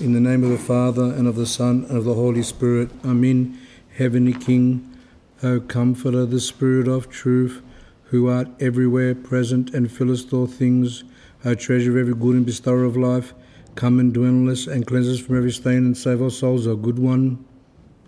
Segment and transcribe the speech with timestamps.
[0.00, 2.88] In the name of the Father, and of the Son, and of the Holy Spirit.
[3.04, 3.60] Amen.
[3.98, 4.96] Heavenly King,
[5.42, 7.60] O Comforter, the Spirit of truth,
[8.04, 11.04] who art everywhere present and fillest all things,
[11.44, 13.34] O treasure of every good and bestower of life,
[13.74, 16.66] come and dwell in us and cleanse us from every stain and save our souls,
[16.66, 17.44] O good one.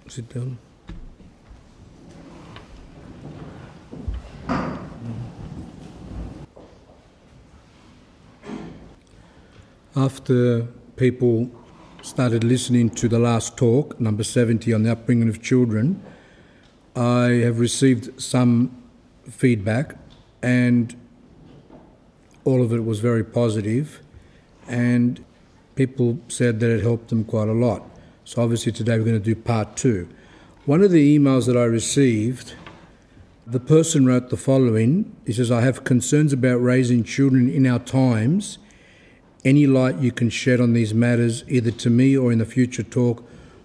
[0.08, 0.56] Sit down.
[9.94, 11.50] After people
[12.02, 16.02] started listening to the last talk, number 70, on the upbringing of children,
[16.96, 18.76] I have received some
[19.30, 19.96] feedback,
[20.42, 20.94] and
[22.44, 24.02] all of it was very positive,
[24.66, 25.24] and
[25.76, 27.88] people said that it helped them quite a lot.
[28.24, 30.08] So, obviously, today we're going to do part two.
[30.66, 32.54] One of the emails that I received,
[33.46, 37.78] the person wrote the following He says, I have concerns about raising children in our
[37.78, 38.58] times
[39.44, 42.82] any light you can shed on these matters, either to me or in the future
[42.82, 43.24] talk,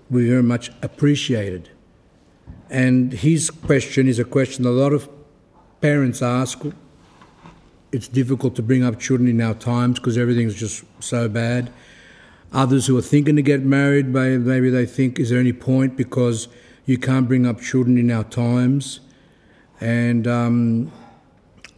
[0.09, 1.69] will be very much appreciated.
[2.69, 5.07] And his question is a question a lot of
[5.81, 6.61] parents ask.
[7.91, 11.71] It's difficult to bring up children in our times because everything's just so bad.
[12.53, 16.47] Others who are thinking to get married, maybe they think, is there any point because
[16.85, 19.01] you can't bring up children in our times?
[19.79, 20.91] And um,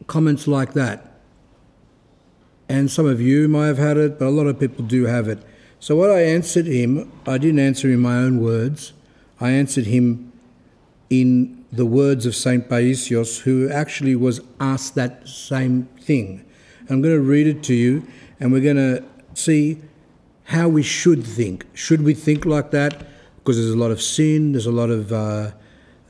[0.08, 1.09] comments like that
[2.70, 5.28] and some of you might have had it, but a lot of people do have
[5.28, 5.40] it.
[5.80, 8.94] So, what I answered him, I didn't answer in my own words,
[9.42, 10.32] I answered him
[11.10, 12.70] in the words of St.
[12.70, 16.46] Paisios, who actually was asked that same thing.
[16.90, 18.06] I'm going to read it to you,
[18.40, 19.04] and we're going to
[19.34, 19.82] see
[20.46, 21.66] how we should think.
[21.74, 23.08] Should we think like that?
[23.38, 25.52] Because there's a lot of sin, there's a lot of uh,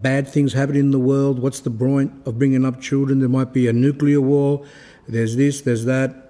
[0.02, 1.40] bad things happening in the world.
[1.40, 3.20] What's the point of bringing up children?
[3.20, 4.66] There might be a nuclear war,
[5.08, 6.29] there's this, there's that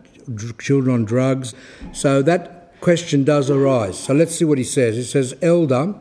[0.57, 1.53] children on drugs.
[1.91, 3.97] So that question does arise.
[3.99, 4.95] So let's see what he says.
[4.95, 5.95] He says, Elder,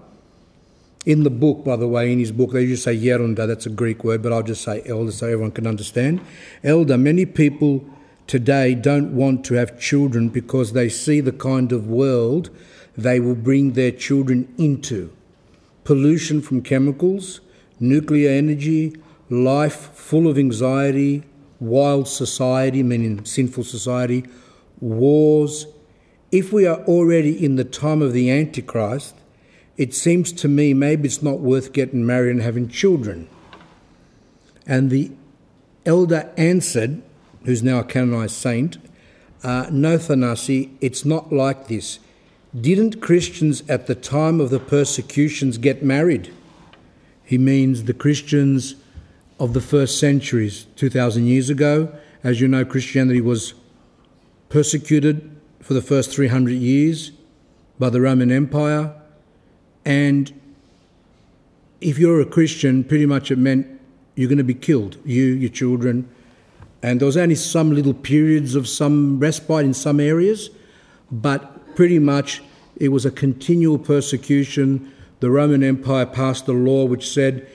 [1.06, 3.70] in the book, by the way, in his book, they usually say Yerunda, that's a
[3.70, 6.20] Greek word, but I'll just say elder so everyone can understand.
[6.62, 7.84] Elder, many people
[8.26, 12.50] today don't want to have children because they see the kind of world
[12.96, 15.10] they will bring their children into
[15.84, 17.40] pollution from chemicals,
[17.80, 18.94] nuclear energy,
[19.30, 21.22] life full of anxiety,
[21.60, 24.24] wild society, meaning sinful society,
[24.80, 25.66] wars.
[26.30, 29.14] If we are already in the time of the Antichrist,
[29.76, 33.28] it seems to me maybe it's not worth getting married and having children.
[34.66, 35.12] And the
[35.86, 37.02] elder answered,
[37.44, 38.76] who's now a canonized saint,
[39.42, 42.00] uh, No, Thanasi, it's not like this.
[42.58, 46.32] Didn't Christians at the time of the persecutions get married?
[47.24, 48.74] He means the Christians
[49.38, 51.92] of the first centuries, 2,000 years ago.
[52.24, 53.54] As you know, Christianity was
[54.48, 57.12] persecuted for the first 300 years
[57.78, 58.94] by the Roman Empire.
[59.84, 60.32] And
[61.80, 63.66] if you're a Christian, pretty much it meant
[64.16, 66.08] you're going to be killed, you, your children.
[66.82, 70.50] And there was only some little periods of some respite in some areas,
[71.10, 72.42] but pretty much
[72.76, 74.92] it was a continual persecution.
[75.20, 77.48] The Roman Empire passed a law which said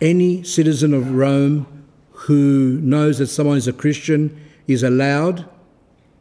[0.00, 1.66] any citizen of Rome
[2.10, 5.48] who knows that someone is a Christian is allowed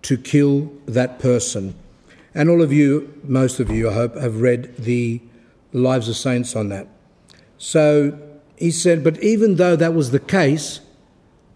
[0.04, 1.76] to kill that person.
[2.34, 5.22] And all of you, most of you, I hope, have read the
[5.74, 6.88] Lives of Saints on that.
[7.58, 8.20] So
[8.58, 10.82] he said, but even though that was the case,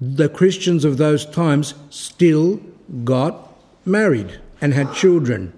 [0.01, 2.61] the Christians of those times still
[3.03, 3.53] got
[3.85, 5.53] married and had children.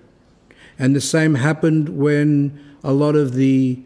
[0.78, 3.80] And the same happened when a lot of the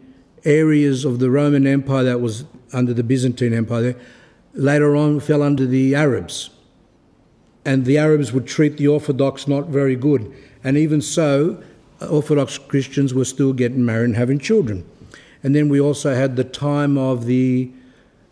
[0.44, 3.96] areas of the Roman Empire that was under the Byzantine Empire,
[4.54, 6.50] later on fell under the Arabs.
[7.64, 10.32] And the Arabs would treat the Orthodox not very good.
[10.62, 11.62] And even so,
[12.00, 14.88] Orthodox Christians were still getting married and having children.
[15.42, 17.70] And then we also had the time of the,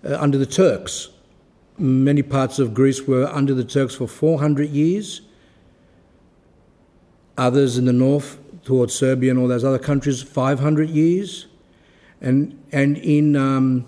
[0.05, 1.11] uh, under the Turks.
[1.79, 5.23] Many parts of Greece were under the Turks for 400 years.
[7.37, 11.47] Others in the north, towards Serbia and all those other countries, 500 years.
[12.21, 13.87] And, and in um,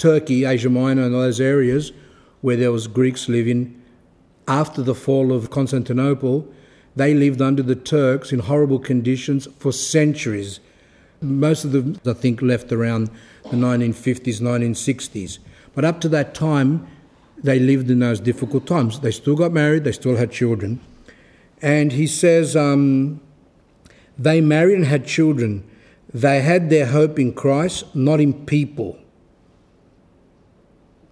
[0.00, 1.92] Turkey, Asia Minor, and those areas
[2.40, 3.80] where there was Greeks living,
[4.48, 6.48] after the fall of Constantinople,
[6.96, 10.58] they lived under the Turks in horrible conditions for centuries.
[11.20, 13.10] Most of them, I think, left around
[13.44, 15.38] the 1950s, 1960s.
[15.74, 16.88] But up to that time,
[17.36, 19.00] they lived in those difficult times.
[19.00, 20.80] They still got married, they still had children.
[21.60, 23.20] And he says um,
[24.18, 25.68] they married and had children.
[26.12, 28.98] They had their hope in Christ, not in people.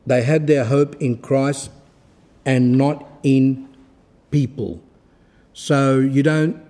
[0.09, 1.71] They had their hope in Christ
[2.45, 3.69] and not in
[4.31, 4.83] people.
[5.53, 6.63] So you don't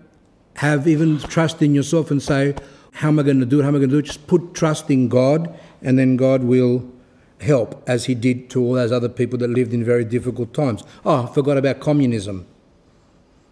[0.56, 2.54] have even trust in yourself and say,
[2.92, 3.62] How am I going to do it?
[3.62, 4.06] How am I going to do it?
[4.06, 6.84] Just put trust in God, and then God will
[7.40, 10.82] help, as He did to all those other people that lived in very difficult times.
[11.04, 12.46] Oh, I forgot about communism.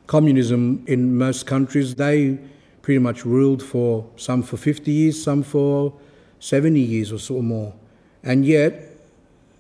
[0.09, 2.39] Communism in most countries, they
[2.83, 5.93] pretty much ruled for some for 50 years, some for
[6.41, 7.75] 70 years or so more.
[8.23, 8.96] And yet,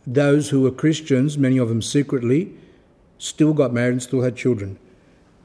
[0.07, 2.55] those who were Christians, many of them secretly,
[3.19, 4.79] still got married and still had children.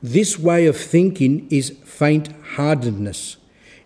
[0.03, 3.37] This way of thinking is faint heartedness.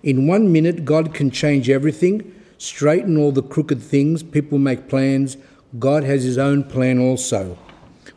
[0.03, 5.37] In one minute, God can change everything, straighten all the crooked things, people make plans.
[5.79, 7.57] God has His own plan also,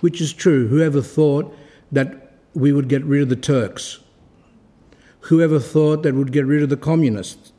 [0.01, 0.69] which is true.
[0.69, 1.57] Whoever thought
[1.91, 4.01] that we would get rid of the Turks?
[5.23, 7.53] Whoever thought that we'd get rid of the communists?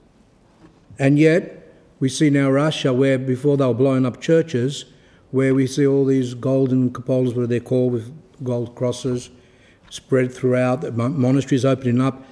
[0.98, 1.59] And yet,
[2.00, 4.86] we see now Russia, where before they were blowing up churches,
[5.32, 8.12] where we see all these golden cupolas, what they're called, with
[8.44, 9.30] gold crosses
[9.90, 12.24] spread throughout, monasteries opening up.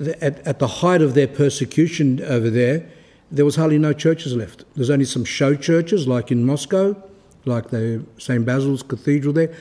[0.00, 2.88] At, at the height of their persecution over there,
[3.30, 4.64] there was hardly no churches left.
[4.74, 6.96] There's only some show churches, like in Moscow,
[7.44, 8.44] like the St.
[8.44, 9.52] Basil's Cathedral there,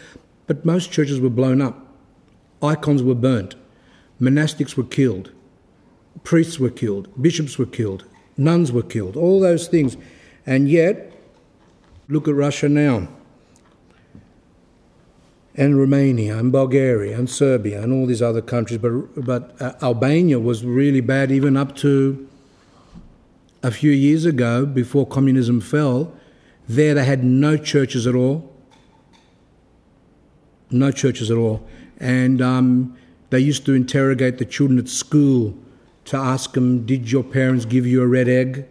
[0.48, 1.88] but most churches were blown up.
[2.62, 3.56] Icons were burnt.
[4.20, 5.32] Monastics were killed.
[6.24, 7.10] Priests were killed.
[7.22, 8.06] Bishops were killed.
[8.38, 9.16] Nuns were killed.
[9.16, 9.98] All those things.
[10.46, 11.14] And yet,
[12.08, 13.08] look at Russia now
[15.56, 18.80] and Romania and Bulgaria and Serbia and all these other countries.
[18.80, 22.28] But, but uh, Albania was really bad even up to
[23.64, 26.14] a few years ago before communism fell.
[26.68, 28.50] There they had no churches at all.
[30.70, 31.68] No churches at all.
[32.00, 32.98] And um,
[33.30, 35.56] they used to interrogate the children at school
[36.12, 38.66] to ask them, Did your parents give you a red egg?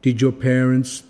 [0.00, 1.02] Did your parents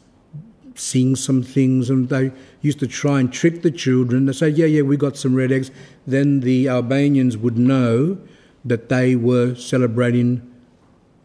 [0.75, 4.27] sing some things, and they used to try and trick the children.
[4.27, 5.71] They say, "Yeah, yeah, we got some red eggs."
[6.07, 8.19] Then the Albanians would know
[8.65, 10.43] that they were celebrating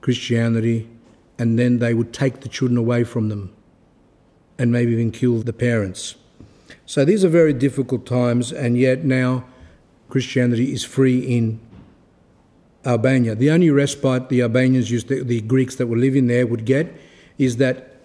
[0.02, 0.88] Christianity,
[1.38, 3.52] and then they would take the children away from them,
[4.58, 6.16] and maybe even kill the parents.
[6.86, 9.46] So these are very difficult times, and yet now
[10.10, 11.60] Christianity is free in
[12.88, 13.36] Albania.
[13.36, 16.96] The only respite the Albanians used, the, the Greeks that were living there would get,
[17.38, 17.98] is that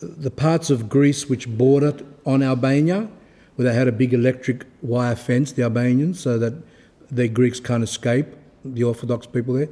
[0.00, 3.08] the parts of Greece which bordered on Albania,
[3.56, 6.54] where they had a big electric wire fence, the Albanians, so that
[7.10, 8.26] the Greeks can't escape,
[8.64, 9.68] the Orthodox people there.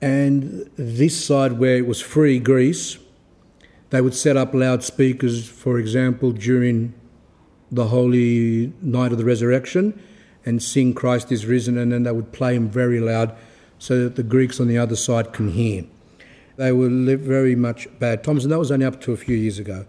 [0.00, 2.98] And this side where it was free, Greece,
[3.90, 6.94] they would set up loudspeakers, for example, during
[7.70, 9.98] the holy night of the resurrection
[10.44, 13.34] and sing Christ is risen, and then they would play them very loud
[13.78, 15.84] so that the Greeks on the other side can hear.
[16.56, 19.58] They were very much bad times, and that was only up to a few years
[19.58, 19.86] ago.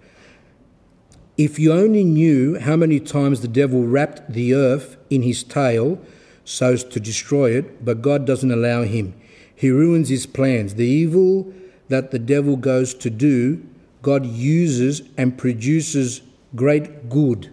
[1.37, 5.99] If you only knew how many times the devil wrapped the earth in his tail
[6.45, 9.13] so as to destroy it, but God doesn't allow him.
[9.55, 10.75] He ruins his plans.
[10.75, 11.51] The evil
[11.89, 13.63] that the devil goes to do,
[14.01, 16.21] God uses and produces
[16.55, 17.49] great good.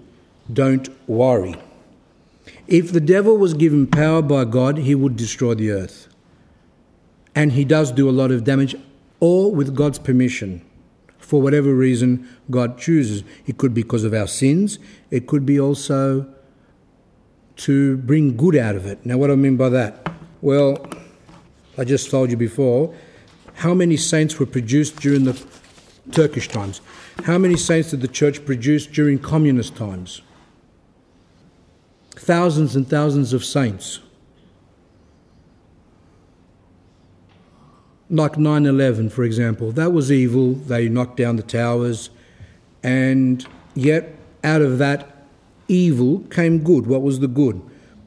[0.53, 1.55] Don't worry.
[2.71, 6.09] If the devil was given power by God, he would destroy the earth.
[7.35, 8.77] And he does do a lot of damage
[9.19, 10.65] or with God's permission,
[11.19, 13.25] for whatever reason God chooses.
[13.47, 14.79] It could be because of our sins,
[15.11, 16.33] it could be also
[17.57, 19.05] to bring good out of it.
[19.05, 20.11] Now, what do I mean by that?
[20.41, 20.89] Well,
[21.77, 22.95] I just told you before
[23.55, 25.39] how many saints were produced during the
[26.13, 26.81] Turkish times?
[27.25, 30.23] How many saints did the church produce during communist times?
[32.31, 33.99] Thousands and thousands of saints.
[38.09, 39.73] like 9 11, for example.
[39.73, 40.53] That was evil.
[40.53, 42.11] They knocked down the towers.
[42.85, 43.45] And
[43.75, 45.27] yet, out of that
[45.67, 46.87] evil came good.
[46.87, 47.61] What was the good?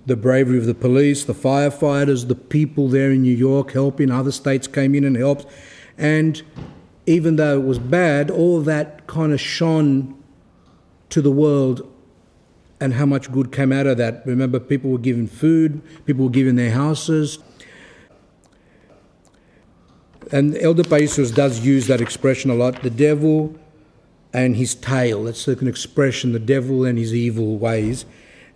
[0.06, 4.32] The bravery of the police, the firefighters, the people there in New York helping, other
[4.32, 5.46] states came in and helped.
[5.98, 6.42] And
[7.06, 10.18] even though it was bad, all that kind of shone
[11.10, 11.93] to the world
[12.84, 14.26] and how much good came out of that.
[14.26, 17.40] Remember, people were given food, people were given their houses.
[20.34, 23.56] And Elder Paisios does use that expression a lot the devil
[24.34, 25.24] and his tail.
[25.24, 28.06] That's an expression, the devil and his evil ways.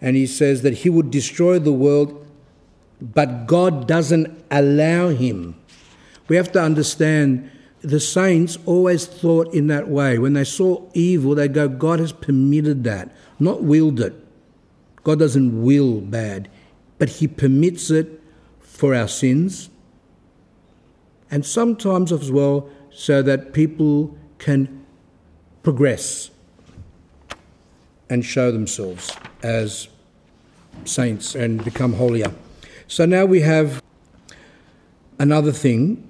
[0.01, 2.27] And he says that he would destroy the world,
[2.99, 5.55] but God doesn't allow him.
[6.27, 7.49] We have to understand
[7.81, 10.17] the saints always thought in that way.
[10.17, 14.13] When they saw evil, they go, God has permitted that, not willed it.
[15.03, 16.49] God doesn't will bad,
[16.97, 18.21] but He permits it
[18.59, 19.69] for our sins,
[21.31, 24.85] and sometimes as well so that people can
[25.63, 26.29] progress
[28.09, 29.11] and show themselves
[29.43, 29.87] as
[30.85, 32.33] saints and become holier.
[32.87, 33.81] So now we have
[35.19, 36.07] another thing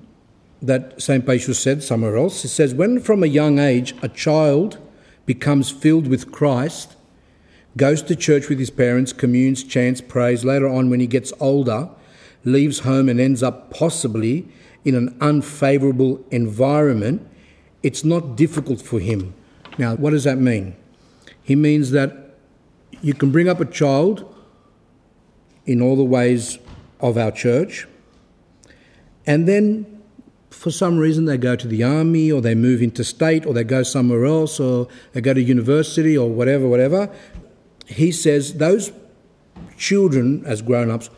[0.61, 1.25] that St.
[1.25, 2.41] Paisios said somewhere else.
[2.41, 4.77] He says, When from a young age a child
[5.25, 6.95] becomes filled with Christ,
[7.77, 11.89] goes to church with his parents, communes, chants, prays, later on when he gets older,
[12.43, 14.47] leaves home and ends up possibly
[14.83, 17.27] in an unfavourable environment,
[17.83, 19.33] it's not difficult for him.
[19.77, 20.75] Now, what does that mean?
[21.43, 22.35] He means that
[23.01, 24.33] you can bring up a child
[25.65, 26.57] in all the ways
[26.99, 27.85] of our church,
[29.25, 30.01] and then
[30.49, 33.83] for some reason they go to the army or they move interstate or they go
[33.83, 37.13] somewhere else or they go to university or whatever, whatever.
[37.87, 38.91] He says those
[39.77, 41.09] children, as grown ups,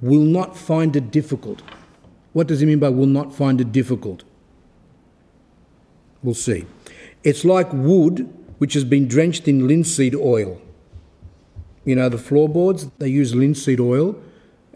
[0.00, 1.62] will not find it difficult.
[2.32, 4.24] What does he mean by will not find it difficult?
[6.22, 6.66] We'll see.
[7.22, 10.60] It's like wood which has been drenched in linseed oil.
[11.84, 14.20] You know, the floorboards, they use linseed oil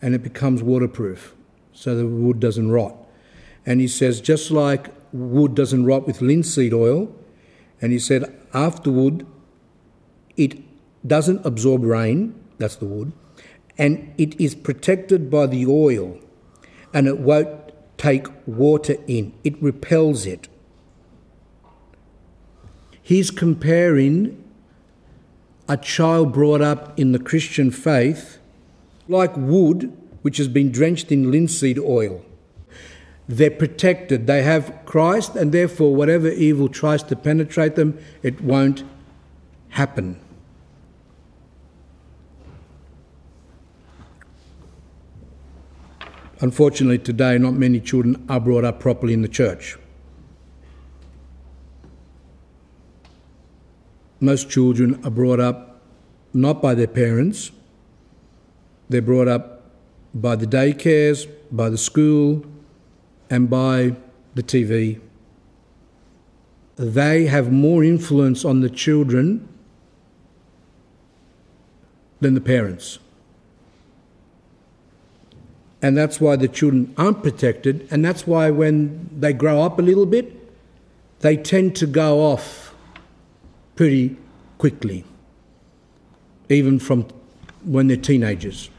[0.00, 1.34] and it becomes waterproof
[1.72, 2.96] so the wood doesn't rot.
[3.64, 7.14] And he says, just like wood doesn't rot with linseed oil,
[7.80, 9.26] and he said, afterward,
[10.36, 10.58] it
[11.06, 13.12] doesn't absorb rain, that's the wood,
[13.78, 16.18] and it is protected by the oil,
[16.92, 20.48] and it won't take water in, it repels it.
[23.02, 24.42] He's comparing
[25.68, 28.38] a child brought up in the Christian faith
[29.08, 32.24] like wood which has been drenched in linseed oil.
[33.28, 34.26] They're protected.
[34.26, 38.84] They have Christ, and therefore, whatever evil tries to penetrate them, it won't
[39.70, 40.20] happen.
[46.42, 49.78] Unfortunately, today, not many children are brought up properly in the church.
[54.18, 55.80] Most children are brought up
[56.34, 57.52] not by their parents,
[58.88, 59.70] they're brought up
[60.12, 62.44] by the daycares, by the school,
[63.30, 63.94] and by
[64.34, 65.00] the TV.
[66.74, 69.48] They have more influence on the children
[72.20, 72.98] than the parents.
[75.82, 79.82] And that's why the children aren't protected, and that's why when they grow up a
[79.82, 80.32] little bit,
[81.20, 82.72] they tend to go off
[83.74, 84.16] pretty
[84.58, 85.04] quickly,
[86.48, 87.08] even from
[87.64, 88.70] when they're teenagers.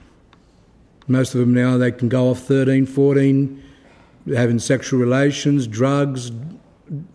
[1.08, 3.62] Most of them now, they can go off 13, 14,
[4.34, 6.32] having sexual relations, drugs,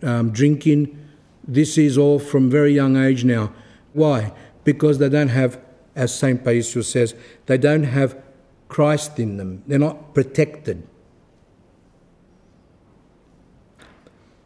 [0.03, 0.99] um, drinking.
[1.47, 3.53] This is all from very young age now.
[3.95, 4.33] Why?
[4.65, 5.59] Because they don't have,
[5.97, 6.45] as St.
[6.45, 7.15] Paisios says,
[7.47, 8.15] they don't have
[8.69, 9.63] Christ in them.
[9.67, 10.87] They're not protected.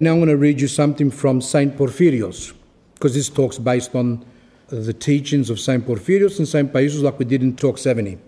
[0.00, 1.76] Now I'm going to read you something from St.
[1.76, 2.55] Porphyrios,
[2.95, 4.25] because this talk's based on
[4.69, 5.87] the teachings of St.
[5.87, 6.73] Porphyrios and St.
[6.73, 8.19] Paisios, like we did in Talk 70.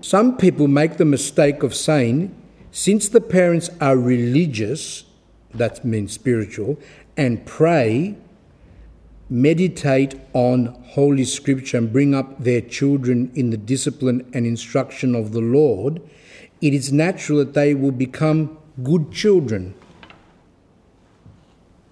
[0.00, 2.34] Some people make the mistake of saying,
[2.70, 5.04] since the parents are religious,
[5.52, 6.78] that means spiritual,
[7.16, 8.16] and pray,
[9.28, 15.32] meditate on Holy Scripture and bring up their children in the discipline and instruction of
[15.32, 16.00] the Lord,
[16.60, 19.74] it is natural that they will become good children.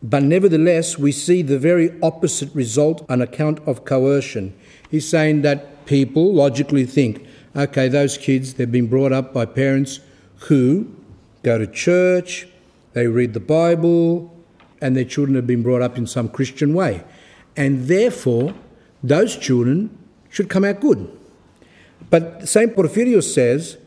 [0.02, 4.54] But nevertheless, we see the very opposite result on account of coercion.
[4.90, 7.26] He's saying that people logically think,
[7.56, 10.00] okay, those kids, they've been brought up by parents
[10.40, 10.94] who
[11.42, 12.46] go to church,
[12.92, 14.30] they read the Bible,
[14.80, 17.02] and their children have been brought up in some Christian way.
[17.56, 18.54] And therefore,
[19.02, 19.96] those children
[20.28, 21.08] should come out good.
[22.10, 22.74] But St.
[22.74, 23.78] Porphyrios says,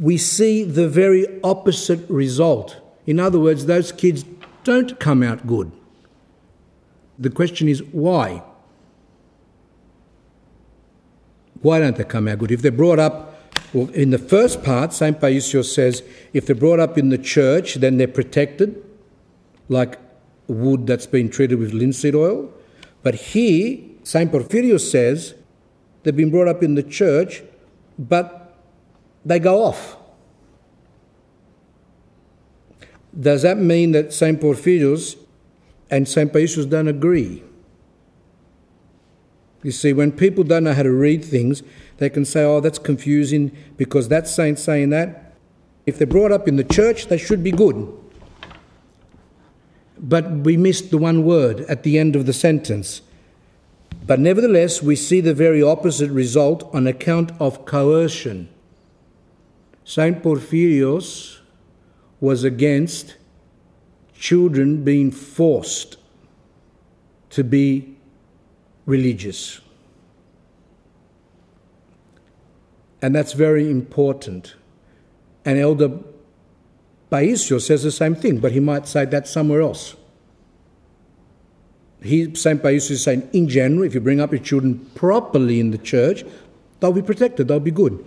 [0.00, 2.76] we see the very opposite result.
[3.06, 4.24] In other words, those kids
[4.64, 5.72] don't come out good.
[7.18, 8.42] The question is why?
[11.60, 12.52] Why don't they come out good?
[12.52, 13.34] If they're brought up,
[13.72, 15.20] well, in the first part, St.
[15.20, 16.02] Paisios says
[16.32, 18.82] if they're brought up in the church, then they're protected,
[19.68, 19.98] like
[20.48, 22.52] wood that's been treated with linseed oil.
[23.02, 24.32] But he, St.
[24.32, 25.34] Porphyrios says
[26.02, 27.42] they've been brought up in the church,
[27.98, 28.56] but
[29.24, 29.96] they go off.
[33.18, 34.40] Does that mean that St.
[34.40, 35.16] Porphyrios
[35.90, 36.32] and St.
[36.32, 37.42] Paisios don't agree?
[39.62, 41.62] You see, when people don't know how to read things,
[41.96, 45.34] they can say, oh, that's confusing because that saint's saying that.
[45.84, 47.92] If they're brought up in the church, they should be good.
[50.00, 53.02] But we missed the one word at the end of the sentence.
[54.06, 58.48] But nevertheless, we see the very opposite result on account of coercion.
[59.84, 61.38] Saint Porphyrios
[62.20, 63.16] was against
[64.14, 65.96] children being forced
[67.30, 67.96] to be
[68.86, 69.60] religious.
[73.00, 74.54] And that's very important.
[75.44, 75.90] And Elder
[77.10, 79.96] Baisio says the same thing, but he might say that somewhere else.
[82.02, 82.62] He, St.
[82.62, 86.24] Baisio is saying, in general, if you bring up your children properly in the church,
[86.80, 88.04] they'll be protected, they'll be good.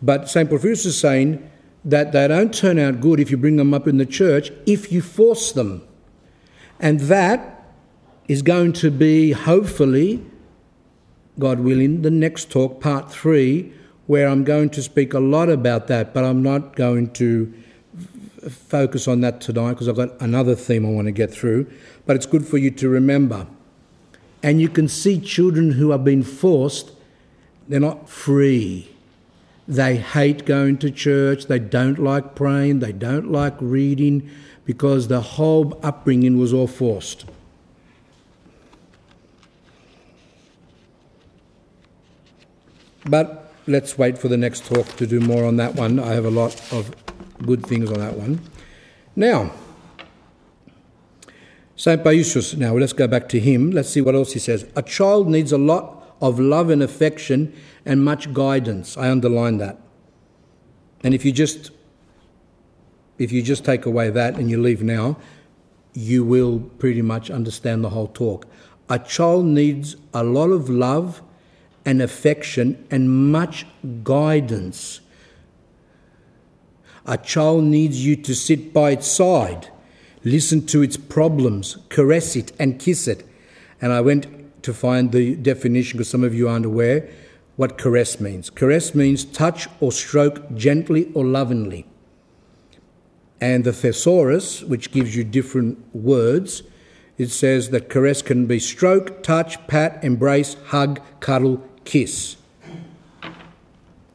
[0.00, 0.50] But St.
[0.50, 1.48] Porphyrios is saying
[1.84, 4.90] that they don't turn out good if you bring them up in the church, if
[4.90, 5.86] you force them.
[6.80, 7.64] And that
[8.28, 10.24] is going to be, hopefully,
[11.38, 13.72] God willing, the next talk, part three,
[14.06, 17.52] where I'm going to speak a lot about that, but I'm not going to
[18.50, 21.70] focus on that tonight because I've got another theme I want to get through.
[22.06, 23.46] But it's good for you to remember.
[24.42, 26.92] And you can see children who have been forced,
[27.68, 28.88] they're not free.
[29.68, 34.28] They hate going to church, they don't like praying, they don't like reading
[34.64, 37.24] because the whole upbringing was all forced.
[43.04, 45.98] But let's wait for the next talk to do more on that one.
[45.98, 46.94] I have a lot of
[47.42, 48.40] good things on that one.
[49.14, 49.52] Now,
[51.76, 52.02] St.
[52.02, 53.70] Paisios, now let's go back to him.
[53.70, 54.66] Let's see what else he says.
[54.76, 57.52] A child needs a lot of love and affection
[57.84, 58.96] and much guidance.
[58.96, 59.78] I underline that.
[61.02, 61.72] And if you just
[63.18, 65.16] if you just take away that and you leave now,
[65.92, 68.46] you will pretty much understand the whole talk.
[68.88, 71.22] A child needs a lot of love
[71.84, 73.66] and affection and much
[74.02, 75.00] guidance.
[77.06, 79.68] A child needs you to sit by its side,
[80.22, 83.26] listen to its problems, caress it, and kiss it.
[83.80, 87.08] And I went to find the definition because some of you aren't aware
[87.56, 88.50] what caress means.
[88.50, 91.86] Caress means touch or stroke gently or lovingly.
[93.40, 96.62] And the thesaurus, which gives you different words,
[97.18, 102.36] it says that caress can be stroke, touch, pat, embrace, hug, cuddle, kiss.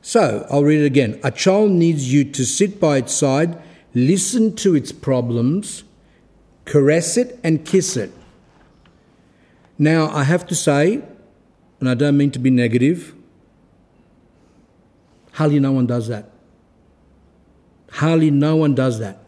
[0.08, 1.20] So, I'll read it again.
[1.22, 3.62] A child needs you to sit by its side,
[3.94, 5.84] listen to its problems,
[6.64, 8.14] caress it, and kiss it.
[9.78, 11.02] Now, I have to say,
[11.82, 13.14] and I don't mean to be negative,
[15.34, 16.32] hardly no one does that.
[17.92, 19.20] Hardly no one does that.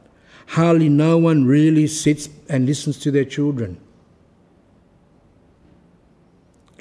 [0.47, 3.81] Hardly no one really sits and listens to their children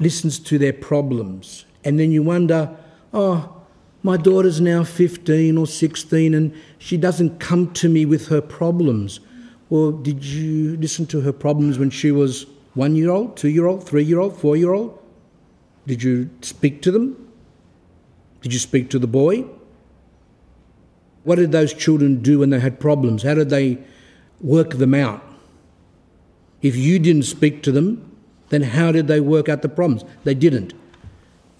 [0.01, 1.65] listens to their problems.
[1.83, 2.77] And then you wonder,
[3.13, 3.58] oh,
[4.03, 9.21] my daughter's now 15 or 16 and she doesn't come to me with her problems.
[9.71, 13.67] Well, did you listen to her problems when she was one year old, two year
[13.67, 14.99] old, three year old, four year old?
[15.87, 17.33] Did you speak to them?
[18.43, 19.45] Did you speak to the boy?
[21.25, 23.25] What did those children do when they had problems?
[23.25, 23.79] How did they
[24.41, 25.25] work them out?
[26.63, 28.17] If you didn't speak to them,
[28.51, 30.05] then how did they work out the problems?
[30.25, 30.73] They didn't.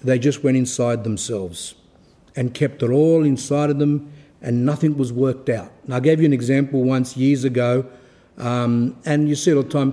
[0.03, 1.75] They just went inside themselves
[2.39, 5.73] and kept it all inside of them, and nothing was worked out.
[5.83, 7.85] And I gave you an example once years ago,
[8.37, 9.93] um, and you see it all the time.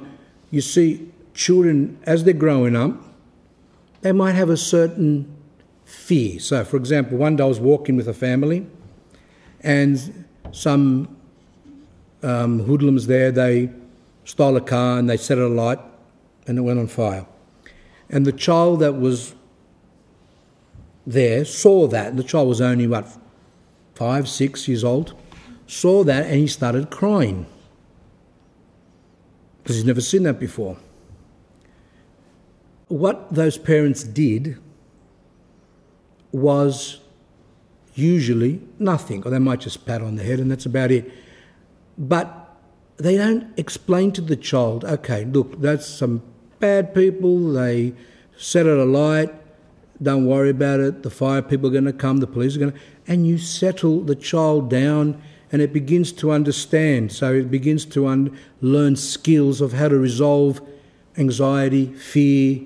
[0.52, 2.92] You see children as they're growing up,
[4.02, 5.36] they might have a certain
[5.86, 6.40] fear.
[6.40, 8.68] So, for example, one day I was walking with a family,
[9.62, 11.18] and some
[12.22, 13.72] um, hoodlums there they
[14.24, 15.80] stole a car and they set it alight
[16.46, 17.26] and it went on fire.
[18.08, 19.34] And the child that was
[21.06, 23.08] there saw that, the child was only, what,
[23.94, 25.14] five, six years old,
[25.68, 27.46] saw that and he started crying
[29.62, 30.78] because he's never seen that before.
[32.88, 34.60] What those parents did
[36.32, 37.00] was
[37.96, 41.12] usually nothing, or they might just pat on the head and that's about it.
[41.98, 42.58] But
[42.98, 46.22] they don't explain to the child, okay, look, that's some
[46.60, 47.94] bad people, they
[48.38, 49.34] set it alight,
[50.02, 52.72] don't worry about it, the fire people are going to come, the police are going
[52.74, 57.12] to, and you settle the child down and it begins to understand.
[57.12, 60.62] So it begins to un- learn skills of how to resolve
[61.18, 62.62] anxiety, fear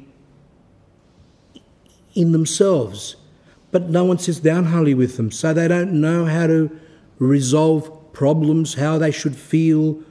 [2.15, 3.15] in themselves.
[3.71, 6.71] But no one sits down hardly with them, so they don't know how to
[7.19, 10.03] resolve problems, how they should feel,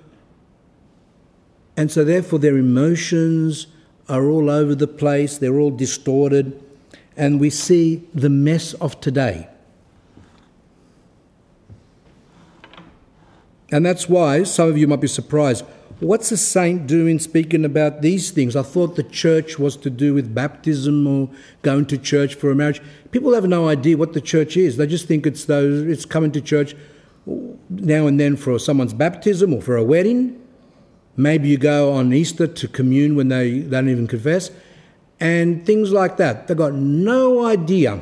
[1.78, 3.68] and so, therefore, their emotions
[4.08, 6.60] are all over the place, they're all distorted,
[7.18, 9.48] and we see the mess of today.
[13.70, 15.64] And that's why some of you might be surprised.
[16.00, 18.54] What's a saint doing speaking about these things?
[18.54, 21.28] I thought the church was to do with baptism or
[21.62, 22.80] going to church for a marriage.
[23.10, 24.76] People have no idea what the church is.
[24.76, 26.76] They just think it's those it's coming to church
[27.68, 30.40] now and then for someone's baptism or for a wedding.
[31.16, 34.52] Maybe you go on Easter to commune when they, they don't even confess,
[35.20, 36.46] and things like that.
[36.46, 38.00] They've got no idea.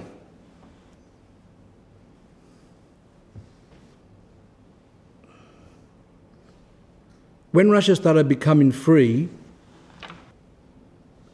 [7.52, 9.30] When Russia started becoming free,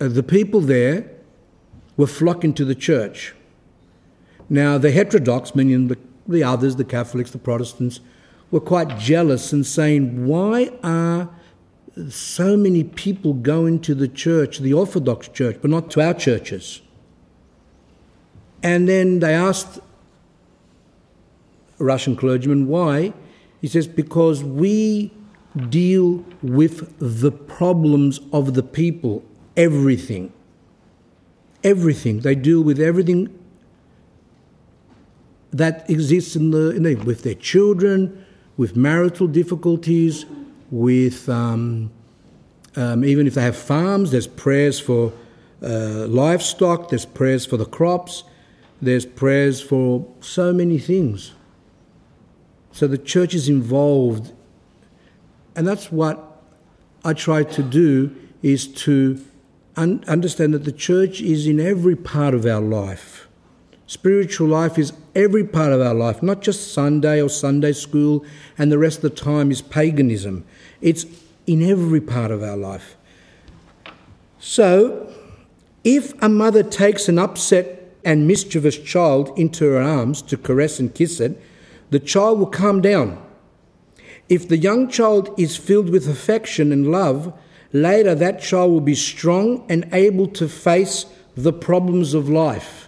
[0.00, 1.10] uh, the people there
[1.96, 3.34] were flocking to the church.
[4.48, 8.00] Now, the heterodox, meaning the, the others, the Catholics, the Protestants,
[8.52, 11.28] were quite jealous and saying, Why are
[12.08, 16.80] so many people going to the church, the Orthodox church, but not to our churches?
[18.62, 19.80] And then they asked
[21.80, 23.12] a Russian clergyman why.
[23.60, 25.12] He says, Because we
[25.68, 29.22] deal with the problems of the people,
[29.56, 30.32] everything.
[31.62, 32.20] Everything.
[32.20, 33.38] They deal with everything
[35.52, 38.24] that exists in the, in the with their children,
[38.56, 40.24] with marital difficulties,
[40.72, 41.90] with um,
[42.74, 45.12] um, even if they have farms, there's prayers for
[45.62, 48.24] uh, livestock, there's prayers for the crops,
[48.80, 51.32] there's prayers for so many things.
[52.72, 54.32] So the church is involved,
[55.54, 56.42] and that's what
[57.04, 59.22] I try to do is to
[59.76, 63.28] un- understand that the church is in every part of our life.
[63.92, 68.24] Spiritual life is every part of our life, not just Sunday or Sunday school,
[68.56, 70.46] and the rest of the time is paganism.
[70.80, 71.04] It's
[71.46, 72.96] in every part of our life.
[74.38, 75.12] So,
[75.84, 80.94] if a mother takes an upset and mischievous child into her arms to caress and
[80.94, 81.38] kiss it,
[81.90, 83.22] the child will calm down.
[84.26, 87.38] If the young child is filled with affection and love,
[87.74, 91.04] later that child will be strong and able to face
[91.36, 92.81] the problems of life.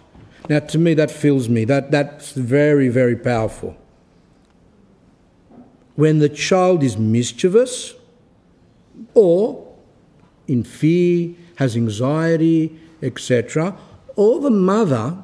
[0.47, 1.65] Now, to me, that fills me.
[1.65, 3.75] That, that's very, very powerful.
[5.95, 7.93] When the child is mischievous
[9.13, 9.73] or
[10.47, 13.77] in fear, has anxiety, etc.,
[14.15, 15.17] all the mother,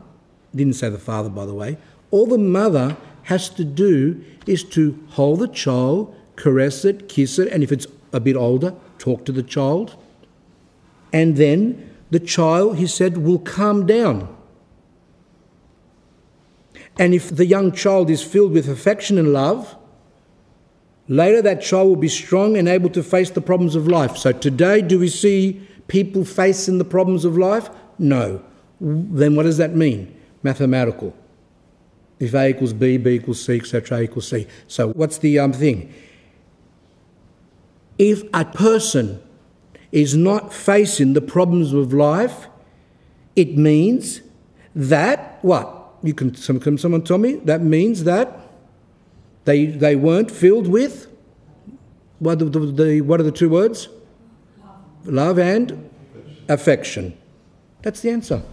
[0.55, 1.77] didn't say the father, by the way,
[2.09, 7.47] all the mother has to do is to hold the child, caress it, kiss it,
[7.49, 9.95] and if it's a bit older, talk to the child.
[11.13, 14.35] And then the child, he said, will calm down.
[16.97, 19.75] And if the young child is filled with affection and love,
[21.07, 24.17] later that child will be strong and able to face the problems of life.
[24.17, 27.69] So today, do we see people facing the problems of life?
[27.97, 28.43] No.
[28.79, 30.15] Then what does that mean?
[30.43, 31.15] Mathematical.
[32.19, 34.47] If A equals B, B equals C, etc., A equals C.
[34.67, 35.93] So what's the um, thing?
[37.97, 39.21] If a person
[39.91, 42.47] is not facing the problems of life,
[43.35, 44.21] it means
[44.75, 45.80] that what?
[46.03, 47.35] You can, some, can someone tell me?
[47.35, 48.39] That means that
[49.45, 51.07] they, they weren't filled with,
[52.19, 53.89] what the, the, what are the two words?
[55.05, 55.89] Love and
[56.47, 57.17] affection.
[57.81, 58.43] That's the answer.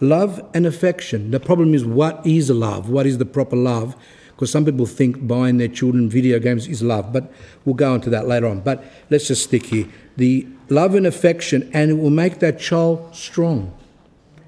[0.00, 1.30] Love and affection.
[1.30, 2.88] The problem is what is love?
[2.88, 3.94] What is the proper love?
[4.30, 7.30] Because some people think buying their children video games is love, but
[7.64, 8.60] we'll go into that later on.
[8.60, 9.86] But let's just stick here.
[10.16, 13.76] The love and affection, and it will make that child strong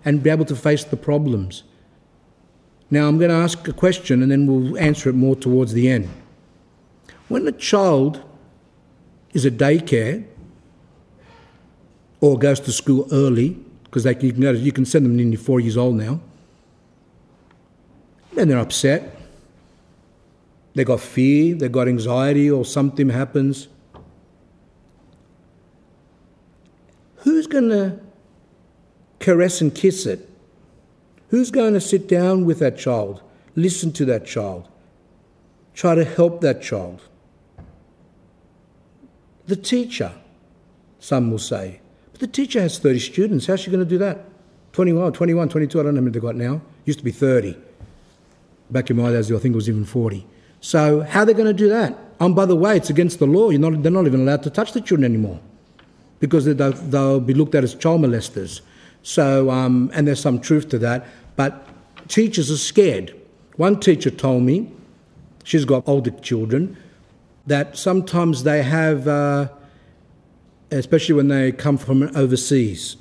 [0.04, 1.62] and be able to face the problems.
[2.90, 5.88] Now, I'm going to ask a question and then we'll answer it more towards the
[5.88, 6.08] end.
[7.28, 8.22] When a child
[9.32, 10.24] is at daycare
[12.20, 15.76] or goes to school early, because you, can you can send them in four years
[15.76, 16.20] old now,
[18.34, 19.16] then they're upset.
[20.74, 23.68] They got fear, they got anxiety, or something happens.
[27.16, 28.00] Who's going to
[29.22, 30.28] caress and kiss it?
[31.28, 33.22] Who's going to sit down with that child,
[33.56, 34.68] listen to that child,
[35.72, 37.00] try to help that child?
[39.46, 40.12] The teacher,
[40.98, 41.80] some will say.
[42.12, 43.46] But the teacher has 30 students.
[43.46, 44.26] How's she going to do that?
[44.72, 46.60] 21, 21, 22, I don't know how many they've got now.
[46.84, 47.56] Used to be 30.
[48.70, 50.26] Back in my days, I think it was even 40.
[50.60, 51.98] So, how are they going to do that?
[52.20, 53.50] Oh, and by the way, it's against the law.
[53.50, 55.40] Not, they're not even allowed to touch the children anymore
[56.20, 58.60] because they'll, they'll be looked at as child molesters.
[59.02, 61.66] So, um, and there's some truth to that, but
[62.08, 63.14] teachers are scared.
[63.56, 64.72] One teacher told me,
[65.44, 66.76] she's got older children,
[67.46, 69.48] that sometimes they have, uh,
[70.70, 72.96] especially when they come from overseas,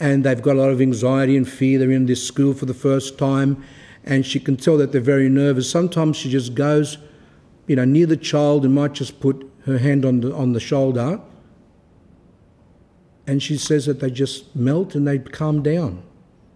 [0.00, 1.78] and they've got a lot of anxiety and fear.
[1.78, 3.62] They're in this school for the first time,
[4.04, 5.70] and she can tell that they're very nervous.
[5.70, 6.98] Sometimes she just goes,
[7.68, 10.60] you know, near the child and might just put her hand on the on the
[10.60, 11.20] shoulder
[13.30, 16.02] and she says that they just melt and they calm down.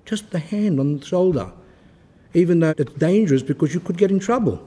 [0.04, 1.52] Just the hand on the shoulder.
[2.34, 4.60] Even though it's dangerous because you could get in trouble.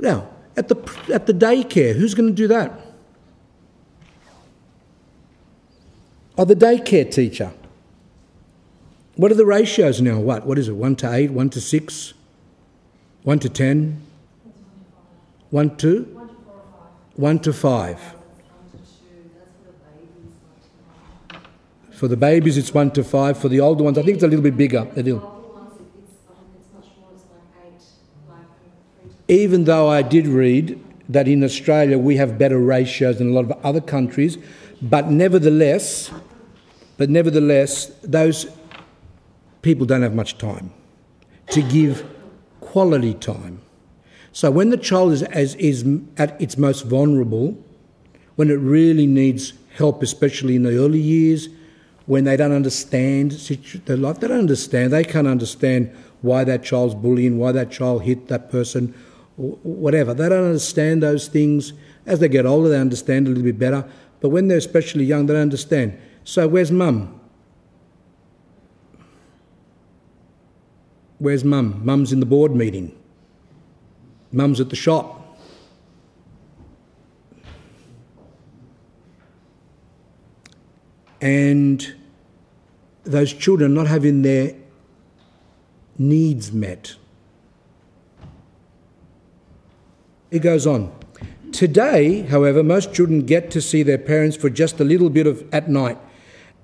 [0.00, 0.74] Now, at the,
[1.14, 2.72] at the daycare, who's going to do that?
[6.36, 7.52] Oh, the daycare teacher.
[9.14, 10.18] What are the ratios now?
[10.18, 10.44] What?
[10.44, 10.72] What is it?
[10.72, 12.14] 1 to 8, 1 to 6,
[13.22, 14.02] 1 to 10,
[15.50, 16.02] One to?
[17.14, 18.17] One to five.
[21.98, 23.36] For the babies, it's one to five.
[23.36, 24.86] For the older ones, I think it's a little bit bigger.
[24.94, 25.34] A little.
[29.26, 33.46] Even though I did read that in Australia we have better ratios than a lot
[33.46, 34.38] of other countries,
[34.80, 36.12] but nevertheless,
[36.98, 38.46] but nevertheless, those
[39.62, 40.70] people don't have much time
[41.50, 42.08] to give
[42.60, 43.60] quality time.
[44.30, 45.84] So when the child is, as, is
[46.16, 47.58] at its most vulnerable,
[48.36, 51.48] when it really needs help, especially in the early years,
[52.08, 53.32] when they don't understand
[53.86, 54.94] life, they don't understand.
[54.94, 58.94] They can't understand why that child's bullying, why that child hit that person,
[59.36, 60.14] whatever.
[60.14, 61.74] They don't understand those things.
[62.06, 63.86] As they get older, they understand a little bit better.
[64.20, 66.00] But when they're especially young, they don't understand.
[66.24, 67.20] So where's mum?
[71.18, 71.82] Where's mum?
[71.84, 72.98] Mum's in the board meeting.
[74.32, 75.38] Mum's at the shop.
[81.20, 81.97] And
[83.10, 84.54] those children not having their
[85.98, 86.96] needs met.
[90.30, 90.92] It goes on.
[91.52, 95.42] Today, however, most children get to see their parents for just a little bit of
[95.52, 95.98] at night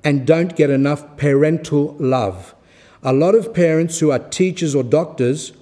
[0.05, 2.55] and don't get enough parental love.
[3.03, 5.53] A lot of parents who are teachers or doctors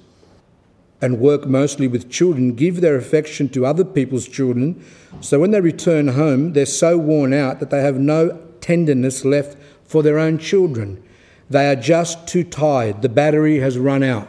[1.00, 4.84] and work mostly with children give their affection to other people's children,
[5.20, 9.56] so when they return home, they're so worn out that they have no tenderness left
[9.92, 11.00] for their own children.
[11.48, 13.02] They are just too tired.
[13.02, 14.26] The battery has run out.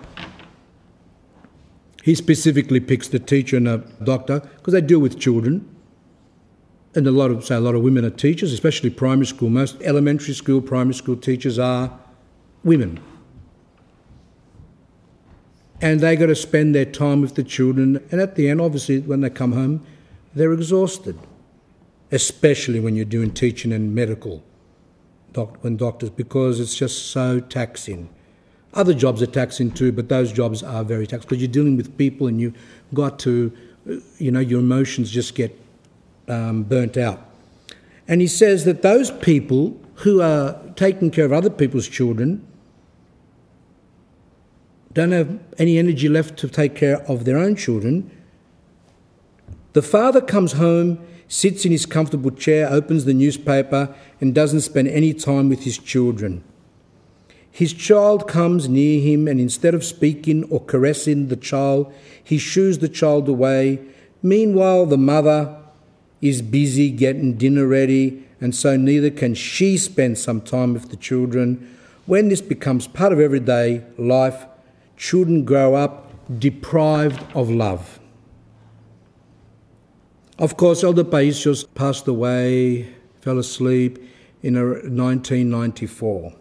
[2.03, 5.67] He specifically picks the teacher and a doctor because they deal with children.
[6.93, 9.49] And a lot of say a lot of women are teachers, especially primary school.
[9.49, 11.97] Most elementary school, primary school teachers are
[12.63, 12.99] women
[15.83, 18.01] and they got to spend their time with the children.
[18.09, 19.85] And at the end, obviously, when they come home,
[20.33, 21.19] they're exhausted,
[22.09, 24.41] especially when you're doing teaching and medical,
[25.33, 28.09] doc- when doctors, because it's just so taxing.
[28.73, 31.95] Other jobs are taxing too, but those jobs are very taxing because you're dealing with
[31.97, 32.55] people and you've
[32.93, 33.51] got to,
[34.17, 35.59] you know, your emotions just get
[36.27, 37.29] um, burnt out.
[38.07, 42.45] And he says that those people who are taking care of other people's children
[44.93, 48.11] don't have any energy left to take care of their own children.
[49.73, 54.87] The father comes home, sits in his comfortable chair, opens the newspaper, and doesn't spend
[54.87, 56.43] any time with his children.
[57.51, 62.79] His child comes near him, and instead of speaking or caressing the child, he shoos
[62.79, 63.79] the child away.
[64.23, 65.55] Meanwhile, the mother
[66.19, 70.95] is busy getting dinner ready, and so neither can she spend some time with the
[70.95, 71.77] children.
[72.05, 74.45] When this becomes part of everyday life,
[74.97, 77.99] children grow up deprived of love.
[80.39, 82.87] Of course, Elder Paisios passed away,
[83.21, 83.99] fell asleep
[84.41, 86.33] in 1994.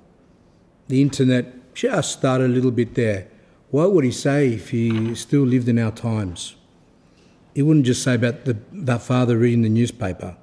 [0.89, 3.29] The internet just started a little bit there.
[3.71, 6.57] What would he say if he still lived in our times?
[7.55, 10.37] He wouldn't just say about the, that father reading the newspaper.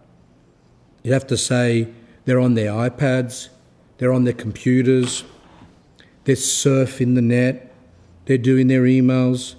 [1.01, 1.87] You'd have to say
[2.25, 3.49] they're on their iPads,
[3.97, 5.23] they're on their computers,
[6.25, 7.73] they're surfing the net,
[8.25, 9.55] they're doing their emails,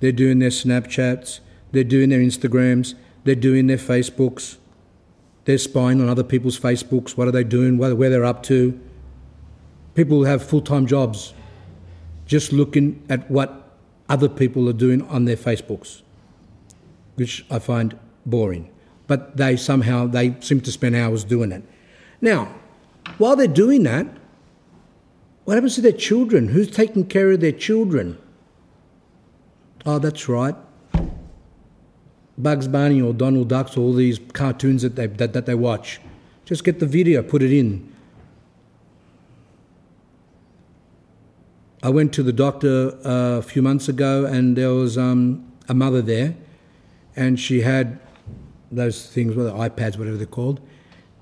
[0.00, 1.40] they're doing their Snapchats,
[1.72, 4.56] they're doing their Instagrams, they're doing their Facebooks,
[5.44, 7.16] they're spying on other people's Facebooks.
[7.16, 7.78] What are they doing?
[7.78, 8.78] Where they're up to?
[9.94, 11.34] People have full time jobs
[12.26, 13.76] just looking at what
[14.08, 16.02] other people are doing on their Facebooks,
[17.16, 18.70] which I find boring.
[19.06, 21.64] But they somehow they seem to spend hours doing it.
[22.20, 22.54] Now,
[23.18, 24.06] while they're doing that,
[25.44, 26.48] what happens to their children?
[26.48, 28.18] Who's taking care of their children?
[29.84, 30.54] Oh, that's right.
[32.42, 36.00] Bugs Bunny or Donald Ducks, all these cartoons that they, that, that they watch.
[36.44, 37.90] Just get the video, put it in.
[41.82, 45.74] I went to the doctor uh, a few months ago, and there was um, a
[45.74, 46.34] mother there,
[47.16, 47.98] and she had
[48.70, 50.60] those things, well, iPads, whatever they're called,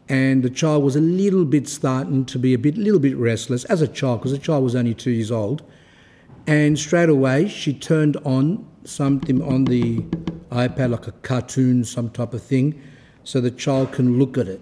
[0.08, 3.64] and the child was a little bit starting to be a bit, little bit restless
[3.66, 5.62] as a child, because the child was only two years old.
[6.46, 10.02] And straight away, she turned on something on the
[10.50, 12.80] iPad, like a cartoon, some type of thing,
[13.24, 14.60] so the child can look at it.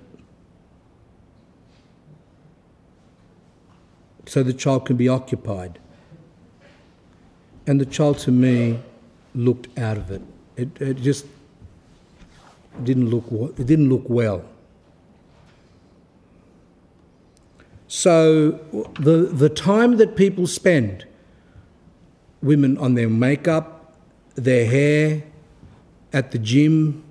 [4.26, 5.78] So the child can be occupied.
[7.66, 8.80] And the child, to me,
[9.34, 10.22] looked out of it.
[10.56, 11.26] It, it just
[12.82, 13.24] didn't look.
[13.58, 14.44] It didn't look well.
[17.88, 18.52] So
[18.98, 21.06] the, the time that people spend,
[22.42, 23.96] women on their makeup,
[24.34, 25.22] their hair,
[26.16, 27.04] at the gym,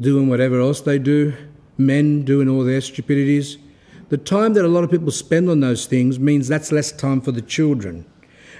[0.00, 1.34] doing whatever else they do,
[1.76, 3.58] men doing all their stupidities.
[4.08, 7.20] The time that a lot of people spend on those things means that's less time
[7.20, 8.06] for the children.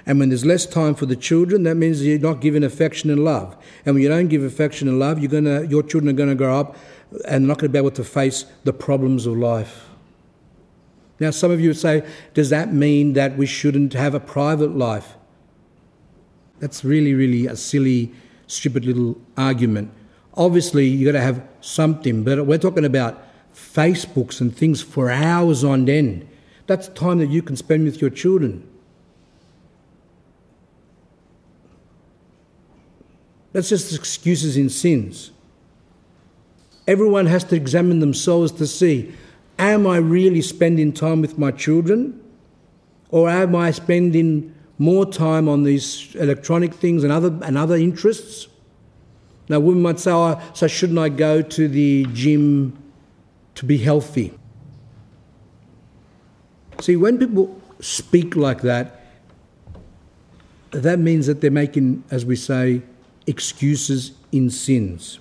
[0.05, 3.25] And when there's less time for the children, that means you're not giving affection and
[3.25, 3.57] love.
[3.87, 6.35] And when you don't give affection and love, you're gonna, your children are going to
[6.35, 6.75] grow up
[7.27, 9.89] and not going to be able to face the problems of life.
[11.19, 14.77] Now, some of you would say, does that mean that we shouldn't have a private
[14.77, 15.16] life?
[16.59, 18.11] That's really, really a silly,
[18.47, 19.91] stupid little argument.
[20.35, 25.63] Obviously, you've got to have something, but we're talking about Facebooks and things for hours
[25.63, 26.27] on end.
[26.67, 28.67] That's time that you can spend with your children.
[33.53, 35.31] That's just excuses in sins.
[36.87, 39.13] Everyone has to examine themselves to see
[39.59, 42.23] am I really spending time with my children?
[43.09, 48.47] Or am I spending more time on these electronic things and other, and other interests?
[49.49, 52.77] Now, women might say, oh, so shouldn't I go to the gym
[53.55, 54.33] to be healthy?
[56.81, 59.01] See, when people speak like that,
[60.71, 62.81] that means that they're making, as we say,
[63.25, 65.19] excuses in sins.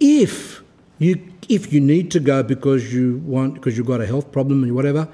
[0.00, 0.62] If
[0.98, 4.62] you, if you need to go because you want, because you've got a health problem
[4.62, 5.08] and whatever,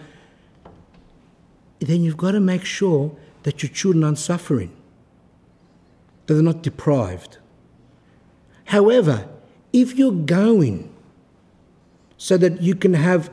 [1.88, 4.70] then you've got to make sure that your children aren't suffering,
[6.26, 7.38] that they're not deprived.
[8.66, 9.28] However,
[9.72, 10.92] if you're going
[12.16, 13.30] so that you can have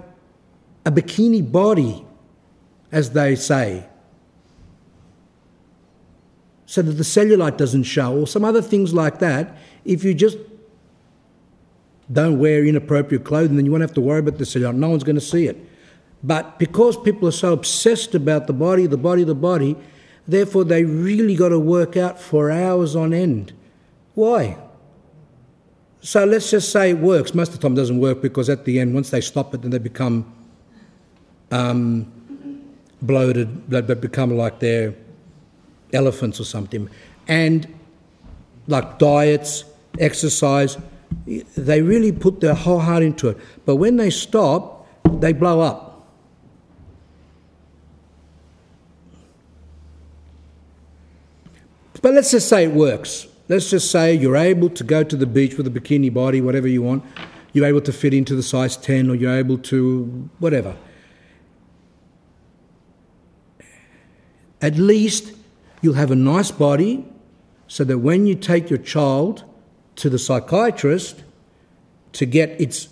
[0.86, 2.06] a bikini body,
[2.92, 3.86] as they say,
[6.66, 10.38] so that the cellulite doesn't show, or some other things like that, if you just
[12.12, 14.76] don't wear inappropriate clothing, then you won't have to worry about the cellulite.
[14.76, 15.58] No one's going to see it.
[16.24, 19.76] But because people are so obsessed about the body, the body, the body,
[20.28, 23.54] therefore they really got to work out for hours on end.
[24.16, 24.58] Why?
[26.02, 27.34] So let's just say it works.
[27.34, 29.62] Most of the time it doesn't work because at the end, once they stop it,
[29.62, 30.26] then they become
[31.52, 32.12] um,
[33.02, 33.70] bloated.
[33.70, 34.94] They become like they're
[35.94, 36.90] elephants or something.
[37.28, 37.68] And
[38.68, 39.66] like diets,
[40.00, 40.78] exercise,
[41.26, 43.38] they really put their whole heart into it.
[43.66, 44.88] But when they stop,
[45.22, 45.87] they blow up.
[52.02, 53.28] But let's just say it works.
[53.50, 56.68] Let's just say you're able to go to the beach with a bikini body, whatever
[56.68, 57.04] you want.
[57.54, 60.76] You're able to fit into the size 10 or you're able to whatever.
[64.62, 65.34] At least
[65.82, 67.06] you'll have a nice body
[67.68, 69.44] so that when you take your child
[69.98, 71.24] to the psychiatrist
[72.14, 72.90] to get its,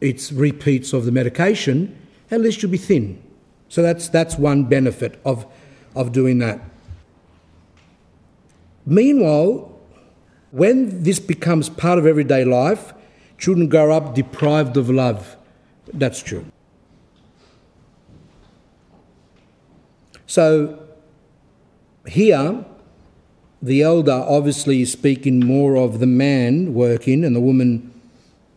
[0.00, 1.96] its repeats of the medication,
[2.30, 3.22] at least you'll be thin.
[3.68, 5.46] So that's, that's one benefit of,
[5.94, 6.60] of doing that.
[8.84, 9.70] Meanwhile,
[10.50, 12.92] when this becomes part of everyday life,
[13.38, 15.36] children grow up deprived of love.
[15.92, 16.44] That's true.
[20.26, 20.78] So,
[22.06, 22.64] here,
[23.60, 27.92] the elder obviously is speaking more of the man working and the woman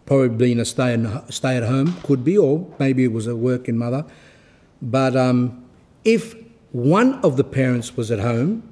[0.05, 3.77] probably being a stay, stay at home, could be, or maybe it was a working
[3.77, 4.05] mother.
[4.81, 5.65] But um,
[6.03, 6.35] if
[6.71, 8.63] one of the parents was at home,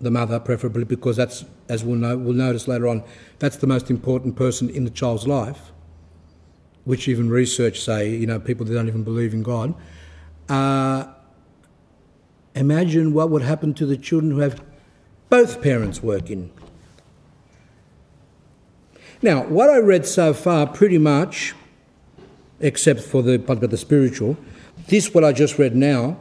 [0.00, 3.02] the mother preferably, because that's, as we'll, know, we'll notice later on,
[3.38, 5.72] that's the most important person in the child's life,
[6.84, 9.74] which even research say, you know, people that don't even believe in God.
[10.48, 11.06] Uh,
[12.54, 14.62] imagine what would happen to the children who have
[15.30, 16.50] both parents working.
[19.22, 21.54] Now, what I read so far, pretty much,
[22.60, 24.36] except for the part about the spiritual,
[24.88, 26.18] this what I just read now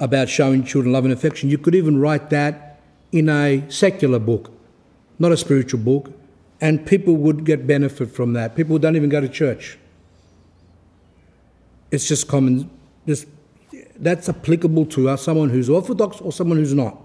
[0.00, 2.65] about showing children love and affection, you could even write that
[3.12, 4.50] in a secular book,
[5.18, 6.12] not a spiritual book,
[6.60, 8.56] and people would get benefit from that.
[8.56, 9.78] People don't even go to church.
[11.90, 12.70] It's just common,
[13.06, 13.26] just
[13.96, 16.98] that's applicable to us, someone who's orthodox or someone who's not.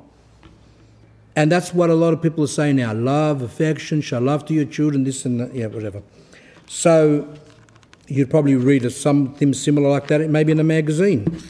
[1.36, 4.54] And that's what a lot of people are saying now love, affection, show love to
[4.54, 6.02] your children, this and that, yeah, whatever.
[6.68, 7.34] So
[8.08, 11.41] you'd probably read something similar like that, maybe in a magazine.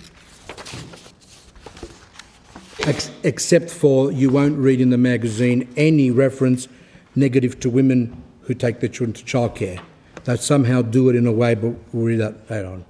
[2.88, 6.68] Ex- except for you won't read in the magazine any reference
[7.16, 9.80] negative to women who take their children to childcare.
[10.24, 12.86] They somehow do it in a way, but we'll read that later on.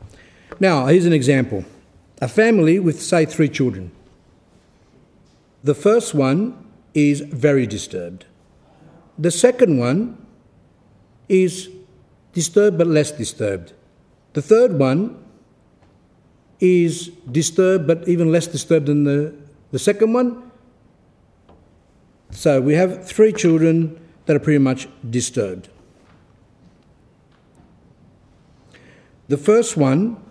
[0.60, 1.66] Now, here's an example
[2.22, 3.92] a family with, say, three children.
[5.64, 8.26] The first one is very disturbed.
[9.18, 10.26] The second one
[11.28, 11.70] is
[12.34, 13.74] disturbed but less disturbed.
[14.34, 15.24] The third one
[16.60, 19.34] is disturbed but even less disturbed than the
[19.72, 20.52] The second one,
[22.32, 25.70] so we have three children that are pretty much disturbed.
[29.28, 30.22] The first one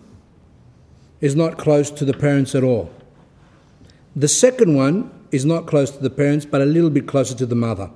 [1.21, 2.93] is not close to the parents at all.
[4.15, 7.47] The second one is not close to the parents, but a little bit closer to
[7.47, 7.91] the mother.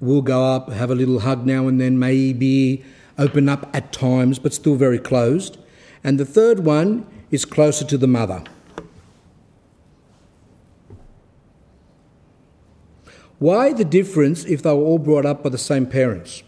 [0.00, 2.84] We'll go up, have a little hug now and then, maybe
[3.18, 5.58] open up at times, but still very closed.
[6.02, 8.42] And the third one is closer to the mother.
[13.42, 16.44] Why the difference if they were all brought up by the same parents?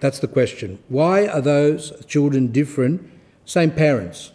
[0.00, 0.78] That's the question.
[0.88, 3.10] Why are those children different?
[3.44, 4.32] Same parents.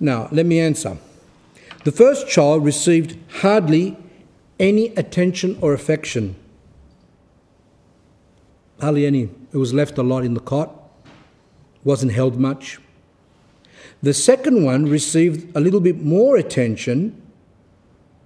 [0.00, 0.98] Now, let me answer.
[1.84, 3.96] The first child received hardly
[4.58, 6.34] any attention or affection.
[8.80, 9.30] Hardly any.
[9.52, 10.90] It was left a lot in the cot,
[11.84, 12.80] wasn't held much.
[14.04, 17.22] The second one received a little bit more attention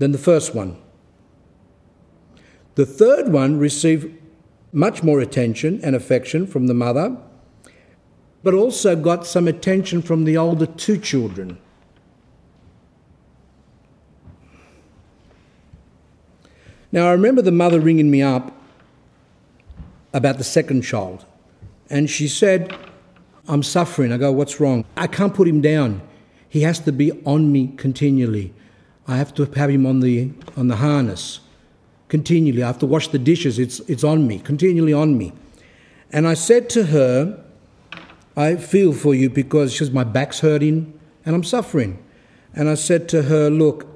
[0.00, 0.76] than the first one.
[2.74, 4.12] The third one received
[4.72, 7.16] much more attention and affection from the mother,
[8.42, 11.60] but also got some attention from the older two children.
[16.90, 18.52] Now, I remember the mother ringing me up
[20.12, 21.24] about the second child,
[21.88, 22.76] and she said,
[23.48, 24.12] I'm suffering.
[24.12, 24.84] I go, What's wrong?
[24.96, 26.02] I can't put him down.
[26.48, 28.54] He has to be on me continually.
[29.06, 31.40] I have to have him on the, on the harness
[32.08, 32.62] continually.
[32.62, 33.58] I have to wash the dishes.
[33.58, 35.32] It's, it's on me, continually on me.
[36.10, 37.44] And I said to her,
[38.36, 42.02] I feel for you because she says, My back's hurting and I'm suffering.
[42.54, 43.86] And I said to her, Look,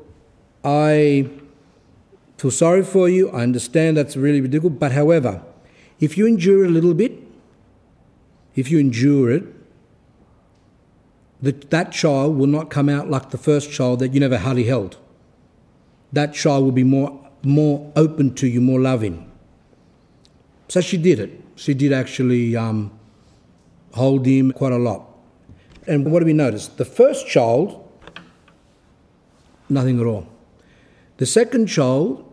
[0.65, 1.31] I
[2.39, 3.31] feel sorry for you.
[3.31, 4.77] I understand that's really ridiculous.
[4.79, 5.43] But however,
[6.01, 7.22] if you endure a little bit,
[8.55, 9.45] if you endure it,
[11.41, 14.65] that, that child will not come out like the first child that you never hardly
[14.65, 14.97] held.
[16.13, 19.31] That child will be more, more open to you, more loving.
[20.69, 21.41] So she did it.
[21.57, 22.97] She did actually um,
[23.93, 25.07] hold him quite a lot.
[25.87, 26.69] And what do we notice?
[26.69, 27.89] The first child,
[29.69, 30.29] nothing at all.
[31.17, 32.29] The second child,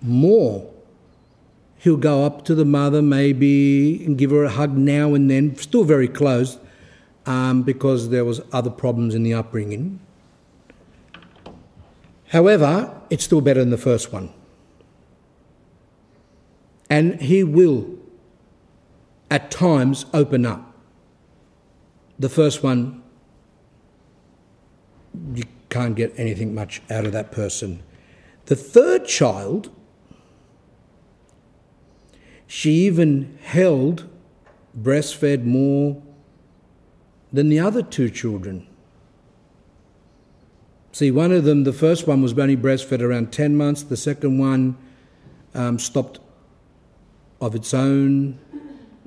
[0.00, 0.71] more.
[1.82, 5.56] He'll go up to the mother maybe and give her a hug now and then,
[5.56, 6.58] still very close,
[7.26, 9.98] um, because there was other problems in the upbringing.
[12.28, 14.32] However, it's still better than the first one.
[16.88, 17.98] And he will,
[19.28, 20.72] at times, open up.
[22.16, 23.02] The first one,
[25.34, 27.82] you can't get anything much out of that person.
[28.46, 29.70] The third child,
[32.52, 34.06] she even held,
[34.78, 36.02] breastfed more
[37.32, 38.66] than the other two children.
[40.92, 44.36] See, one of them, the first one was only breastfed around 10 months, the second
[44.36, 44.76] one
[45.54, 46.20] um, stopped
[47.40, 48.38] of its own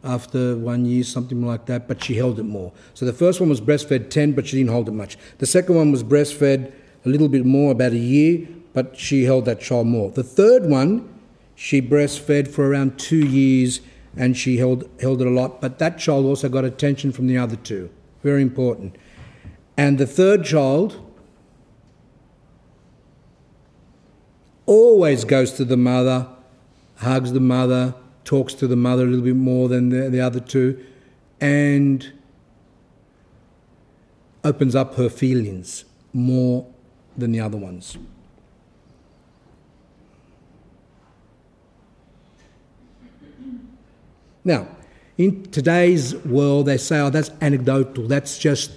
[0.04, 2.74] after one year, something like that, but she held it more.
[2.96, 5.20] So the first one was breastfed 10, but she didn't hold it much.
[5.38, 6.74] The second one was breastfed
[7.06, 10.10] a little bit more, about a year, but she held that child more.
[10.10, 11.15] The third one,
[11.56, 13.82] she breastfed for around two years
[14.18, 17.38] and she held, held it a lot, but that child also got attention from the
[17.38, 17.90] other two.
[18.24, 18.96] Very important.
[19.78, 21.02] And the third child
[24.66, 26.28] always goes to the mother,
[26.98, 30.40] hugs the mother, talks to the mother a little bit more than the, the other
[30.40, 30.84] two,
[31.42, 32.14] and
[34.44, 36.66] opens up her feelings more
[37.18, 37.98] than the other ones.
[44.46, 44.68] Now,
[45.18, 48.72] in today's world, they say, oh, that's anecdotal, that's just,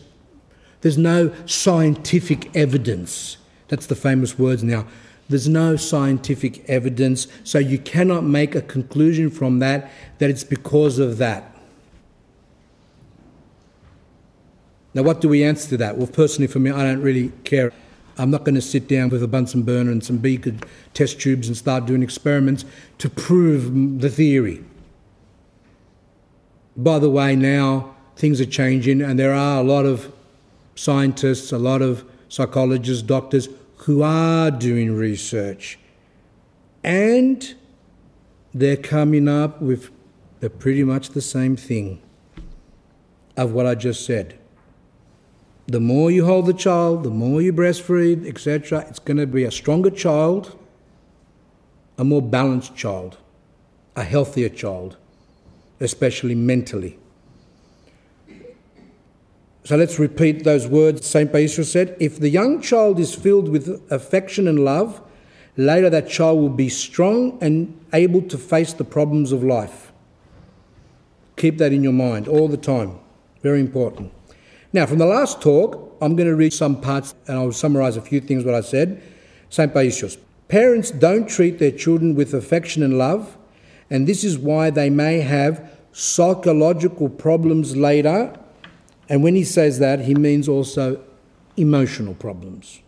[0.80, 3.36] there's no scientific evidence.
[3.68, 4.86] That's the famous words now.
[5.28, 10.98] There's no scientific evidence, so you cannot make a conclusion from that that it's because
[10.98, 11.54] of that.
[14.94, 15.98] Now, what do we answer to that?
[15.98, 17.72] Well, personally, for me, I don't really care.
[18.16, 20.54] I'm not going to sit down with a Bunsen burner and some beaker
[20.94, 22.64] test tubes and start doing experiments
[22.96, 24.64] to prove the theory.
[26.78, 30.12] By the way, now things are changing, and there are a lot of
[30.76, 33.48] scientists, a lot of psychologists, doctors
[33.78, 35.78] who are doing research.
[36.84, 37.54] And
[38.54, 39.90] they're coming up with
[40.38, 42.00] the pretty much the same thing
[43.36, 44.38] of what I just said.
[45.66, 49.42] The more you hold the child, the more you breastfeed, etc., it's going to be
[49.42, 50.56] a stronger child,
[51.98, 53.18] a more balanced child,
[53.96, 54.96] a healthier child,
[55.80, 56.98] especially mentally.
[59.64, 61.30] So let's repeat those words St.
[61.30, 61.96] Paisios said.
[62.00, 65.02] If the young child is filled with affection and love,
[65.56, 69.92] later that child will be strong and able to face the problems of life.
[71.36, 72.98] Keep that in your mind all the time.
[73.42, 74.12] Very important.
[74.72, 78.02] Now, from the last talk, I'm going to read some parts and I'll summarize a
[78.02, 79.02] few things what I said.
[79.48, 79.72] St.
[79.72, 80.18] Paisios.
[80.48, 83.38] Parents don't treat their children with affection and love,
[83.91, 88.39] and this is why they may have psychological problems later
[89.09, 91.03] and when he says that, he means also
[91.57, 92.80] emotional problems.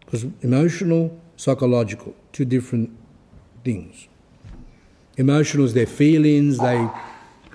[0.00, 2.90] Because emotional, psychological, two different
[3.64, 4.06] things.
[5.16, 6.88] Emotional is their feelings, they,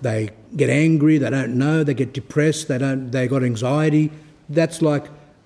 [0.02, 4.12] they get angry, they don't know, they get depressed, they, don't, they got anxiety.
[4.50, 5.06] That's like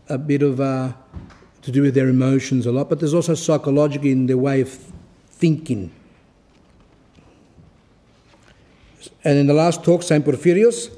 [0.10, 0.94] a bit of uh,
[1.62, 4.70] to do with their emotions a lot, but there's also psychological in their way of
[5.30, 5.92] thinking.
[9.26, 10.24] And in the last talk, St.
[10.24, 10.96] Porphyrios,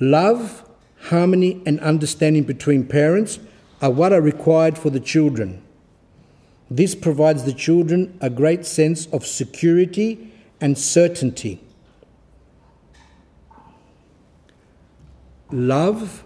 [0.00, 0.64] love
[1.02, 3.38] harmony and understanding between parents
[3.82, 5.62] are what are required for the children.
[6.70, 11.60] This provides the children a great sense of security and certainty.
[15.52, 16.24] Love,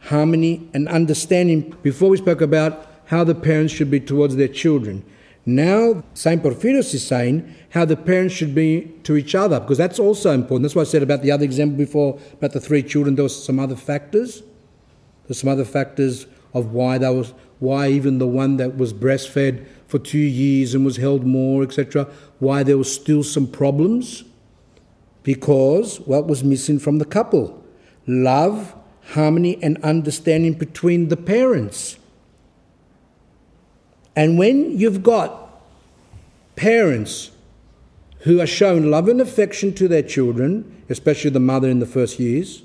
[0.00, 1.76] harmony, and understanding.
[1.82, 5.04] Before we spoke about how the parents should be towards their children.
[5.46, 6.42] Now, St.
[6.42, 10.62] Porphyrios is saying how the parents should be to each other, because that's also important.
[10.62, 13.14] That's what I said about the other example before, about the three children.
[13.14, 14.42] There were some other factors.
[15.26, 19.64] There's some other factors of why that was, why even the one that was breastfed
[19.86, 24.24] for two years and was held more, etc., why there was still some problems.
[25.22, 27.62] Because what was missing from the couple?
[28.06, 28.74] Love,
[29.12, 31.98] harmony, and understanding between the parents.
[34.16, 35.62] And when you've got
[36.56, 37.30] parents
[38.20, 42.18] who are shown love and affection to their children, especially the mother in the first
[42.18, 42.62] years,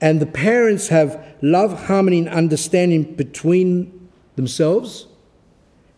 [0.00, 5.06] and the parents have love, harmony, and understanding between themselves,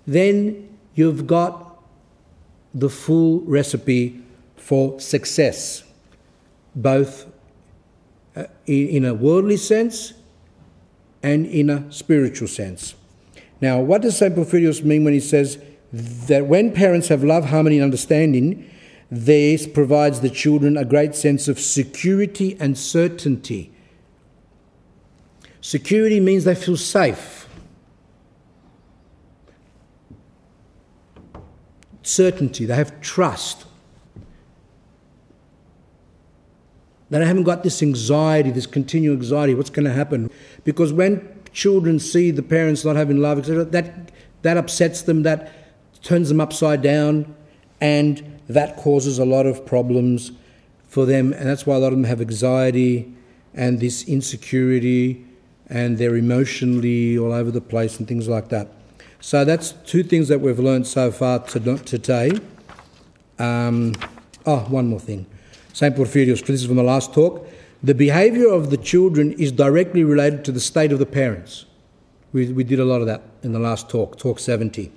[0.07, 1.83] then you've got
[2.73, 4.23] the full recipe
[4.57, 5.83] for success,
[6.75, 7.27] both
[8.37, 10.15] uh, in a worldly sense
[11.23, 12.95] and in a spiritual sense.
[13.61, 14.35] Now, what does St.
[14.35, 15.59] Porphyrios mean when he says
[15.93, 18.71] that when parents have love, harmony, and understanding,
[19.11, 23.73] this provides the children a great sense of security and certainty?
[25.61, 27.49] Security means they feel safe.
[32.03, 33.67] Certainty, they have trust.
[37.11, 40.31] They haven't got this anxiety, this continual anxiety, what's going to happen?
[40.65, 45.53] Because when children see the parents not having love, etc., that, that upsets them, that
[46.03, 47.35] turns them upside down,
[47.81, 50.33] and that causes a lot of problems
[50.87, 51.33] for them.
[51.33, 53.13] And that's why a lot of them have anxiety
[53.55, 55.25] and this insecurity,
[55.69, 58.69] and they're emotionally all over the place and things like that.
[59.21, 62.33] So that's two things that we've learned so far today.
[63.39, 63.95] Um,
[64.47, 65.27] oh, one more thing.
[65.73, 65.95] St.
[65.95, 67.47] Porphyrios, this is from the last talk.
[67.83, 71.65] The behaviour of the children is directly related to the state of the parents.
[72.31, 74.93] We, we did a lot of that in the last talk, talk 70.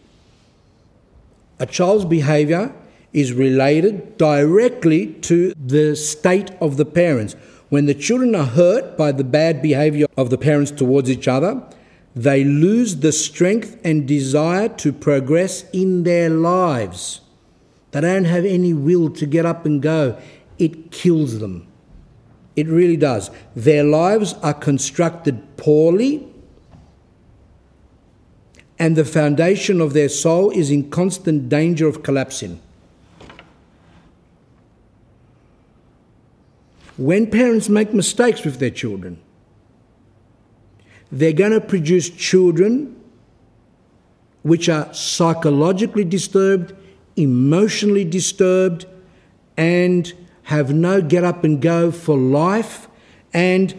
[1.59, 2.73] A child's behaviour
[3.13, 7.37] is related directly to the state of the parents.
[7.69, 11.63] When the children are hurt by the bad behaviour of the parents towards each other,
[12.15, 17.21] they lose the strength and desire to progress in their lives.
[17.91, 20.19] They don't have any will to get up and go.
[20.59, 21.67] It kills them.
[22.55, 23.31] It really does.
[23.55, 26.27] Their lives are constructed poorly,
[28.77, 32.59] and the foundation of their soul is in constant danger of collapsing.
[36.97, 39.19] When parents make mistakes with their children,
[41.11, 42.95] they're going to produce children
[44.43, 46.73] which are psychologically disturbed,
[47.15, 48.85] emotionally disturbed,
[49.57, 50.13] and
[50.43, 52.87] have no get up and go for life,
[53.33, 53.73] and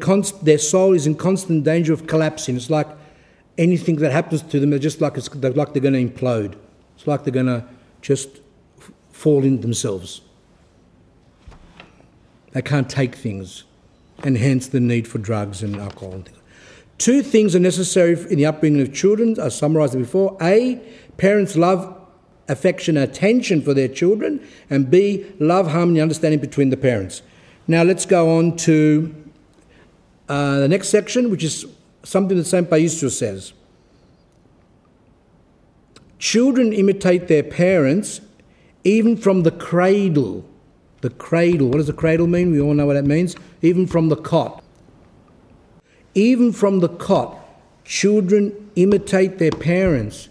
[0.00, 2.56] const- their soul is in constant danger of collapsing.
[2.56, 2.88] It's like
[3.56, 6.54] anything that happens to them, they're just like, they're like they're going to implode.
[6.96, 7.64] It's like they're going to
[8.00, 8.40] just
[8.78, 10.20] f- fall in themselves.
[12.52, 13.64] They can't take things,
[14.22, 16.38] and hence the need for drugs and alcohol and things.
[16.96, 20.36] Two things are necessary in the upbringing of children, I summarised before.
[20.40, 20.80] A,
[21.16, 21.97] parents love
[22.48, 27.22] affection and attention for their children, and B, love, harmony, understanding between the parents.
[27.66, 29.14] Now let's go on to
[30.28, 31.66] uh, the next section, which is
[32.02, 32.68] something that St.
[32.68, 33.52] Paisios says.
[36.18, 38.20] Children imitate their parents
[38.84, 40.44] even from the cradle.
[41.00, 42.50] The cradle, what does the cradle mean?
[42.50, 43.36] We all know what that means.
[43.62, 44.64] Even from the cot.
[46.14, 47.38] even from the cot,
[47.84, 50.28] children imitate their parents.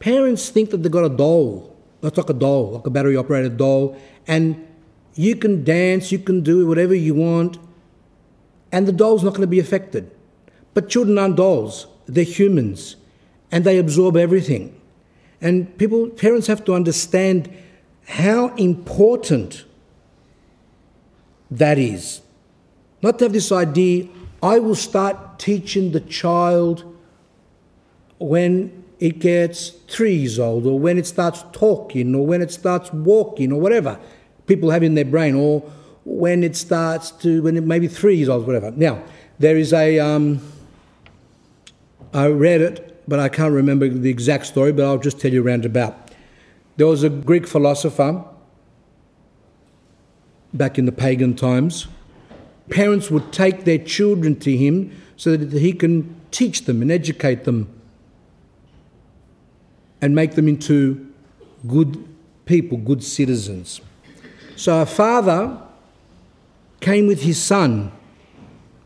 [0.00, 1.76] Parents think that they've got a doll.
[2.00, 3.96] That's like a doll, like a battery operated doll.
[4.26, 4.66] And
[5.14, 7.58] you can dance, you can do whatever you want,
[8.72, 10.10] and the doll's not going to be affected.
[10.72, 12.96] But children aren't dolls, they're humans,
[13.52, 14.74] and they absorb everything.
[15.40, 17.50] And people, parents have to understand
[18.06, 19.64] how important
[21.50, 22.22] that is.
[23.02, 24.08] Not to have this idea,
[24.42, 26.84] I will start teaching the child
[28.18, 32.92] when it gets three years old, or when it starts talking, or when it starts
[32.92, 33.98] walking, or whatever
[34.46, 35.60] people have in their brain, or
[36.04, 38.70] when it starts to, when it maybe three years old, whatever.
[38.72, 39.02] Now,
[39.38, 40.40] there is a, um,
[42.12, 45.42] I read it, but I can't remember the exact story, but I'll just tell you
[45.42, 45.96] roundabout.
[46.76, 48.24] There was a Greek philosopher
[50.52, 51.86] back in the pagan times.
[52.68, 57.44] Parents would take their children to him so that he can teach them and educate
[57.44, 57.79] them
[60.00, 61.12] and make them into
[61.66, 62.06] good
[62.46, 63.80] people, good citizens.
[64.56, 65.60] So a father
[66.80, 67.92] came with his son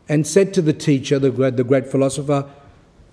[0.07, 2.49] and said to the teacher, the great, the great philosopher,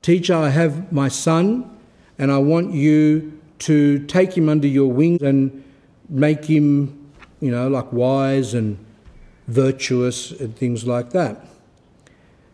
[0.03, 1.79] Teacher, I have my son,
[2.19, 5.63] and I want you to take him under your wings and
[6.09, 7.09] make him,
[7.41, 8.85] you know, like wise and
[9.47, 11.47] virtuous and things like that.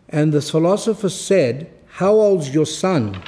[0.09, 3.19] And the philosopher said, How old's your son?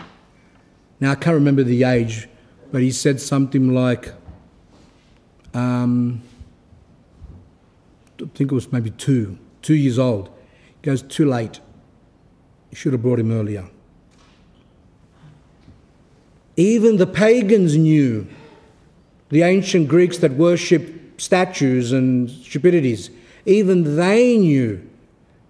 [1.02, 2.30] Now, I can't remember the age,
[2.72, 4.14] but he said something like,
[5.56, 6.22] um,
[8.22, 10.30] I think it was maybe two, two years old.
[10.82, 11.60] He goes, Too late.
[12.70, 13.68] You should have brought him earlier.
[16.56, 18.28] Even the pagans knew,
[19.30, 23.10] the ancient Greeks that worshipped statues and stupidities,
[23.46, 24.88] even they knew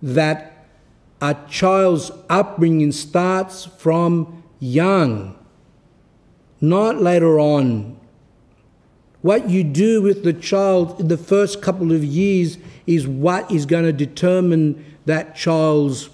[0.01, 0.65] that
[1.21, 5.35] a child's upbringing starts from young,
[6.61, 7.99] not later on.
[9.21, 12.57] What you do with the child in the first couple of years
[12.87, 16.09] is what is going to determine that child's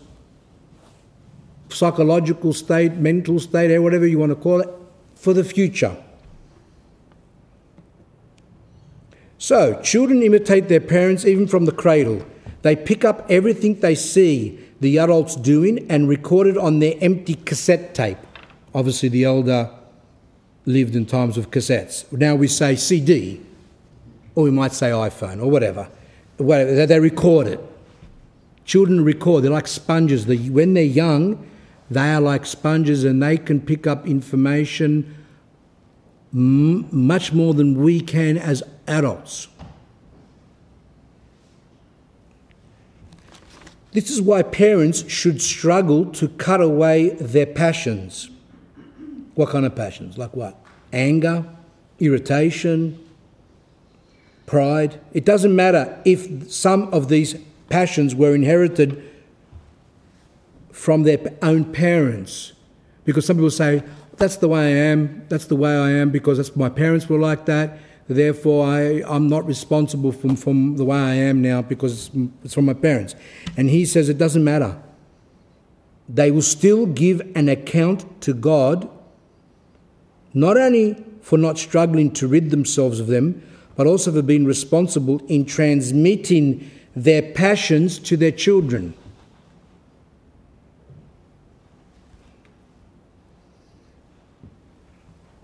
[1.69, 4.69] psychological state, mental state, eh, whatever you want to call it,
[5.15, 5.95] for the future.
[9.37, 12.25] So, children imitate their parents even from the cradle.
[12.63, 17.35] They pick up everything they see the adults doing and record it on their empty
[17.35, 18.17] cassette tape.
[18.73, 19.76] Obviously, the elder
[20.67, 22.05] lived in times of cassettes.
[22.11, 23.41] Now we say CD,
[24.35, 25.89] or we might say iPhone, or whatever.
[26.37, 26.85] whatever.
[26.85, 27.59] They record it.
[28.65, 30.27] Children record, they're like sponges.
[30.27, 31.49] When they're young,
[31.89, 35.15] they are like sponges and they can pick up information
[36.33, 39.47] much more than we can as adults.
[43.93, 48.29] This is why parents should struggle to cut away their passions.
[49.37, 50.17] What kind of passions?
[50.17, 50.59] Like what?
[50.91, 51.45] Anger,
[51.99, 52.97] irritation,
[54.47, 54.99] pride.
[55.13, 57.35] It doesn't matter if some of these
[57.69, 59.03] passions were inherited
[60.71, 62.53] from their own parents.
[63.05, 63.83] Because some people say,
[64.15, 67.19] that's the way I am, that's the way I am because that's, my parents were
[67.19, 67.77] like that,
[68.07, 72.09] therefore I, I'm not responsible from, from the way I am now because
[72.43, 73.13] it's from my parents.
[73.55, 74.81] And he says it doesn't matter.
[76.09, 78.89] They will still give an account to God,
[80.39, 83.41] not only for not struggling to rid themselves of them,
[83.75, 88.93] but also for being responsible in transmitting their passions to their children.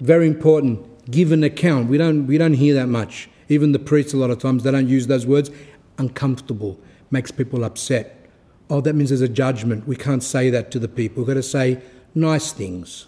[0.03, 0.79] very important.
[1.09, 1.89] Give an account.
[1.89, 3.29] We don't, we don't hear that much.
[3.47, 5.49] Even the priests, a lot of times, they don't use those words.
[5.97, 6.77] Uncomfortable
[7.09, 8.29] makes people upset.
[8.69, 9.87] Oh, that means there's a judgment.
[9.87, 11.23] We can't say that to the people.
[11.23, 11.81] We've got to say
[12.13, 13.07] nice things.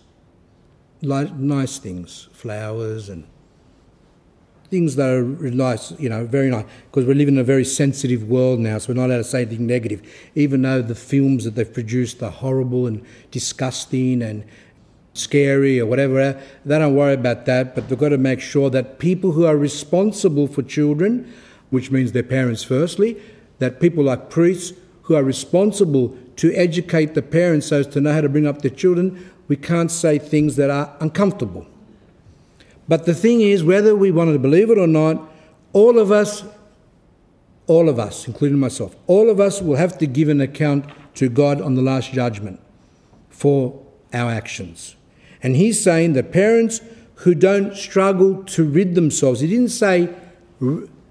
[1.02, 3.28] Like nice things, flowers and
[4.70, 6.66] things that are nice, you know, very nice.
[6.90, 9.42] Because we live in a very sensitive world now, so we're not allowed to say
[9.44, 10.02] anything negative.
[10.34, 14.44] Even though the films that they've produced are horrible and disgusting and
[15.16, 16.40] scary or whatever.
[16.66, 19.58] They don't worry about that, but they've got to make sure that people who are
[19.58, 21.34] responsible for children,
[21.70, 23.18] which means their parents firstly,
[23.60, 28.12] that people like priests who are responsible to educate the parents so as to know
[28.12, 31.66] how to bring up their children, we can't say things that are uncomfortable.
[32.88, 35.22] But the thing is, whether we want to believe it or not,
[35.74, 36.44] all of us,
[37.68, 40.86] all of us, including myself, all of us will have to give an account
[41.16, 42.60] to God on the last judgment
[43.30, 43.82] for
[44.14, 44.96] our actions.
[45.42, 46.82] And he's saying that parents
[47.16, 50.14] who don't struggle to rid themselves, he didn't say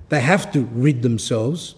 [0.09, 1.74] they have to rid themselves.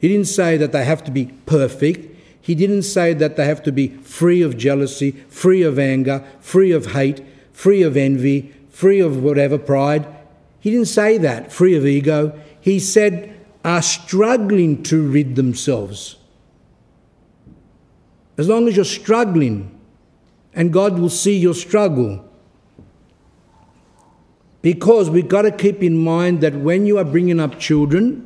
[0.00, 2.07] He didn't say that they have to be perfect.
[2.48, 6.72] He didn't say that they have to be free of jealousy, free of anger, free
[6.72, 7.22] of hate,
[7.52, 10.08] free of envy, free of whatever pride.
[10.58, 12.40] He didn't say that, free of ego.
[12.58, 16.16] He said, are struggling to rid themselves.
[18.38, 19.78] As long as you're struggling,
[20.54, 22.26] and God will see your struggle.
[24.62, 28.24] Because we've got to keep in mind that when you are bringing up children,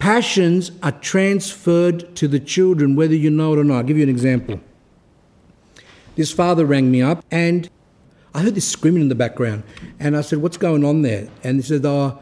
[0.00, 3.76] passions are transferred to the children, whether you know it or not.
[3.76, 4.60] I'll give you an example.
[6.16, 7.70] This father rang me up and
[8.34, 9.62] I heard this screaming in the background.
[9.98, 11.28] And I said, What's going on there?
[11.44, 12.18] And he said, Oh,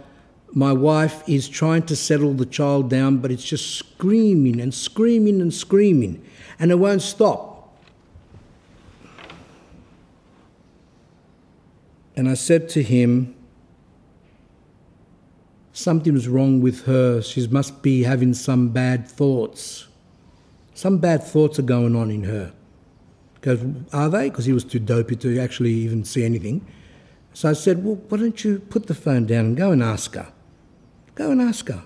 [0.53, 5.41] my wife is trying to settle the child down, but it's just screaming and screaming
[5.41, 6.25] and screaming,
[6.59, 7.77] and it won't stop.
[12.17, 13.35] And I said to him,
[15.79, 17.23] Something's wrong with her.
[17.23, 19.87] She must be having some bad thoughts.
[20.75, 22.53] Some bad thoughts are going on in her.
[23.35, 23.61] Because
[23.93, 24.29] are they?
[24.29, 26.67] Because he was too dopey to actually even see anything.
[27.33, 30.15] So I said, Well, why don't you put the phone down and go and ask
[30.15, 30.33] her?
[31.15, 31.85] Go and ask her.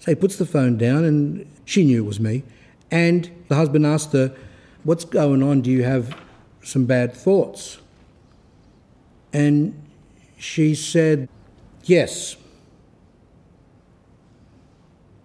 [0.00, 2.42] So he puts the phone down, and she knew it was me.
[2.90, 4.36] And the husband asked her,
[4.84, 5.62] What's going on?
[5.62, 6.14] Do you have
[6.62, 7.78] some bad thoughts?
[9.32, 9.88] And
[10.36, 11.30] she said,
[11.84, 12.36] Yes.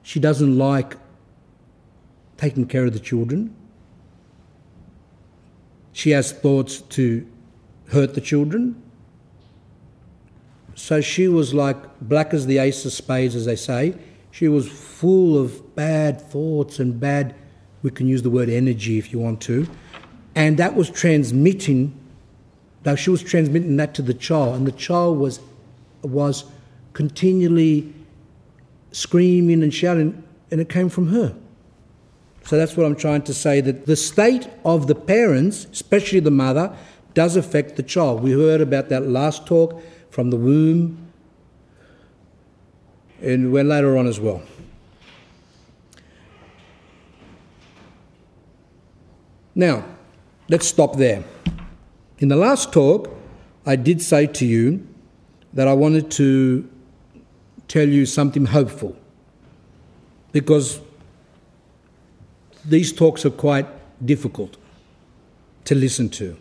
[0.06, 0.98] She doesn't like
[2.38, 3.56] taking care of the children.
[5.94, 7.26] She has thoughts to
[7.88, 8.80] hurt the children.
[10.76, 13.96] So she was like black as the ace of spades, as they say.
[14.30, 17.34] She was full of bad thoughts and bad,
[17.82, 19.68] we can use the word energy if you want to.
[20.36, 21.98] And that was transmitting,
[22.86, 25.40] now she was transmitting that to the child, and the child was,
[26.04, 26.46] was
[26.94, 27.95] continually
[28.96, 31.36] screaming and shouting, and it came from her.
[32.46, 36.32] So that's what I'm trying to say that the state of the parents, especially the
[36.32, 36.74] mother,
[37.14, 38.24] does affect the child.
[38.24, 39.82] We heard about that last talk
[40.12, 40.98] from the womb,
[43.22, 44.42] and went later on as well.
[49.56, 49.84] Now,
[50.48, 51.24] let's stop there.
[52.20, 53.10] In the last talk,
[53.66, 54.88] I did say to you
[55.54, 56.70] that I wanted to
[57.68, 58.96] tell you something hopeful
[60.32, 60.80] because
[62.64, 63.68] these talks are quite
[64.06, 64.58] difficult
[65.66, 66.38] to listen to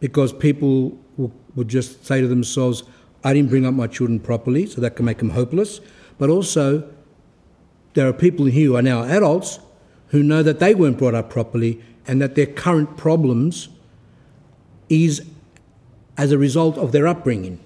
[0.00, 0.98] because people
[1.54, 2.82] would just say to themselves,
[3.24, 5.80] I didn't bring up my children properly, so that can make them hopeless.
[6.18, 6.90] But also,
[7.94, 9.60] there are people here who are now adults
[10.08, 13.68] who know that they weren't brought up properly and that their current problems
[14.88, 15.22] is
[16.18, 17.58] as a result of their upbringing.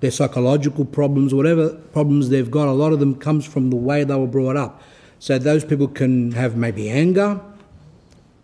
[0.00, 4.04] Their psychological problems, whatever problems they've got, a lot of them comes from the way
[4.04, 4.80] they were brought up.
[5.18, 7.40] So those people can have maybe anger,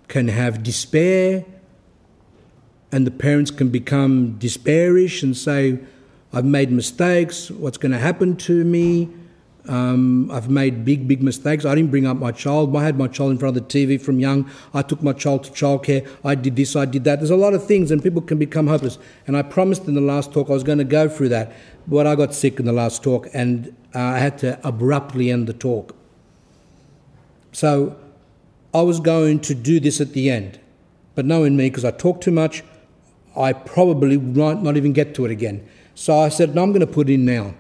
[0.09, 1.45] can have despair,
[2.91, 5.79] and the parents can become despairish and say,
[6.33, 9.09] I've made mistakes, what's going to happen to me?
[9.67, 11.65] Um, I've made big, big mistakes.
[11.65, 12.77] I didn't bring up my child.
[12.77, 14.51] I had my child in front of the TV from young.
[14.75, 16.07] I took my child to childcare.
[16.23, 17.21] I did this, I did that.
[17.21, 18.99] There's a lot of things, and people can become hopeless.
[19.27, 21.53] And I promised in the last talk I was going to go through that,
[21.87, 25.47] but I got sick in the last talk, and uh, I had to abruptly end
[25.47, 25.97] the talk.
[27.53, 27.97] So
[28.75, 30.61] I was going to do this at the end.
[31.15, 32.65] But knowing me, because I talk too much,
[33.37, 35.67] I probably might not even get to it again.
[35.95, 37.55] So I said, no, I'm going to put in now.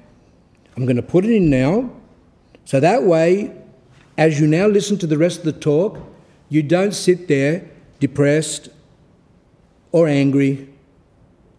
[0.76, 1.90] I'm going to put it in now.
[2.64, 3.56] So that way,
[4.16, 5.98] as you now listen to the rest of the talk,
[6.48, 7.70] you don't sit there
[8.00, 8.68] depressed
[9.92, 10.68] or angry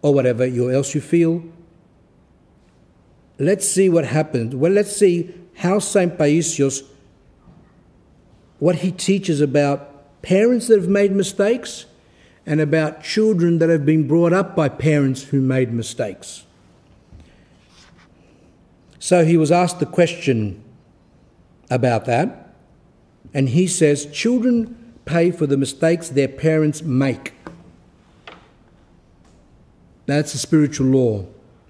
[0.02, 1.42] or whatever else you feel.
[3.38, 4.54] Let's see what happens.
[4.54, 6.16] Well, let's see how St.
[6.16, 6.82] Paisios
[8.58, 11.84] what he teaches about parents that have made mistakes
[12.46, 16.44] and about children that have been brought up by parents who made mistakes.
[19.06, 20.64] So he was asked the question
[21.70, 22.56] about that,
[23.32, 27.32] and he says children pay for the mistakes their parents make.
[30.06, 31.26] That's a spiritual law.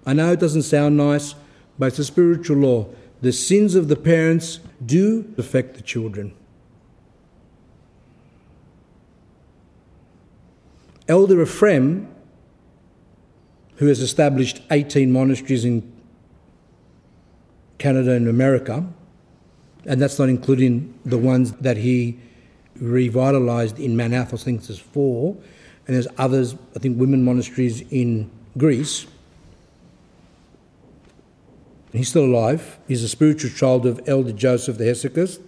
[0.07, 1.35] I know it doesn't sound nice,
[1.79, 2.89] but it's a spiritual law.
[3.21, 6.35] The sins of the parents do affect the children.
[11.07, 12.09] Elder Ephraim,
[13.75, 15.96] who has established 18 monasteries in
[17.79, 18.87] Canada and America,
[19.85, 22.19] and that's not including the ones that he
[22.81, 25.37] revitalised in Manathos, Athos, I think there's four,
[25.87, 29.07] and there's others, I think women monasteries in Greece.
[31.93, 32.79] He's still alive.
[32.89, 35.41] He's a spiritual child of Elder Joseph the Hesychast.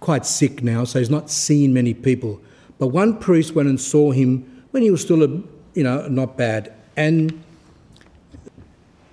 [0.00, 2.40] quite sick now, so he's not seen many people.
[2.78, 5.28] But one priest went and saw him when he was still, a,
[5.74, 6.72] you know, not bad.
[6.96, 7.42] And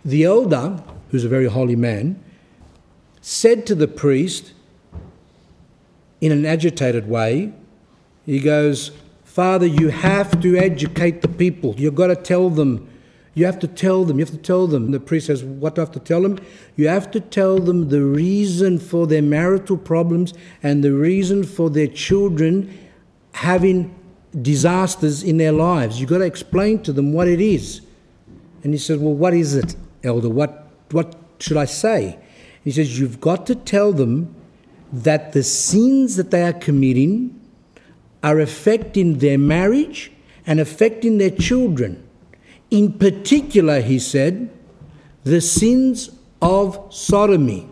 [0.06, 2.24] the elder, who's a very holy man,
[3.22, 4.54] said to the priest
[6.22, 7.52] in an agitated way,
[8.26, 8.92] he goes,
[9.24, 11.76] Father, you have to educate the people.
[11.78, 12.88] You've got to tell them.
[13.34, 14.18] You have to tell them.
[14.18, 14.92] You have to tell them.
[14.92, 16.40] The priest says, What do I have to tell them?
[16.78, 20.34] You have to tell them the reason for their marital problems
[20.64, 22.78] and the reason for their children
[23.34, 23.94] having
[24.42, 26.00] disasters in their lives.
[26.00, 27.82] You've got to explain to them what it is.
[28.64, 29.76] And he says, Well, what is it,
[30.06, 30.30] elder?
[30.30, 32.18] What, what should I say?
[32.64, 34.36] He says, You've got to tell them
[34.92, 37.40] that the sins that they are committing
[38.24, 40.12] are affecting their marriage
[40.48, 42.08] and affecting their children.
[42.72, 44.50] In particular, he said,
[45.24, 47.68] the sins of sodomy.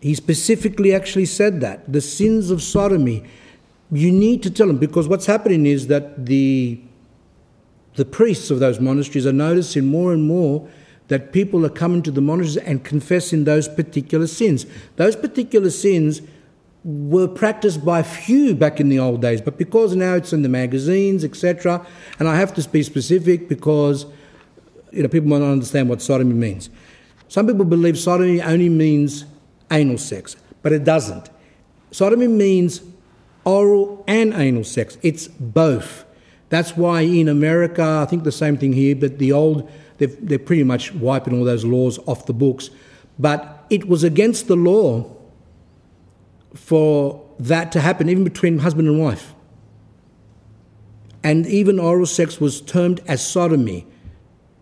[0.00, 3.24] He specifically actually said that the sins of sodomy.
[3.92, 6.80] You need to tell them because what's happening is that the,
[7.94, 10.68] the priests of those monasteries are noticing more and more
[11.08, 14.64] that people are coming to the monasteries and confessing those particular sins.
[14.96, 16.22] Those particular sins
[16.84, 20.48] were practiced by few back in the old days, but because now it's in the
[20.48, 21.84] magazines, etc.,
[22.18, 24.06] and I have to be specific because
[24.92, 26.70] you know people might not understand what sodomy means.
[27.28, 29.24] Some people believe sodomy only means
[29.70, 31.28] anal sex, but it doesn't.
[31.90, 32.82] Sodomy means
[33.44, 34.96] oral and anal sex.
[35.02, 36.04] It's both.
[36.50, 40.64] That's why in America, I think the same thing here, but the old, they're, pretty
[40.64, 42.70] much wiping all those laws off the books.
[43.18, 45.16] But it was against the law
[46.54, 49.32] for that to happen, even between husband and wife.
[51.22, 53.86] And even oral sex was termed as sodomy.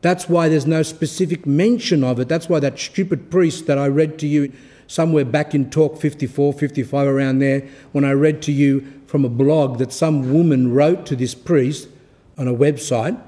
[0.02, 2.28] That's why there's no specific mention of it.
[2.28, 4.52] That's why that stupid priest that I read to you
[4.88, 9.28] somewhere back in Talk 54, 55, around there, when I read to you from a
[9.28, 11.88] blog that some woman wrote to this priest
[12.36, 13.22] on a website,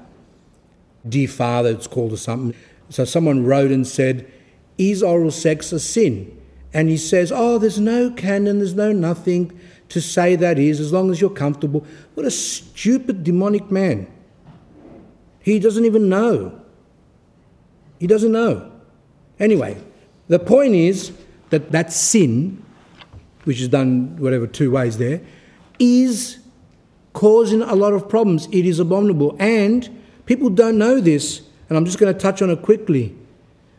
[1.07, 2.59] Dear Father, it's called or something.
[2.89, 4.29] So someone wrote and said,
[4.77, 6.37] Is oral sex a sin?
[6.73, 9.57] And he says, Oh, there's no canon, there's no nothing
[9.89, 11.85] to say that is, as long as you're comfortable.
[12.13, 14.07] What a stupid demonic man.
[15.41, 16.61] He doesn't even know.
[17.99, 18.71] He doesn't know.
[19.39, 19.77] Anyway,
[20.27, 21.11] the point is
[21.51, 22.63] that that sin,
[23.45, 25.21] which is done whatever two ways there,
[25.79, 26.39] is
[27.13, 28.47] causing a lot of problems.
[28.51, 29.35] It is abominable.
[29.39, 33.15] And people don't know this, and I'm just going to touch on it quickly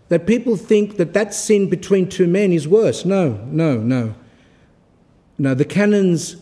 [0.08, 3.06] that people think that that sin between two men is worse.
[3.06, 4.14] No, no, no.
[5.38, 6.36] No, the canons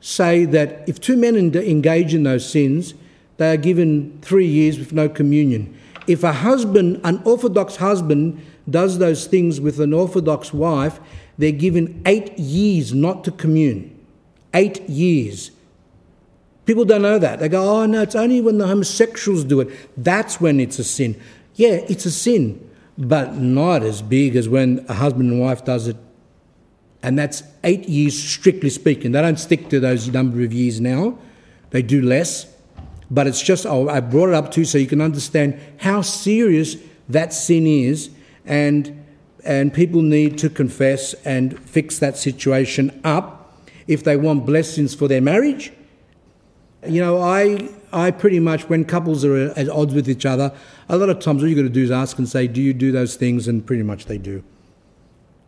[0.00, 2.92] say that if two men engage in those sins,
[3.38, 5.74] they are given three years with no communion.
[6.06, 11.00] If a husband, an Orthodox husband, does those things with an Orthodox wife,
[11.38, 13.96] they're given eight years not to commune.
[14.52, 15.50] Eight years.
[16.66, 17.40] People don't know that.
[17.40, 19.68] They go, oh no, it's only when the homosexuals do it.
[19.96, 21.20] That's when it's a sin.
[21.54, 25.88] Yeah, it's a sin, but not as big as when a husband and wife does
[25.88, 25.96] it.
[27.02, 29.12] And that's eight years, strictly speaking.
[29.12, 31.18] They don't stick to those number of years now,
[31.70, 32.46] they do less.
[33.10, 36.76] But it's just, oh, I brought it up too so you can understand how serious
[37.08, 38.10] that sin is,
[38.44, 39.04] and,
[39.44, 45.08] and people need to confess and fix that situation up if they want blessings for
[45.08, 45.72] their marriage.
[46.86, 50.54] You know, I I pretty much, when couples are at odds with each other,
[50.88, 52.72] a lot of times all you've got to do is ask and say, Do you
[52.72, 53.48] do those things?
[53.48, 54.44] And pretty much they do.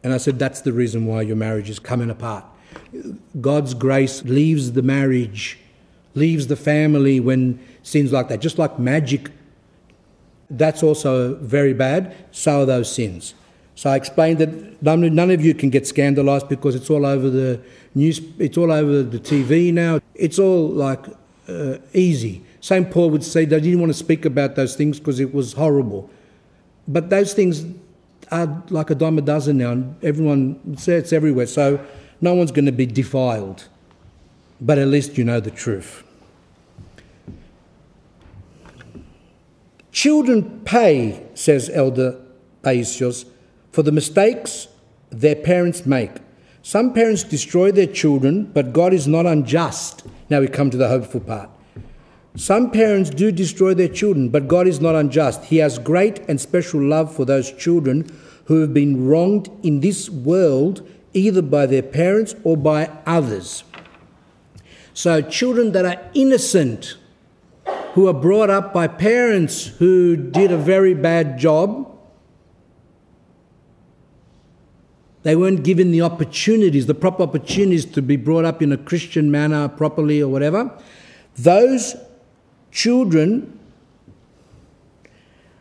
[0.02, 2.44] And I said, That's the reason why your marriage is coming apart.
[3.40, 5.58] God's grace leaves the marriage,
[6.14, 9.30] leaves the family when sins like that, just like magic.
[10.52, 12.14] That's also very bad.
[12.30, 13.34] So are those sins.
[13.74, 17.60] So I explained that none, of you can get scandalized because it's all over the
[17.94, 20.00] news, it's all over the TV now.
[20.14, 21.04] It's all like
[21.48, 22.44] uh, easy.
[22.60, 22.90] St.
[22.90, 26.10] Paul would say they didn't want to speak about those things because it was horrible.
[26.86, 27.64] But those things
[28.30, 31.46] are like a dime a dozen now, and everyone says it's everywhere.
[31.46, 31.84] So
[32.20, 33.68] no one's going to be defiled.
[34.60, 36.04] But at least you know the truth.
[39.92, 42.18] Children pay, says Elder
[42.62, 43.26] Paisios,
[43.70, 44.68] for the mistakes
[45.10, 46.12] their parents make.
[46.62, 50.04] Some parents destroy their children, but God is not unjust.
[50.30, 51.50] Now we come to the hopeful part.
[52.36, 55.44] Some parents do destroy their children, but God is not unjust.
[55.44, 58.08] He has great and special love for those children
[58.46, 63.64] who have been wronged in this world, either by their parents or by others.
[64.94, 66.96] So, children that are innocent,
[67.94, 71.92] who are brought up by parents who did a very bad job,
[75.22, 79.30] They weren't given the opportunities, the proper opportunities to be brought up in a Christian
[79.30, 80.76] manner properly or whatever.
[81.36, 81.94] Those
[82.72, 83.58] children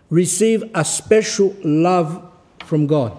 [0.09, 2.27] receive a special love
[2.65, 3.17] from God.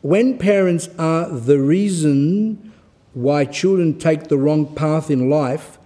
[0.00, 2.71] When parents are the reason
[3.14, 5.78] why children take the wrong path in life,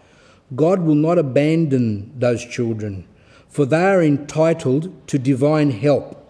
[0.54, 3.06] God will not abandon those children,
[3.48, 6.22] for they are entitled to divine help.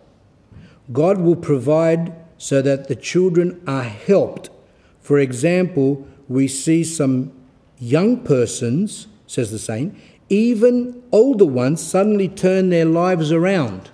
[0.93, 4.51] God will provide so that the children are helped.
[5.01, 7.33] For example, we see some
[7.79, 9.97] young persons, says the saint,
[10.29, 13.91] even older ones suddenly turn their lives around.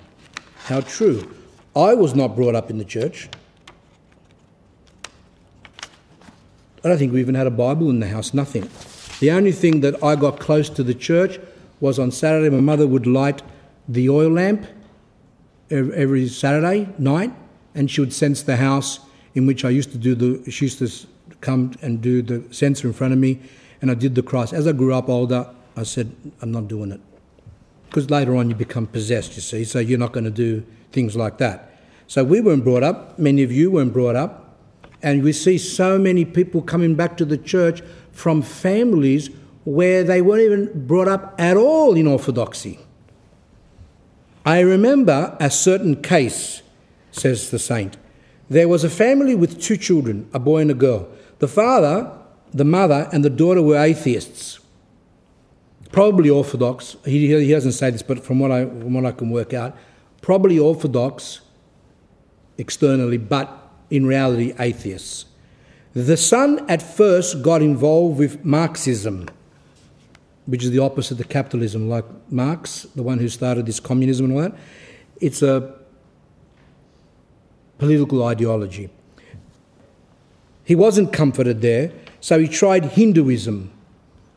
[0.64, 1.34] How true.
[1.74, 3.28] I was not brought up in the church.
[6.84, 8.68] I don't think we even had a Bible in the house, nothing.
[9.20, 11.38] The only thing that I got close to the church
[11.80, 13.42] was on Saturday, my mother would light
[13.88, 14.66] the oil lamp
[15.70, 17.32] every Saturday night,
[17.74, 19.00] and she would sense the house
[19.34, 20.90] in which I used to do the, she used to
[21.40, 23.40] come and do the censer in front of me,
[23.80, 24.52] and I did the cross.
[24.52, 27.00] As I grew up older, I said, I'm not doing it.
[27.86, 31.14] Because later on you become possessed, you see, so you're not going to do things
[31.14, 31.78] like that.
[32.06, 34.41] So we weren't brought up, many of you weren't brought up,
[35.02, 37.82] and we see so many people coming back to the church
[38.12, 39.30] from families
[39.64, 42.78] where they weren't even brought up at all in orthodoxy.
[44.44, 46.62] I remember a certain case,
[47.12, 47.96] says the saint.
[48.50, 51.08] There was a family with two children, a boy and a girl.
[51.38, 52.10] The father,
[52.52, 54.58] the mother, and the daughter were atheists,
[55.92, 56.96] probably Orthodox.
[57.04, 59.76] He, he doesn't say this, but from what, I, from what I can work out,
[60.20, 61.40] probably Orthodox
[62.58, 63.61] externally, but
[63.92, 65.26] in reality, atheists.
[65.92, 69.28] The son at first got involved with Marxism,
[70.46, 74.34] which is the opposite of capitalism, like Marx, the one who started this communism and
[74.34, 74.54] all that.
[75.20, 75.74] It's a
[77.76, 78.88] political ideology.
[80.64, 83.70] He wasn't comforted there, so he tried Hinduism.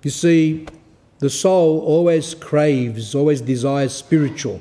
[0.03, 0.67] You see,
[1.19, 4.59] the soul always craves, always desires spiritual.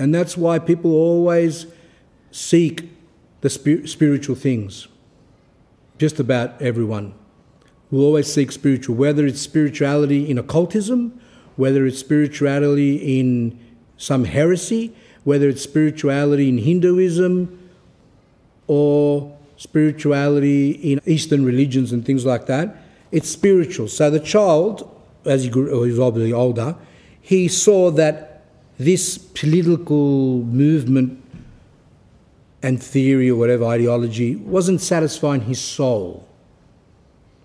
[0.00, 1.66] And that's why people always
[2.30, 2.90] seek
[3.40, 4.88] the spiritual things.
[5.98, 7.14] Just about everyone
[7.90, 11.20] will always seek spiritual, whether it's spirituality in occultism,
[11.56, 13.58] whether it's spirituality in
[13.96, 17.70] some heresy, whether it's spirituality in Hinduism
[18.66, 22.76] or spirituality in Eastern religions and things like that.
[23.10, 23.88] It's spiritual.
[23.88, 24.88] So the child,
[25.24, 26.76] as he grew, he was obviously older,
[27.20, 28.44] he saw that
[28.78, 31.22] this political movement
[32.62, 36.26] and theory or whatever ideology wasn't satisfying his soul.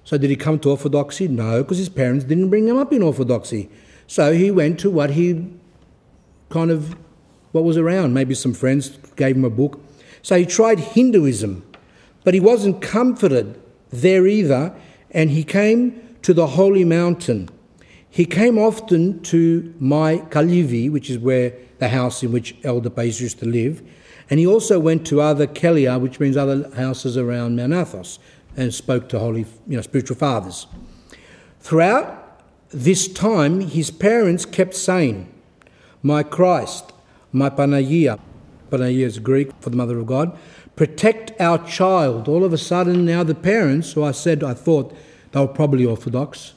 [0.04, 1.28] So did he come to orthodoxy?
[1.28, 3.70] No, because his parents didn't bring him up in orthodoxy.
[4.08, 5.48] So he went to what he
[6.50, 6.96] kind of
[7.52, 8.14] what was around.
[8.14, 9.80] Maybe some friends gave him a book.
[10.22, 11.64] So he tried Hinduism,
[12.24, 13.60] but he wasn't comforted
[13.92, 14.76] there either,
[15.12, 17.50] and he came to the holy mountain.
[18.10, 23.22] He came often to my Kalivi, which is where the house in which Elder Paisios
[23.22, 23.82] used to live,
[24.30, 28.20] and he also went to other Kelia, which means other houses around Mount Athos,
[28.56, 30.68] and spoke to holy, you know, spiritual fathers.
[31.60, 35.32] Throughout this time, his parents kept saying,
[36.02, 36.92] My Christ,
[37.32, 38.20] my Panagia,
[38.70, 40.38] Panagia is Greek for the Mother of God,
[40.76, 42.28] protect our child.
[42.28, 44.96] All of a sudden, now the parents, who I said I thought
[45.32, 46.54] they were probably Orthodox,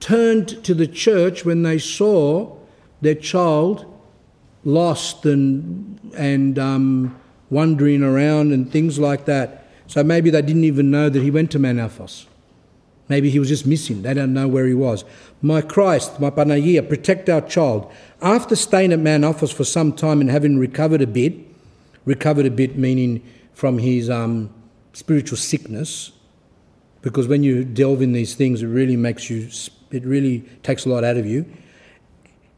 [0.00, 2.56] turned to the church when they saw
[3.00, 3.86] their child
[4.64, 7.14] lost and and um,
[7.50, 9.66] wandering around and things like that.
[9.86, 12.26] So maybe they didn't even know that he went to Mount Athos.
[13.08, 14.00] Maybe he was just missing.
[14.00, 15.04] They don't know where he was.
[15.42, 17.92] My Christ, my Panagia, protect our child.
[18.22, 21.34] After staying at Mount Athos for some time and having recovered a bit,
[22.06, 24.52] recovered a bit meaning from his um,
[24.94, 26.12] spiritual sickness,
[27.02, 29.50] because when you delve in these things, it really makes you,
[29.90, 31.44] it really takes a lot out of you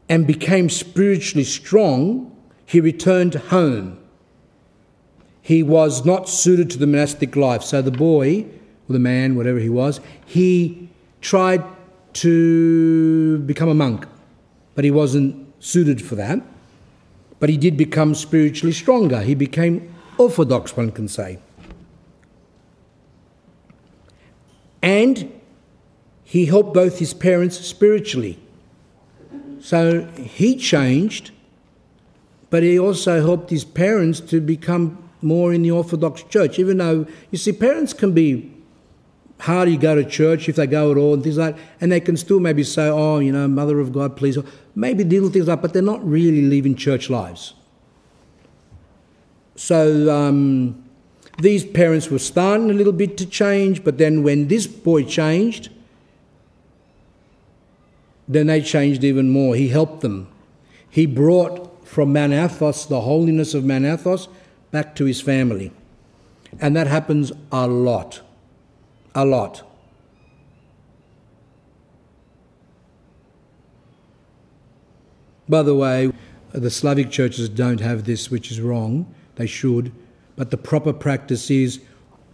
[0.09, 2.35] and became spiritually strong,
[2.65, 3.99] he returned home.
[5.41, 7.63] He was not suited to the monastic life.
[7.63, 8.45] So the boy,
[8.89, 10.89] or the man, whatever he was, he
[11.21, 11.63] tried
[12.13, 14.07] to become a monk,
[14.75, 16.41] but he wasn't suited for that.
[17.39, 19.21] But he did become spiritually stronger.
[19.21, 21.39] He became orthodox, one can say.
[24.81, 25.31] And
[26.23, 28.39] he helped both his parents spiritually.
[29.59, 31.31] So he changed,
[32.49, 37.05] but he also helped his parents to become more in the Orthodox Church, even though,
[37.31, 38.53] you see, parents can be
[39.39, 41.55] hardly go to church if they go at all and things like.
[41.79, 44.37] And they can still maybe say, oh, you know, Mother of God, please.
[44.37, 44.43] or
[44.75, 47.53] Maybe little things like but they're not really living church lives.
[49.55, 50.83] So um,
[51.39, 55.69] these parents were starting a little bit to change, but then when this boy changed,
[58.27, 59.55] then they changed even more.
[59.55, 60.27] He helped them.
[60.89, 64.27] He brought from Mount Athos the holiness of Mount Athos
[64.71, 65.71] back to his family.
[66.59, 68.21] And that happens a lot.
[69.15, 69.63] A lot.
[75.49, 76.11] By the way,
[76.51, 79.13] the Slavic churches don't have this, which is wrong.
[79.35, 79.91] They should.
[80.35, 81.79] But the proper practice is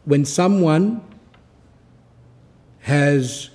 [0.05, 1.01] when someone
[2.79, 3.49] has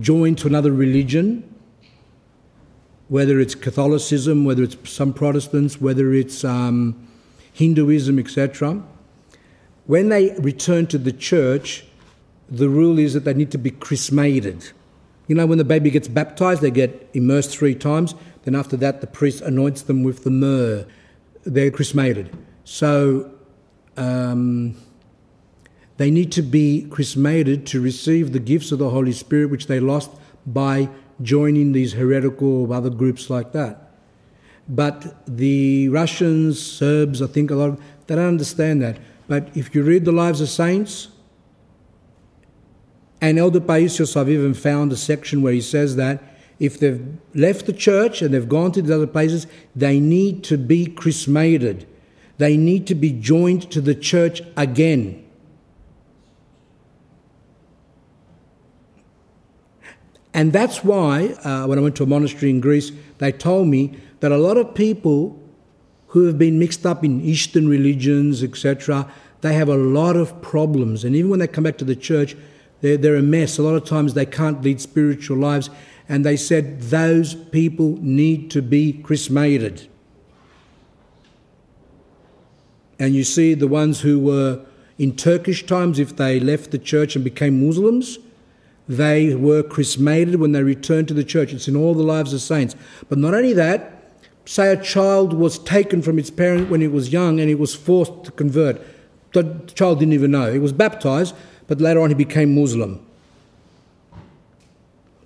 [0.00, 1.54] joined to another religion,
[3.08, 7.08] whether it's Catholicism, whether it's some Protestants, whether it's um,
[7.52, 8.82] Hinduism, etc.,
[9.86, 11.84] when they return to the church,
[12.48, 14.70] the rule is that they need to be chrismated.
[15.26, 18.14] You know, when the baby gets baptized, they get immersed three times.
[18.44, 20.86] Then after that, the priest anoints them with the myrrh.
[21.44, 22.36] They're chrismated.
[22.64, 23.32] So
[23.96, 24.76] um,
[26.00, 29.78] they need to be chrismated to receive the gifts of the Holy Spirit, which they
[29.78, 30.10] lost
[30.46, 30.88] by
[31.20, 33.92] joining these heretical or other groups like that.
[34.66, 38.98] But the Russians, Serbs, I think a lot of, they don't understand that.
[39.28, 41.08] But if you read the lives of saints,
[43.20, 46.22] and Elder Paisios, I've even found a section where he says that
[46.58, 49.46] if they've left the church and they've gone to the other places,
[49.76, 51.86] they need to be chrismated.
[52.38, 55.19] They need to be joined to the church again.
[60.32, 63.98] And that's why, uh, when I went to a monastery in Greece, they told me
[64.20, 65.40] that a lot of people
[66.08, 69.10] who have been mixed up in Eastern religions, etc.,
[69.40, 71.04] they have a lot of problems.
[71.04, 72.36] And even when they come back to the church,
[72.80, 73.58] they're, they're a mess.
[73.58, 75.70] A lot of times they can't lead spiritual lives.
[76.08, 79.88] And they said those people need to be chrismated.
[82.98, 84.64] And you see the ones who were
[84.98, 88.18] in Turkish times, if they left the church and became Muslims,
[88.90, 91.52] they were chrismated when they returned to the church.
[91.52, 92.74] It's in all the lives of saints.
[93.08, 94.02] But not only that,
[94.46, 97.72] say a child was taken from its parent when it was young and it was
[97.72, 98.82] forced to convert.
[99.32, 99.44] The
[99.76, 100.52] child didn't even know.
[100.52, 101.36] He was baptized,
[101.68, 103.06] but later on he became Muslim.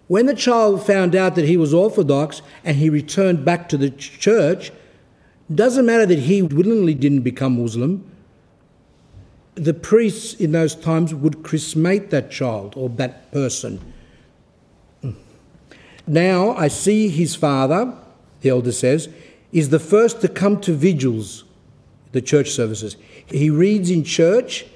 [0.09, 3.89] When the child found out that he was Orthodox and he returned back to the
[3.89, 4.73] church,
[5.55, 8.05] doesn't matter that he willingly didn't become Muslim,
[9.55, 13.81] the priests in those times would chrismate that child or that person.
[16.07, 17.97] Now I see his father,
[18.41, 19.09] the elder says,
[19.53, 21.45] is the first to come to vigils,
[22.13, 22.97] the church services.
[23.27, 24.67] He reads in church,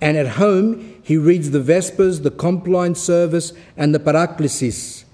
[0.00, 5.04] and at home he reads the Vespers, the Compline service, and the Paraklesis.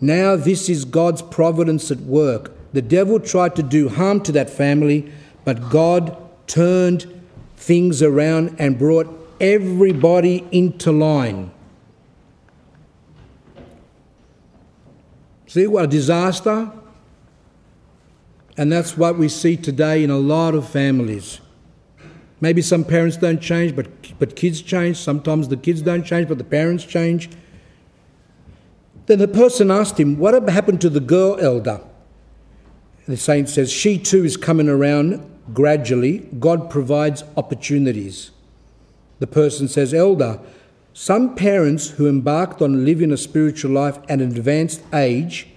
[0.00, 2.52] Now this is God's providence at work.
[2.72, 5.12] The devil tried to do harm to that family,
[5.44, 7.15] but God turned
[7.56, 9.08] things around and brought
[9.40, 11.50] everybody into line.
[15.46, 16.70] See what a disaster?
[18.58, 21.40] And that's what we see today in a lot of families.
[22.40, 23.86] Maybe some parents don't change, but,
[24.18, 24.96] but kids change.
[24.96, 27.30] Sometimes the kids don't change, but the parents change.
[29.06, 31.80] Then the person asked him, What happened to the girl elder?
[33.06, 38.30] The saint says, She too is coming around gradually, God provides opportunities.
[39.18, 40.40] The person says, Elder,
[40.92, 45.48] some parents who embarked on living a spiritual life at an advanced age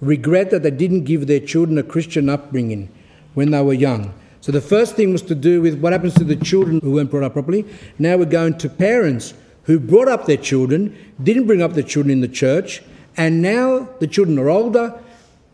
[0.00, 2.88] regret that they didn't give their children a Christian upbringing
[3.34, 4.14] when they were young.
[4.40, 7.10] So the first thing was to do with what happens to the children who weren't
[7.10, 7.66] brought up properly.
[7.98, 9.34] Now we're going to parents
[9.64, 12.82] who brought up their children, didn't bring up their children in the church,
[13.16, 14.98] and now the children are older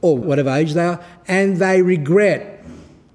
[0.00, 2.53] or whatever age they are, and they regret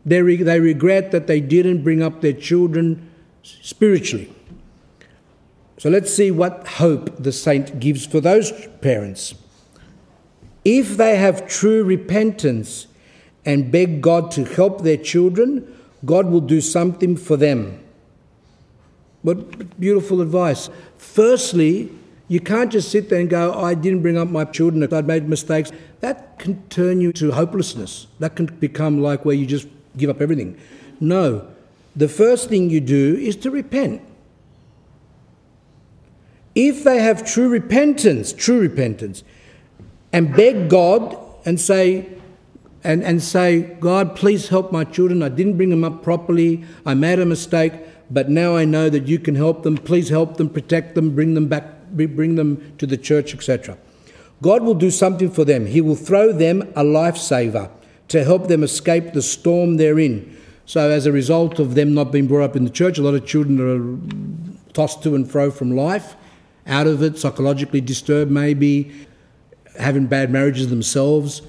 [0.09, 3.09] they, re- they regret that they didn't bring up their children
[3.43, 4.33] spiritually.
[5.77, 9.33] So let's see what hope the saint gives for those parents.
[10.65, 12.87] If they have true repentance
[13.45, 15.73] and beg God to help their children,
[16.03, 17.81] God will do something for them.
[19.21, 20.69] What beautiful advice.
[20.97, 21.91] Firstly,
[22.27, 25.27] you can't just sit there and go, I didn't bring up my children, I made
[25.27, 25.71] mistakes.
[26.01, 28.07] That can turn you to hopelessness.
[28.19, 29.67] That can become like where you just
[29.97, 30.57] give up everything.
[30.99, 31.47] No.
[31.95, 34.01] The first thing you do is to repent.
[36.55, 39.23] If they have true repentance, true repentance,
[40.11, 42.09] and beg God and say,
[42.83, 45.21] and, and say, God, please help my children.
[45.21, 46.63] I didn't bring them up properly.
[46.85, 47.73] I made a mistake.
[48.09, 49.77] but now I know that you can help them.
[49.77, 53.77] Please help them, protect them, bring them back, bring them to the church, etc.
[54.41, 55.65] God will do something for them.
[55.65, 57.69] He will throw them a lifesaver
[58.09, 60.37] to help them escape the storm they're in.
[60.65, 63.15] So, as a result of them not being brought up in the church, a lot
[63.15, 66.15] of children are tossed to and fro from life,
[66.67, 69.07] out of it, psychologically disturbed, maybe
[69.79, 71.41] having bad marriages themselves.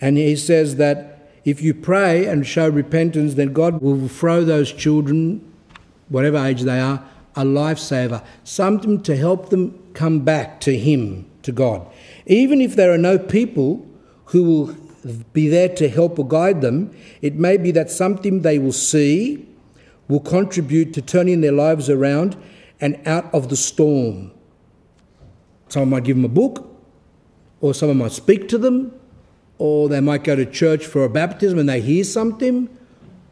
[0.00, 4.72] And he says that if you pray and show repentance, then God will throw those
[4.72, 5.52] children,
[6.08, 7.04] whatever age they are,
[7.36, 11.86] a lifesaver, something to help them come back to Him, to God.
[12.26, 13.86] Even if there are no people
[14.34, 14.76] who will
[15.32, 16.90] be there to help or guide them,
[17.22, 19.46] it may be that something they will see
[20.08, 22.36] will contribute to turning their lives around
[22.80, 24.32] and out of the storm.
[25.68, 26.68] Someone might give them a book,
[27.60, 28.92] or someone might speak to them,
[29.58, 32.68] or they might go to church for a baptism and they hear something,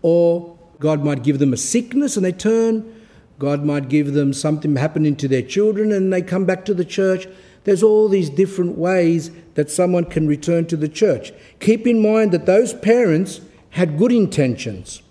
[0.02, 2.84] or God might give them a sickness and they turn.
[3.40, 6.84] God might give them something happening to their children and they come back to the
[6.84, 7.26] church.
[7.64, 11.32] There's all these different ways that someone can return to the church.
[11.60, 13.40] Keep in mind that those parents
[13.70, 15.02] had good intentions,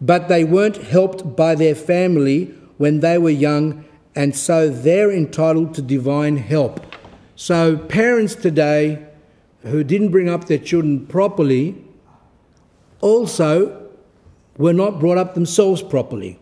[0.00, 5.74] but they weren't helped by their family when they were young, and so they're entitled
[5.74, 6.84] to divine help.
[7.36, 9.06] So, parents today
[9.62, 11.82] who didn't bring up their children properly
[13.00, 13.90] also
[14.56, 16.38] were not brought up themselves properly.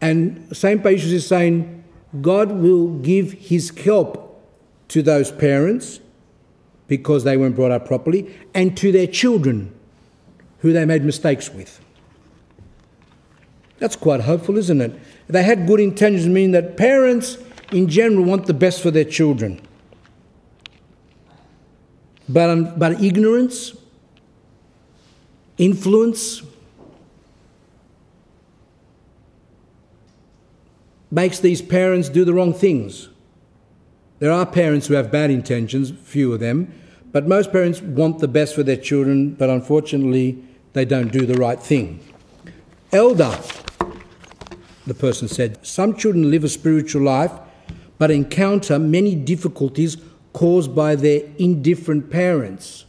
[0.00, 0.82] And St.
[0.82, 1.75] Paisios is saying
[2.22, 4.22] God will give his help
[4.88, 6.00] to those parents
[6.88, 9.74] because they weren't brought up properly and to their children
[10.60, 11.80] who they made mistakes with.
[13.78, 14.98] That's quite hopeful, isn't it?
[15.28, 17.38] They had good intentions, meaning that parents
[17.72, 19.60] in general want the best for their children.
[22.28, 23.76] But, um, but ignorance,
[25.58, 26.42] influence,
[31.16, 33.08] makes these parents do the wrong things.
[34.18, 36.70] There are parents who have bad intentions, few of them,
[37.10, 40.44] but most parents want the best for their children, but unfortunately,
[40.74, 42.00] they don't do the right thing.
[42.92, 43.34] Elder,
[44.86, 47.32] the person said, some children live a spiritual life
[47.96, 49.96] but encounter many difficulties
[50.34, 52.84] caused by their indifferent parents.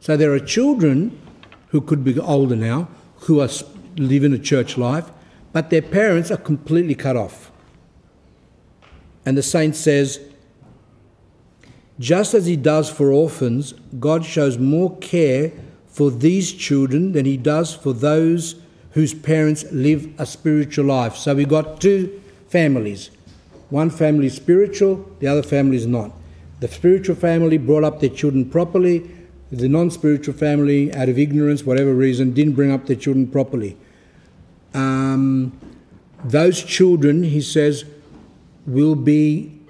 [0.00, 1.18] So there are children
[1.68, 2.88] who could be older now
[3.20, 3.48] who are
[3.96, 5.10] living a church life,
[5.54, 7.50] but their parents are completely cut off.
[9.26, 10.20] And the saint says,
[11.98, 15.52] just as he does for orphans, God shows more care
[15.86, 18.56] for these children than he does for those
[18.92, 21.16] whose parents live a spiritual life.
[21.16, 23.10] So we've got two families.
[23.70, 26.12] One family is spiritual, the other family is not.
[26.60, 29.10] The spiritual family brought up their children properly.
[29.50, 33.76] The non spiritual family, out of ignorance, whatever reason, didn't bring up their children properly.
[34.72, 35.58] Um,
[36.24, 37.84] those children, he says,
[38.66, 39.60] will be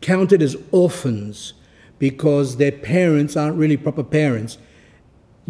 [0.00, 1.54] counted as orphans
[1.98, 4.58] because their parents aren't really proper parents.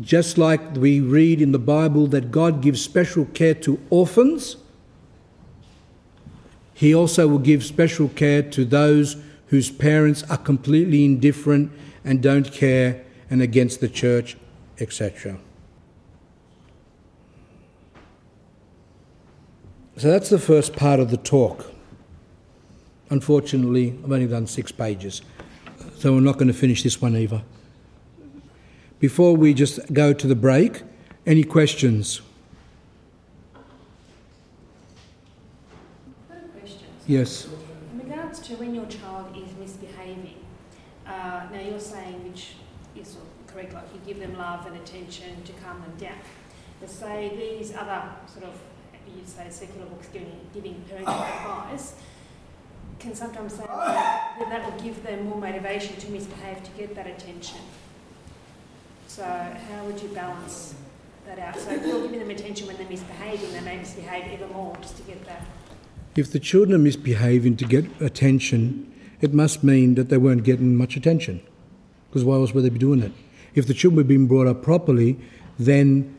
[0.01, 4.57] Just like we read in the Bible that God gives special care to orphans,
[6.75, 9.17] He also will give special care to those
[9.47, 11.73] whose parents are completely indifferent
[12.05, 14.37] and don't care and against the church,
[14.79, 15.39] etc.
[19.97, 21.73] So that's the first part of the talk.
[23.09, 25.23] Unfortunately, I've only done six pages,
[25.99, 27.43] so we're not going to finish this one either.
[28.99, 30.83] Before we just go to the break,
[31.25, 32.21] any questions?
[36.59, 36.83] Questions.
[37.07, 37.49] Yes.
[37.93, 40.41] In regards to when your child is misbehaving,
[41.07, 42.55] uh, now you're saying which
[42.97, 43.17] is
[43.47, 46.19] correct, like you give them love and attention to calm them down.
[46.81, 48.59] But say these other sort of,
[49.15, 51.95] you'd say secular books giving, giving parenting advice,
[52.99, 57.07] can sometimes say that, that will give them more motivation to misbehave to get that
[57.07, 57.59] attention.
[59.07, 60.75] So how would you balance
[61.27, 61.59] that out?
[61.59, 64.97] So if you're giving them attention when they're misbehaving, they may misbehave even more just
[64.97, 65.45] to get that.
[66.17, 70.77] If the children are misbehaving to get attention, it must mean that they weren't getting
[70.77, 71.43] much attention.
[72.09, 73.13] Because why else would they be doing it?
[73.55, 75.19] If the children were being brought up properly,
[75.59, 76.15] then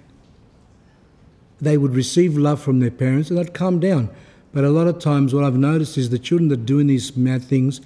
[1.60, 4.10] they would receive love from their parents and they'd calm down.
[4.58, 7.16] But a lot of times, what I've noticed is the children that are doing these
[7.16, 7.80] mad things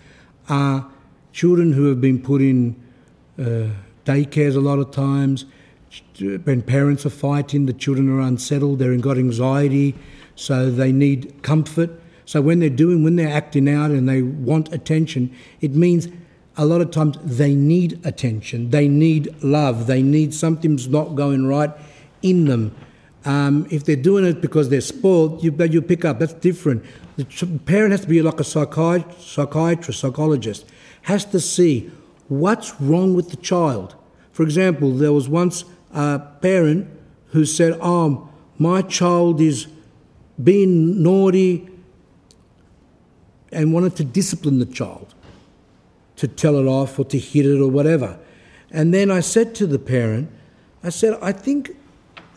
[0.48, 0.90] are
[1.34, 2.82] children who have been put in
[3.38, 3.72] uh,
[4.06, 5.44] daycares a lot of times.
[6.18, 9.96] When parents are fighting, the children are unsettled, they've got anxiety,
[10.38, 11.90] so they need comfort.
[12.24, 16.08] So when they're doing, when they're acting out and they want attention, it means
[16.56, 21.48] a lot of times they need attention, they need love, they need something's not going
[21.48, 21.72] right
[22.22, 22.74] in them.
[23.24, 26.20] Um, if they're doing it because they're spoiled, you, you pick up.
[26.20, 26.84] That's different.
[27.18, 27.26] The
[27.66, 30.66] parent has to be like a psychiatrist, psychologist,
[31.04, 31.92] has to see
[32.28, 33.96] what's wrong with the child.
[34.32, 36.88] For example, there was once a parent
[37.28, 39.68] who said, Oh, my child is
[40.42, 41.70] being naughty
[43.52, 45.14] and wanted to discipline the child,
[46.16, 48.18] to tell it off or to hit it or whatever.
[48.72, 50.32] And then I said to the parent,
[50.84, 51.76] I said, I think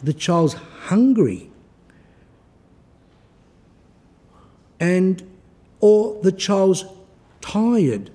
[0.02, 0.54] the child's
[0.84, 1.50] hungry.
[4.80, 5.22] And
[5.80, 6.84] or the child's
[7.40, 8.10] tired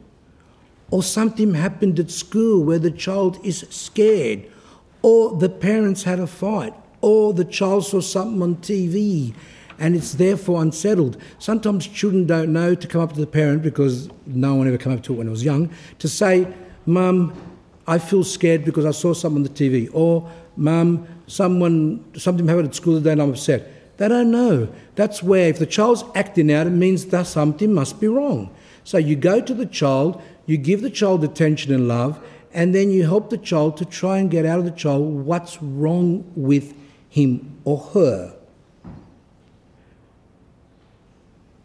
[0.91, 4.49] or something happened at school where the child is scared,
[5.01, 9.33] or the parents had a fight, or the child saw something on TV
[9.79, 11.17] and it's therefore unsettled.
[11.39, 14.91] Sometimes children don't know to come up to the parent because no one ever came
[14.91, 16.53] up to it when I was young to say,
[16.85, 17.33] Mum,
[17.87, 20.29] I feel scared because I saw something on the TV, or
[20.59, 23.97] Mum, someone something happened at school today and I'm upset.
[23.97, 24.67] They don't know.
[24.95, 28.53] That's where if the child's acting out, it means that something must be wrong.
[28.83, 32.21] So you go to the child, you give the child attention and love,
[32.53, 35.61] and then you help the child to try and get out of the child what's
[35.61, 36.73] wrong with
[37.07, 38.35] him or her.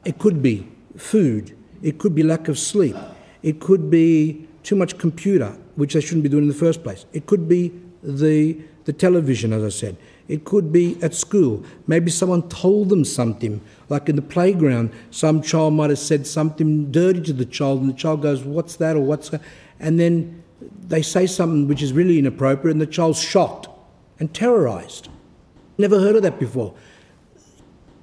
[0.05, 2.97] It could be food, it could be lack of sleep,
[3.43, 7.07] it could be too much computer, which they shouldn't be doing in the first place.
[7.12, 7.73] It could be
[8.03, 9.97] the, the television, as I said.
[10.28, 11.65] It could be at school.
[11.86, 16.90] Maybe someone told them something, like in the playground, some child might have said something
[16.90, 18.97] dirty to the child, and the child goes, What's that?
[18.97, 19.43] or What's that?
[19.81, 20.43] And then
[20.86, 23.69] they say something which is really inappropriate, and the child's shocked
[24.19, 25.09] and terrorized.
[25.77, 26.74] Never heard of that before.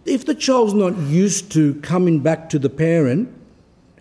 [0.06, 3.34] If the child's not used to coming back to the parent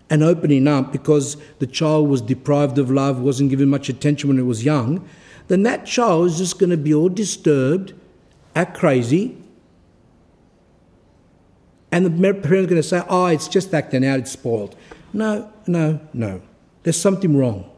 [0.09, 4.39] and opening up because the child was deprived of love, wasn't given much attention when
[4.39, 5.07] it was young,
[5.51, 7.93] then that child is just going to be all disturbed
[8.55, 9.37] act crazy,
[11.91, 14.77] and the parent's are going to say, oh, it's just acting out, it's spoiled.
[15.13, 16.41] No, no, no.
[16.85, 17.69] There's something wrong.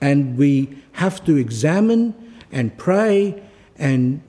[0.00, 2.14] And we have to examine
[2.50, 3.42] and pray
[3.76, 4.22] and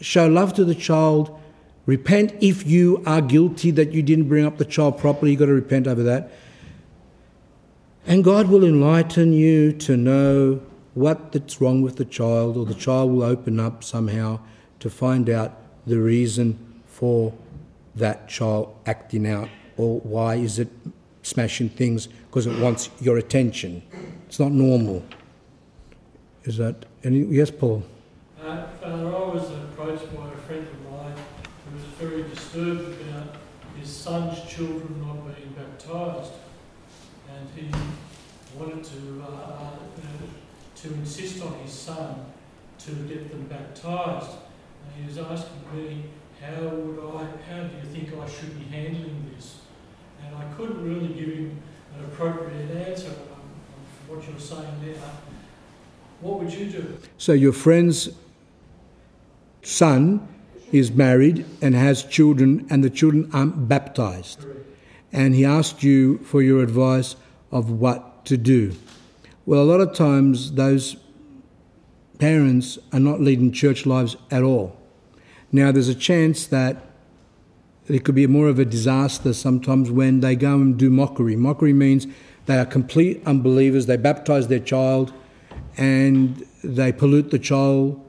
[0.00, 1.38] show love to the child.
[1.84, 5.32] Repent if you are guilty that you didn't bring up the child properly.
[5.32, 6.32] You've got to repent over that.
[8.06, 10.62] And God will enlighten you to know
[10.94, 14.40] what's wrong with the child, or the child will open up somehow
[14.80, 15.56] to find out
[15.86, 17.32] the reason for
[17.94, 20.68] that child acting out or why is it
[21.22, 23.82] smashing things because it wants your attention.
[24.26, 25.04] It's not normal.
[26.44, 27.20] Is that any?
[27.20, 27.84] Yes, Paul.
[28.40, 31.14] Uh, Father, I was approached by a friend of mine
[31.64, 33.36] who was very disturbed about
[33.78, 36.32] his son's children not being baptised,
[37.30, 37.70] and he
[38.58, 39.70] wanted to uh,
[40.82, 42.26] to insist on his son
[42.78, 44.30] to get them baptised
[44.84, 46.04] And he was asking me,
[46.40, 49.60] how would I, how do you think I should be handling this?
[50.24, 51.62] And I couldn't really give him
[51.96, 54.96] an appropriate answer um, um, on what you're saying there.
[56.20, 56.98] What would you do?
[57.16, 58.10] So your friend's
[59.62, 60.26] son
[60.72, 64.40] is married and has children, and the children aren't baptized.
[64.40, 64.66] Correct.
[65.12, 67.14] And he asked you for your advice
[67.52, 68.74] of what to do.
[69.44, 70.96] Well, a lot of times those
[72.20, 74.76] parents are not leading church lives at all.
[75.50, 76.76] Now, there's a chance that
[77.88, 81.34] it could be more of a disaster sometimes when they go and do mockery.
[81.34, 82.06] Mockery means
[82.46, 85.12] they are complete unbelievers, they baptize their child
[85.76, 88.00] and they pollute the child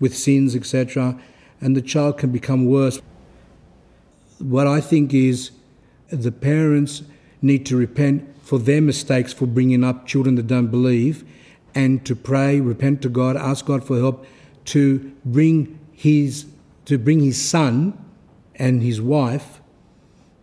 [0.00, 1.20] with sins, etc.,
[1.60, 3.00] and the child can become worse.
[4.38, 5.50] What I think is
[6.08, 7.02] the parents
[7.42, 11.24] need to repent for their mistakes for bringing up children that don't believe
[11.74, 14.26] and to pray, repent to God, ask God for help
[14.66, 16.44] to bring his,
[16.84, 17.98] to bring his son
[18.56, 19.62] and his wife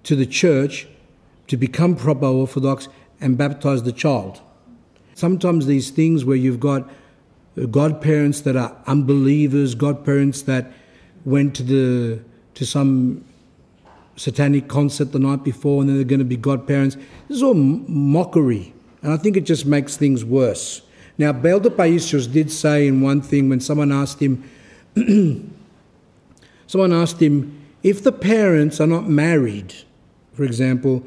[0.01, 0.87] to the church
[1.45, 2.87] to become proper Orthodox
[3.21, 4.41] and baptize the child.
[5.13, 6.89] Sometimes these things where you've got
[7.69, 10.71] godparents that are unbelievers, godparents that
[11.25, 12.23] went to the
[12.55, 13.23] to some
[14.19, 16.95] satanic concert the night before and then they're going to be godparents.
[17.27, 20.81] This is all mockery, and I think it just makes things worse.
[21.17, 24.43] Now, Elder Paisios did say in one thing when someone asked him,
[26.67, 29.73] Someone asked him, if the parents are not married,
[30.33, 31.03] for example,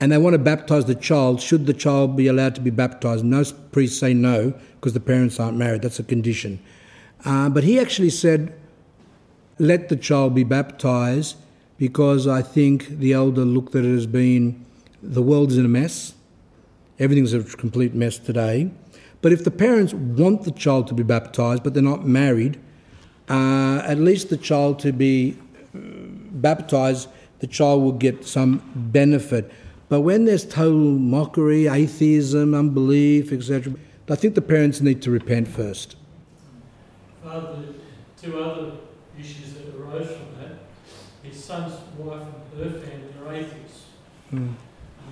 [0.00, 3.22] and they want to baptize the child, should the child be allowed to be baptized?
[3.22, 5.82] No priests say no because the parents aren't married.
[5.82, 6.60] That's a condition.
[7.26, 8.54] Uh, but he actually said,
[9.58, 11.36] let the child be baptized
[11.80, 14.66] because I think the elder looked at it as being
[15.02, 16.12] the world is in a mess.
[16.98, 18.70] Everything's a complete mess today.
[19.22, 22.60] But if the parents want the child to be baptized, but they're not married,
[23.30, 25.38] uh, at least the child to be
[25.74, 25.78] uh,
[26.32, 27.08] baptized,
[27.38, 29.50] the child will get some benefit.
[29.88, 33.72] But when there's total mockery, atheism, unbelief, etc.,
[34.06, 35.96] I think the parents need to repent first.
[37.24, 37.64] Father,
[38.20, 38.72] two other
[39.18, 40.29] issues that arose from
[41.50, 42.22] son's wife
[42.54, 43.86] and her family are atheists.
[44.32, 44.54] Mm.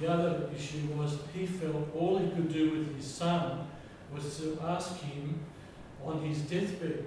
[0.01, 3.67] The other issue was he felt all he could do with his son
[4.15, 5.41] was to ask him
[6.05, 7.07] on his deathbed,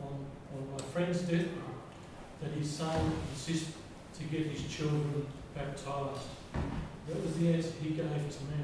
[0.00, 0.14] on,
[0.54, 1.74] on my friend's deathbed,
[2.40, 3.66] that his son insist
[4.18, 6.22] to get his children baptized.
[7.06, 8.60] That was the answer he gave to me.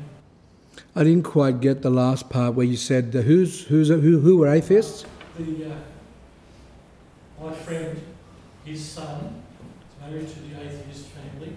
[0.97, 4.39] I didn't quite get the last part where you said the who's who's who who
[4.39, 5.05] were atheists.
[5.37, 5.77] The uh,
[7.45, 8.01] my friend,
[8.65, 9.43] his son,
[10.11, 11.57] married to the atheist family.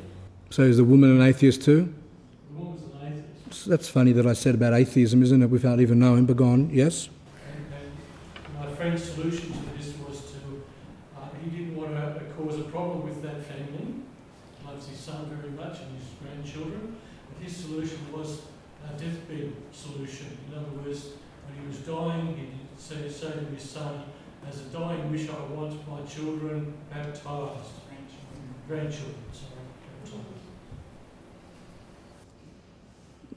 [0.50, 1.94] So is the woman an atheist too?
[2.52, 3.68] The woman's an atheist.
[3.68, 5.50] That's funny that I said about atheism, isn't it?
[5.50, 6.26] Without even knowing.
[6.26, 6.56] But go.
[6.72, 7.10] Yes.
[7.48, 7.74] And,
[8.46, 10.64] and my friend's solution to this was to,
[11.18, 13.96] uh, he didn't want to cause a problem with that family.
[14.66, 16.98] Loves his son very much and his grandchildren.
[17.30, 18.42] But his solution was
[18.88, 20.38] a deathbed solution.
[20.48, 21.10] In other words,
[21.48, 22.48] when he was dying, he
[22.78, 24.04] say, say to his son,
[24.48, 27.83] as a dying wish, I want my children baptized.
[28.74, 29.52] Grandchildren, sorry,
[30.04, 30.24] baptized.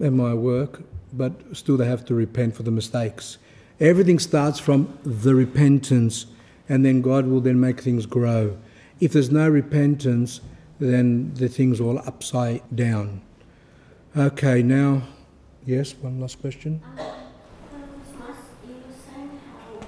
[0.01, 0.83] It might work,
[1.13, 3.37] but still they have to repent for the mistakes.
[3.79, 6.25] Everything starts from the repentance,
[6.71, 8.57] and then God will then make things grow.
[8.99, 10.41] If there's no repentance,
[10.79, 13.21] then the thing's all upside down.
[14.17, 15.03] Okay, now,
[15.67, 16.81] yes, one last question.
[16.87, 19.85] Um, Christmas, you were saying how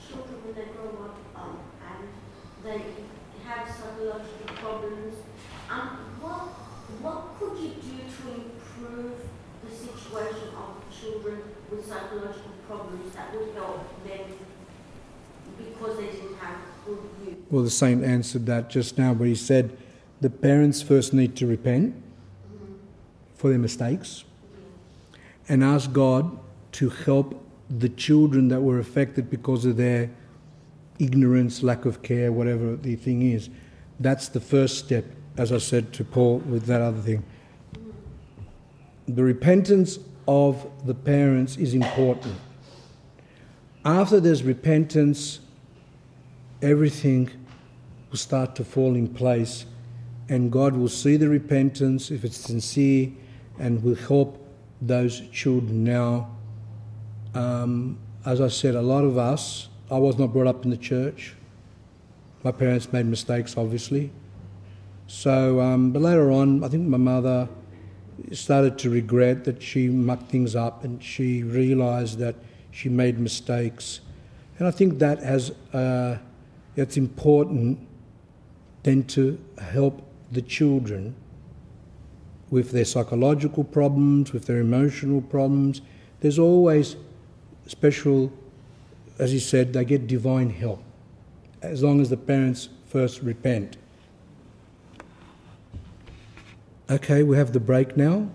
[0.00, 2.08] children, when they grow up um, and
[2.64, 2.80] they
[3.44, 5.14] have psychological problems,
[5.70, 5.88] um,
[6.20, 6.48] what,
[7.04, 9.18] what could you do to improve
[9.64, 14.32] the situation of children with psychological problems that would help them
[15.58, 16.56] because they didn't have
[16.86, 17.35] good youth?
[17.50, 19.76] Well, the saint answered that just now, where he said
[20.20, 21.94] the parents first need to repent
[23.34, 24.24] for their mistakes
[25.48, 26.38] and ask God
[26.72, 30.10] to help the children that were affected because of their
[30.98, 33.48] ignorance, lack of care, whatever the thing is.
[34.00, 35.04] That's the first step,
[35.36, 37.24] as I said to Paul with that other thing.
[39.06, 42.34] The repentance of the parents is important.
[43.84, 45.38] After there's repentance,
[46.62, 47.30] everything
[48.10, 49.66] will start to fall in place,
[50.28, 53.10] and God will see the repentance if it's sincere
[53.58, 54.42] and will help
[54.80, 56.30] those children now.
[57.34, 60.76] Um, as I said, a lot of us, I was not brought up in the
[60.76, 61.34] church.
[62.42, 64.10] My parents made mistakes, obviously.
[65.06, 67.48] So, um, but later on, I think my mother
[68.32, 72.34] started to regret that she mucked things up and she realised that
[72.70, 74.00] she made mistakes.
[74.58, 76.18] And I think that has, uh,
[76.76, 77.78] it's important
[78.82, 81.14] then to help the children
[82.50, 85.80] with their psychological problems, with their emotional problems.
[86.20, 86.96] There's always
[87.66, 88.32] special,
[89.18, 90.82] as he said, they get divine help
[91.62, 93.76] as long as the parents first repent.
[96.88, 98.28] Okay, we have the break now.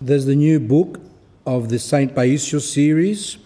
[0.00, 0.98] There's the new book
[1.50, 2.14] of the St.
[2.14, 3.36] Paisios series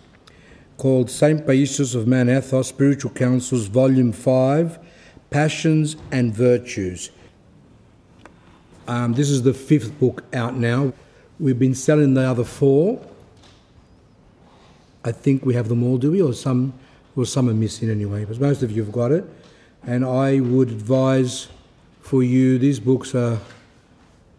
[0.76, 1.46] called St.
[1.46, 4.78] Paisios of Mount Athos Spiritual Counsels, Volume 5
[5.30, 7.10] Passions and Virtues.
[8.86, 10.92] Um, this is the fifth book out now.
[11.40, 13.00] We've been selling the other four.
[15.02, 16.20] I think we have them all, do we?
[16.20, 16.74] Or some,
[17.14, 19.24] well, some are missing anyway, but most of you have got it.
[19.86, 21.48] And I would advise
[22.02, 23.38] for you, these books are,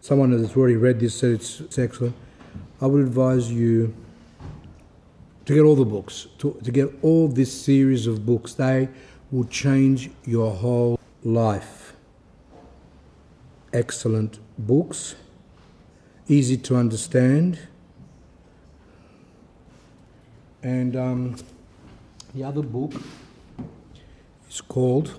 [0.02, 2.14] someone that's already read this said it's, it's excellent.
[2.80, 3.94] I would advise you
[5.46, 8.52] to get all the books, to, to get all this series of books.
[8.54, 8.88] They
[9.30, 11.94] will change your whole life.
[13.72, 15.14] Excellent books,
[16.28, 17.60] easy to understand.
[20.62, 21.36] And um,
[22.34, 22.92] the other book
[24.50, 25.18] is called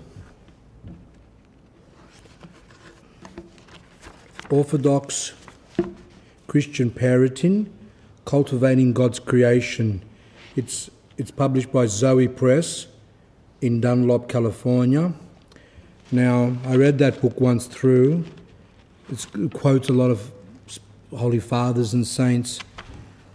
[4.50, 5.32] Orthodox
[6.48, 7.66] Christian Parenting
[8.24, 10.02] Cultivating God's Creation.
[10.56, 12.86] It's, it's published by Zoe Press
[13.60, 15.12] in Dunlap, California.
[16.10, 18.24] Now, I read that book once through.
[19.10, 20.32] It's, it quotes a lot of
[21.14, 22.60] holy fathers and saints,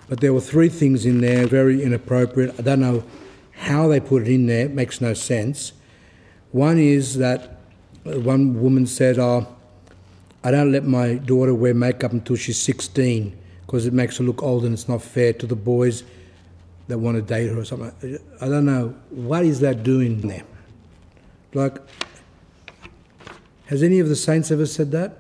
[0.09, 2.55] but there were three things in there very inappropriate.
[2.57, 3.03] I don't know
[3.51, 5.73] how they put it in there, it makes no sense.
[6.51, 7.59] One is that
[8.03, 9.47] one woman said, Oh,
[10.43, 13.37] I don't let my daughter wear makeup until she's 16.
[13.65, 16.03] because it makes her look old and it's not fair to the boys
[16.87, 18.19] that want to date her or something.
[18.41, 18.95] I don't know.
[19.09, 20.43] What is that doing there?
[21.53, 21.77] Like,
[23.67, 25.17] has any of the saints ever said that?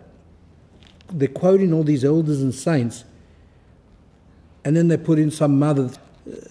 [1.11, 3.05] They're quoting all these elders and saints,
[4.65, 5.89] and then they put in some mother.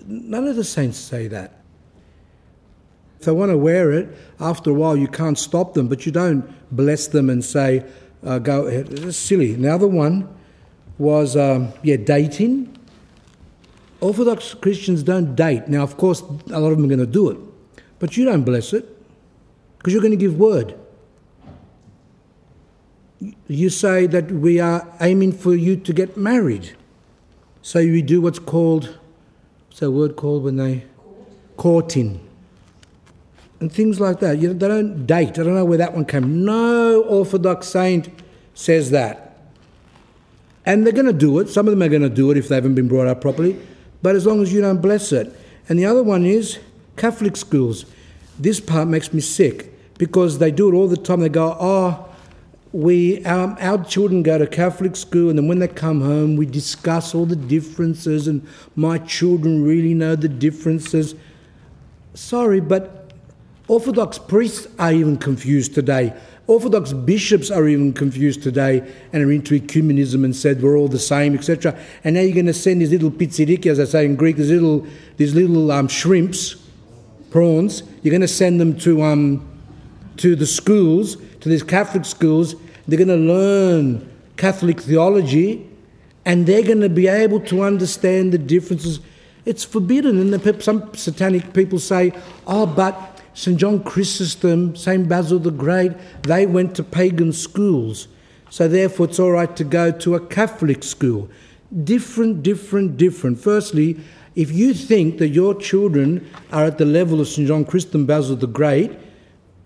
[0.07, 1.62] None of the saints say that.
[3.19, 4.09] If they want to wear it,
[4.40, 7.85] after a while you can't stop them, but you don't bless them and say,
[8.24, 8.89] uh, go ahead.
[8.90, 9.55] It's silly.
[9.55, 10.28] The other one
[10.99, 12.77] was, um, yeah, dating.
[14.01, 15.69] Orthodox Christians don't date.
[15.69, 17.39] Now, of course, a lot of them are going to do it,
[17.99, 18.89] but you don't bless it
[19.78, 20.78] because you're going to give word.
[23.47, 26.77] You say that we are aiming for you to get married.
[27.62, 28.99] So we do what's called,
[29.69, 30.85] what's that word called when they?
[31.57, 32.28] Courting.
[33.62, 34.39] And things like that.
[34.39, 35.39] You know, they don't date.
[35.39, 36.44] I don't know where that one came.
[36.44, 38.09] No Orthodox saint
[38.55, 39.39] says that.
[40.66, 41.48] And they're going to do it.
[41.48, 43.56] Some of them are going to do it if they haven't been brought up properly.
[44.02, 45.32] But as long as you don't bless it.
[45.68, 46.59] And the other one is
[46.97, 47.86] Catholic schools.
[48.36, 51.20] This part makes me sick because they do it all the time.
[51.20, 52.09] They go, oh,
[52.72, 56.47] we um, our children go to Catholic school, and then when they come home, we
[56.47, 58.44] discuss all the differences, and
[58.74, 61.14] my children really know the differences.
[62.14, 63.01] Sorry, but
[63.68, 66.12] Orthodox priests are even confused today.
[66.48, 68.82] Orthodox bishops are even confused today
[69.12, 71.78] and are into ecumenism and said we're all the same, etc.
[72.02, 74.51] And now you're going to send these little pizziriki, as I say in Greek, these
[74.51, 74.86] little
[75.16, 76.56] these little um, shrimps,
[77.30, 77.84] prawns.
[78.02, 79.48] You're going to send them to um,
[80.16, 82.56] to the schools, to these Catholic schools.
[82.89, 85.70] They're going to learn Catholic theology,
[86.24, 88.98] and they're going to be able to understand the differences.
[89.44, 92.12] It's forbidden, and the, some satanic people say,
[92.48, 93.59] "Oh, but." St.
[93.59, 95.09] John Chrysostom, St.
[95.09, 95.92] Basil the Great,
[96.22, 98.09] they went to pagan schools.
[98.50, 101.30] So therefore, it's all right to go to a Catholic school.
[101.84, 103.38] Different, different, different.
[103.38, 103.98] Firstly,
[104.34, 107.48] if you think that your children are at the level of St.
[107.48, 108.92] John Chrysostom, Basil the Great,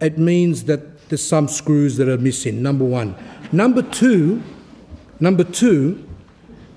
[0.00, 3.14] it means that there's some screws that are missing, number one.
[3.52, 4.42] Number two,
[5.20, 6.06] number two,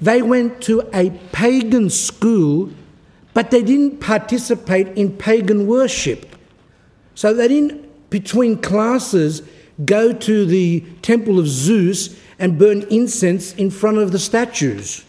[0.02, 2.72] they went to a pagan school,
[3.34, 6.29] but they didn't participate in pagan worship.
[7.20, 9.42] So that didn't, between classes,
[9.84, 15.04] go to the temple of Zeus and burn incense in front of the statues.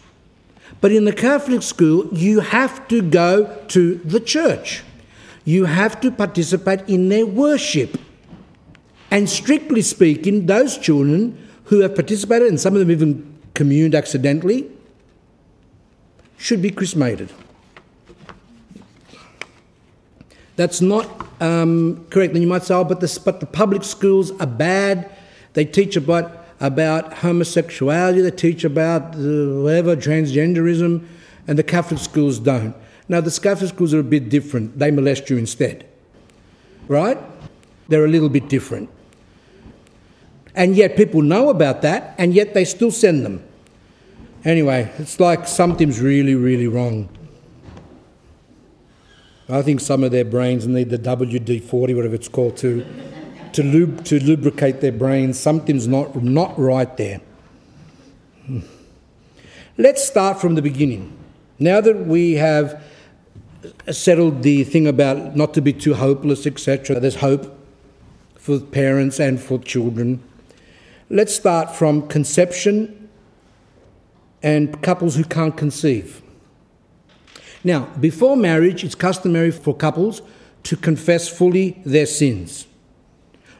[0.81, 4.83] But in the Catholic school, you have to go to the church.
[5.45, 7.97] You have to participate in their worship.
[9.09, 14.69] And strictly speaking, those children who have participated, and some of them even communed accidentally,
[16.37, 17.31] should be chrismated.
[20.55, 22.33] That's not um, correct.
[22.33, 25.11] Then you might say, oh, but the, but the public schools are bad.
[25.53, 31.05] They teach about, about homosexuality, they teach about uh, whatever, transgenderism,
[31.47, 32.75] and the Catholic schools don't.
[33.09, 34.79] Now, the Catholic schools are a bit different.
[34.79, 35.85] They molest you instead.
[36.87, 37.17] Right?
[37.87, 38.89] They're a little bit different.
[40.55, 43.43] And yet people know about that, and yet they still send them.
[44.43, 47.09] Anyway, it's like something's really, really wrong.
[49.49, 52.85] I think some of their brains need the WD 40, whatever it's called, to,
[53.53, 55.39] to, lub, to lubricate their brains.
[55.39, 57.21] Something's not, not right there.
[58.45, 58.59] Hmm.
[59.77, 61.17] Let's start from the beginning.
[61.59, 62.83] Now that we have
[63.91, 67.57] settled the thing about not to be too hopeless, etc., there's hope
[68.35, 70.21] for parents and for children.
[71.09, 73.09] Let's start from conception
[74.41, 76.21] and couples who can't conceive.
[77.63, 80.21] Now, before marriage, it's customary for couples
[80.63, 82.67] to confess fully their sins.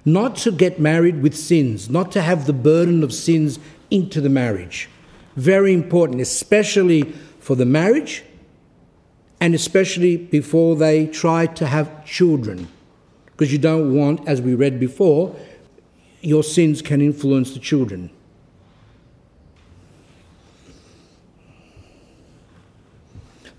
[0.04, 3.60] Not to get married with sins, not to have the burden of sins
[3.92, 4.90] into the marriage.
[5.36, 7.04] Very important, especially
[7.40, 8.24] for the marriage
[9.40, 12.68] and especially before they try to have children.
[13.26, 15.36] Because you don't want, as we read before,
[16.22, 18.12] your sins can influence the children.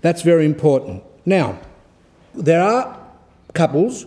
[0.03, 1.01] That's very important.
[1.25, 1.57] Now,
[2.35, 2.99] there are
[3.53, 4.05] couples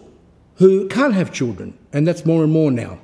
[0.57, 2.99] who can't have children, and that's more and more now.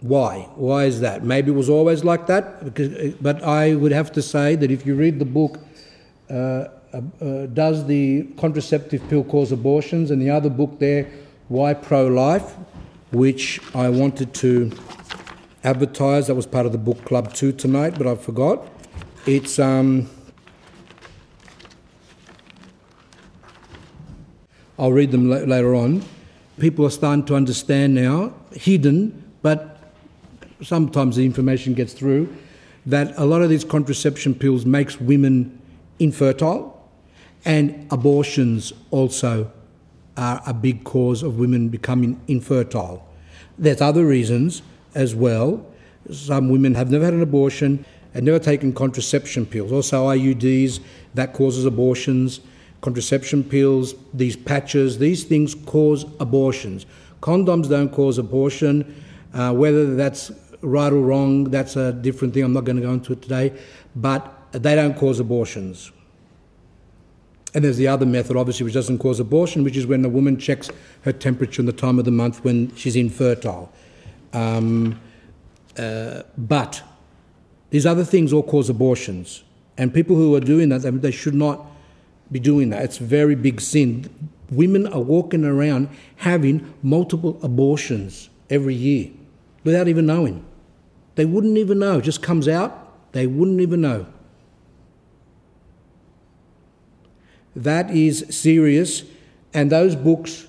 [0.00, 0.48] Why?
[0.56, 1.24] Why is that?
[1.24, 4.86] Maybe it was always like that, because, but I would have to say that if
[4.86, 5.58] you read the book,
[6.30, 6.68] uh, uh,
[7.20, 10.10] uh, Does the Contraceptive Pill Cause Abortions?
[10.10, 11.06] and the other book there,
[11.48, 12.54] Why Pro Life,
[13.12, 14.72] which I wanted to
[15.64, 16.28] advertise.
[16.28, 18.66] That was part of the book club too tonight, but I forgot.
[19.26, 20.08] It's um,
[24.78, 26.02] I'll read them later on.
[26.58, 29.92] People are starting to understand now, hidden, but
[30.62, 32.34] sometimes the information gets through,
[32.86, 35.60] that a lot of these contraception pills makes women
[35.98, 36.88] infertile,
[37.44, 39.50] and abortions also
[40.16, 43.06] are a big cause of women becoming infertile.
[43.58, 44.62] There's other reasons
[44.94, 45.66] as well.
[46.10, 47.84] Some women have never had an abortion
[48.14, 49.72] and never taken contraception pills.
[49.72, 50.80] Also, IUDs,
[51.14, 52.40] that causes abortions.
[52.80, 56.86] Contraception pills, these patches, these things cause abortions.
[57.20, 59.02] Condoms don't cause abortion.
[59.34, 60.30] Uh, whether that's
[60.60, 62.44] right or wrong, that's a different thing.
[62.44, 63.58] I'm not going to go into it today.
[63.94, 65.90] But they don't cause abortions.
[67.54, 70.38] And there's the other method, obviously, which doesn't cause abortion, which is when a woman
[70.38, 70.70] checks
[71.02, 73.72] her temperature in the time of the month when she's infertile.
[74.32, 75.00] Um,
[75.78, 76.82] uh, but
[77.70, 79.42] these other things all cause abortions.
[79.78, 81.66] And people who are doing that, they should not
[82.30, 82.82] be doing that.
[82.82, 84.30] It's a very big sin.
[84.50, 89.10] Women are walking around having multiple abortions every year
[89.64, 90.44] without even knowing.
[91.16, 91.98] They wouldn't even know.
[91.98, 94.06] It just comes out, they wouldn't even know.
[97.54, 99.04] That is serious.
[99.54, 100.46] And those books,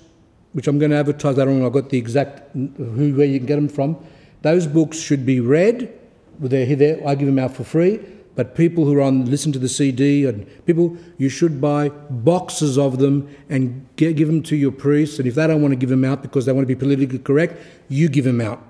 [0.52, 3.46] which I'm going to advertise later on, I've got the exact who where you can
[3.46, 3.96] get them from.
[4.42, 5.92] Those books should be read.
[6.38, 6.76] They're here.
[6.76, 8.00] There, I give them out for free.
[8.38, 12.78] But people who are on listen to the CD and people, you should buy boxes
[12.78, 15.18] of them and get, give them to your priest.
[15.18, 17.18] And if they don't want to give them out because they want to be politically
[17.18, 18.62] correct, you give them out.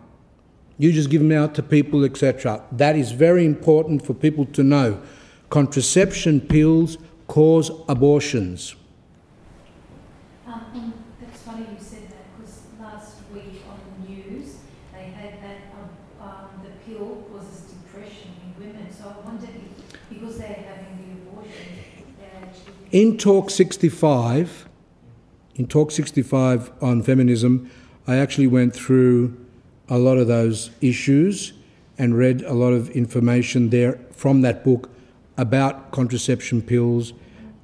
[0.79, 2.65] You just give them out to people, etc.
[2.73, 5.03] That is very important for people to know.
[5.51, 6.97] Contraception pills
[7.27, 8.75] cause abortions.
[10.47, 14.57] Um, that's funny you said that because last week on the news
[14.95, 18.91] they had that um, um, the pill causes depression in women.
[18.93, 21.79] So I wondered if, because they're having the abortion,
[22.19, 22.78] they're actually.
[22.91, 24.67] In Talk 65,
[25.57, 27.71] in Talk 65 on feminism,
[28.07, 29.37] I actually went through
[29.91, 31.53] a lot of those issues
[31.99, 34.89] and read a lot of information there from that book
[35.37, 37.13] about contraception pills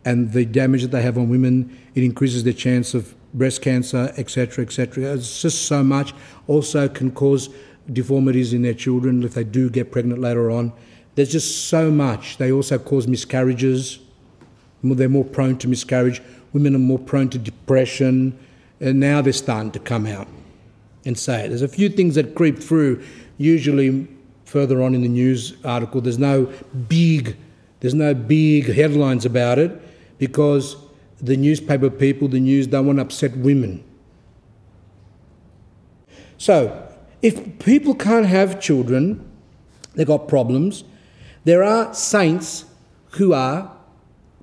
[0.05, 1.75] and the damage that they have on women.
[1.95, 5.15] It increases their chance of breast cancer, etc., etc.
[5.15, 6.13] It's just so much.
[6.49, 7.49] Also, can cause
[7.91, 10.75] deformities in their children if they do get pregnant later on.
[11.15, 12.37] There's just so much.
[12.37, 14.01] They also cause miscarriages.
[14.85, 16.20] They're more prone to miscarriage.
[16.52, 18.39] Women are more prone to depression.
[18.81, 20.28] And now they're starting to come out
[21.06, 21.48] and say it.
[21.48, 23.02] There's a few things that creep through,
[23.39, 24.06] usually
[24.44, 26.01] further on in the news article.
[26.01, 26.52] There's no
[26.89, 27.36] big
[27.85, 29.78] there's no big headlines about it
[30.16, 30.77] because
[31.20, 33.85] the newspaper people, the news, don't want to upset women.
[36.39, 36.89] So,
[37.20, 39.31] if people can't have children,
[39.94, 40.85] they've got problems.
[41.44, 42.65] There are saints
[43.11, 43.70] who are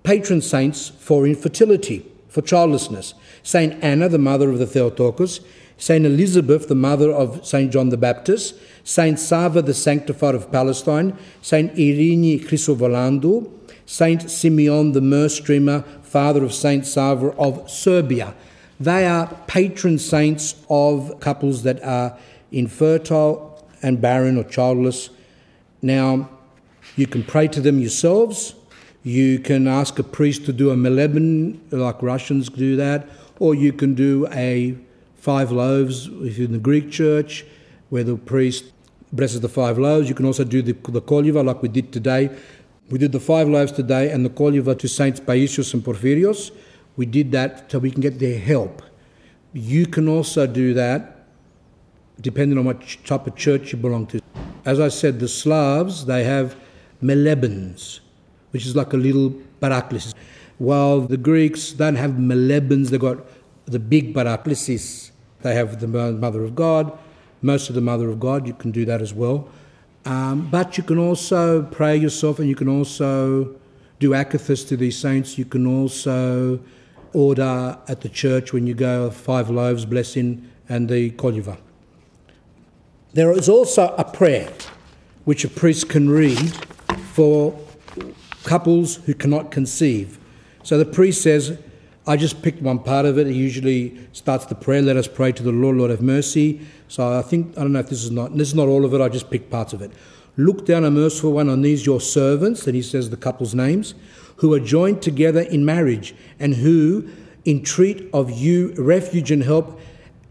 [0.03, 3.13] patron saints for infertility, for childlessness.
[3.43, 5.41] Saint Anna, the mother of the Theotokos,
[5.77, 11.17] Saint Elizabeth, the mother of Saint John the Baptist, Saint Sava, the sanctifier of Palestine,
[11.41, 13.51] Saint Irini Chrysovalantou,
[13.85, 18.35] Saint Simeon, the myrrh streamer, father of Saint Sava of Serbia.
[18.79, 22.17] They are patron saints of couples that are
[22.51, 25.09] infertile and barren or childless.
[25.81, 26.29] Now,
[26.95, 28.55] you can pray to them yourselves.
[29.03, 33.07] You can ask a priest to do a moleben, like Russians do that,
[33.39, 34.77] or you can do a
[35.15, 37.45] five loaves in the Greek church,
[37.89, 38.65] where the priest
[39.11, 40.07] blesses the five loaves.
[40.07, 42.29] You can also do the, the koliva, like we did today.
[42.89, 46.51] We did the five loaves today and the koliva to Saints Paisios and Porphyrios.
[46.97, 48.83] We did that so we can get their help.
[49.53, 51.25] You can also do that
[52.19, 54.21] depending on what type of church you belong to.
[54.65, 56.55] As I said, the Slavs, they have
[57.01, 58.00] molebens,
[58.51, 60.13] which is like a little paraklesis.
[60.57, 63.17] While the Greeks don't have molebens, they've got
[63.65, 65.11] the big paraklesis,
[65.41, 66.97] they have the Mother of God,
[67.41, 68.47] most of the Mother of God.
[68.47, 69.49] You can do that as well.
[70.05, 73.55] Um, but you can also pray yourself and you can also
[73.99, 75.37] do akathis to these saints.
[75.37, 76.59] You can also
[77.13, 81.57] order at the church when you go five loaves blessing and the koliva.
[83.13, 84.51] There is also a prayer
[85.25, 86.55] which a priest can read
[87.13, 87.59] for
[88.43, 90.17] couples who cannot conceive.
[90.63, 91.57] So the priest says,
[92.07, 93.27] I just picked one part of it.
[93.27, 96.61] He usually starts the prayer, let us pray to the Lord, Lord have mercy.
[96.87, 98.93] So I think, I don't know if this is not, this is not all of
[98.93, 99.91] it, I just picked parts of it.
[100.37, 103.93] Look down, a merciful one, on these your servants, and he says the couple's names,
[104.37, 107.07] who are joined together in marriage, and who
[107.45, 109.79] entreat of you refuge and help,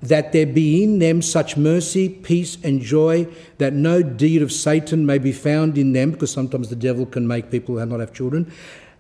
[0.03, 3.27] that there be in them such mercy, peace, and joy,
[3.59, 7.27] that no deed of Satan may be found in them, because sometimes the devil can
[7.27, 8.51] make people not have children,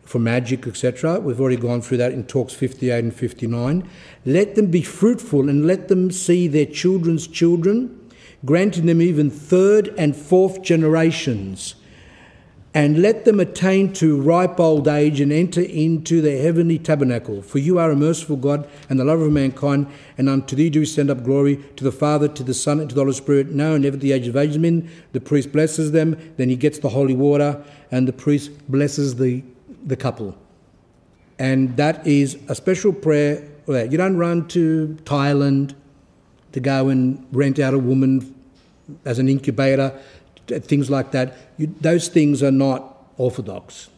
[0.02, 1.20] for magic, etc.
[1.20, 3.88] We've already gone through that in talks 58 and 59.
[4.26, 8.10] Let them be fruitful and let them see their children's children,
[8.44, 11.76] granting them even third and fourth generations.
[12.72, 17.42] And let them attain to ripe old age and enter into the heavenly tabernacle.
[17.42, 20.80] For you are a merciful God and the lover of mankind, and unto thee do
[20.80, 23.48] we send up glory to the Father, to the Son, and to the Holy Spirit,
[23.48, 24.58] now and ever the age of ages.
[24.58, 27.60] Men, the priest blesses them, then he gets the holy water,
[27.90, 29.42] and the priest blesses the,
[29.84, 30.38] the couple.
[31.40, 33.48] And that is a special prayer.
[33.66, 35.74] You don't run to Thailand
[36.52, 38.34] to go and rent out a woman
[39.04, 39.98] as an incubator
[40.50, 41.36] things like that.
[41.56, 43.88] You, those things are not orthodox,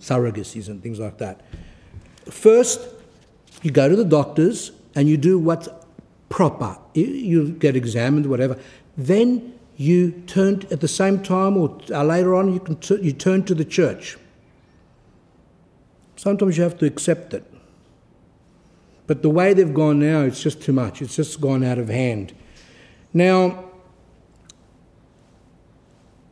[0.00, 1.40] surrogacies and things like that.
[2.30, 2.80] First,
[3.62, 5.68] you go to the doctors and you do what's
[6.28, 6.76] proper.
[6.94, 8.58] You, get examined, whatever.
[8.96, 13.12] Then you turn at the same time or uh, later on you can t- you
[13.12, 14.16] turn to the church.
[16.16, 17.44] Sometimes you have to accept it.
[19.06, 21.00] But the way they've gone now, it's just too much.
[21.00, 22.32] It's just gone out of hand.
[23.12, 23.65] Now,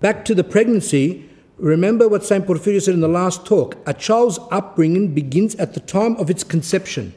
[0.05, 1.27] Back to the pregnancy,
[1.57, 2.47] remember what St.
[2.47, 6.45] Porphyrios said in the last talk a child's upbringing begins at the time of its
[6.45, 7.15] conception.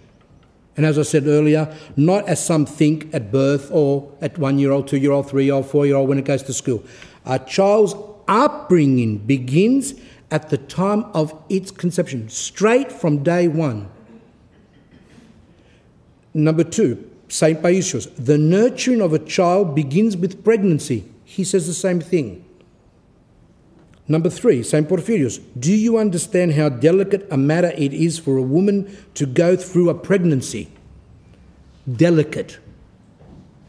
[0.77, 4.71] And as I said earlier, not as some think at birth or at one year
[4.71, 6.81] old, two year old, three year old, four year old when it goes to school.
[7.25, 7.93] A child's
[8.29, 9.93] upbringing begins
[10.31, 13.89] at the time of its conception, straight from day one.
[16.33, 17.61] Number two, St.
[17.61, 21.03] Paisios, the nurturing of a child begins with pregnancy.
[21.25, 22.45] He says the same thing.
[24.07, 24.87] Number three, St.
[24.87, 29.57] Porphyrios, do you understand how delicate a matter it is for a woman to go
[29.57, 30.69] through a pregnancy?
[31.93, 32.59] Delicate,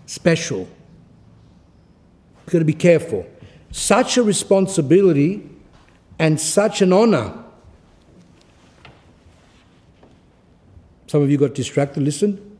[0.07, 0.69] special.
[2.45, 3.27] You've got to be careful.
[3.73, 5.49] Such a responsibility
[6.19, 7.45] and such an honour.
[11.09, 12.59] Some of you got distracted, listen.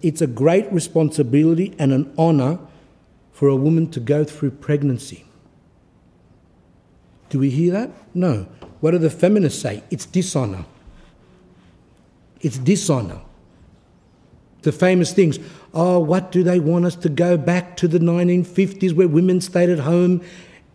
[0.00, 2.58] It's a great responsibility and an honour
[3.32, 5.24] for a woman to go through pregnancy.
[7.34, 7.90] Do we hear that?
[8.14, 8.46] No.
[8.78, 9.82] What do the feminists say?
[9.90, 10.64] It's dishonor.
[12.40, 13.22] It's dishonor.
[14.62, 15.40] The famous things.
[15.74, 19.68] Oh, what do they want us to go back to the 1950s where women stayed
[19.68, 20.22] at home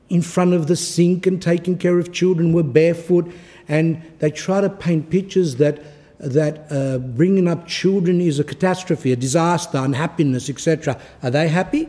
[0.10, 3.32] in front of the sink and taking care of children, were barefoot,
[3.70, 5.82] and they try to paint pictures that
[6.20, 11.00] that uh, bringing up children is a catastrophe, a disaster, unhappiness, etc.
[11.24, 11.88] Are they happy?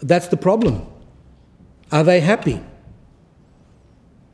[0.00, 0.86] That's the problem.
[1.92, 2.62] Are they happy?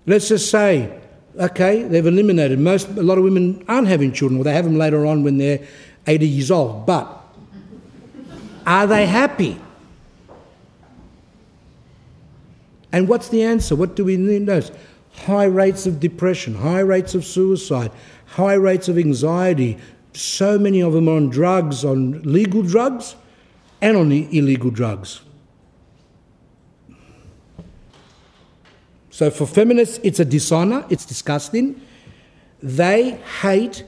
[0.06, 0.98] Let's just say,
[1.38, 4.78] okay, they've eliminated most, a lot of women aren't having children, or they have them
[4.78, 5.66] later on when they're
[6.06, 6.86] 80 years old.
[6.86, 7.22] But
[8.66, 9.60] are they happy?
[12.92, 13.74] And what's the answer?
[13.76, 14.70] What do we notice?
[15.12, 17.90] High rates of depression, high rates of suicide,
[18.26, 19.78] high rates of anxiety.
[20.12, 23.16] So many of them are on drugs, on legal drugs
[23.80, 25.20] and on illegal drugs.
[29.16, 31.80] So for feminists, it's a dishonor, it's disgusting.
[32.62, 33.82] They hate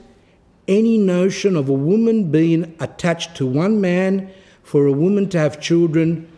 [0.67, 4.31] any notion of a woman being attached to one man,
[4.63, 6.33] for a woman to have children,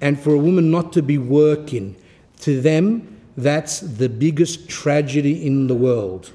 [0.00, 1.94] and for a woman not to be working.
[2.40, 6.32] To them, that's the biggest tragedy in the world.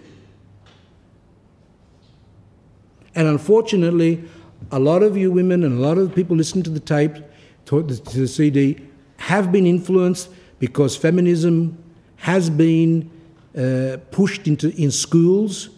[3.16, 4.24] And unfortunately,
[4.72, 7.18] a lot of you women and a lot of people listening to the tape,
[7.66, 8.80] to the CD,
[9.18, 10.30] have been influenced
[10.60, 11.84] because feminism
[12.18, 13.10] has been
[13.58, 15.70] uh, pushed into in schools,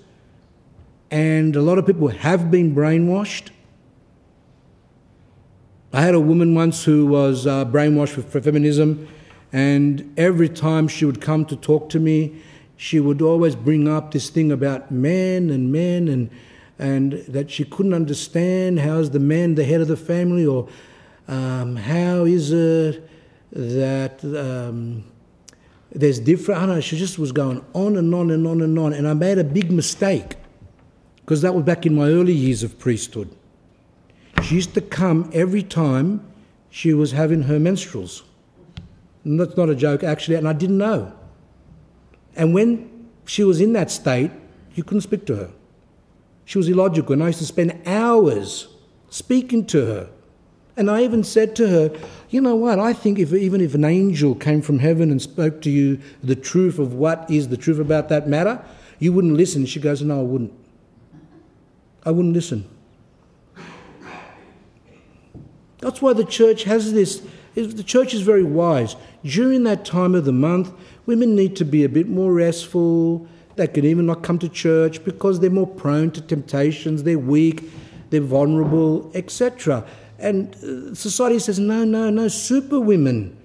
[1.12, 3.50] and a lot of people have been brainwashed.
[5.92, 9.08] I had a woman once who was uh, brainwashed for, feminism,
[9.52, 12.42] and every time she would come to talk to me,
[12.78, 16.30] she would always bring up this thing about men and men and
[16.80, 20.70] and that she couldn't understand how is the man the head of the family or
[21.28, 23.08] um, how is it
[23.52, 25.04] that um,
[25.92, 28.78] there's different, I don't know, she just was going on and on and on and
[28.78, 28.94] on.
[28.94, 30.36] And I made a big mistake
[31.18, 33.36] because that was back in my early years of priesthood.
[34.44, 36.26] She used to come every time
[36.70, 38.24] she was having her menstruals.
[39.24, 41.14] And that's not a joke, actually, and I didn't know.
[42.36, 44.32] And when she was in that state,
[44.76, 45.52] you couldn't speak to her.
[46.46, 48.68] She was illogical, and I used to spend hours
[49.10, 50.10] speaking to her.
[50.80, 51.92] And I even said to her,
[52.30, 52.80] you know what?
[52.80, 56.38] I think if even if an angel came from heaven and spoke to you the
[56.38, 58.64] truth of what is the truth about that matter,
[58.98, 59.66] you wouldn't listen.
[59.66, 60.54] She goes, No, I wouldn't.
[62.06, 62.64] I wouldn't listen.
[65.80, 67.24] That's why the church has this.
[67.56, 68.96] The church is very wise.
[69.26, 70.72] During that time of the month,
[71.06, 73.28] women need to be a bit more restful.
[73.58, 77.70] They can even not come to church because they're more prone to temptations, they're weak,
[78.12, 79.86] they're vulnerable, etc.
[80.20, 83.38] And uh, society says, no, no, no, super women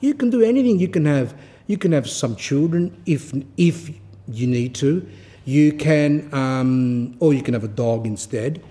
[0.00, 0.78] You can do anything.
[0.78, 1.34] You can have
[1.66, 3.90] you can have some children if if
[4.28, 5.06] you need to.
[5.44, 8.62] You can, um, or you can have a dog instead.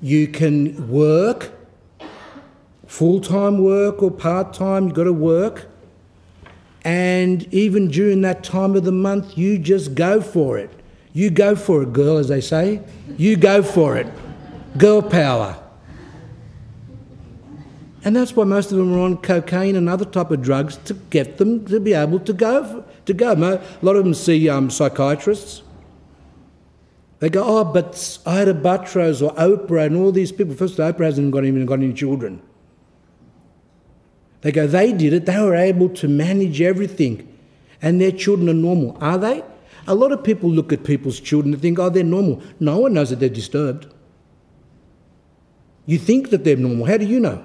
[0.00, 1.52] You can work,
[2.86, 4.86] full time work or part time.
[4.86, 5.68] You've got to work,
[6.84, 10.70] and even during that time of the month, you just go for it.
[11.12, 12.82] You go for it, girl, as they say.
[13.16, 14.08] You go for it.
[14.76, 15.63] Girl power.
[18.04, 20.94] And that's why most of them are on cocaine and other type of drugs to
[20.94, 22.84] get them to be able to go.
[23.06, 23.32] To go.
[23.32, 25.62] A lot of them see um, psychiatrists.
[27.20, 30.54] They go, oh, but Ita Buttrose or Oprah and all these people.
[30.54, 32.42] First, Oprah hasn't got, even got any children.
[34.42, 35.24] They go, they did it.
[35.24, 37.26] They were able to manage everything.
[37.80, 38.98] And their children are normal.
[39.00, 39.42] Are they?
[39.86, 42.42] A lot of people look at people's children and think, oh, they're normal.
[42.60, 43.86] No one knows that they're disturbed.
[45.86, 46.84] You think that they're normal.
[46.84, 47.42] How do you know?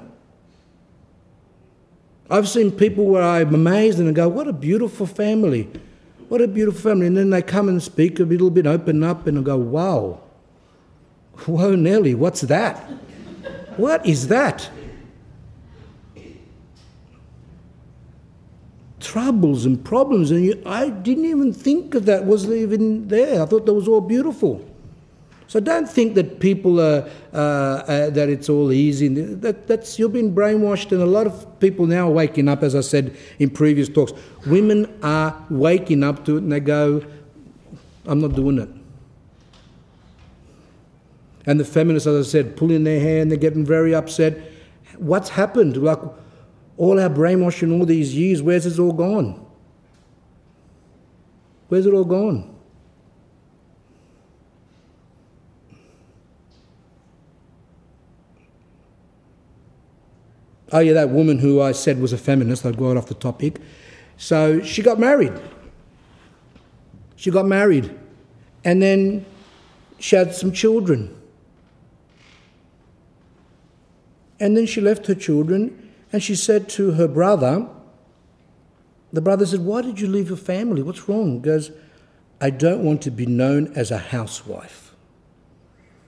[2.30, 5.68] I've seen people where I'm amazed and I go, what a beautiful family.
[6.28, 7.08] What a beautiful family.
[7.08, 10.22] And then they come and speak a little bit, open up, and I go, wow.
[11.46, 12.78] Whoa, Nelly, what's that?
[13.78, 14.70] what is that?
[19.00, 23.42] Troubles and problems, and you, I didn't even think of that was even there.
[23.42, 24.69] I thought that was all beautiful.
[25.50, 29.08] So don't think that people are uh, uh, that it's all easy.
[29.08, 32.62] That, that's you've been brainwashed, and a lot of people now are waking up.
[32.62, 34.14] As I said in previous talks,
[34.46, 37.04] women are waking up to it, and they go,
[38.06, 38.70] "I'm not doing it."
[41.48, 44.38] And the feminists, as I said, pulling their hair, and they're getting very upset.
[45.00, 45.78] What's happened?
[45.78, 46.00] Like
[46.78, 49.44] all our brainwashing all these years, where's it all gone?
[51.70, 52.49] Where's it all gone?
[60.72, 63.60] Oh, yeah, that woman who I said was a feminist, I got off the topic.
[64.18, 65.34] So she got married.
[67.16, 67.98] She got married.
[68.64, 69.26] And then
[69.98, 71.16] she had some children.
[74.40, 77.68] And then she left her children and she said to her brother,
[79.12, 80.82] the brother said, Why did you leave your family?
[80.82, 81.36] What's wrong?
[81.36, 81.72] He goes,
[82.40, 84.96] I don't want to be known as a housewife.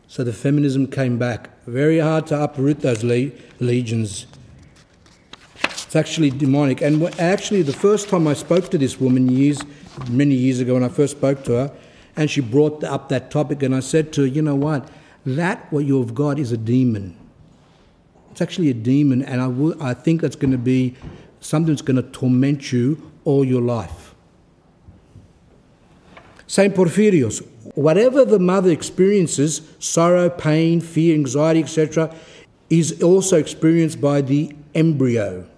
[0.07, 1.49] So the feminism came back.
[1.65, 4.27] Very hard to uproot those le- legions
[5.91, 6.79] it's actually demonic.
[6.79, 9.61] And actually, the first time I spoke to this woman years,
[10.09, 11.73] many years ago, when I first spoke to her,
[12.15, 14.87] and she brought up that topic, and I said to her, you know what?
[15.25, 17.17] That what you've got is a demon.
[18.31, 20.95] It's actually a demon, and I, I think that's going to be
[21.41, 24.15] something that's going to torment you all your life.
[26.47, 27.45] Saint Porphyrios,
[27.75, 32.15] whatever the mother experiences, sorrow, pain, fear, anxiety, etc.,
[32.69, 35.50] is also experienced by the embryo.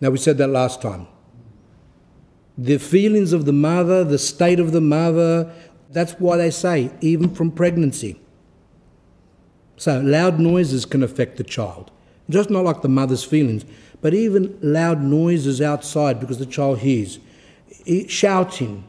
[0.00, 1.06] Now, we said that last time.
[2.56, 5.52] The feelings of the mother, the state of the mother,
[5.90, 8.20] that's why they say, even from pregnancy.
[9.76, 11.90] So, loud noises can affect the child.
[12.28, 13.64] Just not like the mother's feelings,
[14.00, 17.18] but even loud noises outside because the child hears.
[18.08, 18.84] Shouting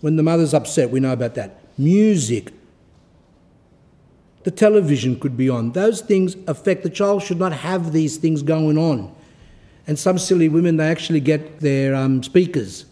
[0.00, 1.60] when the mother's upset, we know about that.
[1.78, 2.52] Music.
[4.42, 5.72] The television could be on.
[5.72, 9.14] Those things affect the child, should not have these things going on.
[9.86, 12.86] And some silly women, they actually get their um, speakers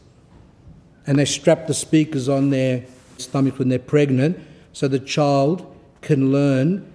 [1.06, 2.84] and they strap the speakers on their
[3.18, 4.38] stomach when they're pregnant
[4.72, 5.66] so the child
[6.00, 6.90] can learn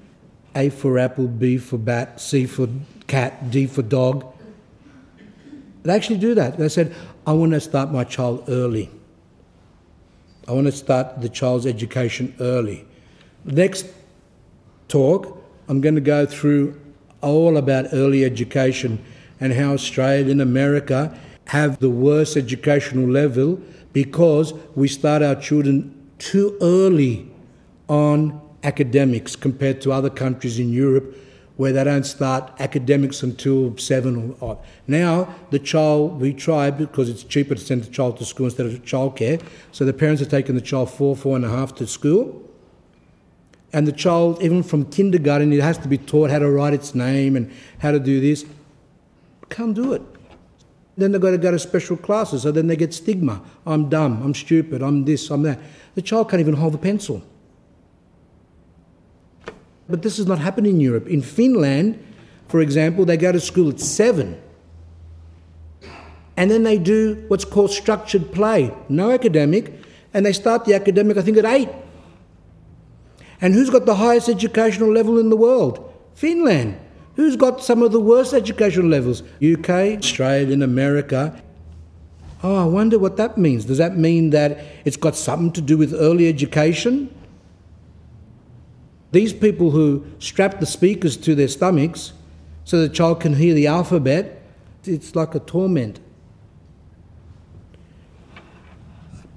[0.55, 2.67] A for apple, B for bat, C for
[3.07, 4.25] cat, D for dog.
[5.83, 6.57] They actually do that.
[6.57, 6.95] They said,
[7.27, 8.89] I want to start my child early.
[10.47, 12.85] I want to start the child's education early.
[13.43, 13.87] Next
[14.87, 16.79] talk, I'm going to go through
[17.21, 19.03] all about early education
[19.45, 21.15] and how Australia and America
[21.49, 23.61] have the worst educational level
[23.93, 27.29] because we start our children too early
[27.87, 31.15] on academics compared to other countries in Europe
[31.57, 34.57] where they don't start academics until seven or odd.
[34.87, 38.65] Now, the child, we try because it's cheaper to send the child to school instead
[38.65, 39.39] of childcare.
[39.71, 42.41] So the parents are taking the child four, four and a half to school.
[43.71, 46.95] And the child, even from kindergarten, it has to be taught how to write its
[46.95, 48.43] name and how to do this.
[49.49, 50.01] Can't do it.
[50.97, 53.41] Then they've got to go to special classes, so then they get stigma.
[53.65, 55.59] I'm dumb, I'm stupid, I'm this, I'm that.
[55.95, 57.21] The child can't even hold a pencil.
[59.89, 61.07] But this is not happening in Europe.
[61.07, 62.03] In Finland,
[62.47, 64.41] for example, they go to school at seven.
[66.37, 69.73] And then they do what's called structured play, no academic,
[70.13, 71.69] and they start the academic, I think, at eight.
[73.41, 75.93] And who's got the highest educational level in the world?
[76.15, 76.77] Finland.
[77.15, 79.23] Who's got some of the worst educational levels?
[79.43, 81.41] UK, Australia, and America.
[82.43, 83.65] Oh, I wonder what that means.
[83.65, 87.09] Does that mean that it's got something to do with early education?
[89.11, 92.11] These people who strap the speakers to their stomachs
[92.65, 94.41] so the child can hear the alphabet,
[94.83, 95.99] it's like a torment.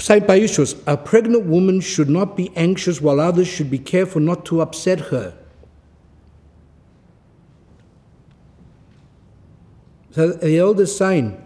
[0.01, 0.27] St.
[0.27, 4.61] Paisios, a pregnant woman should not be anxious while others should be careful not to
[4.61, 5.35] upset her.
[10.27, 11.43] The elder's saying,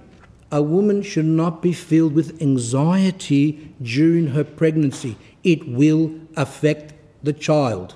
[0.51, 5.17] a woman should not be filled with anxiety during her pregnancy.
[5.43, 7.95] It will affect the child.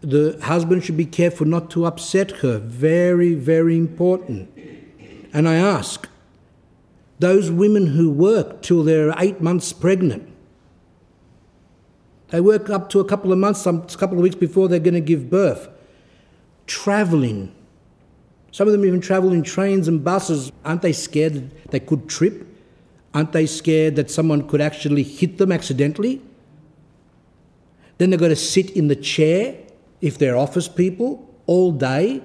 [0.00, 2.58] The husband should be careful not to upset her.
[2.58, 4.50] Very, very important.
[5.32, 6.08] And I ask,
[7.18, 10.28] those women who work till they're eight months pregnant,
[12.28, 14.94] they work up to a couple of months, some couple of weeks before they're going
[14.94, 15.68] to give birth,
[16.66, 17.54] traveling.
[18.56, 20.50] Some of them even travel in trains and buses.
[20.64, 22.46] Aren't they scared that they could trip?
[23.12, 26.22] Aren't they scared that someone could actually hit them accidentally?
[27.98, 29.58] Then they've got to sit in the chair
[30.00, 32.22] if they're office people all day,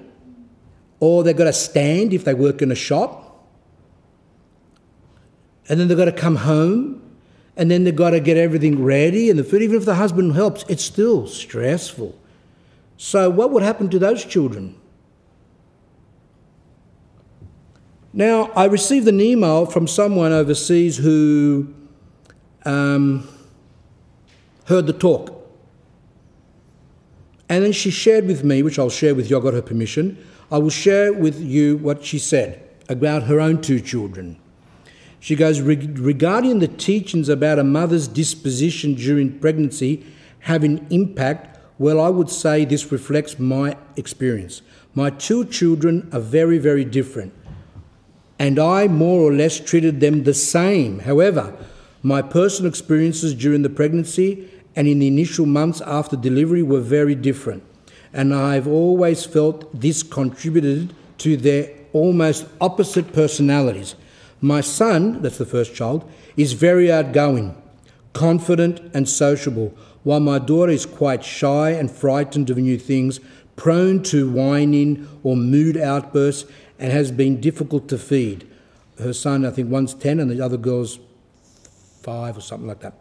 [1.00, 3.46] or they've got to stand if they work in a shop
[5.68, 7.02] and then they've got to come home,
[7.58, 9.60] and then they've got to get everything ready and the food.
[9.60, 12.18] Even if the husband helps, it's still stressful.
[12.96, 14.80] So, what would happen to those children?
[18.12, 21.72] Now, I received an email from someone overseas who
[22.64, 23.26] um,
[24.66, 25.38] heard the talk.
[27.48, 30.22] And then she shared with me, which I'll share with you, I got her permission.
[30.50, 34.38] I will share with you what she said about her own two children.
[35.20, 40.04] She goes, regarding the teachings about a mother's disposition during pregnancy
[40.40, 44.62] having impact, well, I would say this reflects my experience.
[44.94, 47.32] My two children are very, very different,
[48.42, 50.98] and I more or less treated them the same.
[50.98, 51.54] However,
[52.02, 57.14] my personal experiences during the pregnancy and in the initial months after delivery were very
[57.14, 57.62] different,
[58.12, 63.94] and I've always felt this contributed to their almost opposite personalities.
[64.40, 67.54] My son, that's the first child, is very outgoing,
[68.12, 73.20] confident, and sociable, while my daughter is quite shy and frightened of new things,
[73.54, 76.50] prone to whining or mood outbursts,
[76.82, 78.44] and has been difficult to feed.
[78.98, 80.98] Her son, I think, one's 10 and the other girl's
[82.02, 82.94] five or something like that.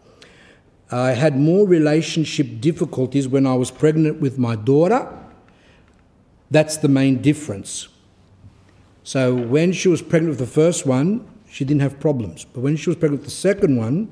[0.91, 5.11] I had more relationship difficulties when I was pregnant with my daughter.
[6.51, 7.87] That's the main difference.
[9.03, 12.45] So when she was pregnant with the first one, she didn't have problems.
[12.45, 14.11] But when she was pregnant with the second one,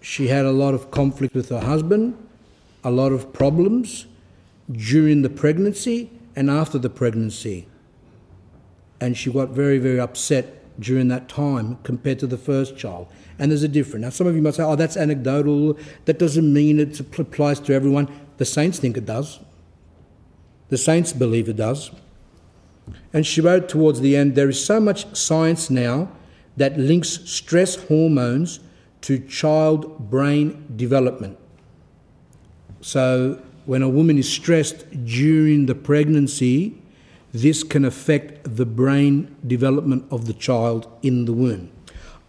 [0.00, 2.16] she had a lot of conflict with her husband,
[2.82, 4.06] a lot of problems
[4.72, 7.66] during the pregnancy and after the pregnancy.
[9.04, 13.06] And she got very, very upset during that time compared to the first child.
[13.38, 14.02] And there's a difference.
[14.02, 15.76] Now, some of you might say, oh, that's anecdotal.
[16.06, 18.08] That doesn't mean it applies to everyone.
[18.38, 19.40] The saints think it does.
[20.70, 21.90] The saints believe it does.
[23.12, 26.10] And she wrote towards the end there is so much science now
[26.56, 28.60] that links stress hormones
[29.02, 31.36] to child brain development.
[32.80, 36.80] So, when a woman is stressed during the pregnancy,
[37.34, 41.70] this can affect the brain development of the child in the womb.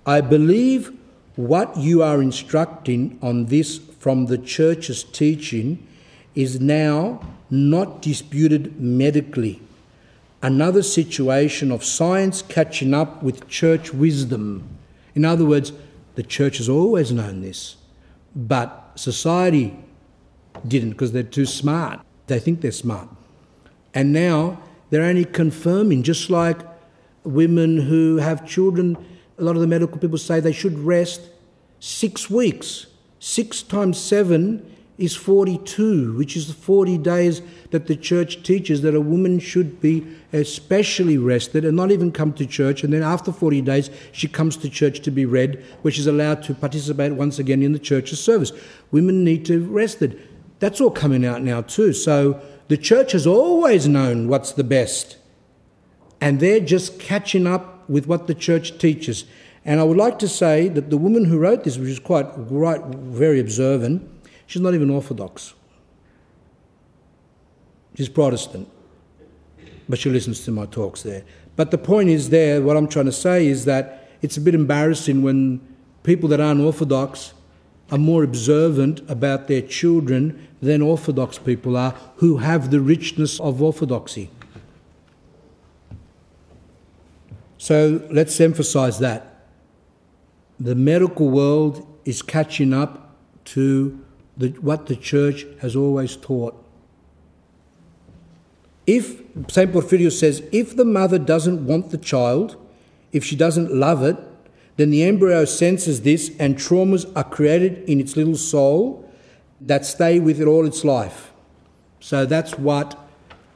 [0.05, 0.91] I believe
[1.37, 5.87] what you are instructing on this from the church's teaching
[6.33, 9.61] is now not disputed medically
[10.45, 14.63] another situation of science catching up with church wisdom.
[15.15, 15.73] In other words,
[16.13, 17.77] the church has always known this,
[18.35, 19.75] but society
[20.67, 21.99] didn't because they're too smart.
[22.27, 23.09] They think they're smart.
[23.95, 26.59] And now they're only confirming, just like
[27.23, 28.97] women who have children,
[29.37, 31.21] a lot of the medical people say they should rest
[31.79, 32.87] six weeks.
[33.19, 37.41] Six times seven is 42, which is the 40 days
[37.71, 42.31] that the church teaches that a woman should be especially rested and not even come
[42.33, 42.83] to church.
[42.83, 46.43] And then after 40 days, she comes to church to be read, where she's allowed
[46.43, 48.51] to participate once again in the church's service.
[48.91, 50.21] Women need to be rested.
[50.59, 51.91] That's all coming out now, too.
[51.91, 55.17] So the church has always known what's the best.
[56.21, 59.25] And they're just catching up with what the church teaches.
[59.63, 62.27] And I would like to say that the woman who wrote this, which is quite
[62.35, 64.09] right, very observant,
[64.47, 65.53] She's not even Orthodox.
[67.95, 68.69] She's Protestant.
[69.87, 71.23] But she listens to my talks there.
[71.55, 74.55] But the point is there, what I'm trying to say is that it's a bit
[74.55, 75.61] embarrassing when
[76.03, 77.33] people that aren't Orthodox
[77.91, 83.61] are more observant about their children than Orthodox people are, who have the richness of
[83.61, 84.29] Orthodoxy.
[87.57, 89.47] So let's emphasize that.
[90.59, 93.99] The medical world is catching up to
[94.37, 96.61] the, what the church has always taught.
[98.87, 99.71] If, St.
[99.71, 102.55] Porphyrios says, if the mother doesn't want the child,
[103.11, 104.17] if she doesn't love it,
[104.77, 109.09] then the embryo senses this and traumas are created in its little soul
[109.61, 111.31] that stay with it all its life.
[111.99, 112.99] So that's what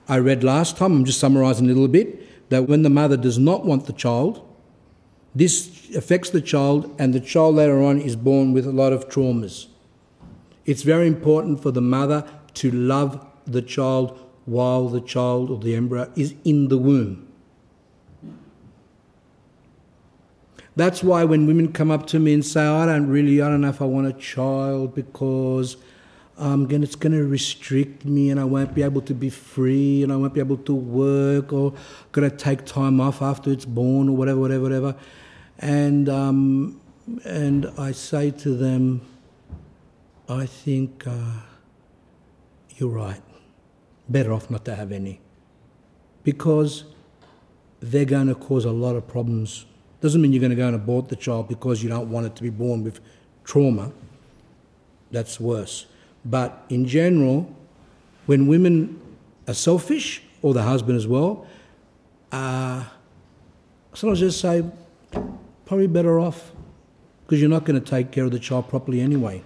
[0.08, 0.94] I read last time.
[0.94, 4.46] I'm just summarizing a little bit that when the mother does not want the child,
[5.36, 9.08] this affects the child, and the child later on is born with a lot of
[9.08, 9.68] traumas.
[10.66, 15.76] It's very important for the mother to love the child while the child or the
[15.76, 17.29] embryo is in the womb.
[20.80, 23.60] That's why when women come up to me and say, I don't really, I don't
[23.60, 25.76] know if I want a child because
[26.38, 30.04] um, gonna, it's going to restrict me and I won't be able to be free
[30.04, 31.74] and I won't be able to work or
[32.14, 34.96] got to take time off after it's born or whatever, whatever, whatever.
[35.58, 36.80] And, um,
[37.26, 39.02] and I say to them,
[40.30, 41.42] I think uh,
[42.78, 43.22] you're right.
[44.08, 45.20] Better off not to have any.
[46.24, 46.86] Because
[47.82, 49.66] they're going to cause a lot of problems
[50.02, 52.36] doesn't mean you're going to go and abort the child because you don't want it
[52.36, 53.00] to be born with
[53.44, 53.92] trauma.
[55.12, 55.86] That's worse.
[56.24, 57.54] But in general,
[58.26, 59.00] when women
[59.48, 61.46] are selfish, or the husband as well,
[62.32, 62.84] uh,
[63.94, 64.64] sometimes just say,
[65.66, 66.52] probably better off
[67.26, 69.44] because you're not going to take care of the child properly anyway.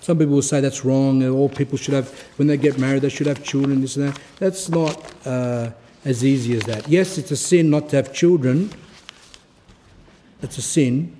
[0.00, 3.08] Some people will say that's wrong, all people should have, when they get married, they
[3.08, 4.20] should have children, this and that.
[4.38, 5.26] That's not.
[5.26, 5.70] Uh,
[6.06, 6.88] as easy as that.
[6.88, 8.70] Yes, it's a sin not to have children.
[10.40, 11.16] It's a sin.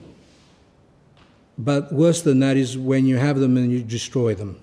[1.59, 4.61] But worse than that is when you have them and you destroy them.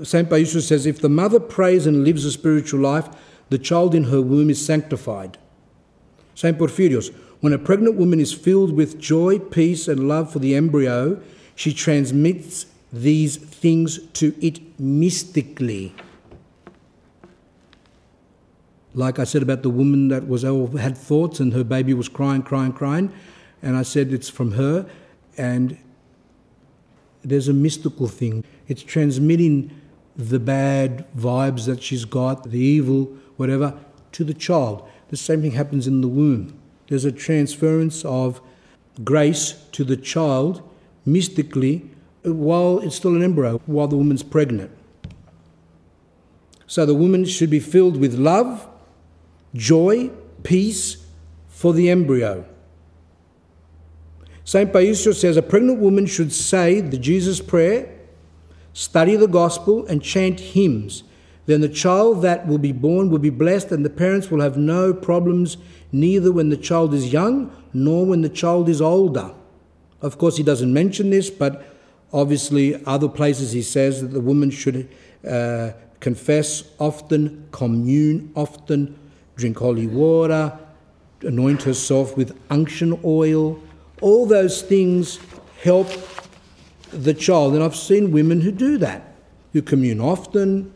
[0.00, 0.28] St.
[0.28, 3.08] Paisios says if the mother prays and lives a spiritual life,
[3.48, 5.36] the child in her womb is sanctified.
[6.36, 6.56] St.
[6.56, 11.20] Porphyrios, when a pregnant woman is filled with joy, peace, and love for the embryo,
[11.56, 15.94] she transmits these things to it mystically
[18.94, 22.42] like I said about the woman that was had thoughts and her baby was crying,
[22.42, 23.12] crying, crying,
[23.60, 24.86] and I said it's from her,
[25.36, 25.76] and
[27.22, 28.44] there's a mystical thing.
[28.68, 29.70] It's transmitting
[30.16, 33.06] the bad vibes that she's got, the evil,
[33.36, 33.74] whatever,
[34.12, 34.88] to the child.
[35.08, 36.58] The same thing happens in the womb.
[36.88, 38.40] There's a transference of
[39.02, 40.62] grace to the child
[41.04, 41.90] mystically
[42.22, 44.70] while it's still an embryo, while the woman's pregnant.
[46.66, 48.68] So the woman should be filled with love
[49.54, 50.10] joy,
[50.42, 51.04] peace
[51.48, 52.44] for the embryo.
[54.44, 54.70] St.
[54.70, 57.90] Paisios says a pregnant woman should say the Jesus prayer,
[58.74, 61.04] study the gospel, and chant hymns.
[61.46, 64.56] Then the child that will be born will be blessed, and the parents will have
[64.56, 65.56] no problems,
[65.92, 69.32] neither when the child is young nor when the child is older.
[70.02, 71.64] Of course, he doesn't mention this, but
[72.12, 74.88] obviously, other places he says that the woman should
[75.26, 78.98] uh, confess often, commune often,
[79.36, 80.58] drink holy water,
[81.22, 83.60] anoint herself with unction oil.
[84.00, 85.18] All those things
[85.62, 85.88] help
[86.90, 87.54] the child.
[87.54, 89.14] And I've seen women who do that,
[89.52, 90.72] who commune often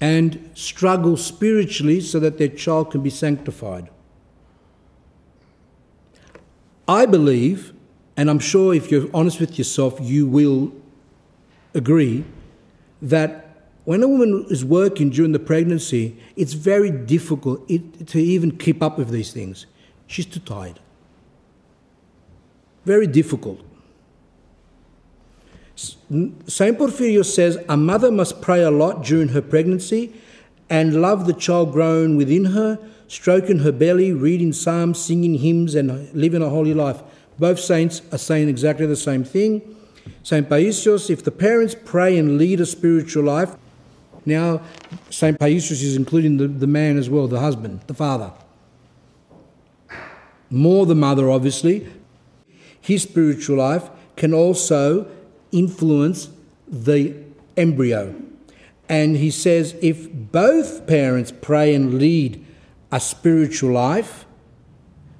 [0.00, 3.88] and struggle spiritually so that their child can be sanctified.
[6.88, 7.72] I believe,
[8.16, 10.72] and I'm sure if you're honest with yourself, you will
[11.72, 12.24] agree,
[13.00, 13.41] that
[13.84, 18.96] when a woman is working during the pregnancy, it's very difficult to even keep up
[18.96, 19.66] with these things.
[20.06, 20.78] She's too tired.
[22.84, 23.60] Very difficult.
[25.74, 26.78] St.
[26.78, 30.12] Porphyrios says a mother must pray a lot during her pregnancy
[30.68, 32.78] and love the child grown within her,
[33.08, 37.02] stroking her belly, reading psalms, singing hymns, and living a holy life.
[37.38, 39.76] Both saints are saying exactly the same thing.
[40.22, 40.48] St.
[40.48, 43.56] Paisios, if the parents pray and lead a spiritual life,
[44.24, 44.62] now,
[45.10, 45.38] St.
[45.38, 48.32] Paisios is including the, the man as well, the husband, the father.
[50.50, 51.88] More the mother, obviously.
[52.80, 55.10] His spiritual life can also
[55.50, 56.28] influence
[56.68, 57.14] the
[57.56, 58.14] embryo.
[58.88, 62.44] And he says if both parents pray and lead
[62.90, 64.26] a spiritual life,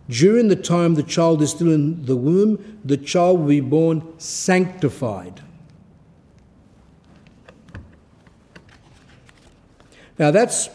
[0.09, 4.03] during the time the child is still in the womb, the child will be born
[4.19, 5.41] sanctified.
[10.19, 10.69] Now that's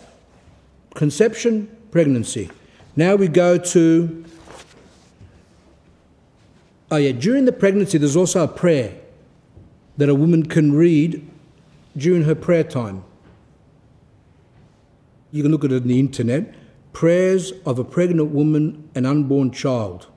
[0.95, 2.49] conception, pregnancy.
[2.95, 4.25] Now we go to
[6.89, 8.95] Oh, yeah, during the pregnancy, there's also a prayer
[9.97, 11.27] that a woman can read
[11.97, 13.03] during her prayer time.
[15.31, 16.55] You can look at it on the internet.
[16.93, 20.07] Prayers of a pregnant woman and unborn child.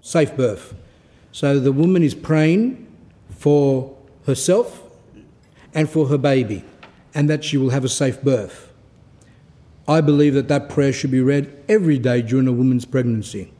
[0.00, 0.74] Safe birth.
[1.30, 2.86] So the woman is praying
[3.30, 3.96] for
[4.26, 4.82] herself
[5.72, 6.64] and for her baby,
[7.14, 8.72] and that she will have a safe birth.
[9.86, 13.52] I believe that that prayer should be read every day during a woman's pregnancy.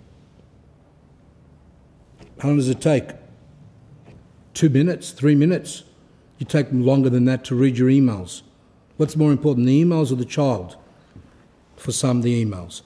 [2.41, 3.11] How long does it take?
[4.55, 5.85] Two minutes, three minutes.
[6.39, 8.43] You take longer than that to read your emails.
[8.97, 10.77] What's more important, the emails or the child?
[11.77, 12.83] For some, the emails.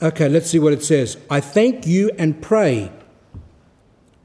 [0.00, 1.16] Okay, let's see what it says.
[1.30, 2.92] I thank you and pray.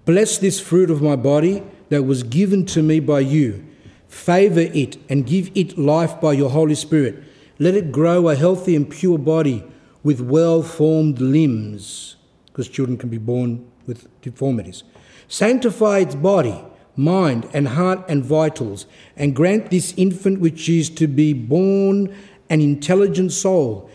[0.06, 3.66] Bless this fruit of my body that was given to me by you.
[4.12, 7.24] Favour it and give it life by your Holy Spirit.
[7.60, 9.64] Let it grow a healthy and pure body
[10.04, 12.18] with well formed limbs,
[12.48, 14.84] because children can be born with deformities.
[15.30, 16.62] Sanctify its body,
[16.98, 18.86] mind, and heart and vitals,
[19.16, 22.14] and grant this infant which is to be born
[22.50, 23.90] an intelligent soul.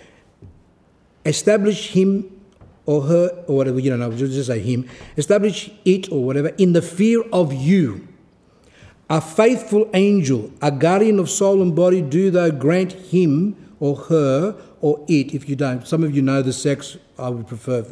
[1.26, 2.40] Establish him
[2.86, 4.88] or her, or whatever, you don't know, just say him.
[5.18, 8.08] Establish it or whatever in the fear of you.
[9.08, 14.56] A faithful angel, a guardian of soul and body, do thou grant him or her
[14.80, 15.86] or it, if you don't.
[15.86, 17.84] Some of you know the sex, I would prefer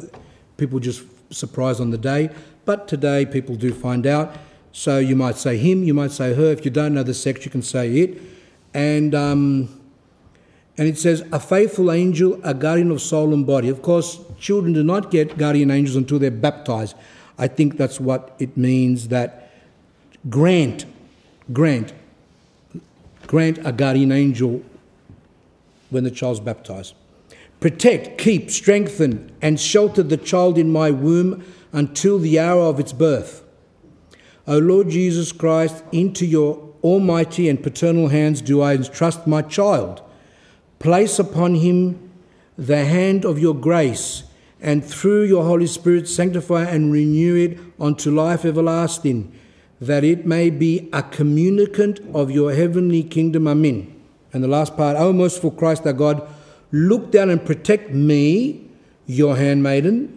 [0.57, 2.29] people just surprise on the day,
[2.65, 4.35] but today people do find out.
[4.71, 6.51] So you might say him, you might say her.
[6.51, 8.21] If you don't know the sex, you can say it.
[8.73, 9.81] And um,
[10.77, 13.69] and it says a faithful angel, a guardian of soul and body.
[13.69, 16.95] Of course, children do not get guardian angels until they're baptized.
[17.37, 19.51] I think that's what it means that
[20.29, 20.85] grant,
[21.53, 21.93] grant,
[23.27, 24.63] grant a guardian angel
[25.89, 26.95] when the child's baptized.
[27.59, 32.93] Protect, keep, strengthen, and shelter the child in my womb until the hour of its
[32.93, 33.43] birth.
[34.47, 40.01] O Lord Jesus Christ, into your almighty and paternal hands do I entrust my child.
[40.77, 42.11] Place upon him
[42.57, 44.23] the hand of your grace,
[44.61, 49.31] and through your Holy Spirit sanctify and renew it unto life everlasting,
[49.81, 53.47] that it may be a communicant of your heavenly kingdom.
[53.47, 53.91] Amen.
[54.33, 56.27] And the last part, O merciful Christ our God,
[56.71, 58.67] look down and protect me,
[59.05, 60.11] your handmaiden,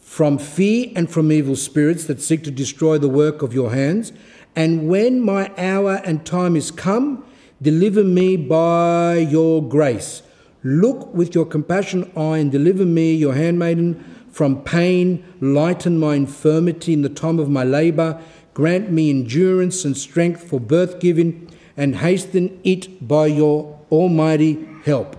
[0.00, 4.12] from fear and from evil spirits that seek to destroy the work of your hands.
[4.54, 7.24] And when my hour and time is come,
[7.60, 10.22] deliver me by your grace.
[10.62, 15.24] Look with your compassion eye and deliver me, your handmaiden, from pain.
[15.40, 18.20] Lighten my infirmity in the time of my labour.
[18.54, 25.16] Grant me endurance and strength for birth giving, and hasten it by your almighty help.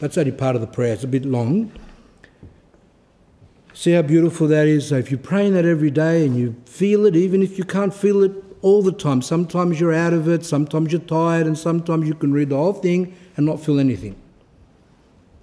[0.00, 0.92] That's only part of the prayer.
[0.92, 1.72] It's a bit long.
[3.72, 4.88] See how beautiful that is?
[4.88, 7.94] So if you're praying that every day and you feel it, even if you can't
[7.94, 8.32] feel it
[8.62, 12.32] all the time, sometimes you're out of it, sometimes you're tired, and sometimes you can
[12.32, 14.16] read the whole thing and not feel anything.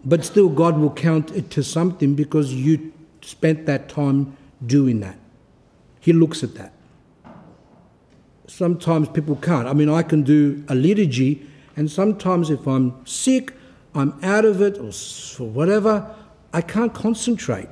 [0.03, 2.91] But still, God will count it to something because you
[3.21, 4.35] spent that time
[4.65, 5.17] doing that.
[6.01, 6.72] He looks at that.
[8.57, 9.67] Sometimes people can't.
[9.67, 13.53] I mean, I can do a liturgy, and sometimes if I'm sick,
[13.95, 16.13] I'm out of it, or for whatever,
[16.53, 17.69] I can't concentrate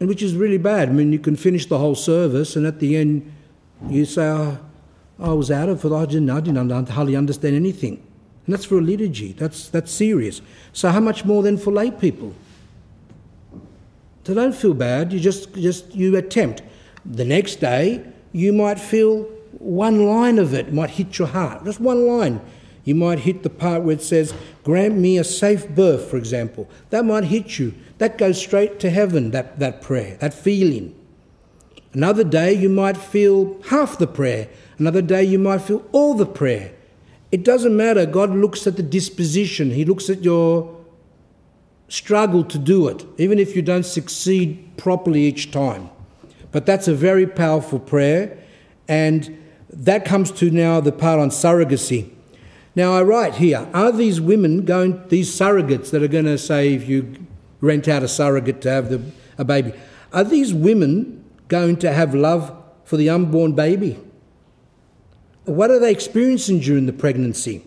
[0.00, 0.88] and which is really bad.
[0.88, 3.32] I mean, you can finish the whole service, and at the end,
[3.88, 4.58] you say, oh,
[5.18, 8.02] I was out of it, I didn't, I didn't hardly understand anything.
[8.44, 10.42] And that's for a liturgy, that's, that's serious.
[10.72, 12.34] So, how much more then for lay people?
[14.24, 16.62] So, don't feel bad, you just, just you attempt.
[17.06, 19.26] The next day, you might feel
[19.58, 22.40] one line of it might hit your heart, just one line.
[22.84, 26.68] You might hit the part where it says, Grant me a safe birth, for example.
[26.90, 27.74] That might hit you.
[27.98, 30.94] That goes straight to heaven, that, that prayer, that feeling.
[31.94, 34.48] Another day you might feel half the prayer.
[34.78, 36.72] Another day you might feel all the prayer.
[37.32, 38.04] It doesn't matter.
[38.04, 40.74] God looks at the disposition, He looks at your
[41.88, 45.90] struggle to do it, even if you don't succeed properly each time.
[46.50, 48.38] But that's a very powerful prayer,
[48.88, 49.36] and
[49.76, 52.10] that comes to now the part on surrogacy.
[52.76, 56.74] Now, I write here are these women going, these surrogates that are going to say,
[56.74, 57.26] if you
[57.60, 59.02] rent out a surrogate to have the,
[59.38, 59.72] a baby.
[60.12, 63.98] Are these women going to have love for the unborn baby?
[65.44, 67.64] What are they experiencing during the pregnancy?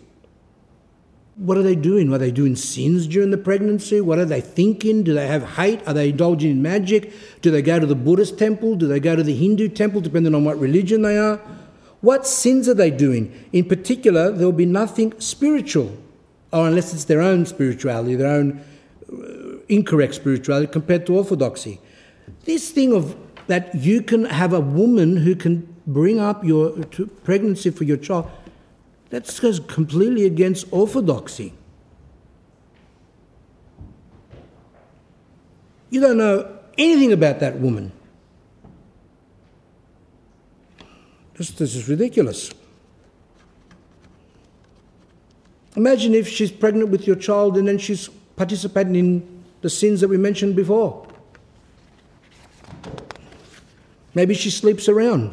[1.36, 2.12] What are they doing?
[2.12, 4.00] Are they doing sins during the pregnancy?
[4.00, 5.04] What are they thinking?
[5.04, 5.86] Do they have hate?
[5.86, 7.12] Are they indulging in magic?
[7.42, 8.74] Do they go to the Buddhist temple?
[8.74, 11.40] Do they go to the Hindu temple, depending on what religion they are?
[12.00, 13.32] What sins are they doing?
[13.52, 15.96] In particular, there will be nothing spiritual,
[16.52, 18.60] or unless it's their own spirituality, their own
[19.12, 21.80] uh, incorrect spirituality compared to orthodoxy.
[22.44, 23.16] This thing of
[23.48, 26.72] that you can have a woman who can bring up your
[27.24, 28.30] pregnancy for your child.
[29.10, 31.54] That goes completely against orthodoxy.
[35.90, 37.92] You don't know anything about that woman.
[41.38, 42.50] This, this is ridiculous.
[45.76, 50.08] Imagine if she's pregnant with your child and then she's participating in the sins that
[50.08, 51.06] we mentioned before.
[54.14, 55.32] Maybe she sleeps around.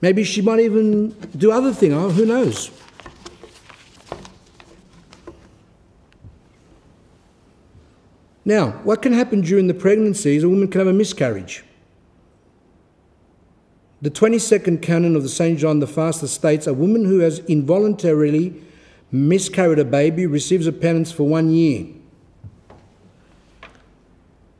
[0.00, 1.94] Maybe she might even do other things.
[1.94, 2.70] Oh, who knows?
[8.44, 11.64] Now, what can happen during the pregnancy is a woman can have a miscarriage.
[14.02, 15.58] The 22nd canon of the St.
[15.58, 18.62] John the Faster states a woman who has involuntarily
[19.10, 21.86] miscarried a baby receives a penance for one year.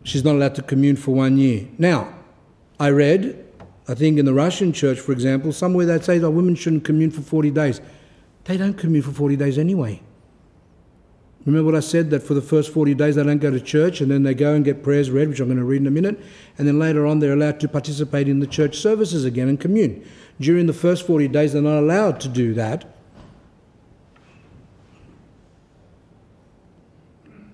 [0.04, 1.66] She's not allowed to commune for one year.
[1.78, 2.14] Now,
[2.80, 3.44] I read,
[3.88, 7.10] I think in the Russian church, for example, somewhere they say that women shouldn't commune
[7.10, 7.80] for 40 days.
[8.44, 10.00] They don't commune for 40 days anyway.
[11.46, 14.00] Remember what I said that for the first 40 days they don't go to church
[14.00, 15.92] and then they go and get prayers read, which I'm going to read in a
[15.92, 16.20] minute,
[16.58, 20.04] and then later on they're allowed to participate in the church services again and commune.
[20.40, 22.84] During the first 40 days they're not allowed to do that.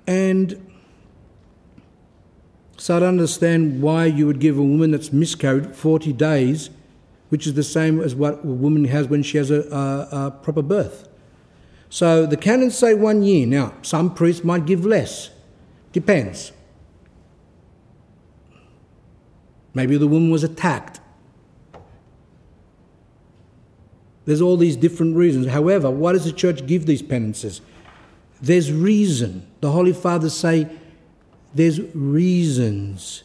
[0.06, 0.70] And
[2.78, 6.70] so I don't understand why you would give a woman that's miscarried 40 days,
[7.28, 10.30] which is the same as what a woman has when she has a, a, a
[10.30, 11.08] proper birth.
[11.92, 13.46] So the canons say one year.
[13.46, 15.28] Now, some priests might give less.
[15.92, 16.50] Depends.
[19.74, 21.00] Maybe the woman was attacked.
[24.24, 25.48] There's all these different reasons.
[25.48, 27.60] However, why does the church give these penances?
[28.40, 29.46] There's reason.
[29.60, 30.70] The Holy Fathers say
[31.54, 33.22] there's reasons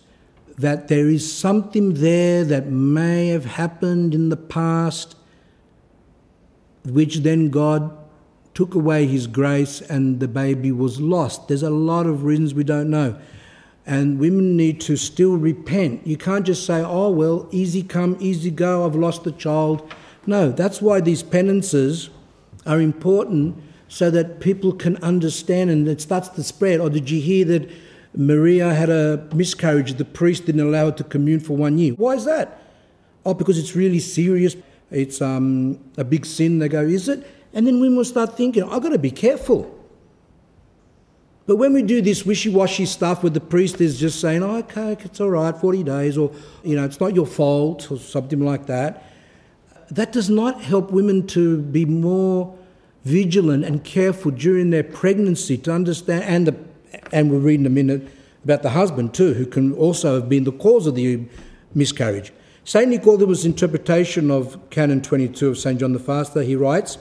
[0.57, 5.15] that there is something there that may have happened in the past,
[6.84, 7.98] which then God
[8.57, 11.47] took away his grace and the baby was lost.
[11.47, 13.15] There's a lot of reasons we don't know.
[13.85, 16.07] And women need to still repent.
[16.07, 19.93] You can't just say, oh, well, easy come, easy go, I've lost the child.
[20.25, 22.09] No, that's why these penances
[22.65, 26.79] are important so that people can understand and it starts to spread.
[26.79, 27.69] Or did you hear that
[28.15, 29.93] Maria had a miscarriage?
[29.93, 31.93] The priest didn't allow her to commune for one year.
[31.93, 32.59] Why is that?
[33.23, 34.55] Oh, because it's really serious.
[34.89, 36.57] It's um, a big sin.
[36.57, 37.36] They go, is it?
[37.57, 39.73] And then women start thinking, I've got to be careful.
[41.47, 44.57] But when we do this wishy washy stuff where the priest is just saying, oh,
[44.57, 46.31] okay, it's all right, 40 days, or,
[46.63, 49.03] you know, it's not your fault, or something like that,
[49.89, 52.55] that does not help women to be more
[53.05, 56.55] vigilant and careful during their pregnancy to understand, and, the,
[57.11, 58.07] and we'll read in a minute
[58.43, 61.25] about the husband too, who can also have been the cause of the
[61.73, 62.31] miscarriage.
[62.65, 62.88] St.
[62.88, 65.79] Nicodemus' interpretation of Canon 22 of St.
[65.79, 66.99] John the Faster, he writes,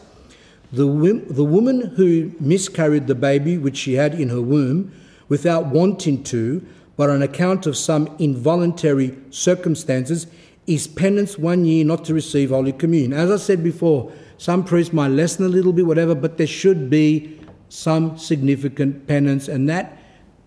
[0.73, 0.85] the,
[1.29, 4.93] the woman who miscarried the baby which she had in her womb
[5.29, 6.65] without wanting to,
[6.97, 10.27] but on account of some involuntary circumstances,
[10.67, 13.13] is penance one year not to receive Holy Communion.
[13.13, 16.91] As I said before, some priests might lessen a little bit, whatever, but there should
[16.91, 17.39] be
[17.69, 19.97] some significant penance, and that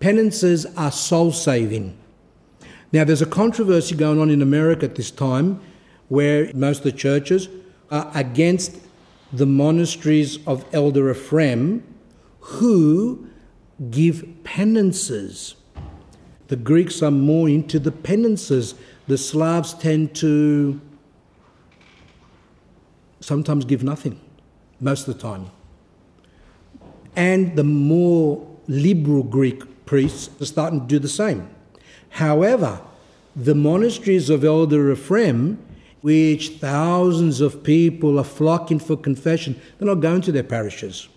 [0.00, 1.96] penances are soul saving.
[2.92, 5.60] Now, there's a controversy going on in America at this time
[6.08, 7.48] where most of the churches
[7.90, 8.78] are against
[9.32, 11.84] the monasteries of Elder Ephraim
[12.40, 13.26] who
[13.90, 15.54] give penances.
[16.48, 18.74] The Greeks are more into the penances.
[19.06, 20.80] The Slavs tend to
[23.20, 24.20] sometimes give nothing,
[24.80, 25.50] most of the time.
[27.14, 31.48] And the more liberal Greek priests are starting to do the same.
[32.10, 32.80] However,
[33.36, 35.64] the monasteries of Elder Ephraim
[36.02, 41.08] which thousands of people are flocking for confession, they're not going to their parishes.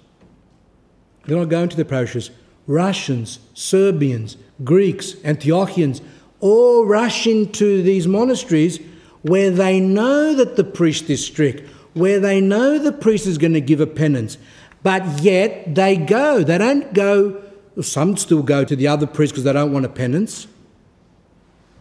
[1.25, 2.31] They're not going to their parishes.
[2.67, 6.01] Russians, Serbians, Greeks, Antiochians
[6.39, 8.79] all rush into these monasteries
[9.21, 13.53] where they know that the priest is strict, where they know the priest is going
[13.53, 14.37] to give a penance,
[14.81, 16.43] but yet they go.
[16.43, 17.41] They don't go,
[17.81, 20.47] some still go to the other priest because they don't want a penance,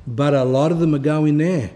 [0.07, 1.73] but a lot of them are going there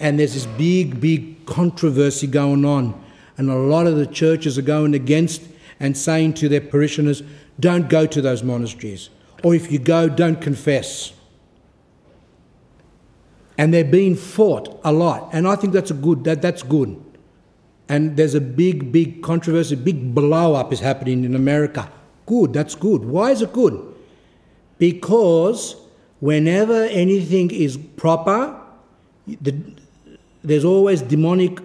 [0.00, 3.00] and there's this big, big controversy going on.
[3.36, 5.42] And a lot of the churches are going against
[5.78, 7.22] and saying to their parishioners,
[7.60, 9.10] don't go to those monasteries.
[9.44, 11.12] Or if you go, don't confess.
[13.58, 15.30] And they're being fought a lot.
[15.32, 16.98] And I think that's a good that, that's good.
[17.88, 21.90] And there's a big, big controversy, big blow up is happening in America.
[22.24, 23.04] Good, that's good.
[23.04, 23.94] Why is it good?
[24.78, 25.76] Because
[26.20, 28.58] whenever anything is proper,
[29.26, 29.54] the,
[30.42, 31.58] there's always demonic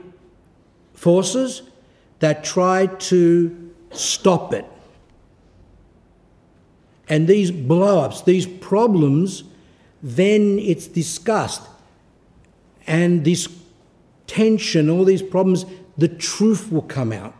[0.94, 1.64] forces
[2.20, 4.66] that try to stop it.
[7.08, 9.44] And these blow ups, these problems,
[10.02, 11.62] then it's discussed.
[12.88, 13.48] And this
[14.28, 15.66] tension, all these problems,
[15.98, 17.36] the truth will come out.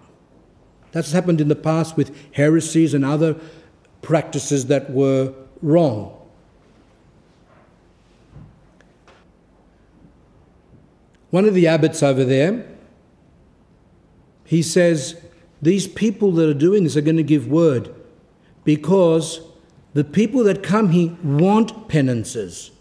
[0.92, 3.36] That's happened in the past with heresies and other
[4.02, 6.15] practices that were wrong.
[11.32, 12.66] One of the abbots over there,
[14.46, 15.20] he says,
[15.62, 17.94] These people that are doing this are going to give word
[18.64, 19.42] because
[19.94, 22.72] the people that come here want penances.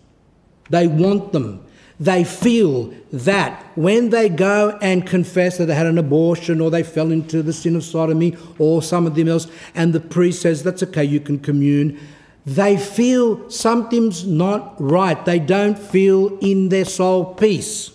[0.71, 1.65] They want them.
[2.01, 6.83] They feel that when they go and confess that they had an abortion or they
[6.83, 10.63] fell into the sin of sodomy or some of them else, and the priest says,
[10.63, 12.01] That's okay, you can commune,
[12.45, 15.25] they feel something's not right.
[15.25, 17.91] They don't feel in their soul peace.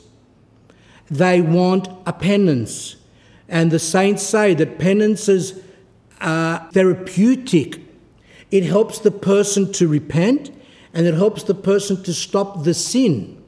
[1.09, 2.95] They want a penance.
[3.47, 5.59] And the saints say that penances
[6.21, 7.81] are therapeutic.
[8.51, 10.51] It helps the person to repent
[10.93, 13.41] and it helps the person to stop the sin.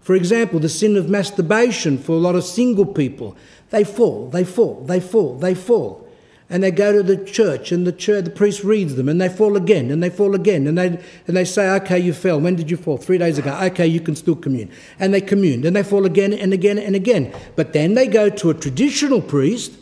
[0.00, 3.36] For example, the sin of masturbation for a lot of single people.
[3.70, 6.07] They fall, they fall, they fall, they fall
[6.50, 9.28] and they go to the church and the church, the priest reads them and they
[9.28, 10.86] fall again and they fall again and they,
[11.26, 12.40] and they say, okay, you fell.
[12.40, 12.96] When did you fall?
[12.96, 13.58] Three days ago.
[13.64, 14.70] Okay, you can still commune.
[14.98, 17.34] And they commune and they fall again and again and again.
[17.54, 19.72] But then they go to a traditional priest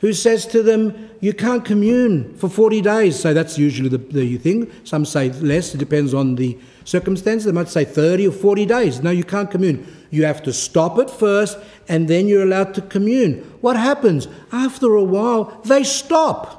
[0.00, 3.18] who says to them, you can't commune for 40 days.
[3.18, 4.70] So that's usually the, the thing.
[4.84, 7.46] Some say less, it depends on the circumstances.
[7.46, 9.02] They might say 30 or 40 days.
[9.02, 9.86] No, you can't commune.
[10.10, 11.56] You have to stop it first
[11.88, 13.38] and then you're allowed to commune.
[13.60, 14.26] What happens?
[14.52, 16.58] After a while, they stop.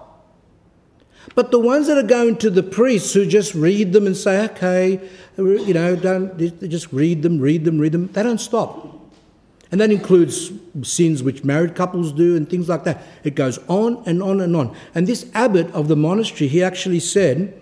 [1.36, 4.44] But the ones that are going to the priests who just read them and say,
[4.46, 6.38] okay, you know, don't
[6.70, 8.98] just read them, read them, read them, they don't stop.
[9.72, 10.52] And that includes
[10.84, 13.02] sins which married couples do and things like that.
[13.24, 14.76] It goes on and on and on.
[14.94, 17.62] And this abbot of the monastery, he actually said,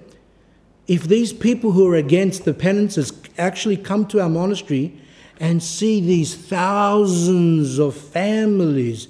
[0.87, 4.99] if these people who are against the penances actually come to our monastery
[5.39, 9.07] and see these thousands of families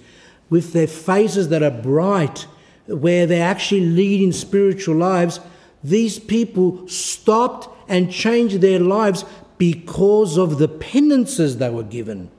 [0.49, 2.45] with their faces that are bright,
[2.87, 5.39] where they're actually leading spiritual lives,
[5.83, 9.25] these people stopped and changed their lives
[9.57, 12.29] because of the penances they were given.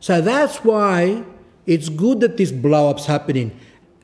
[0.00, 1.24] So that's why
[1.66, 3.58] it's good that this blow up's happening.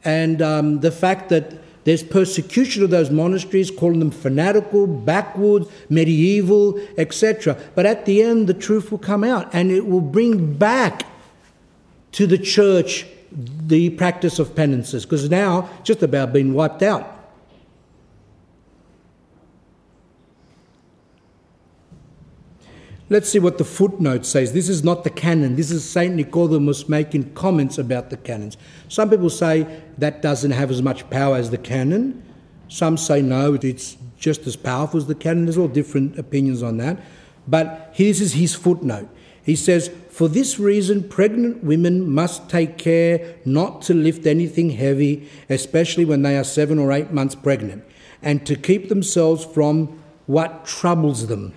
[0.05, 6.81] And um, the fact that there's persecution of those monasteries, calling them fanatical, backwoods, medieval,
[6.97, 7.57] etc.
[7.75, 11.07] But at the end, the truth will come out and it will bring back
[12.13, 17.24] to the church the practice of penances because now just about been wiped out.
[23.11, 24.55] Let's see what the footnote says.
[24.55, 25.57] This is not the canon.
[25.57, 26.15] This is St.
[26.15, 28.57] Nicodemus making comments about the canons.
[28.89, 32.23] Some people say that doesn't have as much power as the canon.
[32.69, 35.45] Some say no, it's just as powerful as the canon.
[35.45, 36.99] There's all different opinions on that.
[37.47, 39.11] But this is his footnote.
[39.43, 45.29] He says, For this reason, pregnant women must take care not to lift anything heavy,
[45.51, 47.85] especially when they are seven or eight months pregnant,
[48.23, 51.53] and to keep themselves from what troubles them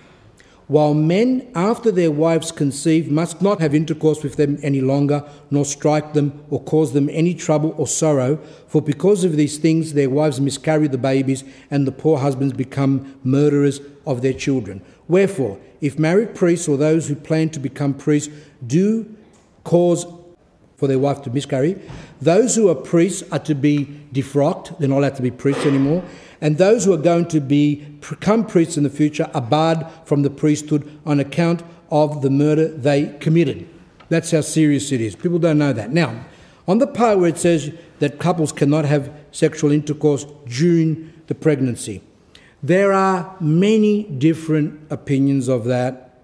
[0.68, 5.64] while men, after their wives conceive, must not have intercourse with them any longer, nor
[5.64, 8.36] strike them, or cause them any trouble or sorrow,
[8.66, 13.18] for because of these things their wives miscarry the babies, and the poor husbands become
[13.24, 14.82] murderers of their children.
[15.08, 18.32] Wherefore, if married priests or those who plan to become priests
[18.66, 19.16] do
[19.64, 20.06] cause
[20.76, 21.80] for their wife to miscarry,
[22.20, 26.04] those who are priests are to be defrocked, they're not allowed to be priests anymore
[26.40, 27.76] and those who are going to be
[28.08, 32.68] become priests in the future are barred from the priesthood on account of the murder
[32.68, 33.68] they committed.
[34.08, 35.16] That's how serious it is.
[35.16, 35.92] People don't know that.
[35.92, 36.24] Now,
[36.66, 42.02] on the part where it says that couples cannot have sexual intercourse during the pregnancy,
[42.62, 46.20] there are many different opinions of that.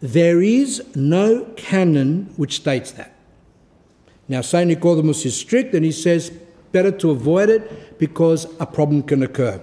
[0.00, 3.14] There is no canon which states that.
[4.28, 4.68] Now, St.
[4.68, 6.32] Nicodemus is strict and he says
[6.74, 9.58] better to avoid it because a problem can occur.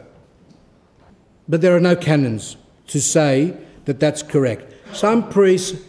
[1.48, 2.56] But there are no canons
[2.88, 3.54] to say
[3.86, 4.74] that that's correct.
[4.94, 5.80] Some priests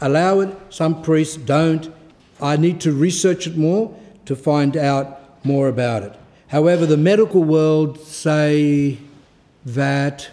[0.00, 1.92] allow it, some priests don't.
[2.40, 3.96] I need to research it more
[4.26, 6.14] to find out more about it.
[6.48, 8.98] However, the medical world say
[9.64, 10.28] that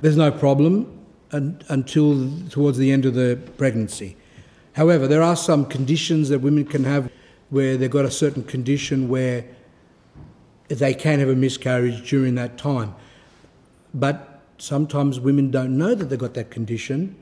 [0.00, 0.98] there's no problem
[1.30, 4.16] until towards the end of the pregnancy.
[4.72, 7.10] However, there are some conditions that women can have
[7.50, 9.44] where they've got a certain condition where
[10.68, 12.94] they can have a miscarriage during that time.
[13.92, 17.16] But sometimes women don't know that they've got that condition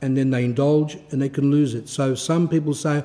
[0.00, 1.88] and then they indulge and they can lose it.
[1.88, 3.02] So some people say,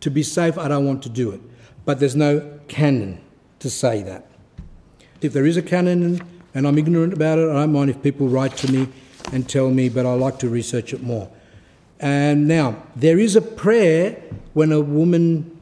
[0.00, 1.40] to be safe, I don't want to do it.
[1.84, 3.20] But there's no canon
[3.60, 4.28] to say that.
[5.20, 6.20] If there is a canon
[6.52, 8.88] and I'm ignorant about it, I don't mind if people write to me
[9.32, 11.30] and tell me, but I like to research it more.
[12.00, 14.20] And now, there is a prayer
[14.54, 15.60] when a woman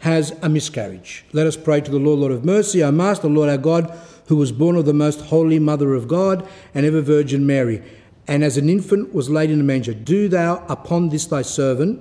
[0.00, 1.24] has a miscarriage.
[1.32, 3.96] Let us pray to the Lord, Lord of mercy, our Master, Lord our God,
[4.28, 7.82] who was born of the most holy Mother of God and ever Virgin Mary,
[8.26, 9.92] and as an infant was laid in a manger.
[9.92, 12.00] Do thou upon this thy servant,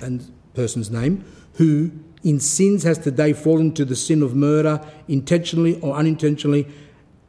[0.00, 1.24] and person's name,
[1.54, 1.90] who
[2.22, 6.66] in sins has today fallen to the sin of murder, intentionally or unintentionally,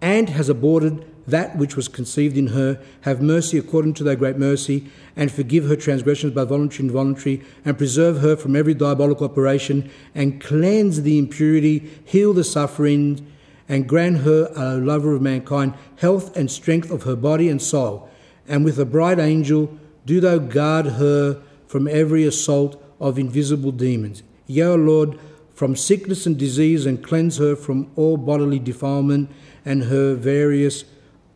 [0.02, 4.38] and has aborted that which was conceived in her, have mercy according to thy great
[4.38, 9.26] mercy, and forgive her transgressions by voluntary and involuntary, and preserve her from every diabolical
[9.26, 13.26] operation, and cleanse the impurity, heal the suffering,
[13.68, 18.10] and grant her, a lover of mankind, health and strength of her body and soul.
[18.48, 24.24] And with a bright angel, do thou guard her from every assault of invisible demons.
[24.48, 25.20] Yea, O Lord,
[25.54, 29.30] from sickness and disease, and cleanse her from all bodily defilement
[29.66, 30.86] and her various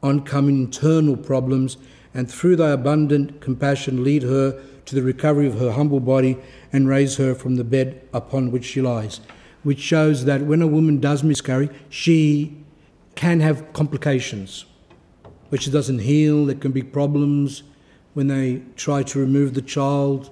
[0.04, 1.78] oncoming internal problems,
[2.14, 6.38] and through thy abundant compassion lead her to the recovery of her humble body
[6.74, 9.22] and raise her from the bed upon which she lies.
[9.64, 12.58] Which shows that when a woman does miscarry, she
[13.16, 14.66] can have complications,
[15.50, 16.46] which doesn't heal.
[16.46, 17.64] There can be problems
[18.14, 20.32] when they try to remove the child,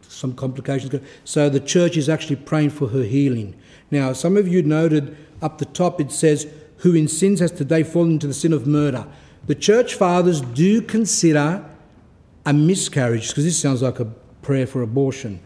[0.00, 0.94] some complications.
[1.24, 3.54] So the church is actually praying for her healing.
[3.90, 6.46] Now, some of you noted up the top it says,
[6.78, 9.06] who in sins has today fallen into the sin of murder.
[9.46, 11.64] The church fathers do consider
[12.46, 14.06] a miscarriage, because this sounds like a
[14.42, 15.40] prayer for abortion,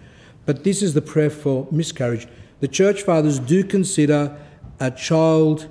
[0.46, 2.26] but this is the prayer for miscarriage.
[2.60, 4.36] The church fathers do consider
[4.80, 5.68] a child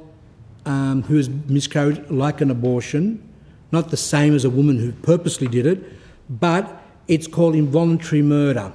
[0.65, 3.27] um, who has miscarried like an abortion,
[3.71, 5.83] not the same as a woman who purposely did it,
[6.29, 8.71] but it's called involuntary murder.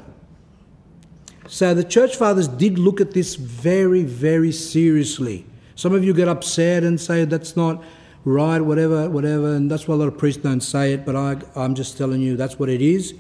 [1.49, 5.45] So the church fathers did look at this very, very seriously.
[5.75, 7.83] Some of you get upset and say that's not
[8.25, 11.37] right, whatever, whatever, and that's why a lot of priests don't say it, but I,
[11.55, 13.15] I'm just telling you that's what it is.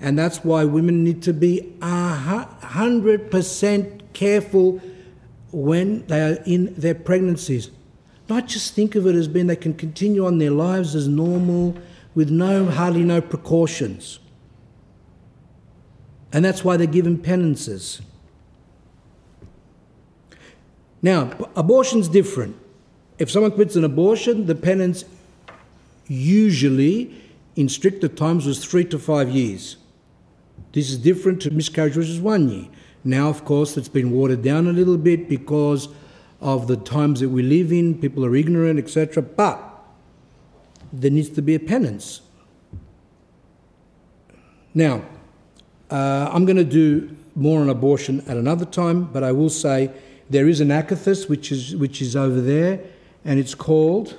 [0.00, 2.18] And that's why women need to be a
[2.60, 4.80] hundred percent careful
[5.52, 7.70] when they are in their pregnancies.
[8.28, 11.76] Not just think of it as being they can continue on their lives as normal
[12.14, 14.18] with no hardly no precautions.
[16.32, 18.02] And that's why they're given penances.
[21.04, 22.56] Now, abortion's different.
[23.18, 25.04] If someone commits an abortion, the penance
[26.08, 27.14] usually,
[27.56, 29.76] in stricter times, was three to five years.
[30.72, 32.68] This is different to miscarriage, which is one year.
[33.04, 35.90] Now, of course, it's been watered down a little bit because
[36.40, 38.00] of the times that we live in.
[38.00, 39.22] People are ignorant, etc.
[39.22, 39.60] But
[40.90, 42.22] there needs to be a penance.
[44.72, 45.04] Now,
[45.90, 49.90] uh, I'm going to do more on abortion at another time, but I will say
[50.34, 52.80] there is an akathist which is, which is over there,
[53.24, 54.16] and it's called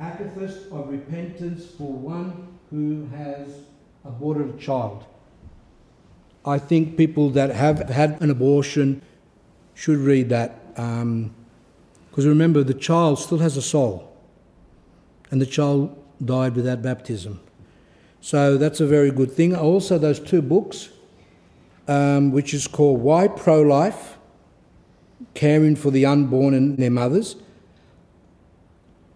[0.00, 3.48] Akathist of Repentance for One Who Has
[4.06, 5.04] Aborted a Child.
[6.46, 9.02] I think people that have had an abortion
[9.74, 11.34] should read that because um,
[12.16, 14.10] remember, the child still has a soul,
[15.30, 17.38] and the child died without baptism.
[18.22, 19.54] So that's a very good thing.
[19.54, 20.88] Also, those two books
[21.88, 24.18] um, which is called Why Pro Life
[25.34, 27.36] Caring for the Unborn and Their Mothers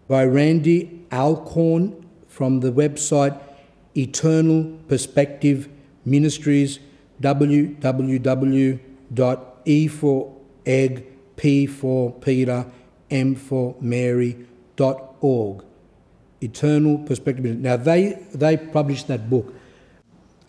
[0.07, 3.39] by Randy Alcorn from the website
[3.95, 5.69] Eternal Perspective
[6.03, 6.79] Ministries
[7.21, 7.57] www.e
[9.87, 10.35] for
[10.65, 11.05] egg,
[11.35, 12.65] p for Peter,
[13.09, 13.75] m for.
[16.41, 17.59] Eternal Perspective.
[17.59, 19.53] Now they they published that book.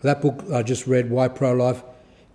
[0.01, 1.83] That book I just read, Why Pro Life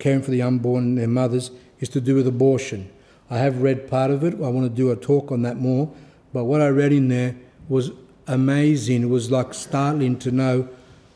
[0.01, 2.91] caring for the unborn and their mothers, is to do with abortion.
[3.31, 4.35] I have read part of it.
[4.35, 5.93] I want to do a talk on that more.
[6.33, 7.37] But what I read in there
[7.69, 7.93] was
[8.27, 9.03] amazing.
[9.03, 10.69] It was like startling to know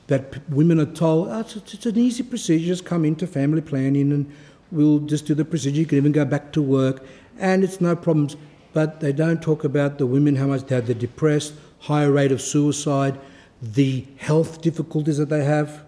[0.07, 4.13] that women are told, oh, it's, it's, an easy procedure, just come into family planning
[4.13, 4.31] and
[4.71, 5.81] we'll just do the procedure.
[5.81, 7.05] You can even go back to work
[7.39, 8.37] and it's no problems.
[8.73, 13.19] But they don't talk about the women, how much they're depressed, higher rate of suicide,
[13.63, 15.85] the health difficulties that they have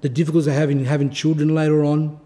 [0.00, 2.18] the difficulties have in having children later on.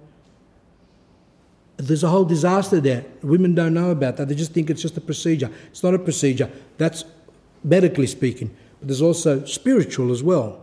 [1.77, 3.05] There's a whole disaster there.
[3.23, 4.29] Women don't know about that.
[4.29, 5.51] They just think it's just a procedure.
[5.71, 6.51] It's not a procedure.
[6.77, 7.05] That's
[7.65, 8.55] medically speaking.
[8.79, 10.61] But there's also spiritual as well.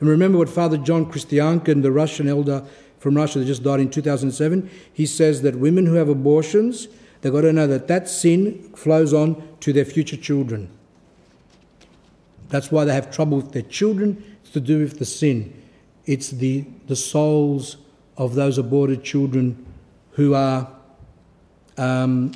[0.00, 2.64] And remember what Father John Krestiankin, the Russian elder
[2.98, 6.88] from Russia that just died in 2007, he says that women who have abortions,
[7.20, 10.68] they've got to know that that sin flows on to their future children.
[12.48, 14.36] That's why they have trouble with their children.
[14.42, 15.62] It's to do with the sin.
[16.06, 17.76] It's the, the souls
[18.16, 19.66] of those aborted children
[20.12, 20.68] who are
[21.76, 22.32] um,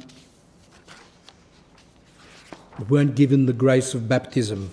[2.88, 4.70] weren't given the grace of baptism.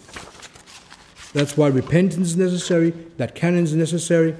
[1.33, 4.35] That's why repentance is necessary, that canon is necessary.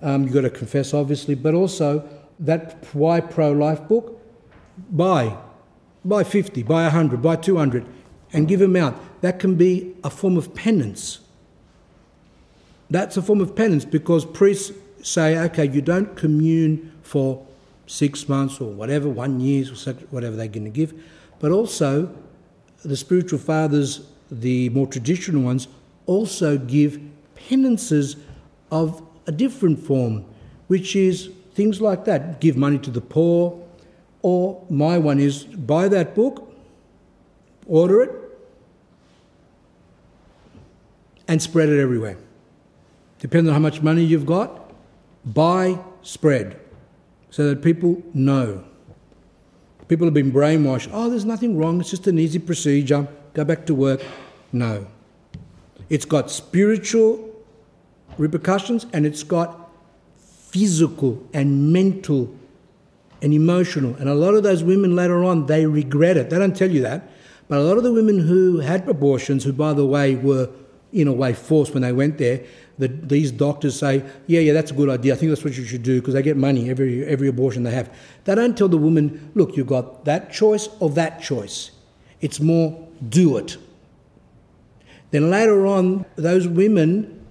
[0.00, 2.08] Um, you've got to confess, obviously, but also
[2.40, 4.20] that why pro life book,
[4.90, 5.36] buy.
[6.04, 7.84] Buy 50, buy 100, buy 200,
[8.32, 9.20] and give them out.
[9.22, 11.20] That can be a form of penance.
[12.90, 17.46] That's a form of penance because priests say, okay, you don't commune for
[17.86, 20.94] six months or whatever, one year, or whatever they're going to give,
[21.38, 22.14] but also
[22.84, 25.68] the spiritual fathers, the more traditional ones,
[26.06, 27.00] also give
[27.34, 28.16] penances
[28.70, 30.24] of a different form,
[30.68, 33.62] which is things like that give money to the poor,
[34.22, 36.52] or my one is buy that book,
[37.66, 38.10] order it,
[41.26, 42.16] and spread it everywhere.
[43.18, 44.72] Depending on how much money you've got,
[45.24, 46.58] buy, spread,
[47.30, 48.64] so that people know.
[49.88, 50.90] People have been brainwashed.
[50.92, 51.80] Oh, there's nothing wrong.
[51.80, 53.08] It's just an easy procedure.
[53.34, 54.02] Go back to work.
[54.52, 54.86] No.
[55.88, 57.28] It's got spiritual
[58.18, 59.70] repercussions and it's got
[60.16, 62.34] physical and mental
[63.22, 63.94] and emotional.
[63.96, 66.30] And a lot of those women later on, they regret it.
[66.30, 67.10] They don't tell you that.
[67.48, 70.50] But a lot of the women who had abortions, who, by the way, were
[70.92, 72.44] in a way forced when they went there,
[72.78, 75.14] the, these doctors say, yeah, yeah, that's a good idea.
[75.14, 77.72] I think that's what you should do because they get money every, every abortion they
[77.72, 77.92] have.
[78.24, 81.72] They don't tell the woman, look, you've got that choice or that choice.
[82.20, 83.56] It's more, do it.
[85.10, 87.24] Then later on, those women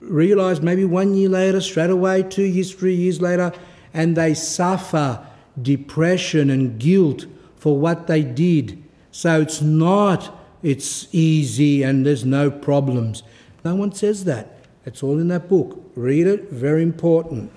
[0.00, 3.52] realize maybe one year later, straight away, two years, three years later,
[3.92, 5.26] and they suffer
[5.60, 7.26] depression and guilt
[7.56, 8.82] for what they did.
[9.10, 13.22] So it's not, it's easy and there's no problems.
[13.64, 14.55] No one says that.
[14.86, 15.82] It's all in that book.
[15.96, 17.52] Read it, very important.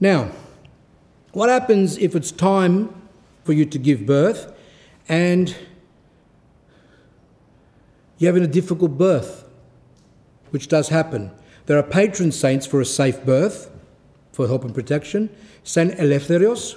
[0.00, 0.32] Now,
[1.32, 2.92] what happens if it's time
[3.44, 4.52] for you to give birth
[5.08, 5.54] and
[8.18, 9.48] you're having a difficult birth,
[10.50, 11.30] which does happen?
[11.66, 13.70] There are patron saints for a safe birth,
[14.32, 15.30] for help and protection
[15.62, 16.76] Saint Eleftherios,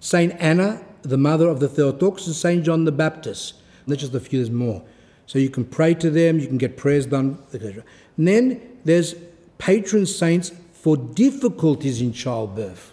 [0.00, 3.54] Saint Anna, the mother of the Theotokos, and Saint John the Baptist.
[3.86, 4.82] There's just a few, there's more.
[5.26, 7.82] So you can pray to them, you can get prayers done, etc.
[8.16, 9.14] And then there's
[9.58, 12.92] patron saints for difficulties in childbirth.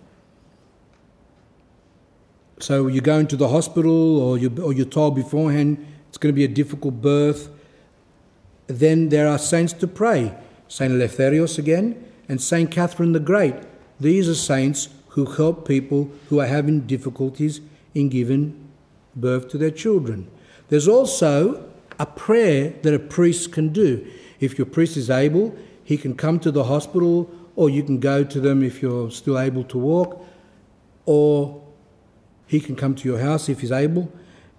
[2.60, 6.36] So you go into the hospital or, you, or you're told beforehand it's going to
[6.36, 7.50] be a difficult birth.
[8.68, 10.34] Then there are saints to pray.
[10.68, 13.56] Saint Eleftherios again and Saint Catherine the Great.
[14.00, 17.62] These are saints who help people who are having difficulties
[17.94, 18.70] in giving
[19.16, 20.32] birth to their children.
[20.70, 24.06] There's also a prayer that a priest can do.
[24.40, 28.24] If your priest is able, he can come to the hospital, or you can go
[28.24, 30.26] to them if you're still able to walk,
[31.06, 31.64] or
[32.48, 34.12] he can come to your house if he's able.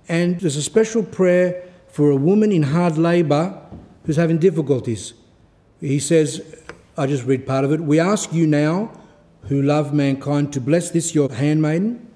[0.09, 3.61] And there's a special prayer for a woman in hard labour
[4.05, 5.15] who's having difficulties.
[5.81, 6.43] He says,
[6.97, 7.81] I just read part of it.
[7.81, 8.93] We ask you now,
[9.49, 12.07] who love mankind, to bless this your handmaiden,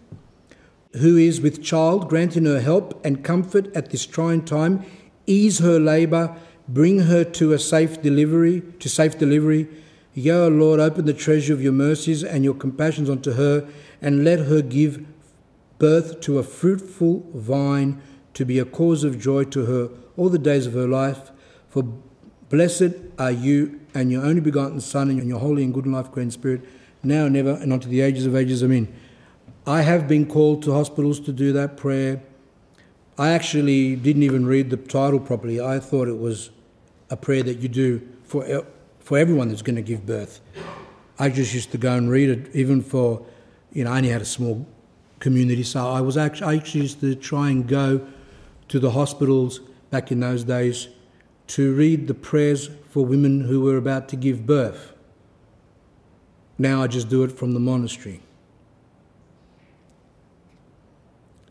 [0.94, 4.84] who is with child, granting her help and comfort at this trying time
[5.28, 6.34] ease her labour,
[6.68, 9.68] bring her to a safe delivery, to safe delivery.
[10.14, 13.68] Yea, Lord, open the treasure of your mercies and your compassions unto her,
[14.02, 15.06] and let her give
[15.78, 18.00] birth to a fruitful vine
[18.34, 21.30] to be a cause of joy to her all the days of her life.
[21.68, 21.84] For
[22.48, 26.10] blessed are you and your only begotten Son and your holy and good and life
[26.10, 26.62] great Spirit,
[27.02, 28.62] now and ever and unto the ages of ages.
[28.62, 28.92] Amen.
[29.66, 32.22] I have been called to hospitals to do that prayer.
[33.18, 35.60] I actually didn't even read the title properly.
[35.60, 36.50] I thought it was
[37.10, 38.64] a prayer that you do for,
[39.00, 40.40] for everyone that's going to give birth.
[41.18, 43.26] I just used to go and read it, even for,
[43.72, 44.64] you know, I only had a small
[45.18, 48.06] community, so I was actually, I actually used to try and go
[48.68, 49.58] to the hospitals
[49.90, 50.86] back in those days
[51.48, 54.92] to read the prayers for women who were about to give birth.
[56.56, 58.20] Now I just do it from the monastery.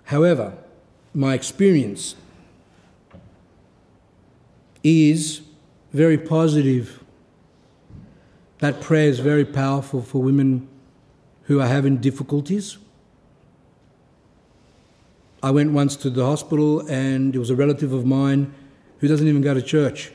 [0.05, 0.57] However,
[1.17, 2.15] my experience
[4.83, 5.41] is
[5.91, 7.03] very positive.
[8.59, 10.67] That prayer is very powerful for women
[11.45, 12.77] who are having difficulties.
[15.41, 18.53] I went once to the hospital and it was a relative of mine
[18.99, 20.11] who doesn't even go to church.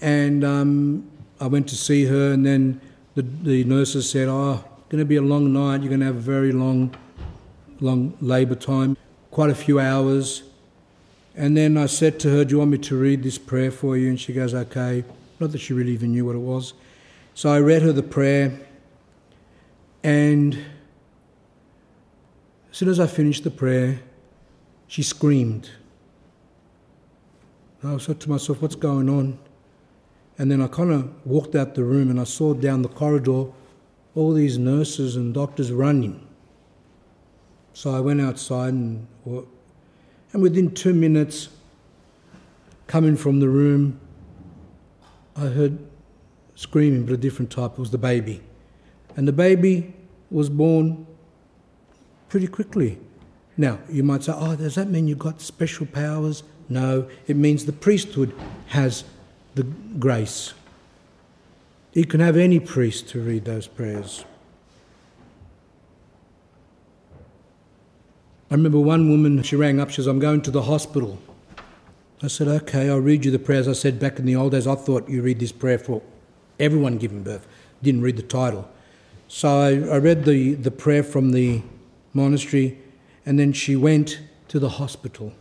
[0.00, 1.10] And um,
[1.40, 2.80] I went to see her, and then
[3.16, 5.80] the, the nurses said, Oh, going to be a long night.
[5.80, 6.94] You're going to have a very long,
[7.80, 8.96] long labour time,
[9.34, 10.44] quite a few hours.
[11.34, 13.96] And then I said to her, Do you want me to read this prayer for
[13.96, 14.08] you?
[14.08, 15.02] And she goes, Okay.
[15.40, 16.72] Not that she really even knew what it was.
[17.34, 18.60] So I read her the prayer.
[20.04, 20.54] And
[22.70, 24.00] as soon as I finished the prayer,
[24.86, 25.68] she screamed.
[27.82, 29.36] I said to myself, What's going on?
[30.38, 33.46] And then I kind of walked out the room and I saw down the corridor
[34.14, 36.23] all these nurses and doctors running.
[37.74, 41.48] So I went outside and, and within two minutes,
[42.86, 44.00] coming from the room,
[45.36, 45.78] I heard
[46.54, 47.72] screaming, but a different type.
[47.72, 48.40] It was the baby.
[49.16, 49.92] And the baby
[50.30, 51.06] was born
[52.28, 52.98] pretty quickly.
[53.56, 56.44] Now, you might say, oh, does that mean you've got special powers?
[56.68, 58.32] No, it means the priesthood
[58.68, 59.04] has
[59.54, 60.54] the grace.
[61.92, 64.24] You can have any priest to read those prayers.
[68.50, 71.18] I remember one woman, she rang up, she says, I'm going to the hospital.
[72.22, 73.66] I said, okay, I'll read you the prayers.
[73.66, 76.02] I said, back in the old days, I thought you read this prayer for
[76.60, 77.46] everyone giving birth.
[77.82, 78.68] Didn't read the title.
[79.28, 81.62] So I, I read the, the prayer from the
[82.12, 82.78] monastery,
[83.26, 85.32] and then she went to the hospital.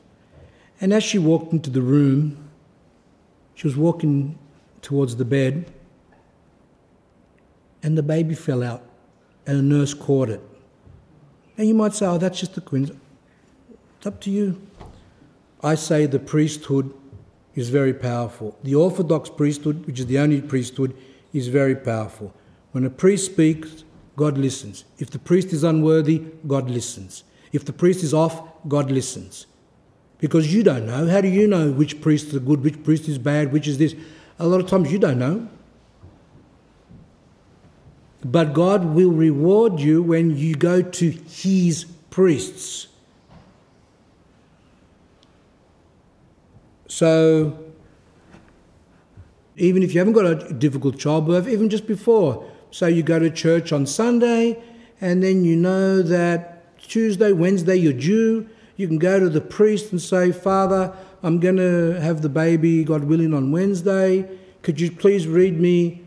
[0.82, 2.50] And as she walked into the room,
[3.56, 4.38] she was walking
[4.82, 5.72] towards the bed,
[7.84, 8.84] and the baby fell out,
[9.46, 10.42] and a nurse caught it.
[11.58, 13.02] And you might say, oh, that's just a coincidence.
[13.98, 14.62] It's up to you.
[15.64, 16.94] I say the priesthood
[17.56, 18.58] is very powerful.
[18.64, 20.96] The Orthodox priesthood, which is the only priesthood,
[21.32, 22.34] is very powerful.
[22.72, 23.84] When a priest speaks,
[24.16, 24.86] God listens.
[24.98, 27.24] If the priest is unworthy, God listens.
[27.52, 29.46] If the priest is off, God listens
[30.24, 31.06] because you don't know.
[31.06, 33.94] How do you know which priest is good, which priest is bad, which is this?
[34.40, 35.50] A lot of times you don't know.
[38.24, 42.88] But God will reward you when you go to His priests.
[46.88, 47.58] So,
[49.58, 53.30] even if you haven't got a difficult childbirth, even just before, so you go to
[53.30, 54.62] church on Sunday,
[55.02, 59.92] and then you know that Tuesday, Wednesday, you're due, you can go to the priest
[59.92, 64.30] and say, Father, I'm going to have the baby, God willing, on Wednesday.
[64.62, 66.03] Could you please read me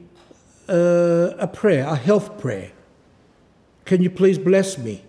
[0.69, 2.73] uh, a prayer, a health prayer?
[3.85, 5.05] Can you please bless me?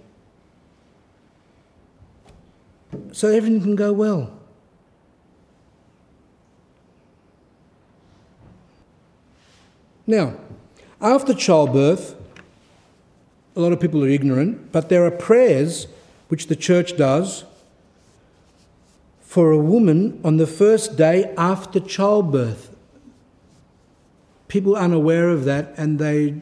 [3.12, 4.32] So everything can go well.
[10.06, 10.36] Now,
[11.02, 12.16] after childbirth,
[13.56, 15.88] a lot of people are ignorant, but there are prayers
[16.30, 17.44] which the church does
[19.22, 22.74] for a woman on the first day after childbirth.
[24.48, 26.42] People are unaware of that and they,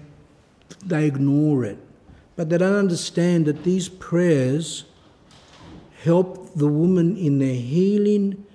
[0.85, 1.77] they ignore it.
[2.35, 4.85] But they don't understand that these prayers
[6.03, 8.45] help the woman in their healing,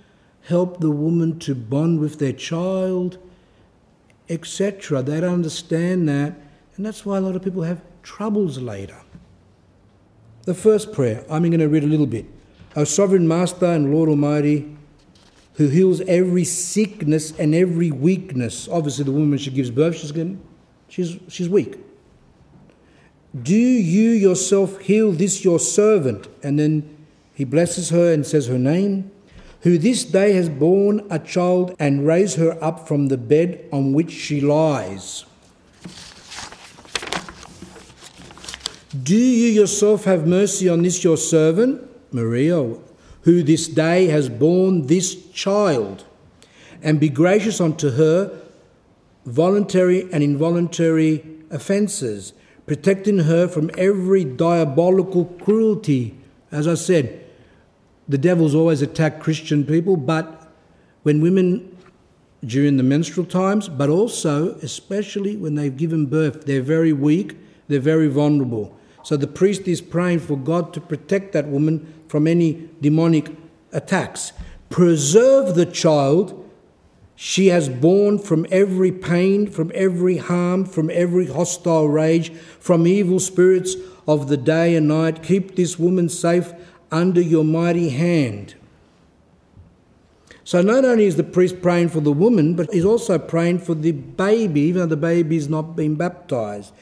[0.43, 3.19] help the woman to bond with their child,
[4.29, 5.03] etc.
[5.03, 6.35] They don't understand that,
[6.77, 9.01] and that's why a lot of people have troubles later.
[10.45, 12.27] The first prayer, I'm going to read a little bit.
[12.77, 14.77] O sovereign Master and Lord Almighty,
[15.61, 18.67] who heals every sickness and every weakness.
[18.67, 20.43] Obviously, the woman she gives birth, she's, getting,
[20.89, 21.79] she's, she's weak.
[23.43, 26.29] Do you yourself heal this your servant?
[26.43, 26.97] And then
[27.35, 29.11] he blesses her and says her name,
[29.61, 33.93] who this day has borne a child and raised her up from the bed on
[33.93, 35.27] which she lies.
[39.03, 42.77] Do you yourself have mercy on this your servant, Maria,
[43.23, 46.05] who this day has borne this child,
[46.83, 48.41] and be gracious unto her
[49.27, 52.33] voluntary and involuntary offences,
[52.67, 56.17] protecting her from every diabolical cruelty.
[56.51, 57.25] As I said,
[58.09, 60.53] the devil's always attacked Christian people, but
[61.03, 61.77] when women
[62.45, 67.37] during the menstrual times, but also, especially when they've given birth, they're very weak,
[67.69, 68.75] they're very vulnerable.
[69.03, 73.31] So the priest is praying for God to protect that woman from any demonic
[73.71, 74.33] attacks.
[74.69, 76.37] Preserve the child
[77.15, 83.21] she has borne from every pain, from every harm, from every hostile rage, from evil
[83.21, 83.77] spirits
[84.09, 85.23] of the day and night.
[85.23, 86.53] Keep this woman safe
[86.91, 88.57] under your mighty hand.
[90.43, 93.77] So not only is the priest praying for the woman, but he's also praying for
[93.77, 96.73] the baby, even though the baby is not been baptized.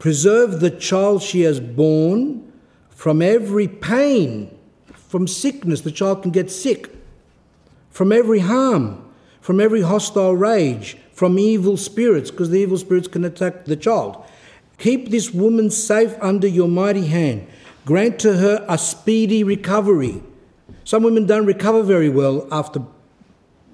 [0.00, 2.51] Preserve the child she has borne
[3.02, 4.48] from every pain,
[4.94, 5.80] from sickness.
[5.80, 6.88] The child can get sick.
[7.90, 13.24] From every harm, from every hostile rage, from evil spirits, because the evil spirits can
[13.24, 14.24] attack the child.
[14.78, 17.44] Keep this woman safe under your mighty hand.
[17.84, 20.22] Grant to her a speedy recovery.
[20.84, 22.82] Some women don't recover very well after,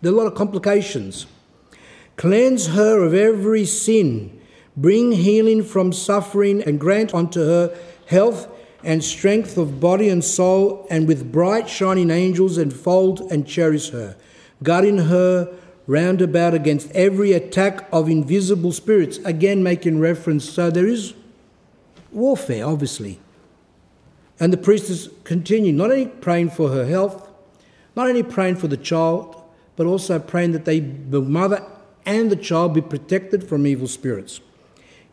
[0.01, 1.27] there are a lot of complications.
[2.17, 4.41] Cleanse her of every sin.
[4.75, 10.87] Bring healing from suffering and grant unto her health and strength of body and soul,
[10.91, 14.17] and with bright shining angels enfold and cherish her,
[14.63, 15.53] guarding her
[15.87, 19.19] round about against every attack of invisible spirits.
[19.19, 21.15] Again, making reference, so there is
[22.13, 23.19] warfare, obviously.
[24.39, 27.29] And the priest is continuing, not only praying for her health,
[27.97, 29.43] not only praying for the child,
[29.75, 31.65] but also praying that they, the mother
[32.07, 34.41] and the child be protected from evil spirits.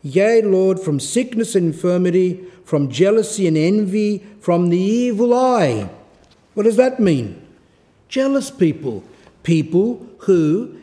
[0.02, 5.88] Yea, Lord, from sickness and infirmity, from jealousy and envy, from the evil eye.
[6.54, 7.40] What does that mean?
[8.08, 9.04] Jealous people,
[9.44, 10.76] people who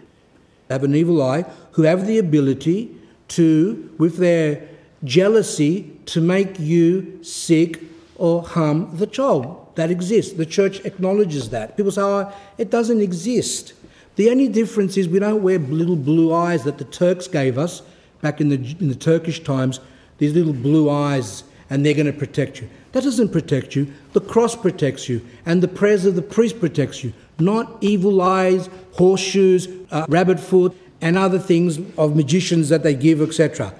[0.69, 2.95] have an evil eye, who have the ability
[3.27, 4.65] to, with their
[5.03, 7.81] jealousy, to make you sick
[8.15, 9.75] or harm the child.
[9.75, 10.33] That exists.
[10.33, 11.75] The church acknowledges that.
[11.75, 13.73] People say, oh, it doesn't exist.
[14.15, 17.81] The only difference is we don't wear little blue eyes that the Turks gave us
[18.21, 19.81] back in the, in the Turkish times,
[20.19, 22.69] these little blue eyes, and they're going to protect you.
[22.91, 23.91] That doesn't protect you.
[24.11, 28.69] The cross protects you, and the prayers of the priest protects you, not evil eyes,
[28.91, 33.73] horseshoes, uh, rabbit foot, and other things of magicians that they give, etc.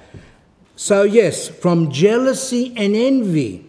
[0.75, 3.63] So, yes, from jealousy and envy.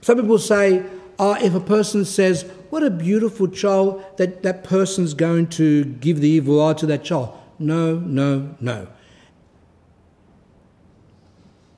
[0.00, 0.84] Some people say,
[1.18, 6.20] oh, if a person says, what a beautiful child, that that person's going to give
[6.20, 7.36] the evil eye to that child.
[7.58, 8.86] No, no, no.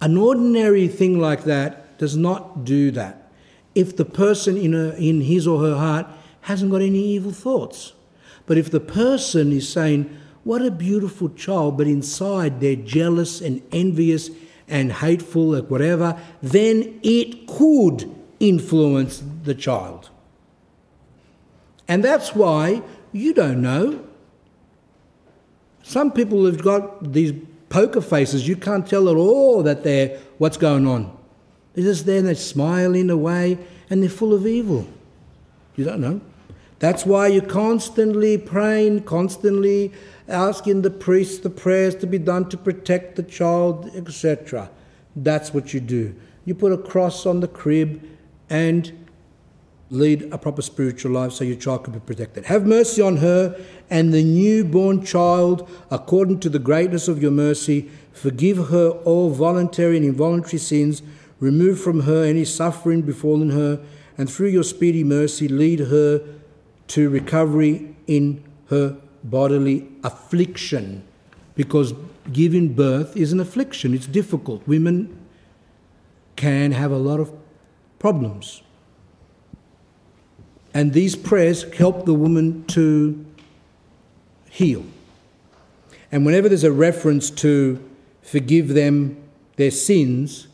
[0.02, 3.30] An ordinary thing like that does not do that.
[3.76, 6.08] If the person in, her, in his or her heart
[6.42, 7.92] hasn't got any evil thoughts.
[8.44, 10.10] But if the person is saying,
[10.42, 14.28] what a beautiful child, but inside they're jealous and envious
[14.66, 20.10] and hateful or whatever, then it could influence the child.
[21.86, 22.82] And that's why
[23.12, 24.04] you don't know.
[25.84, 27.34] Some people have got these
[27.72, 31.10] poker faces, you can't tell at all that they're what's going on.
[31.72, 33.56] They're just there and they're smiling away
[33.88, 34.86] and they're full of evil.
[35.74, 36.20] You don't know.
[36.80, 39.90] That's why you're constantly praying, constantly
[40.28, 44.68] asking the priest the prayers to be done to protect the child, etc.
[45.16, 46.14] That's what you do.
[46.44, 48.06] You put a cross on the crib
[48.50, 49.01] and
[49.92, 52.46] lead a proper spiritual life so your child can be protected.
[52.46, 53.54] Have mercy on her
[53.90, 57.90] and the newborn child according to the greatness of your mercy.
[58.12, 61.02] Forgive her all voluntary and involuntary sins.
[61.40, 63.84] Remove from her any suffering befallen her,
[64.16, 66.24] and through your speedy mercy, lead her
[66.86, 71.02] to recovery in her bodily affliction
[71.54, 71.94] because
[72.32, 74.66] giving birth is an affliction, it's difficult.
[74.66, 75.18] Women
[76.36, 77.32] can have a lot of
[77.98, 78.62] problems.
[80.74, 83.24] And these prayers help the woman to
[84.50, 84.84] heal.
[86.10, 87.82] And whenever there's a reference to
[88.22, 89.16] forgive them
[89.56, 90.48] their sins,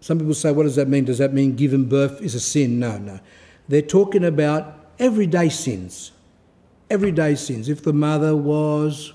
[0.00, 1.04] some people say, what does that mean?
[1.04, 2.78] Does that mean giving birth is a sin?
[2.78, 3.20] No, no.
[3.68, 6.12] They're talking about everyday sins
[6.90, 7.68] everyday sins.
[7.68, 9.12] If the mother was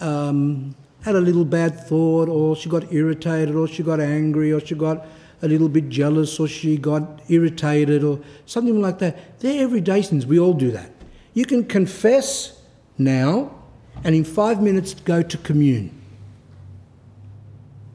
[0.00, 4.60] um, had a little bad thought, or she got irritated, or she got angry, or
[4.60, 5.06] she got
[5.42, 9.40] a little bit jealous, or she got irritated, or something like that.
[9.40, 10.26] They're everyday sins.
[10.26, 10.90] We all do that.
[11.34, 12.60] You can confess
[12.98, 13.54] now,
[14.04, 15.92] and in five minutes go to commune.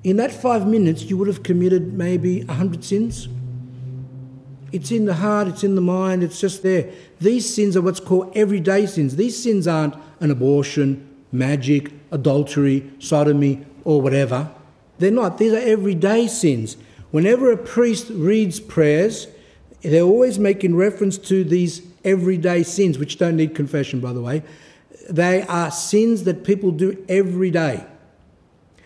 [0.04, 3.28] In that five minutes, you would have committed maybe a hundred sins.
[4.72, 6.90] It's in the heart, it's in the mind, it's just there.
[7.20, 9.16] These sins are what's called everyday sins.
[9.16, 14.50] These sins aren't an abortion, magic, adultery, sodomy, or whatever.
[14.98, 15.38] They're not.
[15.38, 16.78] These are everyday sins.
[17.12, 19.28] Whenever a priest reads prayers,
[19.82, 24.44] they're always making reference to these everyday sins, which don't need confession, by the way.
[25.10, 27.86] They are sins that people do every day.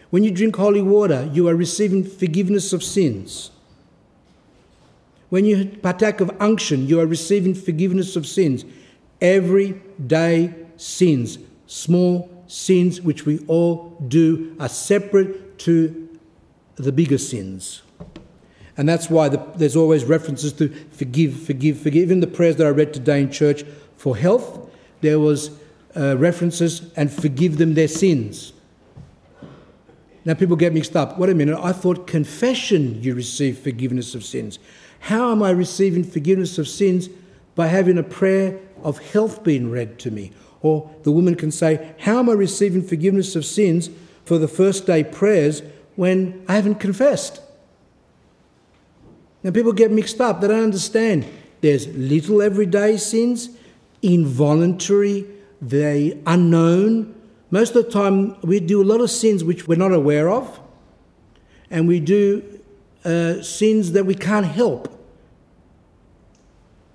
[0.10, 3.52] When you drink holy water, you are receiving forgiveness of sins.
[5.30, 8.64] When you partake of unction, you are receiving forgiveness of sins.
[9.22, 11.38] Everyday sins,
[11.68, 16.18] small sins which we all do, are separate to
[16.76, 17.82] the bigger sins.
[18.78, 22.04] And that's why the, there's always references to forgive, forgive, forgive.
[22.04, 23.64] Even the prayers that I read today in church
[23.98, 24.70] for health,
[25.02, 25.52] there was
[25.96, 28.54] uh, references and forgive them their sins.
[30.26, 31.18] Now people get mixed up.
[31.18, 34.60] Wait a minute, I thought confession you receive forgiveness of sins.
[35.00, 37.10] How am I receiving forgiveness of sins?
[37.54, 40.32] By having a prayer of health being read to me.
[40.62, 43.90] Or the woman can say, How am I receiving forgiveness of sins?
[44.26, 45.62] for the first day prayers
[45.96, 47.40] when I haven't confessed.
[49.46, 51.24] Now, people get mixed up, they don't understand.
[51.62, 53.50] There's little everyday sins,
[54.02, 55.28] involuntary,
[55.62, 57.14] they unknown.
[57.52, 60.60] Most of the time, we do a lot of sins which we're not aware of,
[61.70, 62.60] and we do
[63.04, 64.92] uh, sins that we can't help.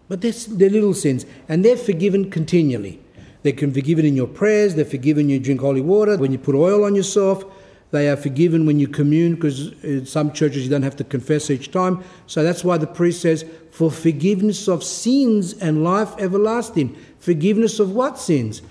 [0.08, 2.98] But they're, they're little sins, and they're forgiven continually.
[3.44, 6.32] They can be forgiven in your prayers, they're forgiven when you drink holy water, when
[6.32, 7.44] you put oil on yourself,
[7.90, 11.04] they are forgiven when you commune, because in uh, some churches you don't have to
[11.04, 12.04] confess each time.
[12.26, 16.96] So that's why the priest says, for forgiveness of sins and life everlasting.
[17.18, 18.62] Forgiveness of what sins?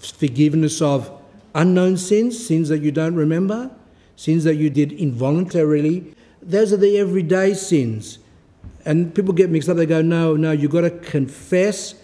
[0.00, 1.10] Forgiveness of
[1.54, 3.70] unknown sins, sins that you don't remember,
[4.16, 6.14] sins that you did involuntarily.
[6.40, 8.18] Those are the everyday sins.
[8.84, 9.76] And people get mixed up.
[9.76, 11.94] They go, no, no, you've got to confess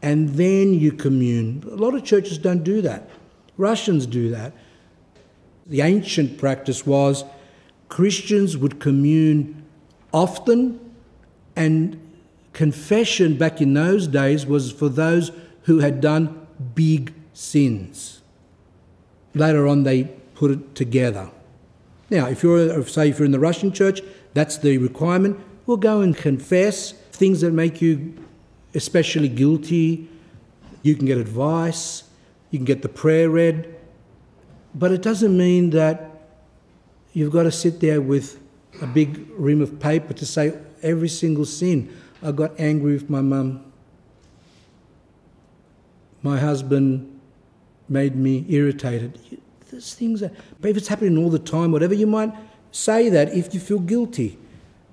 [0.00, 1.62] and then you commune.
[1.70, 3.10] A lot of churches don't do that.
[3.58, 4.54] Russians do that.
[5.68, 7.24] The ancient practice was
[7.88, 9.64] Christians would commune
[10.12, 10.80] often,
[11.54, 12.00] and
[12.52, 15.30] confession back in those days was for those
[15.62, 18.22] who had done big sins.
[19.34, 21.30] Later on, they put it together.
[22.10, 24.00] Now, if you're, say, if you're in the Russian church,
[24.32, 25.38] that's the requirement.
[25.66, 28.14] We'll go and confess things that make you
[28.74, 30.08] especially guilty.
[30.82, 32.04] You can get advice.
[32.50, 33.77] You can get the prayer read.
[34.74, 36.10] But it doesn't mean that
[37.12, 38.38] you've got to sit there with
[38.80, 41.94] a big ream of paper to say every single sin.
[42.22, 43.64] I got angry with my mum.
[46.22, 47.20] My husband
[47.88, 49.40] made me irritated.
[49.70, 50.30] Those things are,
[50.60, 52.32] but if it's happening all the time, whatever, you might
[52.72, 54.38] say that if you feel guilty.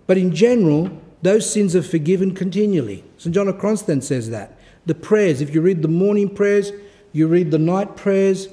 [0.08, 3.04] But in general, those sins are forgiven continually.
[3.18, 3.34] St.
[3.34, 4.58] John of Kronstadt says that.
[4.86, 6.72] The prayers, if you read the morning prayers,
[7.12, 8.48] you read the night prayers,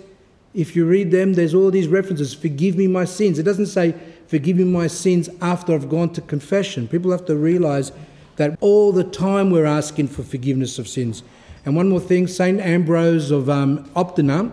[0.54, 3.38] if you read them, there's all these references forgive me my sins.
[3.38, 3.94] It doesn't say
[4.26, 6.88] forgive me my sins after I've gone to confession.
[6.88, 7.92] People have to realize
[8.36, 11.22] that all the time we're asking for forgiveness of sins.
[11.64, 12.60] And one more thing St.
[12.60, 14.52] Ambrose of um, Optina,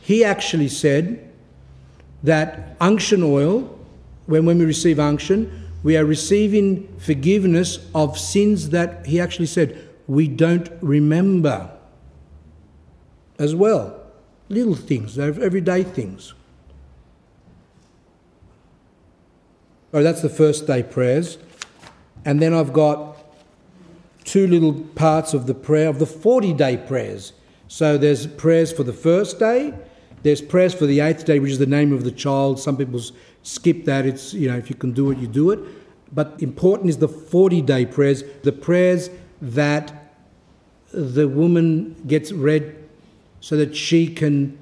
[0.00, 1.30] he actually said
[2.22, 3.78] that unction oil,
[4.26, 9.88] when, when we receive unction, we are receiving forgiveness of sins that he actually said
[10.08, 11.70] we don't remember
[13.38, 13.97] as well
[14.48, 16.34] little things, everyday things.
[19.92, 21.38] Oh, that's the first day prayers.
[22.24, 23.16] And then I've got
[24.24, 27.32] two little parts of the prayer of the 40 day prayers.
[27.68, 29.74] So there's prayers for the first day,
[30.22, 32.58] there's prayers for the eighth day, which is the name of the child.
[32.58, 33.00] Some people
[33.42, 34.04] skip that.
[34.04, 35.60] It's, you know, if you can do it, you do it.
[36.12, 39.10] But important is the 40 day prayers, the prayers
[39.40, 40.14] that
[40.92, 42.77] the woman gets read
[43.40, 44.58] so that she can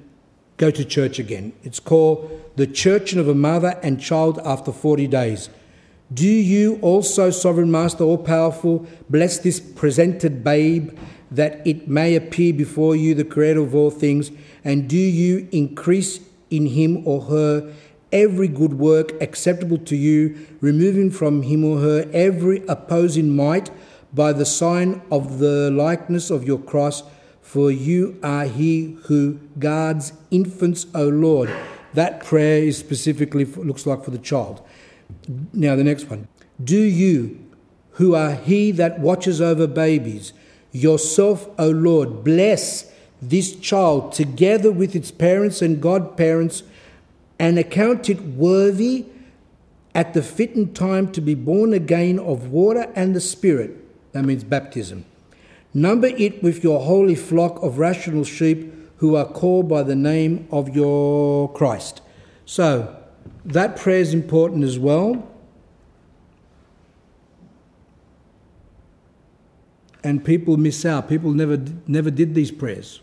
[0.57, 1.53] go to church again.
[1.63, 5.49] It's called the Churching of a Mother and Child After 40 Days.
[6.13, 10.97] Do you also, Sovereign Master, all powerful, bless this presented babe
[11.29, 14.31] that it may appear before you, the Creator of all things,
[14.63, 17.73] and do you increase in him or her
[18.11, 23.69] every good work acceptable to you, removing from him or her every opposing might
[24.13, 27.03] by the sign of the likeness of your cross
[27.47, 31.49] for you are he who guards infants, O Lord.
[31.93, 34.61] That prayer is specifically, for, looks like for the child.
[35.53, 36.27] Now, the next one.
[36.61, 37.39] Do you,
[37.91, 40.33] who are he that watches over babies,
[40.73, 46.63] yourself, O Lord, bless this child together with its parents and godparents,
[47.39, 49.05] and account it worthy
[49.95, 53.71] at the fitting time to be born again of water and the Spirit.
[54.11, 55.05] That means baptism
[55.77, 60.47] Number it with your holy flock of rational sheep who are called by the name
[60.51, 62.01] of your Christ.
[62.45, 62.95] So,
[63.45, 65.31] that prayer is important as well.
[70.03, 71.07] And people miss out.
[71.07, 73.01] People never, never did these prayers.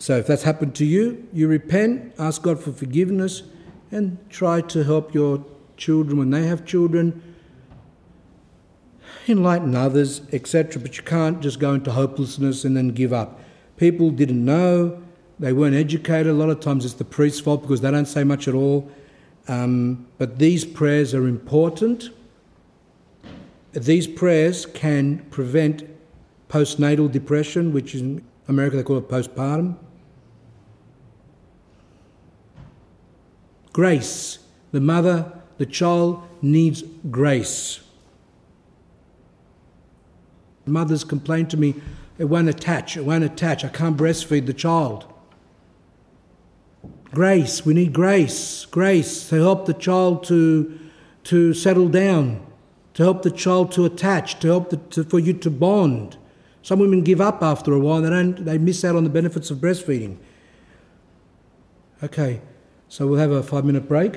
[0.00, 3.44] So, if that's happened to you, you repent, ask God for forgiveness,
[3.92, 5.44] and try to help your
[5.76, 7.31] children when they have children
[9.28, 10.80] enlighten others, etc.
[10.80, 13.40] But you can't just go into hopelessness and then give up.
[13.76, 15.02] People didn't know,
[15.38, 16.28] they weren't educated.
[16.28, 18.90] A lot of times it's the priest's fault because they don't say much at all.
[19.48, 22.10] Um, but these prayers are important.
[23.72, 25.88] These prayers can prevent
[26.48, 29.76] postnatal depression, which in America they call it postpartum.
[33.72, 34.38] Grace.
[34.70, 37.80] The mother, the child needs grace.
[40.66, 41.74] Mothers complain to me,
[42.18, 45.06] it won't attach, it won't attach, I can't breastfeed the child.
[47.12, 47.66] Grace.
[47.66, 48.64] We need grace.
[48.64, 50.78] Grace to help the child to,
[51.24, 52.46] to settle down,
[52.94, 56.16] to help the child to attach, to help the, to, for you to bond.
[56.62, 58.00] Some women give up after a while.
[58.00, 58.44] They don't.
[58.44, 60.16] They miss out on the benefits of breastfeeding.
[62.02, 62.40] Okay,
[62.88, 64.16] so we'll have a five-minute break.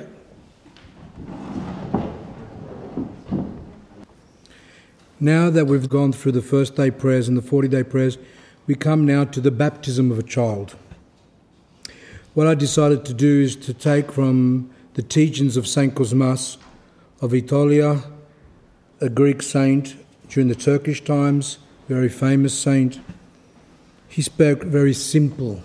[5.18, 8.18] Now that we've gone through the first day prayers and the 40 day prayers,
[8.66, 10.76] we come now to the baptism of a child.
[12.34, 16.58] What I decided to do is to take from the teachings of Saint Cosmas
[17.22, 18.04] of Aetolia,
[19.00, 19.96] a Greek saint
[20.28, 23.00] during the Turkish times, very famous saint.
[24.08, 25.62] He spoke very simple.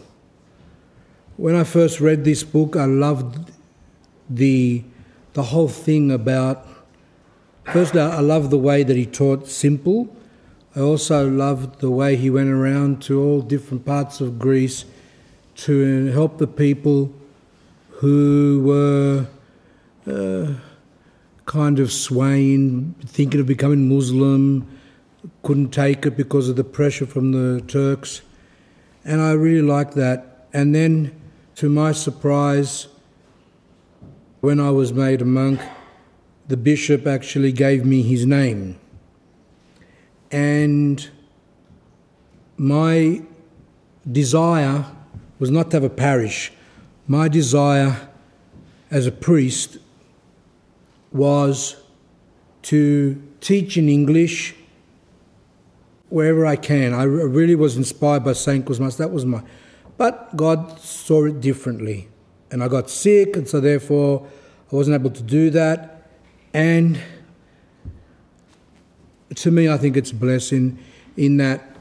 [1.35, 3.51] When I first read this book, I loved
[4.30, 4.85] the,
[5.33, 6.65] the whole thing about
[7.65, 10.14] First, I love the way that he taught simple.
[10.75, 14.85] I also loved the way he went around to all different parts of Greece
[15.56, 17.14] to help the people
[17.90, 19.27] who were
[20.11, 20.53] uh,
[21.45, 24.67] kind of swaying, thinking of becoming Muslim,
[25.43, 28.22] couldn't take it because of the pressure from the Turks.
[29.06, 30.48] And I really liked that.
[30.51, 31.15] And then,
[31.56, 32.88] to my surprise,
[34.40, 35.61] when I was made a monk,
[36.51, 38.77] the bishop actually gave me his name.
[40.30, 41.09] And
[42.57, 43.21] my
[44.11, 44.85] desire
[45.39, 46.51] was not to have a parish.
[47.07, 48.09] My desire
[48.91, 49.77] as a priest
[51.13, 51.81] was
[52.63, 54.53] to teach in English
[56.09, 56.93] wherever I can.
[56.93, 58.65] I really was inspired by St.
[58.65, 58.97] Cosmas.
[58.97, 59.41] That was my.
[59.97, 62.09] But God saw it differently.
[62.51, 64.27] And I got sick, and so therefore
[64.69, 65.91] I wasn't able to do that.
[66.53, 66.99] And
[69.35, 70.77] to me, I think it's a blessing
[71.15, 71.75] in that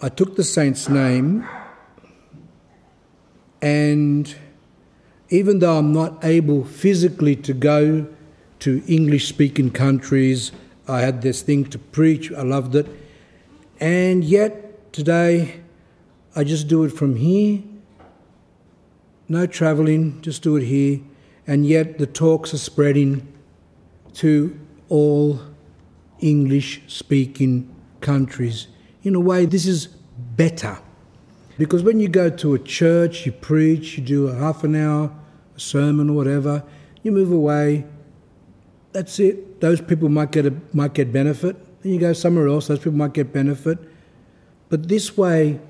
[0.00, 1.44] I took the saint's name,
[3.60, 4.32] and
[5.28, 8.06] even though I'm not able physically to go
[8.60, 10.52] to English speaking countries,
[10.86, 12.86] I had this thing to preach, I loved it.
[13.80, 15.60] And yet, today,
[16.36, 17.62] I just do it from here.
[19.28, 21.00] No traveling, just do it here.
[21.46, 23.26] And yet, the talks are spreading
[24.18, 25.40] to all
[26.20, 28.66] English speaking countries.
[29.04, 29.86] In a way, this is
[30.36, 30.78] better.
[31.56, 35.12] Because when you go to a church, you preach, you do a half an hour,
[35.56, 36.64] a sermon or whatever,
[37.02, 37.84] you move away,
[38.92, 39.60] that's it.
[39.60, 41.56] Those people might get, a, might get benefit.
[41.82, 43.78] Then you go somewhere else, those people might get benefit.
[44.68, 45.60] But this way,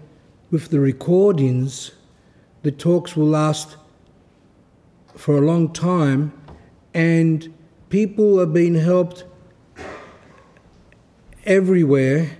[0.50, 1.90] with the recordings,
[2.62, 3.76] the talks will last
[5.14, 6.32] for a long time
[6.94, 7.52] and
[7.88, 9.24] people are being helped
[11.44, 12.30] everywhere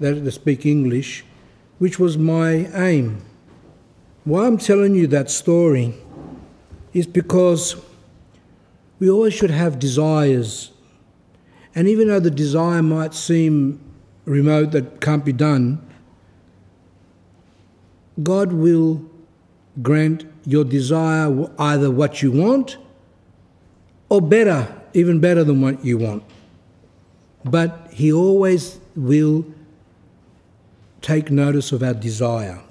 [0.00, 1.24] that speak English,
[1.78, 3.22] which was my aim.
[4.24, 5.94] Why I'm telling you that story
[6.92, 7.76] is because
[8.98, 10.70] we always should have desires.
[11.74, 13.80] And even though the desire might seem
[14.24, 15.84] remote, that can't be done,
[18.22, 19.02] God will
[19.82, 22.76] grant your desire either what you want
[24.08, 26.22] or better, even better than what you want.
[27.44, 29.44] But He always will
[31.00, 32.62] take notice of our desire.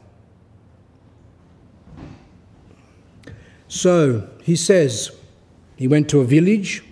[3.68, 5.12] So he says,
[5.76, 6.84] he went to a village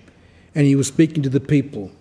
[0.56, 1.92] and he was speaking to the people.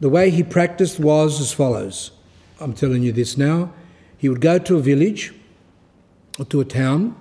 [0.00, 2.12] The way he practiced was as follows
[2.60, 3.72] I'm telling you this now.
[4.16, 5.34] He would go to a village
[6.38, 7.16] or to a town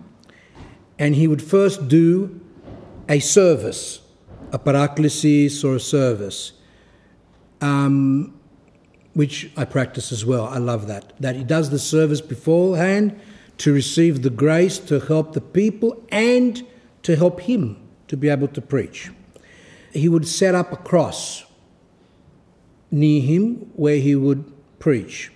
[1.00, 2.40] and he would first do
[3.10, 4.02] a service
[4.60, 6.54] paraklesis or a service,
[7.62, 8.34] um,
[9.14, 10.46] which I practice as well.
[10.46, 11.14] I love that.
[11.20, 13.20] That he does the service beforehand
[13.60, 16.66] to receive the grace to help the people and
[17.04, 19.12] to help him to be able to preach.
[19.94, 21.44] He would set up a cross
[22.90, 25.32] near him where he would preach.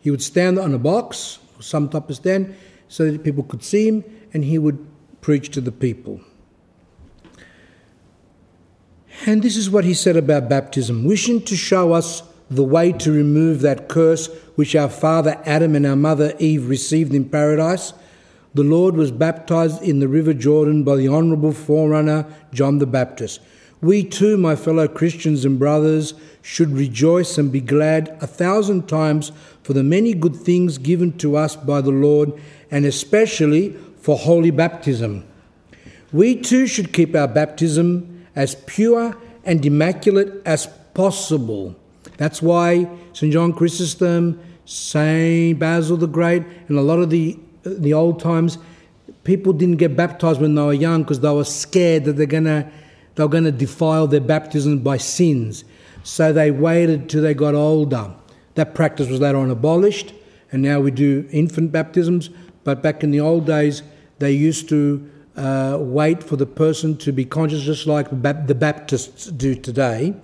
[0.00, 2.54] He would stand on a box, some type of stand,
[2.88, 4.86] so that people could see him, and he would
[5.20, 6.20] preach to the people.
[9.26, 13.12] And this is what he said about baptism wishing to show us the way to
[13.12, 17.92] remove that curse which our father Adam and our mother Eve received in paradise.
[18.54, 23.40] The Lord was baptized in the river Jordan by the honourable forerunner John the Baptist.
[23.80, 29.30] We too, my fellow Christians and brothers, should rejoice and be glad a thousand times
[29.62, 32.32] for the many good things given to us by the Lord,
[32.70, 35.24] and especially for holy baptism.
[36.12, 41.74] We too should keep our baptism as pure and immaculate as possible.
[42.18, 43.32] That's why St.
[43.32, 45.58] John Chrysostom, St.
[45.58, 48.56] Basil the Great, and a lot of the, the old times,
[49.24, 52.70] people didn't get baptized when they were young because they were scared that they're gonna
[53.16, 55.64] they were gonna defile their baptism by sins.
[56.04, 58.12] So they waited till they got older.
[58.54, 60.14] That practice was later on abolished,
[60.52, 62.30] and now we do infant baptisms.
[62.62, 63.82] But back in the old days,
[64.20, 69.26] they used to uh, wait for the person to be conscious, just like the Baptists
[69.26, 70.14] do today.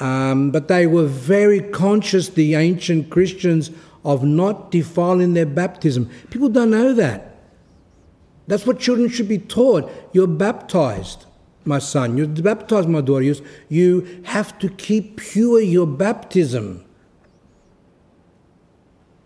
[0.00, 3.70] Um, but they were very conscious, the ancient Christians,
[4.04, 6.10] of not defiling their baptism.
[6.30, 7.36] People don't know that.
[8.48, 9.88] That's what children should be taught.
[10.12, 11.26] You're baptized,
[11.64, 12.16] my son.
[12.16, 13.32] You're baptized, my daughter.
[13.68, 16.84] You have to keep pure your baptism.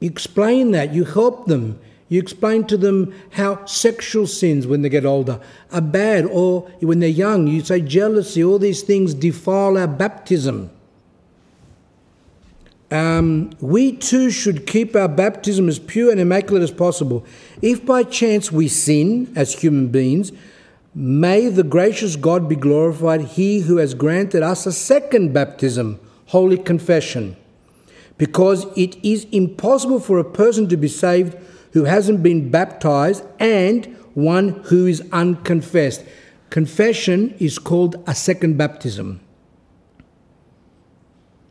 [0.01, 0.93] You explain that.
[0.93, 1.79] You help them.
[2.09, 5.41] You explain to them how sexual sins, when they get older,
[5.73, 10.71] are bad, or when they're young, you say jealousy, all these things defile our baptism.
[12.93, 17.27] Um, we too should keep our baptism as pure and immaculate as possible.
[17.61, 20.31] If by chance we sin as human beings,
[20.95, 26.57] may the gracious God be glorified, He who has granted us a second baptism, holy
[26.57, 27.37] confession.
[28.19, 31.37] Because it is impossible for a person to be saved
[31.77, 36.03] who hasn't been baptized and one who is unconfessed.
[36.49, 39.21] Confession is called a second baptism,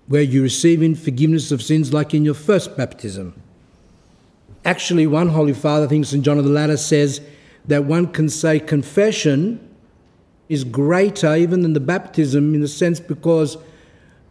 [0.07, 3.39] where you receive in forgiveness of sins like in your first baptism.
[4.65, 6.25] Actually, one Holy Father, I think St.
[6.25, 7.21] John of the Ladder, says
[7.67, 9.59] that one can say confession
[10.49, 13.59] is greater even than the baptism in the sense because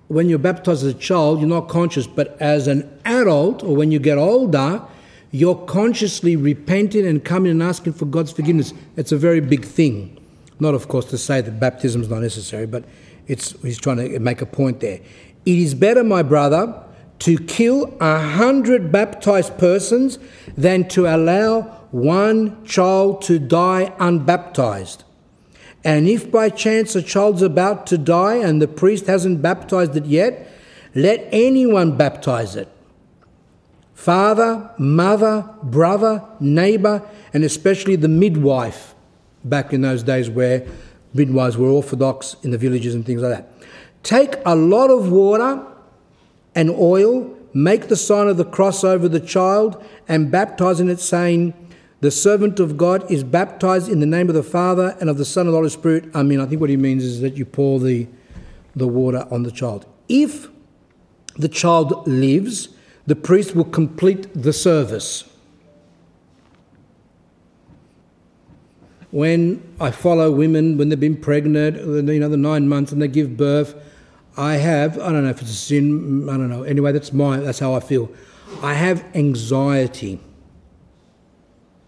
[0.09, 3.93] when you're baptized as a child, you're not conscious, but as an adult or when
[3.93, 4.83] you get older,
[5.35, 8.73] you're consciously repenting and coming and asking for God's forgiveness.
[8.97, 10.25] It's a very big thing.
[10.61, 12.85] Not, of course, to say that baptism is not necessary, but
[13.27, 15.01] it's, he's trying to make a point there.
[15.45, 16.81] It is better, my brother,
[17.19, 20.21] to kill a hundred baptized persons
[20.57, 25.03] than to allow one child to die unbaptized.
[25.83, 30.07] And if by chance a child's about to die and the priest hasn't baptized it
[30.07, 30.49] yet,
[30.95, 32.69] let anyone baptize it
[34.05, 37.01] father, mother, brother, neighbour,
[37.33, 38.95] and especially the midwife
[39.45, 40.67] back in those days where
[41.15, 43.51] midwives were orthodox in the villages and things like that.
[44.03, 45.67] Take a lot of water
[46.55, 51.01] and oil, make the sign of the cross over the child, and baptize in it,
[51.01, 51.55] saying,
[52.03, 55.25] The servant of God is baptized in the name of the Father and of the
[55.25, 56.15] Son and the Holy Spirit.
[56.15, 58.07] I mean, I think what he means is that you pour the,
[58.77, 59.87] the water on the child.
[60.11, 60.49] If
[61.39, 62.74] the child lives,
[63.07, 65.25] the priest will complete the service.
[69.11, 73.09] When I follow women when they've been pregnant, you know, the nine months and they
[73.09, 73.75] give birth,
[74.37, 76.65] I have, I don't know if it's a sin, I don't know.
[76.65, 78.11] Anyway, that's my, that's how I feel.
[78.63, 80.19] I have anxiety.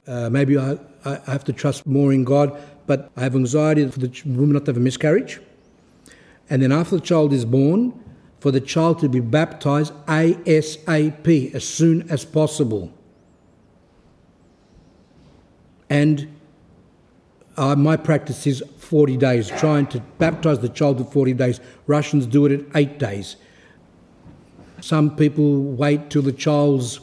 [0.07, 3.99] Uh, maybe I, I have to trust more in God, but I have anxiety for
[3.99, 5.41] the woman not to have a miscarriage.
[6.49, 7.93] And then after the child is born,
[8.41, 12.93] for the child to be baptized ASAP, as soon as possible.
[15.89, 16.37] And
[17.57, 21.61] uh, my practice is 40 days, trying to baptize the child for 40 days.
[21.87, 23.37] Russians do it at eight days.
[24.81, 27.01] Some people wait till the child's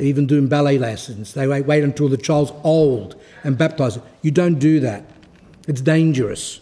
[0.00, 1.34] even doing ballet lessons.
[1.34, 4.02] They wait, wait until the child's old and baptize it.
[4.22, 5.04] You don't do that.
[5.66, 6.60] It's dangerous.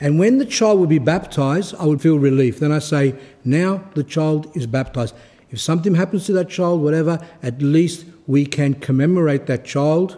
[0.00, 2.58] And when the child would be baptized, I would feel relief.
[2.58, 3.14] Then I say,
[3.44, 5.14] now the child is baptized.
[5.50, 10.16] If something happens to that child, whatever, at least we can commemorate that child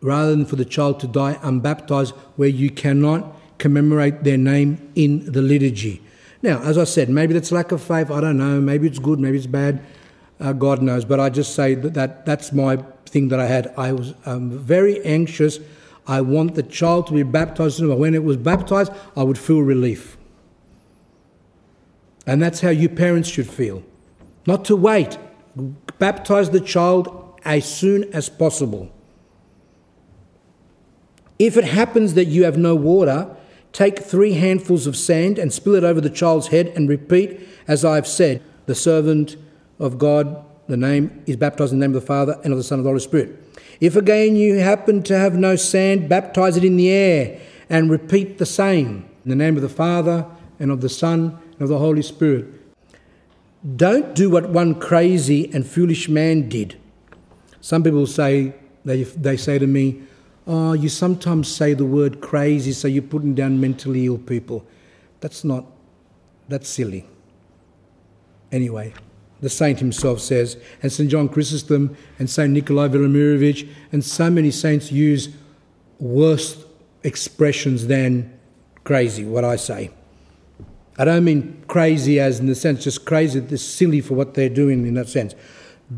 [0.00, 5.32] rather than for the child to die unbaptized, where you cannot commemorate their name in
[5.32, 6.02] the liturgy.
[6.42, 8.10] Now, as I said, maybe that's lack of faith.
[8.10, 8.60] I don't know.
[8.60, 9.18] Maybe it's good.
[9.18, 9.82] Maybe it's bad.
[10.38, 11.06] Uh, God knows.
[11.06, 13.72] But I just say that, that that's my thing that I had.
[13.78, 15.58] I was um, very anxious
[16.06, 17.82] I want the child to be baptized.
[17.84, 20.16] When it was baptized, I would feel relief.
[22.26, 23.82] And that's how you parents should feel.
[24.46, 25.18] Not to wait.
[25.98, 28.90] Baptize the child as soon as possible.
[31.38, 33.34] If it happens that you have no water,
[33.72, 37.84] take three handfuls of sand and spill it over the child's head and repeat, as
[37.84, 39.36] I have said, the servant
[39.78, 42.64] of God, the name is baptized in the name of the Father and of the
[42.64, 43.58] Son and of the Holy Spirit.
[43.80, 48.38] If again you happen to have no sand, baptize it in the air and repeat
[48.38, 50.26] the same in the name of the Father
[50.58, 52.46] and of the Son and of the Holy Spirit.
[53.76, 56.78] Don't do what one crazy and foolish man did.
[57.60, 60.02] Some people say, they, they say to me,
[60.46, 64.66] Oh, you sometimes say the word crazy, so you're putting down mentally ill people.
[65.20, 65.64] That's not,
[66.48, 67.06] that's silly.
[68.52, 68.92] Anyway,
[69.44, 71.10] the saint himself says, and St.
[71.10, 72.50] John Chrysostom and St.
[72.50, 75.28] Nikolai Velimirovich, and so many saints use
[75.98, 76.64] worse
[77.02, 78.32] expressions than
[78.84, 79.90] crazy, what I say.
[80.96, 84.48] I don't mean crazy as in the sense just crazy, they're silly for what they're
[84.48, 85.34] doing in that sense.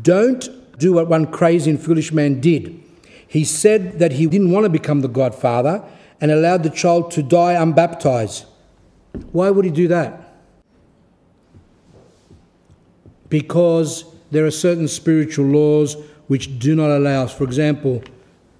[0.01, 2.83] Don't do what one crazy and foolish man did.
[3.29, 5.85] He said that he didn't want to become the godfather
[6.19, 8.43] and allowed the child to die unbaptized.
[9.31, 10.26] Why would he do that?
[13.29, 15.95] Because there are certain spiritual laws
[16.27, 17.33] which do not allow us.
[17.33, 18.03] For example,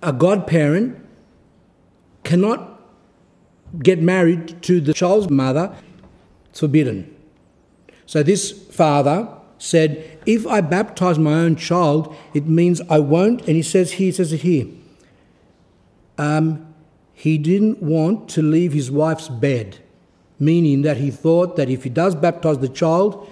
[0.02, 0.98] a godparent
[2.24, 2.82] cannot
[3.80, 5.76] get married to the child's mother,
[6.50, 7.14] it's forbidden.
[8.06, 13.56] So this father said, If I baptize my own child, it means I won't, and
[13.56, 14.68] he says here, he says it here.
[16.18, 16.74] Um,
[17.14, 19.80] he didn't want to leave his wife's bed,
[20.40, 23.30] meaning that he thought that if he does baptize the child,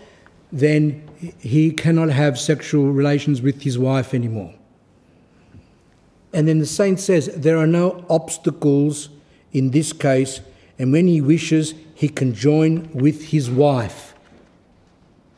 [0.52, 1.05] then
[1.40, 4.54] he cannot have sexual relations with his wife anymore.
[6.34, 9.10] And then the saint says there are no obstacles
[9.54, 10.42] in this case,
[10.78, 14.14] and when he wishes, he can join with his wife.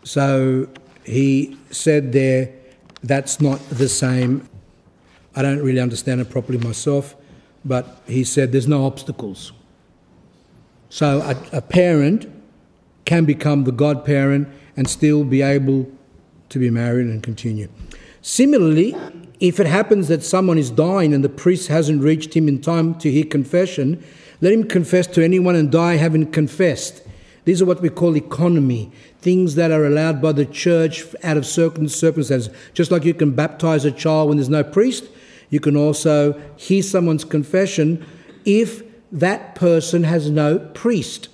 [0.04, 0.68] So
[1.04, 2.52] he said there,
[3.04, 4.50] that's not the same.
[5.36, 7.16] I don't really understand it properly myself,
[7.64, 9.52] but he said there's no obstacles.
[10.90, 12.26] So a, a parent
[13.06, 14.48] can become the godparent
[14.78, 15.92] and still be able
[16.50, 17.68] to be married and continue.
[18.22, 18.96] Similarly,
[19.40, 22.96] if it happens that someone is dying and the priest hasn't reached him in time
[22.96, 24.04] to hear confession,
[24.40, 27.02] let him confess to anyone and die having confessed.
[27.46, 31.46] These are what we call economy, things that are allowed by the church out of
[31.46, 32.54] certain circumstances.
[32.74, 35.06] Just like you can baptize a child when there's no priest,
[35.50, 38.06] you can also hear someone's confession
[38.44, 41.30] if that person has no priest.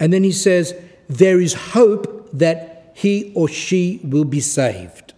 [0.00, 0.74] And then he says,
[1.08, 5.14] there is hope that he or she will be saved.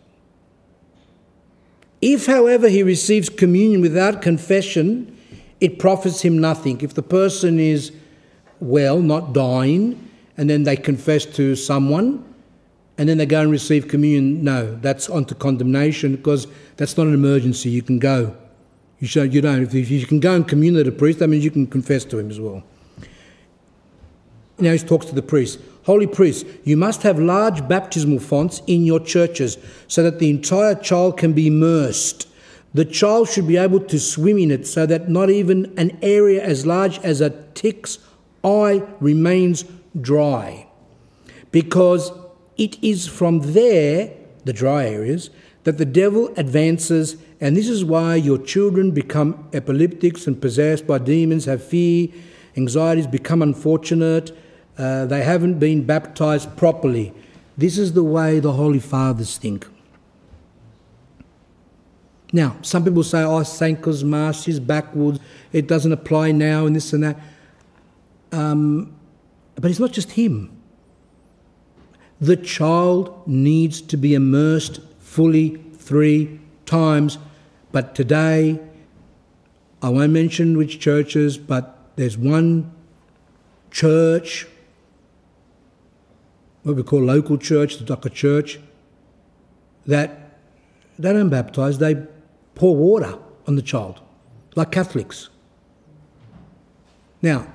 [2.01, 5.17] If, however, he receives communion without confession,
[5.61, 6.81] it profits him nothing.
[6.81, 7.93] If the person is
[8.61, 12.25] well, not dying, and then they confess to someone,
[12.97, 16.47] and then they go and receive communion, no, that's onto condemnation because
[16.77, 17.71] that's not an emergency.
[17.71, 18.37] You can go.
[18.99, 19.63] You, should, you don't.
[19.75, 22.19] If you can go and commune with a priest, that means you can confess to
[22.19, 22.63] him as well.
[24.59, 25.59] Now he talks to the priest.
[25.85, 29.57] Holy priests, you must have large baptismal fonts in your churches
[29.89, 32.29] so that the entire child can be immersed.
[32.75, 36.43] The child should be able to swim in it so that not even an area
[36.43, 37.99] as large as a tick's
[38.45, 39.65] eye remains
[40.01, 40.67] dry.
[41.51, 42.13] Because
[42.57, 44.13] it is from there,
[44.45, 45.31] the dry areas,
[45.65, 50.99] that the devil advances, and this is why your children become epileptics and possessed by
[50.99, 52.09] demons, have fear,
[52.57, 54.31] anxieties, become unfortunate
[54.81, 57.13] uh, they haven't been baptized properly.
[57.59, 59.67] This is the way the Holy Fathers think.
[62.33, 63.83] Now, some people say, oh, St.
[63.83, 65.21] Cosmas is backwards,
[65.53, 67.19] it doesn't apply now, and this and that.
[68.33, 68.97] Um,
[69.57, 70.51] but it's not just him.
[72.19, 77.19] The child needs to be immersed fully three times.
[77.71, 78.59] But today,
[79.83, 82.73] I won't mention which churches, but there's one
[83.71, 84.47] church
[86.63, 88.59] what we call local church, the Docker church,
[89.87, 90.39] that
[90.99, 91.97] they don't baptize, they
[92.55, 94.01] pour water on the child,
[94.55, 95.31] like Catholics.
[97.23, 97.47] Now,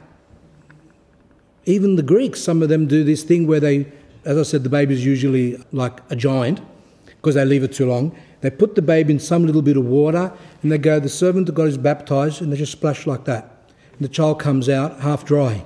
[1.66, 3.92] even the Greeks, some of them do this thing where they,
[4.24, 6.61] as I said, the baby's usually like a giant
[7.06, 8.16] because they leave it too long.
[8.42, 11.50] They put the baby in some little bit of water and they go, the servant
[11.50, 13.72] of God is baptized, and they just splash like that.
[13.93, 15.66] And the child comes out half dry.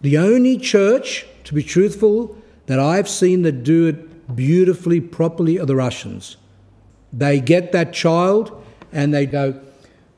[0.00, 2.36] The only church to be truthful,
[2.66, 6.36] that I've seen that do it beautifully, properly are the Russians.
[7.10, 8.52] They get that child
[8.92, 9.58] and they go,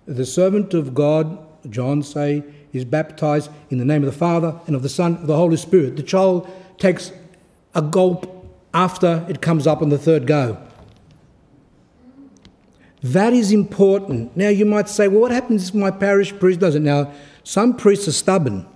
[0.06, 1.38] the servant of God,
[1.70, 2.42] John say,
[2.72, 5.56] is baptized in the name of the Father and of the Son of the Holy
[5.56, 5.94] Spirit.
[5.94, 7.12] The child takes
[7.76, 8.44] a gulp
[8.74, 10.58] after it comes up on the third go.
[13.04, 14.36] That is important.
[14.36, 16.82] Now you might say, well, what happens if my parish priest does it?
[16.82, 17.12] Now,
[17.44, 18.66] some priests are stubborn.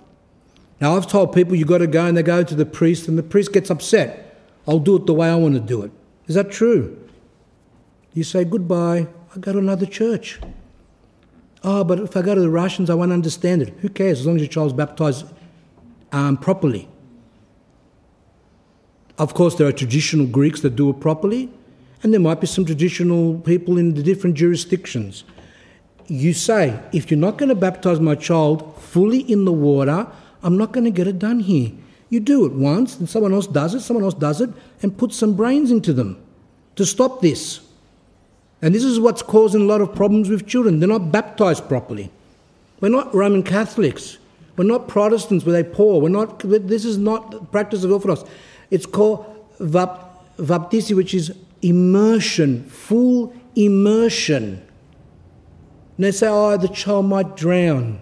[0.81, 3.17] Now, I've told people you've got to go and they go to the priest, and
[3.17, 4.37] the priest gets upset.
[4.67, 5.91] I'll do it the way I want to do it.
[6.27, 6.97] Is that true?
[8.13, 10.39] You say goodbye, I go to another church.
[11.63, 13.69] Oh, but if I go to the Russians, I won't understand it.
[13.79, 15.25] Who cares as long as your child's baptized
[16.11, 16.87] um, properly?
[19.17, 21.49] Of course, there are traditional Greeks that do it properly,
[22.03, 25.23] and there might be some traditional people in the different jurisdictions.
[26.07, 30.07] You say, if you're not going to baptize my child fully in the water,
[30.45, 31.71] I'm not going to get it done here.
[32.09, 34.51] You do it once, and someone else does it, someone else does it,
[34.83, 36.23] and put some brains into them
[36.75, 37.61] to stop this.
[38.61, 40.79] And this is what's causing a lot of problems with children.
[40.79, 42.11] They're not baptized properly.
[42.79, 44.17] We're not Roman Catholics.
[44.55, 45.99] We're not Protestants where they pour.
[45.99, 48.23] We're not, this is not the practice of Orthodox.
[48.69, 49.25] It's called
[49.59, 51.33] baptisi, which is
[51.63, 54.61] immersion, full immersion.
[55.97, 58.01] And they say, oh, the child might drown.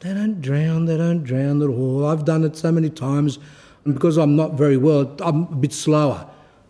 [0.00, 2.06] They don't drown, they don't drown at all.
[2.06, 3.38] I've done it so many times,
[3.84, 6.26] and because I'm not very well, I'm a bit slower.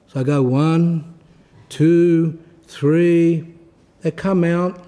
[0.08, 1.14] So I go one,
[1.68, 3.46] two, three.
[4.00, 4.84] They come out.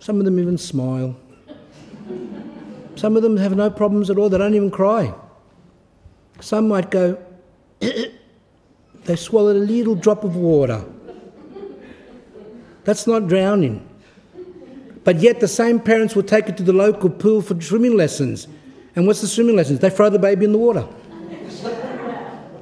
[0.00, 1.16] Some of them even smile.
[2.96, 5.14] Some of them have no problems at all, they don't even cry.
[6.40, 7.16] Some might go,
[7.80, 10.84] they swallowed a little drop of water.
[12.82, 13.88] That's not drowning.
[15.04, 18.46] But yet the same parents will take it to the local pool for swimming lessons.
[18.94, 19.80] And what's the swimming lessons?
[19.80, 20.86] They throw the baby in the water.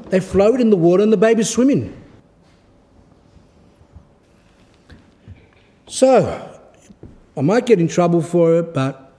[0.09, 1.97] they float in the water and the baby's swimming.
[5.87, 6.59] So,
[7.37, 9.13] I might get in trouble for it, but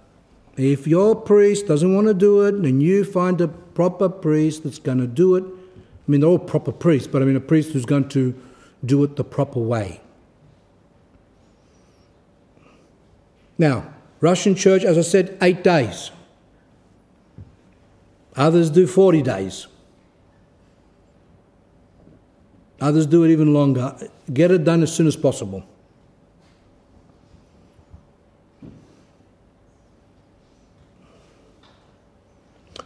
[0.58, 4.80] if your priest doesn't want to do it, then you find a proper priest that's
[4.80, 5.44] going to do it.
[5.44, 8.36] I mean, they're all proper priests, but I mean a priest who's going to
[8.84, 10.01] do it the proper way.
[13.62, 16.10] Now, Russian church, as I said, eight days.
[18.36, 19.68] Others do 40 days.
[22.80, 23.96] Others do it even longer.
[24.34, 25.64] Get it done as soon as possible.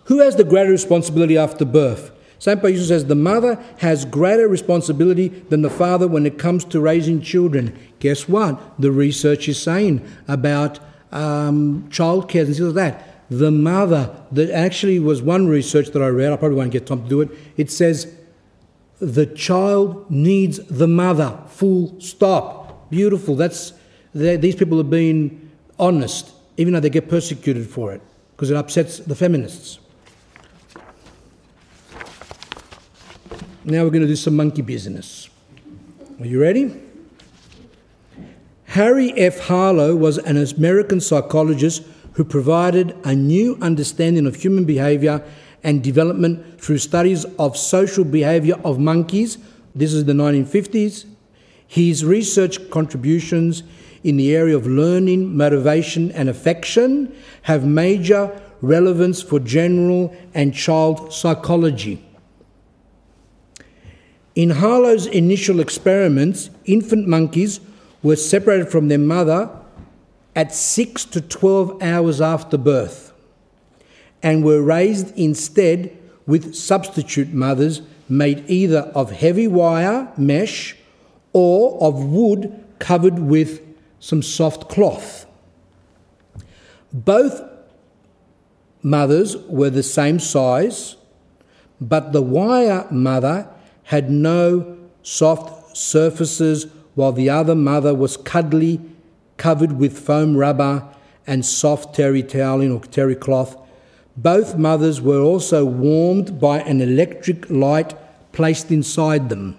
[0.04, 2.12] Who has the greater responsibility after birth?
[2.45, 2.61] St.
[2.61, 7.19] Paul says the mother has greater responsibility than the father when it comes to raising
[7.19, 7.75] children.
[7.98, 8.80] Guess what?
[8.80, 10.77] The research is saying about
[11.11, 13.32] um, childcare and things like that.
[13.32, 17.01] The mother, that actually was one research that I read, I probably won't get time
[17.01, 17.32] to do it.
[17.57, 18.15] It says
[18.99, 22.91] the child needs the mother, full stop.
[22.91, 23.35] Beautiful.
[23.35, 23.74] That's
[24.14, 25.49] these people are being
[25.80, 28.03] honest, even though they get persecuted for it,
[28.35, 29.80] because it upsets the feminists.
[33.68, 35.27] Now we're going to do some monkey business.
[36.19, 36.80] Are you ready?
[38.66, 39.40] Harry F.
[39.40, 41.82] Harlow was an American psychologist
[42.14, 45.24] who provided a new understanding of human behavior
[45.64, 49.40] and development through studies of social behavior of monkeys.
[49.74, 51.06] This is the 1950s.
[51.68, 53.64] His research contributions
[54.03, 57.11] in the area of learning, motivation, and affection
[57.42, 62.05] have major relevance for general and child psychology.
[64.36, 67.62] In Harlow's initial experiments, infant monkeys
[68.04, 69.50] were separated from their mother
[70.36, 73.14] at 6 to 12 hours after birth
[74.22, 75.98] and were raised instead
[76.28, 80.76] with substitute mothers made either of heavy wire mesh
[81.32, 83.62] or of wood covered with
[84.00, 85.26] some soft cloth.
[86.92, 87.42] Both
[88.84, 90.98] mothers were the same size,
[91.80, 93.48] but the wire mother
[93.86, 98.80] had no soft surfaces, while the other mother was cuddly,
[99.38, 100.88] covered with foam rubber
[101.28, 103.58] and soft terry toweling or terry cloth.
[104.18, 107.96] Both mothers were also warmed by an electric light
[108.32, 109.58] placed inside them.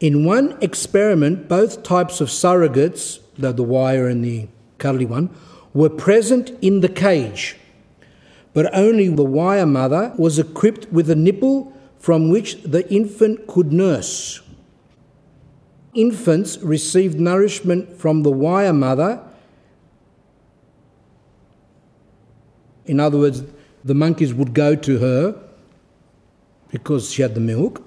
[0.00, 4.48] In one experiment, both types of surrogates, the, the wire and the
[4.78, 5.30] cuddly one,
[5.74, 7.56] were present in the cage,
[8.52, 11.71] but only the wire mother was equipped with a nipple
[12.02, 14.40] from which the infant could nurse.
[15.94, 19.22] Infants received nourishment from the wire mother.
[22.86, 23.44] In other words,
[23.84, 25.40] the monkeys would go to her
[26.70, 27.86] because she had the milk.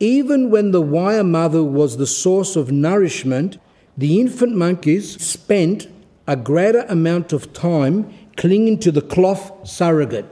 [0.00, 3.56] Even when the wire mother was the source of nourishment,
[3.96, 5.88] the infant monkeys spent
[6.26, 10.26] a greater amount of time clinging to the cloth surrogate.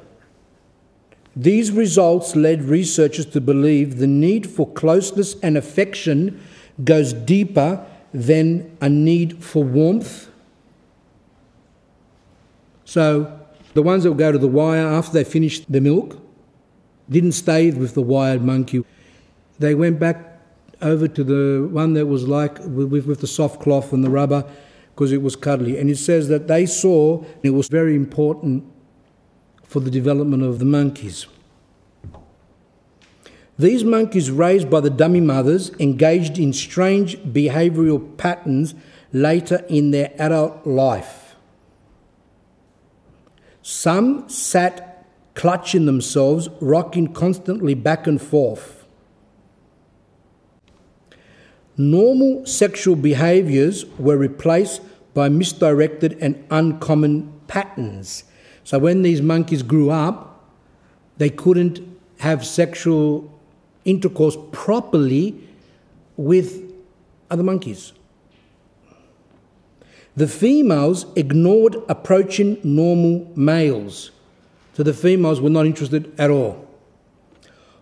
[1.37, 6.41] These results led researchers to believe the need for closeness and affection
[6.85, 10.29] goes deeper than a need for warmth.
[12.85, 13.39] So,
[13.75, 16.19] the ones that go to the wire after they finished the milk
[17.09, 18.85] didn't stay with the wired monkey.
[19.61, 20.41] They went back
[20.83, 24.45] over to the one that was like with, with the soft cloth and the rubber
[24.95, 25.79] because it was cuddly.
[25.79, 28.65] And it says that they saw it was very important
[29.71, 31.29] for the development of the monkeys.
[33.57, 38.75] These monkeys raised by the dummy mothers engaged in strange behavioural patterns
[39.13, 41.37] later in their adult life.
[43.63, 48.85] Some sat clutching themselves, rocking constantly back and forth.
[51.77, 54.83] Normal sexual behaviors were replaced
[55.15, 58.25] by misdirected and uncommon patterns.
[58.71, 60.45] So when these monkeys grew up,
[61.19, 61.81] they couldn't
[62.21, 63.29] have sexual
[63.85, 65.35] intercourse properly
[66.17, 66.73] with
[67.33, 67.93] other monkeys.
[70.15, 74.13] The females ignored approaching normal males.
[74.75, 76.65] So the females were not interested at all.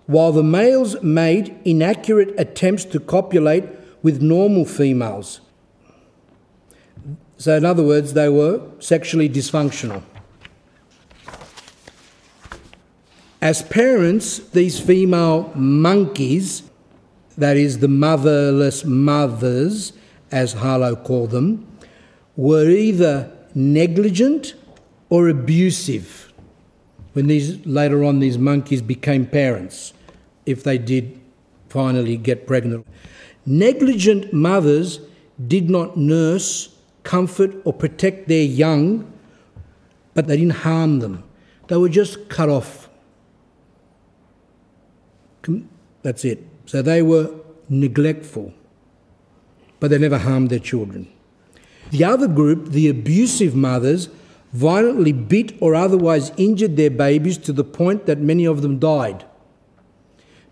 [0.06, 3.64] While the males made inaccurate attempts to copulate
[4.02, 5.42] with normal females.
[7.36, 10.02] So, in other words, they were sexually dysfunctional.
[13.40, 16.64] As parents, these female monkeys,
[17.36, 19.92] that is, the motherless mothers,
[20.32, 21.64] as Harlow called them,
[22.36, 24.54] were either negligent
[25.08, 26.32] or abusive
[27.12, 29.92] when these later on these monkeys became parents,
[30.44, 31.18] if they did
[31.68, 32.86] finally get pregnant.
[33.46, 35.00] Negligent mothers
[35.46, 39.10] did not nurse, comfort, or protect their young,
[40.14, 41.22] but they didn't harm them.
[41.68, 42.87] They were just cut off
[46.02, 46.44] that's it.
[46.66, 47.30] So they were
[47.68, 48.52] neglectful,
[49.80, 51.08] but they never harmed their children.
[51.90, 54.08] The other group, the abusive mothers,
[54.52, 59.24] violently beat or otherwise injured their babies to the point that many of them died.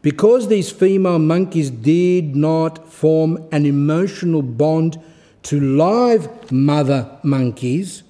[0.02, 5.00] Because these female monkeys did not form an emotional bond
[5.44, 8.02] to live mother monkeys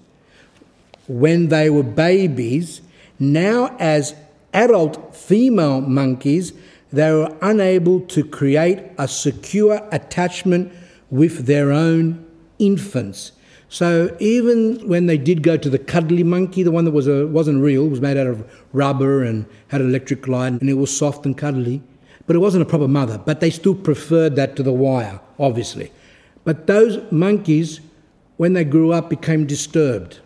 [1.07, 2.81] when they were babies,
[3.19, 4.15] now as
[4.53, 6.53] adult female monkeys,
[6.93, 10.73] they were unable to create a secure attachment
[11.11, 12.25] with their own
[12.59, 13.33] infants.
[13.69, 17.27] So even when they did go to the cuddly monkey, the one that was a,
[17.27, 20.97] wasn't real, was made out of rubber and had an electric light, and it was
[20.97, 21.83] soft and cuddly,
[22.27, 23.19] but it wasn't a proper mother.
[23.19, 25.93] But they still preferred that to the wire, obviously.
[26.45, 27.81] But those monkeys,
[28.37, 30.21] when they grew up, became disturbed.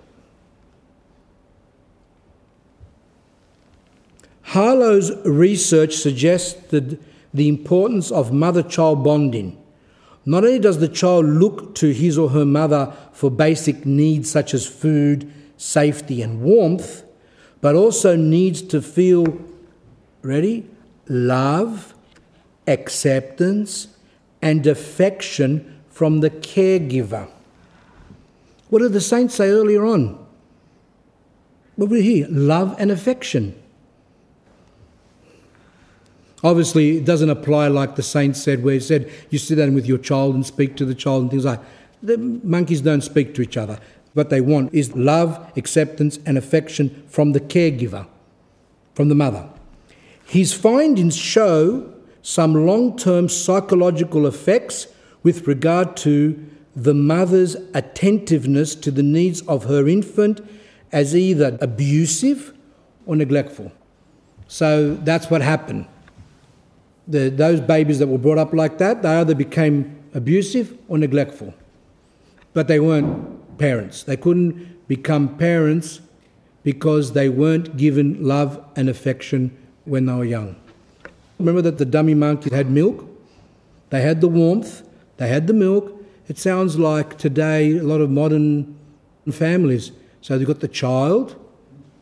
[4.51, 6.99] Harlow's research suggested
[7.33, 9.57] the importance of mother child bonding.
[10.27, 14.53] Not only does the child look to his or her mother for basic needs such
[14.53, 17.05] as food, safety, and warmth,
[17.61, 19.39] but also needs to feel,
[20.23, 20.69] ready,
[21.07, 21.95] love,
[22.67, 23.87] acceptance,
[24.43, 27.31] and affection from the caregiver.
[28.69, 30.19] What did the saints say earlier on?
[31.77, 32.27] What we hear?
[32.29, 33.55] Love and affection.
[36.43, 39.87] Obviously, it doesn't apply like the saints said, where he said you sit down with
[39.87, 41.61] your child and speak to the child and things like
[42.03, 43.79] The monkeys don't speak to each other.
[44.15, 48.07] What they want is love, acceptance, and affection from the caregiver,
[48.95, 49.49] from the mother.
[50.25, 54.87] His findings show some long term psychological effects
[55.23, 60.41] with regard to the mother's attentiveness to the needs of her infant
[60.93, 62.55] as either abusive
[63.07, 63.73] or neglectful.
[64.49, 65.87] So that's what happened
[67.11, 71.53] the, those babies that were brought up like that, they either became abusive or neglectful.
[72.55, 74.05] But they weren't parents.
[74.05, 76.01] They couldn't become parents
[76.63, 80.57] because they weren't given love and affection when they were young.
[81.39, 83.07] Remember that the dummy monkeys had milk?
[83.91, 84.83] They had the warmth,
[85.17, 85.97] they had the milk.
[86.29, 88.79] It sounds like today a lot of modern
[89.31, 89.91] families.
[90.21, 91.35] So they've got the child,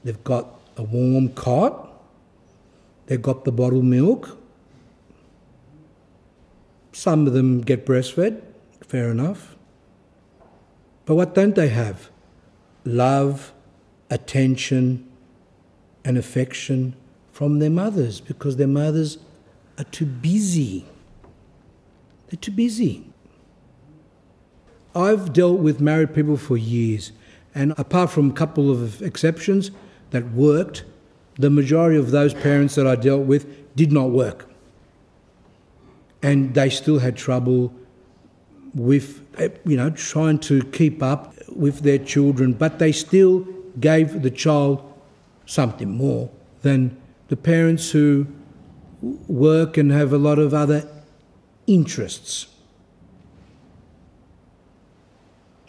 [0.04, 2.02] they've got a warm cot,
[3.06, 4.37] they've got the bottled milk,
[6.98, 8.42] some of them get breastfed,
[8.80, 9.56] fair enough.
[11.06, 12.10] But what don't they have?
[12.84, 13.52] Love,
[14.10, 15.08] attention,
[16.04, 16.96] and affection
[17.30, 19.18] from their mothers because their mothers
[19.78, 20.86] are too busy.
[22.28, 23.04] They're too busy.
[24.92, 27.12] I've dealt with married people for years,
[27.54, 29.70] and apart from a couple of exceptions
[30.10, 30.82] that worked,
[31.36, 33.46] the majority of those parents that I dealt with
[33.76, 34.48] did not work
[36.22, 37.72] and they still had trouble
[38.74, 43.46] with, eh, you know, trying to keep up with their children, but they still
[43.80, 44.82] gave the child
[45.46, 46.30] something more
[46.62, 46.96] than
[47.28, 48.26] the parents who
[49.28, 50.88] work and have a lot of other
[51.66, 52.48] interests.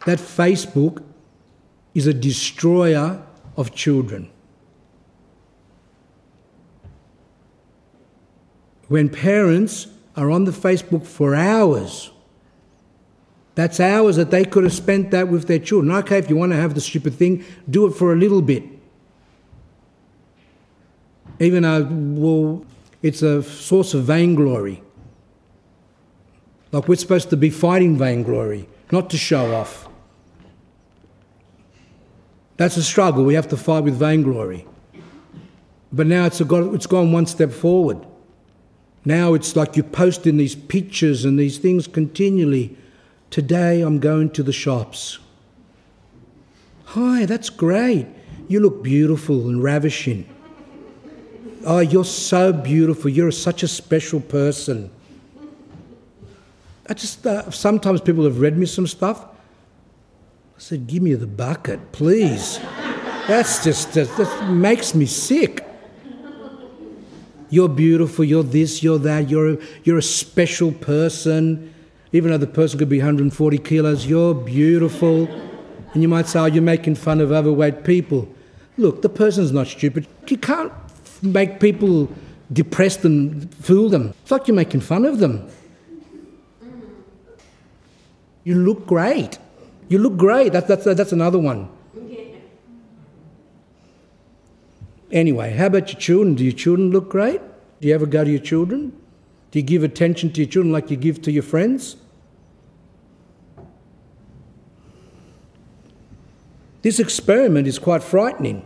[0.06, 1.04] That Facebook
[1.94, 3.22] is a destroyer
[3.58, 4.30] of children.
[8.88, 9.88] When parents
[10.20, 12.12] are on the Facebook for hours.
[13.56, 15.96] That's hours that they could have spent that with their children.
[16.00, 18.64] Okay, if you want to have the stupid thing, do it for a little bit.
[21.40, 22.66] Even though, well,
[23.02, 24.84] it's a source of vainglory.
[26.74, 29.88] Like we're supposed to be fighting vainglory, not to show off.
[32.58, 33.24] That's a struggle.
[33.24, 34.68] We have to fight with vainglory.
[35.94, 38.06] But now it's, got, it's gone one step forward.
[39.06, 42.78] Now it's like you're posting these pictures and these things continually.
[43.30, 45.20] Today I'm going to the shops.
[46.86, 48.08] Hi, that's great.
[48.48, 50.28] You look beautiful and ravishing.
[51.66, 53.12] Oh, you're so beautiful.
[53.12, 54.90] You're such a special person.
[56.88, 59.24] I just, uh, sometimes people have read me some stuff.
[59.24, 62.60] I said, give me the bucket, please.
[63.28, 65.64] That's just, that makes me sick.
[67.50, 71.74] You're beautiful, you're this, you're that, you're a, you're a special person.
[72.12, 75.28] Even though the person could be 140 kilos, you're beautiful.
[75.94, 78.28] And you might say, oh, you're making fun of overweight people.
[78.78, 80.08] Look, the person's not stupid.
[80.28, 80.72] You can't
[81.22, 82.10] make people
[82.52, 84.14] depressed and fool them.
[84.22, 85.50] It's like you're making fun of them.
[88.44, 89.38] You look great.
[89.90, 90.54] You look great.
[90.54, 91.70] That's, that's, that's another one.
[95.12, 96.36] Anyway, how about your children?
[96.36, 97.42] Do your children look great?
[97.82, 98.94] Do you ever go to your children?
[99.52, 101.96] Do you give attention to your children like you give to your friends?
[106.82, 108.66] This experiment is quite frightening.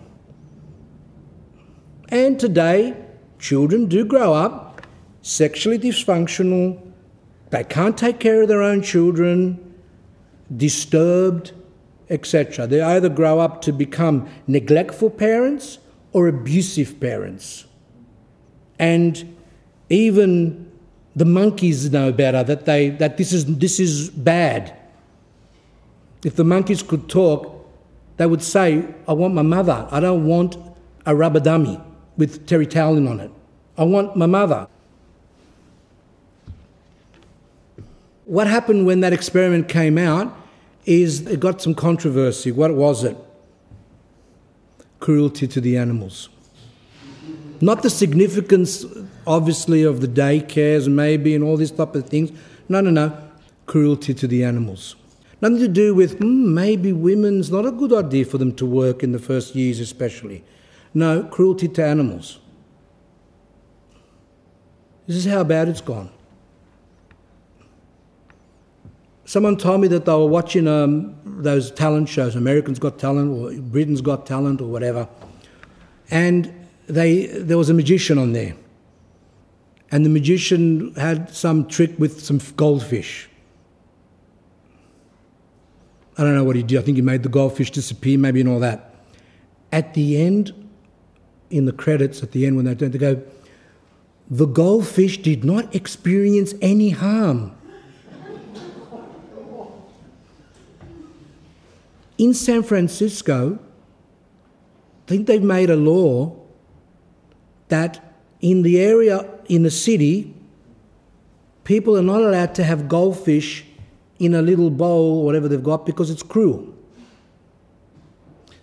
[2.10, 2.96] And today,
[3.40, 4.74] children do grow up
[5.24, 6.80] sexually dysfunctional,
[7.50, 9.74] they can't take care of their own children,
[10.56, 11.54] disturbed,
[12.10, 12.68] etc.
[12.68, 15.80] They either grow up to become neglectful parents
[16.14, 17.66] or abusive parents.
[18.80, 19.36] And
[19.90, 20.72] even
[21.16, 24.76] the monkeys know better that, they, that this, is, this is bad.
[26.24, 27.50] If the monkeys could talk,
[28.18, 29.88] they would say, I want my mother.
[29.92, 30.58] I don't want
[31.06, 31.80] a rubber dummy
[32.16, 33.32] with Terry Towelling on it.
[33.78, 34.68] I want my mother.
[38.26, 40.34] What happened when that experiment came out
[40.86, 42.52] is it got some controversy.
[42.52, 43.18] What was it?
[45.04, 46.30] Cruelty to the animals.
[47.60, 48.86] Not the significance,
[49.28, 52.32] obviously, of the daycares, maybe, and all these type of things.
[52.70, 53.12] No, no, no.
[53.66, 54.96] Cruelty to the animals.
[55.42, 59.04] Nothing to do with mm, maybe women's not a good idea for them to work
[59.04, 60.42] in the first years, especially.
[60.94, 62.40] No, cruelty to animals.
[65.06, 66.12] This is how bad it's gone.
[69.26, 73.62] Someone told me that they were watching um, those talent shows, America's Got Talent or
[73.62, 75.08] Britain's Got Talent or whatever,
[76.10, 76.54] and
[76.88, 78.56] they, there was a magician on there.
[79.92, 83.30] And the magician had some trick with some goldfish.
[86.18, 86.80] I don't know what he did.
[86.80, 88.96] I think he made the goldfish disappear, maybe, and all that.
[89.72, 90.52] At the end,
[91.50, 93.22] in the credits, at the end, when they, don't they go,
[94.30, 97.56] the goldfish did not experience any harm.
[102.24, 106.34] In San Francisco, I think they've made a law
[107.68, 110.34] that in the area, in the city,
[111.66, 113.66] people are not allowed to have goldfish
[114.20, 116.74] in a little bowl or whatever they've got because it's cruel.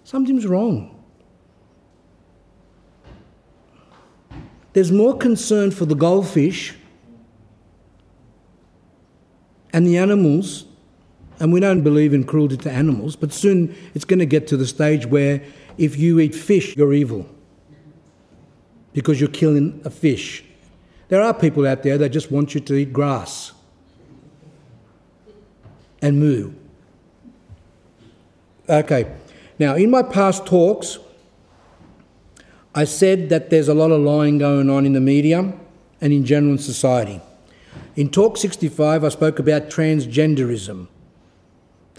[0.05, 0.97] Something's wrong.
[4.73, 6.77] There's more concern for the goldfish
[9.75, 10.65] and the animals
[11.41, 14.57] and we don't believe in cruelty to animals, but soon it's going to get to
[14.59, 15.43] the stage where
[15.78, 17.27] if you eat fish, you're evil
[18.93, 20.44] because you're killing a fish.
[21.09, 23.52] There are people out there that just want you to eat grass
[26.02, 26.52] and moo.
[28.69, 29.10] Okay,
[29.59, 30.99] now in my past talks,
[32.75, 35.52] I said that there's a lot of lying going on in the media
[36.01, 37.20] and in general in society.
[37.97, 40.86] In Talk 65, I spoke about transgenderism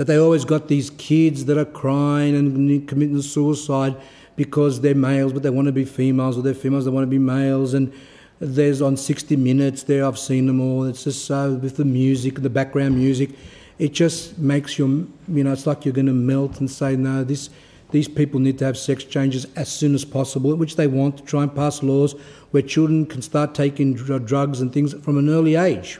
[0.01, 3.95] that they always got these kids that are crying and committing suicide
[4.35, 7.07] because they're males but they want to be females or they're females they want to
[7.07, 7.93] be males and
[8.39, 10.85] there's on 60 minutes there I've seen them all.
[10.85, 13.29] It's just so with the music the background music
[13.77, 17.23] it just makes you you know it's like you're going to melt and say no
[17.23, 17.51] this
[17.91, 21.23] these people need to have sex changes as soon as possible which they want to
[21.25, 22.13] try and pass laws
[22.49, 25.99] where children can start taking drugs and things from an early age.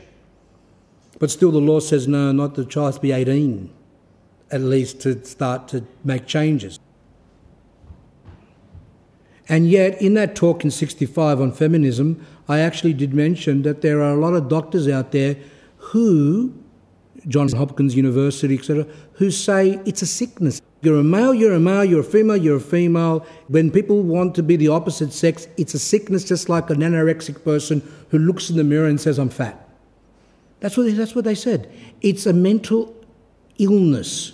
[1.20, 3.70] But still the law says no not the child to be 18
[4.52, 6.78] at least to start to make changes.
[9.48, 14.00] And yet, in that talk in 65 on feminism, I actually did mention that there
[14.00, 15.36] are a lot of doctors out there
[15.76, 16.54] who
[17.28, 20.60] Johns Hopkins University, etc., who say it's a sickness.
[20.80, 23.24] You're a male, you're a male, you're a female, you're a female.
[23.48, 27.44] When people want to be the opposite sex, it's a sickness just like an anorexic
[27.44, 29.68] person who looks in the mirror and says, I'm fat.
[30.60, 31.70] That's what, that's what they said.
[32.00, 32.94] It's a mental
[33.58, 34.32] illness.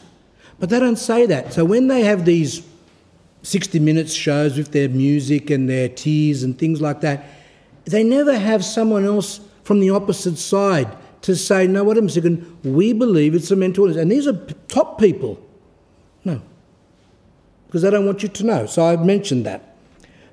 [0.59, 1.53] But they don't say that.
[1.53, 2.67] So when they have these
[3.43, 7.25] 60 minutes shows with their music and their tears and things like that,
[7.85, 10.89] they never have someone else from the opposite side
[11.23, 14.01] to say, no, wait a second, we believe it's a mental illness.
[14.01, 14.37] And these are
[14.69, 15.41] top people.
[16.25, 16.41] No.
[17.67, 18.67] Because they don't want you to know.
[18.67, 19.77] So I've mentioned that.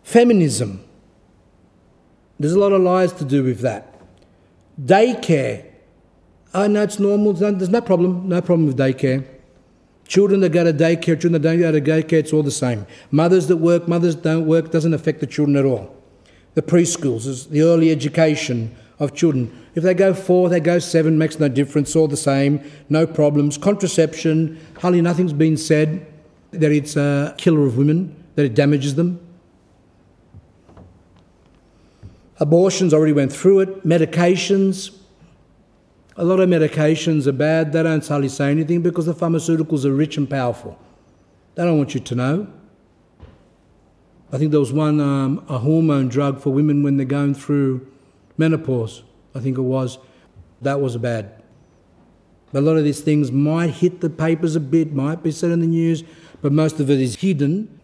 [0.03, 0.83] Feminism.
[2.39, 4.01] There's a lot of lies to do with that.
[4.81, 5.65] Daycare.
[6.53, 7.33] Oh, no, it's normal.
[7.33, 8.29] There's no problem.
[8.29, 9.25] No problem with daycare.
[10.07, 12.85] Children that go to daycare, children that don't go to daycare, it's all the same.
[13.09, 15.95] Mothers that work, mothers don't work, doesn't affect the children at all.
[16.53, 19.65] The preschools, the early education of children.
[19.73, 23.57] If they go four, they go seven, makes no difference, all the same, no problems.
[23.57, 26.05] Contraception, hardly nothing's been said
[26.51, 29.19] that it's a killer of women, that it damages them.
[32.39, 33.85] Abortions, already went through it.
[33.85, 34.95] Medications,
[36.17, 37.73] a lot of medications are bad.
[37.73, 40.79] They don't hardly say anything because the pharmaceuticals are rich and powerful.
[41.55, 42.47] They don't want you to know.
[44.31, 47.87] I think there was one, um, a hormone drug for women when they're going through
[48.37, 49.03] menopause,
[49.33, 49.97] I think it was.
[50.61, 51.31] That was bad.
[52.53, 55.59] A lot of these things might hit the papers a bit, might be said in
[55.59, 56.03] the news,
[56.41, 57.79] but most of it is hidden.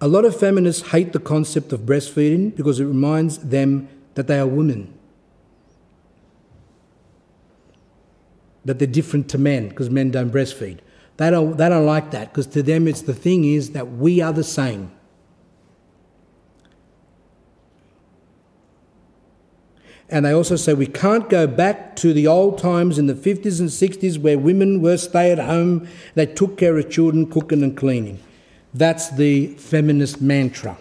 [0.00, 4.38] A lot of feminists hate the concept of breastfeeding because it reminds them that they
[4.38, 4.92] are women.
[8.64, 10.78] That they're different to men because men don't breastfeed.
[11.16, 14.20] They don't, they don't like that because to them it's the thing is that we
[14.20, 14.90] are the same.
[20.12, 23.60] And they also say we can't go back to the old times in the 50s
[23.60, 27.74] and 60s where women were stay at home, they took care of children, cooking and
[27.74, 28.20] cleaning.
[28.74, 30.76] That's the feminist mantra.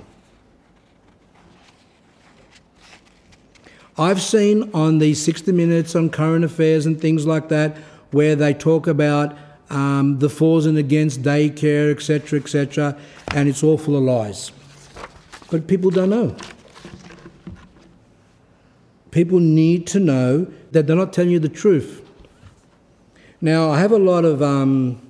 [3.97, 7.77] I've seen on the 60 Minutes on current affairs and things like that
[8.11, 9.37] where they talk about
[9.69, 12.97] um, the fors and against daycare, etc., etc.,
[13.33, 14.51] and it's all full of lies.
[15.49, 16.35] But people don't know.
[19.11, 22.01] People need to know that they're not telling you the truth.
[23.41, 25.01] Now, I have a lot of um,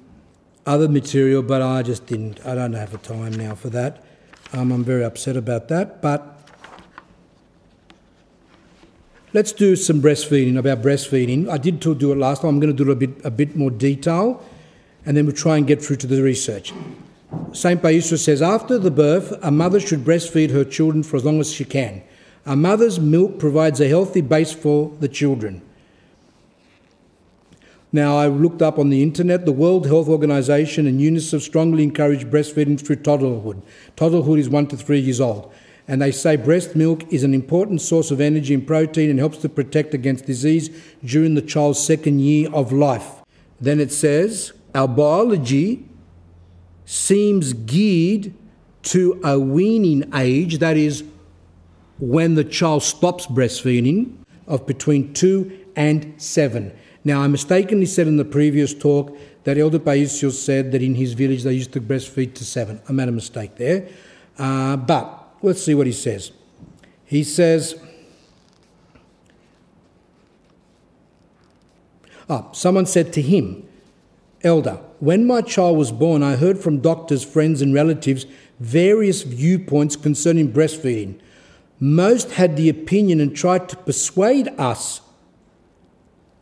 [0.66, 4.04] other material, but I just didn't, I don't have the time now for that.
[4.54, 6.41] Um, I'm very upset about that, but
[9.34, 11.50] let's do some breastfeeding, about breastfeeding.
[11.50, 13.56] I did do it last time, I'm going to do it a bit, a bit
[13.56, 14.44] more detail,
[15.06, 16.74] and then we'll try and get through to the research.
[17.54, 17.82] St.
[17.82, 21.52] Paisios says, after the birth, a mother should breastfeed her children for as long as
[21.52, 22.04] she can.
[22.46, 25.62] A mother's milk provides a healthy base for the children.
[27.94, 32.26] Now, I looked up on the internet, the World Health Organization and UNICEF strongly encourage
[32.26, 33.62] breastfeeding through toddlerhood.
[33.98, 35.52] Toddlerhood is one to three years old.
[35.88, 39.38] And they say breast milk is an important source of energy and protein and helps
[39.40, 40.70] to protect against disease
[41.04, 43.22] during the child's second year of life.
[43.60, 45.86] Then it says, our biology
[46.86, 48.34] seems geared
[48.84, 51.04] to a weaning age, that is,
[52.00, 56.74] when the child stops breastfeeding of between two and seven.
[57.04, 61.14] Now, I mistakenly said in the previous talk that Elder Paisios said that in his
[61.14, 62.82] village they used to breastfeed to seven.
[62.88, 63.88] I made a mistake there.
[64.38, 66.32] Uh, but let's see what he says.
[67.06, 67.80] He says,
[72.30, 73.68] oh, someone said to him,
[74.44, 78.26] Elder, when my child was born, I heard from doctors, friends, and relatives
[78.60, 81.20] various viewpoints concerning breastfeeding.
[81.80, 85.02] Most had the opinion and tried to persuade us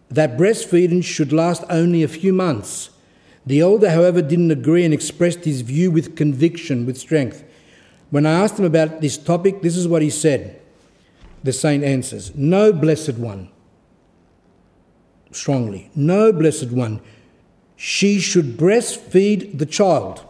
[0.10, 2.90] that breastfeeding should last only a few months.
[3.46, 7.44] The elder, however, didn't agree and expressed his view with conviction, with strength.
[8.10, 10.60] When I asked him about this topic, this is what he said.
[11.44, 13.50] The saint answers No, blessed one.
[15.32, 15.92] Strongly.
[15.96, 17.02] No, blessed one.
[17.76, 20.26] She should breastfeed the child.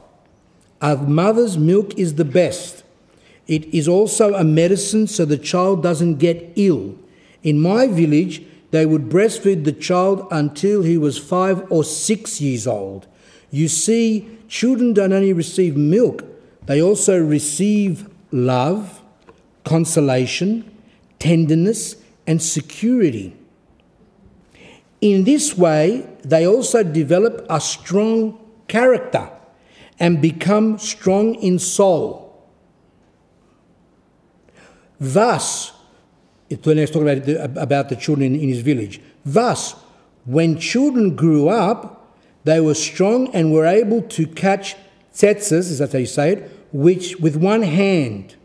[0.81, 2.83] A mother's milk is the best.
[3.47, 6.95] It is also a medicine so the child doesn't get ill.
[7.41, 12.67] In my village, they would breastfeed the child until he was five or six years
[12.67, 13.07] old.
[13.49, 16.23] You see, children don't only receive milk,
[16.69, 19.01] they also receive love,
[19.63, 20.71] consolation,
[21.17, 21.95] tenderness,
[22.27, 23.35] and security.
[25.01, 29.31] In this way, they also develop a strong character
[29.99, 32.39] and become strong in soul.
[34.99, 35.71] Thus,
[36.49, 39.01] when he's talking about the, about the children in, his village.
[39.25, 39.73] Thus,
[40.23, 44.75] when children grew up, they were strong and were able to catch
[45.15, 48.35] tzetzes, is that how you say it, which with one hand.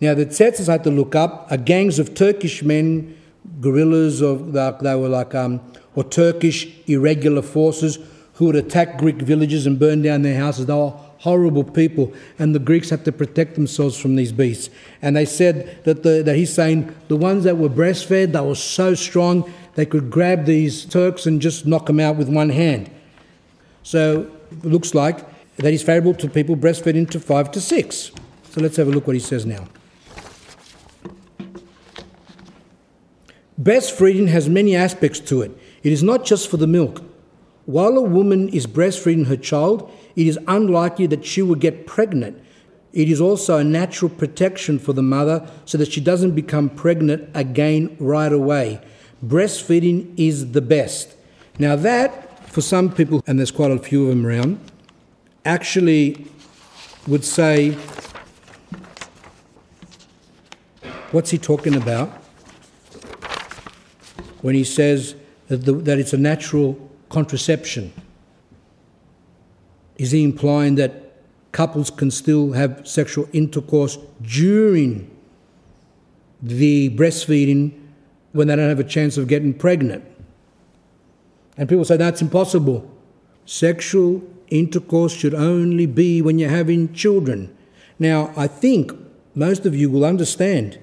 [0.00, 3.16] Now, the tzetzes had to look up are gangs of Turkish men,
[3.60, 5.60] guerrillas, of they were like, um,
[5.94, 7.98] or Turkish irregular forces
[8.34, 10.66] who would attack Greek villages and burn down their houses.
[10.66, 14.70] They were horrible people, and the Greeks had to protect themselves from these beasts.
[15.02, 18.54] And they said that, the, that he's saying the ones that were breastfed, they were
[18.54, 22.90] so strong, they could grab these Turks and just knock them out with one hand.
[23.82, 25.29] So it looks like
[25.60, 28.10] that is favourable to people breastfed into five to six.
[28.50, 29.68] So let's have a look what he says now.
[33.60, 35.50] Breastfeeding has many aspects to it.
[35.82, 37.02] It is not just for the milk.
[37.66, 42.42] While a woman is breastfeeding her child, it is unlikely that she will get pregnant.
[42.92, 47.30] It is also a natural protection for the mother so that she doesn't become pregnant
[47.34, 48.80] again right away.
[49.24, 51.14] Breastfeeding is the best.
[51.58, 54.69] Now, that, for some people, and there's quite a few of them around,
[55.50, 56.26] actually
[57.08, 57.76] would say,
[61.10, 62.08] What's he talking about
[64.42, 65.16] when he says
[65.48, 67.92] that, the, that it's a natural contraception?
[69.98, 70.92] Is he implying that
[71.50, 75.10] couples can still have sexual intercourse during
[76.40, 77.72] the breastfeeding
[78.30, 80.04] when they don't have a chance of getting pregnant?
[81.56, 82.88] And people say that's impossible.
[83.46, 87.56] Sexual intercourse should only be when you're having children.
[87.98, 88.92] Now, I think
[89.34, 90.78] most of you will understand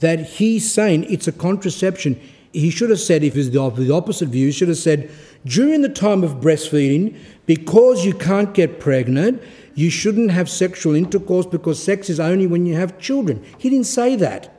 [0.00, 2.20] that he's saying it's a contraception.
[2.52, 5.10] He should have said, if it's the opposite view, he should have said,
[5.44, 7.16] during the time of breastfeeding,
[7.46, 9.42] because you can't get pregnant,
[9.74, 13.42] you shouldn't have sexual intercourse because sex is only when you have children.
[13.58, 14.54] He didn't say that.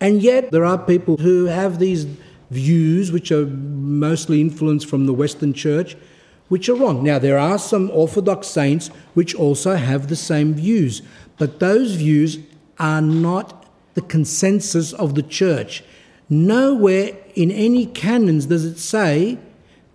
[0.00, 2.06] And yet, there are people who have these
[2.50, 5.96] views, which are mostly influenced from the Western Church,
[6.48, 7.04] which are wrong.
[7.04, 11.02] Now, there are some Orthodox saints which also have the same views,
[11.38, 12.38] but those views
[12.78, 15.84] are not the consensus of the Church.
[16.28, 19.38] Nowhere in any canons does it say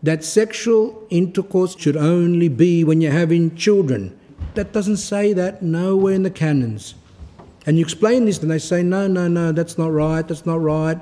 [0.04, 4.18] that sexual intercourse should only be when you're having children.
[4.54, 6.96] That doesn't say that nowhere in the canons.
[7.66, 10.62] And you explain this, and they say, no, no, no, that's not right, that's not
[10.62, 11.00] right.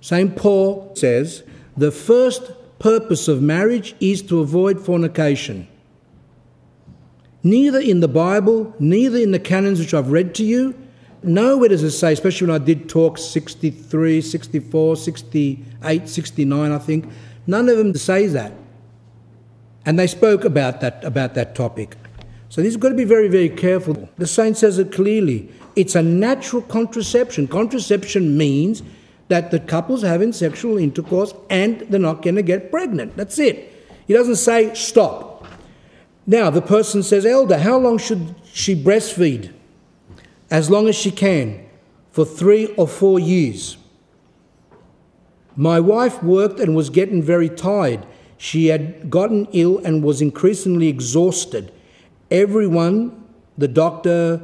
[0.00, 0.36] St.
[0.36, 1.42] Paul says
[1.76, 5.68] the first purpose of marriage is to avoid fornication.
[7.42, 10.74] Neither in the Bible, neither in the canons which I've read to you,
[11.22, 17.08] nowhere does it say, especially when I did talk 63, 64, 68, 69, I think,
[17.46, 18.52] none of them says that.
[19.86, 21.96] And they spoke about that, about that topic.
[22.48, 24.08] So this has got to be very, very careful.
[24.16, 25.48] The saint says it clearly.
[25.76, 27.46] It's a natural contraception.
[27.46, 28.82] Contraception means
[29.28, 33.16] that the couple's having sexual intercourse and they're not going to get pregnant.
[33.16, 33.72] That's it.
[34.06, 35.46] He doesn't say stop.
[36.26, 39.52] Now, the person says, Elder, how long should she breastfeed?
[40.50, 41.66] As long as she can,
[42.10, 43.76] for three or four years.
[45.56, 48.06] My wife worked and was getting very tired.
[48.38, 51.72] She had gotten ill and was increasingly exhausted.
[52.30, 53.24] Everyone,
[53.56, 54.40] the doctor,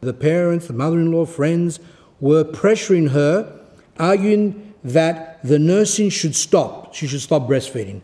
[0.00, 1.78] the parents, the mother in law, friends,
[2.20, 3.59] were pressuring her
[4.00, 8.00] arguing that the nursing should stop, she should stop breastfeeding.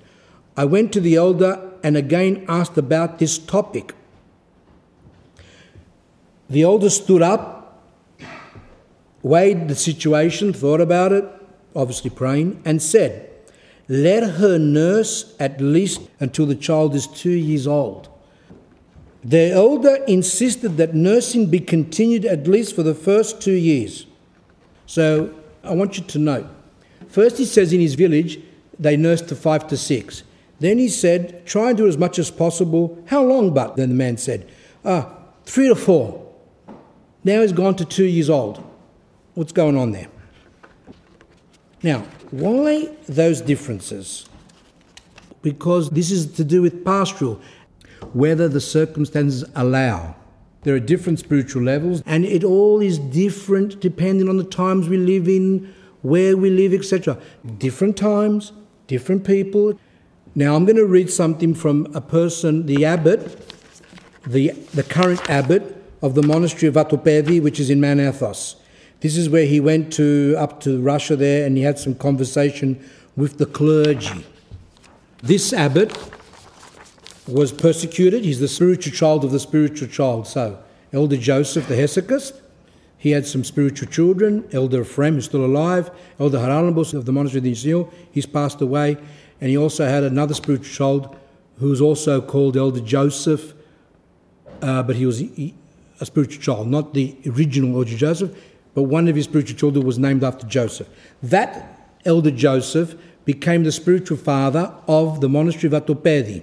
[0.57, 3.95] I went to the elder and again asked about this topic.
[6.49, 7.83] The elder stood up,
[9.23, 11.25] weighed the situation, thought about it,
[11.75, 13.31] obviously praying, and said,
[13.89, 18.09] Let her nurse at least until the child is two years old.
[19.25, 24.07] The elder insisted that nursing be continued at least for the first two years.
[24.87, 25.35] So
[25.67, 26.47] I want you to note.
[27.09, 28.39] First, he says in his village
[28.79, 30.23] they nursed to five to six.
[30.59, 33.03] Then he said, try and do as much as possible.
[33.07, 33.77] How long, but?
[33.77, 34.49] Then the man said,
[34.85, 35.13] ah,
[35.45, 36.25] three to four.
[37.25, 38.65] Now he's gone to two years old.
[39.35, 40.09] What's going on there?
[41.83, 44.27] Now, why those differences?
[45.43, 47.41] Because this is to do with pastoral,
[48.13, 50.17] whether the circumstances allow.
[50.67, 54.97] There are different spiritual levels, and it all is different depending on the times we
[54.97, 55.73] live in,
[56.03, 57.17] where we live, etc.
[57.57, 58.51] Different times,
[58.89, 59.79] different people.
[60.35, 63.49] Now, I'm going to read something from a person, the abbot,
[64.27, 65.63] the, the current abbot
[66.03, 68.57] of the monastery of Vatopedi, which is in Mount Athos.
[69.03, 72.85] This is where he went to up to Russia there, and he had some conversation
[73.15, 74.27] with the clergy.
[75.23, 75.97] This abbot
[77.27, 78.25] was persecuted.
[78.25, 80.27] He's the spiritual child of the spiritual child.
[80.27, 82.41] So, Elder Joseph the Hesychast,
[82.99, 84.49] he had some spiritual children.
[84.53, 85.91] Elder Ephraim, who's still alive.
[86.19, 88.97] Elder Haralambos of the monastery of the Isil, he's passed away.
[89.41, 91.17] And he also had another spiritual child
[91.59, 93.55] who was also called Elder Joseph,
[94.63, 98.37] uh, but he was a spiritual child, not the original Elder Joseph,
[98.75, 100.89] but one of his spiritual children was named after Joseph.
[101.23, 106.43] That Elder Joseph became the spiritual father of the monastery of Vatopedi.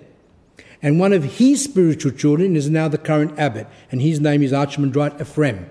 [0.83, 4.51] And one of his spiritual children is now the current abbot, and his name is
[4.51, 5.69] Archimandrite Ephraim.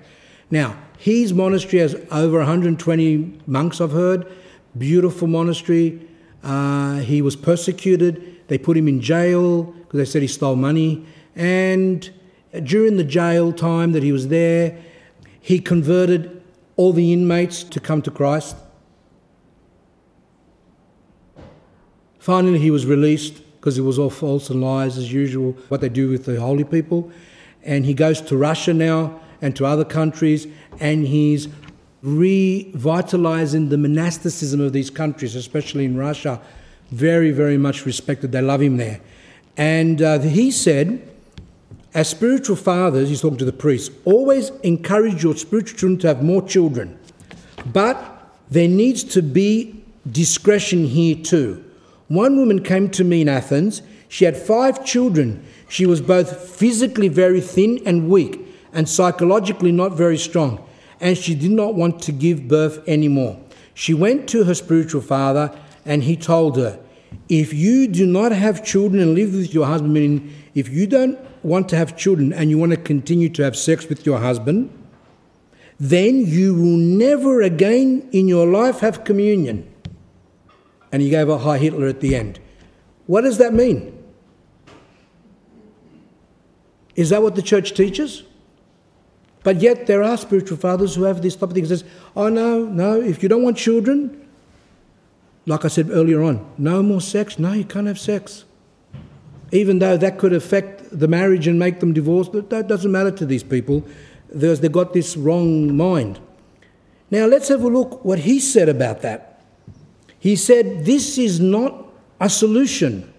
[0.51, 4.27] Now, his monastery has over 120 monks, I've heard.
[4.77, 6.09] Beautiful monastery.
[6.43, 8.41] Uh, he was persecuted.
[8.49, 11.05] They put him in jail because they said he stole money.
[11.37, 12.11] And
[12.63, 14.79] during the jail time that he was there,
[15.41, 16.43] he converted
[16.77, 18.57] all the inmates to come to Christ.
[22.19, 25.89] Finally, he was released because it was all false and lies as usual, what they
[25.89, 27.13] do with the holy people.
[27.63, 30.49] And he goes to Russia now and to other countries,
[30.81, 31.47] and he's
[32.03, 36.41] revitalizing the monasticism of these countries, especially in Russia.
[36.91, 38.33] Very, very much respected.
[38.33, 39.01] They love him there.
[39.57, 41.09] And uh, he said,
[41.95, 46.25] as spiritual fathers, he's talking to the priests, always encourage your spiritual children to have
[46.25, 46.99] more children.
[47.67, 47.97] But
[48.51, 51.65] there needs to be discretion here too.
[52.13, 53.81] One woman came to me in Athens.
[54.07, 55.43] She had five children.
[55.71, 58.39] She was both physically very thin and weak,
[58.71, 60.63] and psychologically not very strong,
[61.01, 63.41] and she did not want to give birth anymore.
[63.73, 66.79] She went to her spiritual father, and he told her,
[67.31, 71.19] If you do not have children and live with your husband, meaning if you don't
[71.43, 74.69] want to have children and you want to continue to have sex with your husband,
[75.81, 79.72] then you will never again in your life have communion
[80.93, 82.39] and he gave a Heil Hitler at the end.
[83.07, 83.99] What does that mean?
[86.95, 88.23] Is that what the church teaches?
[89.43, 91.67] But yet there are spiritual fathers who have this type of thing.
[91.67, 93.01] Says, "Oh no, no.
[93.01, 94.29] If you don't want children,
[95.47, 97.39] like I said earlier on, no more sex.
[97.39, 98.45] No, you can't have sex.
[99.51, 103.27] Even though that could affect the marriage and make them divorce, that doesn't matter to
[103.27, 103.85] these people.
[104.29, 106.21] Because they've got this wrong mind.
[107.11, 109.32] Now let's have a look what he said about that.
[110.23, 111.85] He said, This is not
[112.21, 113.13] a solution.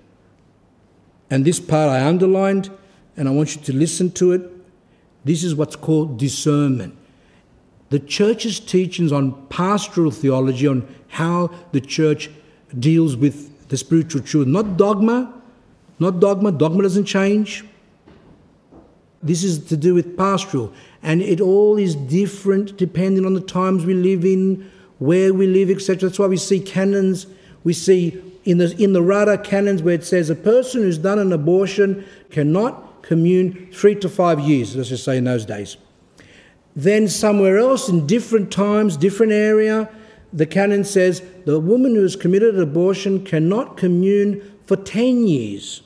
[1.29, 2.71] And this part I underlined,
[3.17, 4.49] and I want you to listen to it.
[5.25, 6.95] This is what's called discernment.
[7.89, 12.29] The church's teachings on pastoral theology, on how the church
[12.79, 15.41] deals with the spiritual truth, not dogma,
[15.99, 17.65] not dogma, dogma doesn't change.
[19.21, 23.85] This is to do with pastoral, and it all is different depending on the times
[23.85, 24.71] we live in,
[25.03, 26.07] where we live, etc.
[26.07, 27.27] That's why we see canons,
[27.65, 31.19] we see in the, in the Rudder canons where it says a person who's done
[31.19, 35.75] an abortion cannot commune three to five years, let's just say in those days.
[36.73, 39.89] Then somewhere else, in different times, different area,
[40.31, 45.83] the canon says the woman who has committed an abortion cannot commune for 10 years.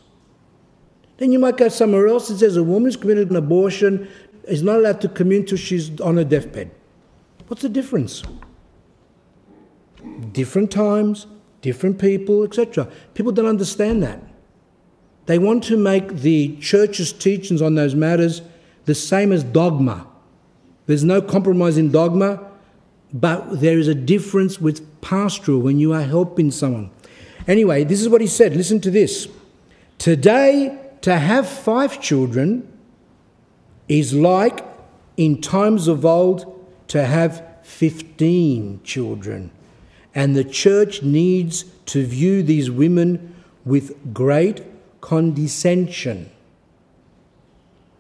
[1.18, 4.08] Then you might go somewhere else and says a woman who's committed an abortion
[4.44, 6.70] is not allowed to commune till she's on her deathbed.
[7.48, 8.22] What's the difference?
[10.32, 11.28] Different times,
[11.62, 12.88] different people, etc.
[13.14, 14.22] People don't understand that.
[15.26, 18.42] They want to make the church's teachings on those matters
[18.86, 20.08] the same as dogma.
[20.86, 22.50] There's no compromise in dogma,
[23.14, 26.90] but there is a difference with pastoral when you are helping someone.
[27.48, 28.56] Anyway, this is what he said.
[28.56, 29.28] Listen to this.
[29.98, 32.72] Today, to have five children
[33.88, 34.66] is like
[35.16, 36.54] in times of old
[36.90, 39.52] to have 15 children.
[40.18, 44.64] And the church needs to view these women with great
[45.00, 46.32] condescension,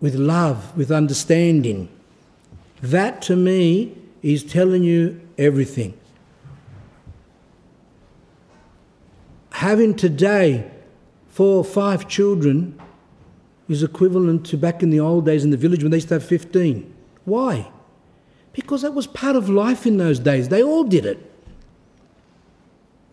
[0.02, 1.90] with love, with understanding.
[2.82, 5.96] That to me is telling you everything.
[9.52, 10.72] Having today
[11.28, 12.82] four or five children
[13.70, 16.16] is equivalent to back in the old days in the village when they used to
[16.16, 16.92] have 15.
[17.26, 17.70] Why?
[18.54, 20.50] Because that was part of life in those days.
[20.50, 21.36] They all did it.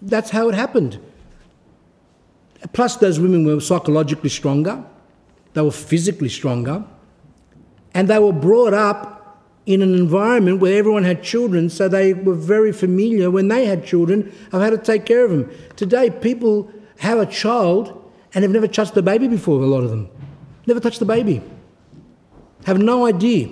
[0.05, 1.01] That's how it happened.
[2.73, 4.85] Plus, those women were psychologically stronger,
[5.55, 6.85] they were physically stronger,
[7.93, 12.35] and they were brought up in an environment where everyone had children, so they were
[12.35, 15.51] very familiar when they had children of how to take care of them.
[15.77, 19.91] Today, people have a child and have never touched the baby before, a lot of
[19.91, 20.09] them.
[20.67, 21.41] Never touched the baby.
[22.67, 23.51] Have no idea.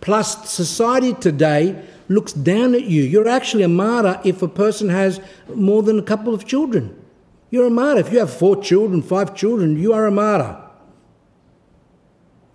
[0.00, 3.02] Plus, society today looks down at you.
[3.02, 5.20] You're actually a martyr if a person has
[5.54, 7.00] more than a couple of children.
[7.50, 8.00] You're a martyr.
[8.00, 10.60] If you have four children, five children, you are a martyr.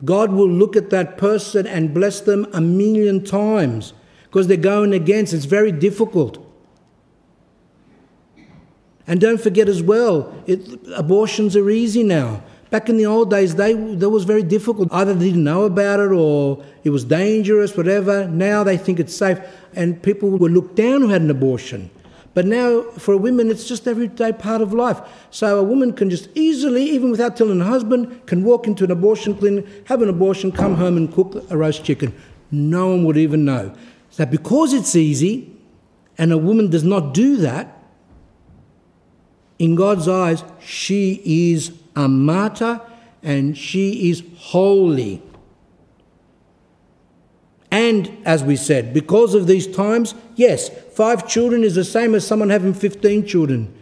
[0.03, 4.93] God will look at that person and bless them a million times because they're going
[4.93, 5.33] against.
[5.33, 6.45] It's very difficult.
[9.07, 12.43] And don't forget as well, it, abortions are easy now.
[12.71, 14.89] Back in the old days, they, that was very difficult.
[14.91, 18.27] Either they didn't know about it or it was dangerous, whatever.
[18.27, 19.39] Now they think it's safe.
[19.75, 21.89] And people were looked down who had an abortion.
[22.35, 25.01] But now, for women, it's just everyday part of life.
[25.31, 28.91] So a woman can just easily, even without telling her husband, can walk into an
[28.91, 32.13] abortion clinic, have an abortion, come home and cook a roast chicken.
[32.51, 33.75] No one would even know.
[34.11, 35.51] So because it's easy,
[36.19, 37.75] and a woman does not do that,
[39.57, 42.81] in God's eyes, she is a martyr
[43.21, 45.21] and she is holy.
[47.69, 52.25] And as we said, because of these times, yes, five children is the same as
[52.25, 53.73] someone having 15 children.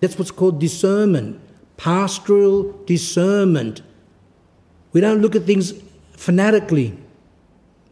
[0.00, 1.40] That's what's called discernment,
[1.78, 3.80] pastoral discernment.
[4.92, 5.72] We don't look at things
[6.12, 6.96] fanatically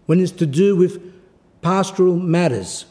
[0.04, 1.00] when it's to do with
[1.62, 2.84] pastoral matters.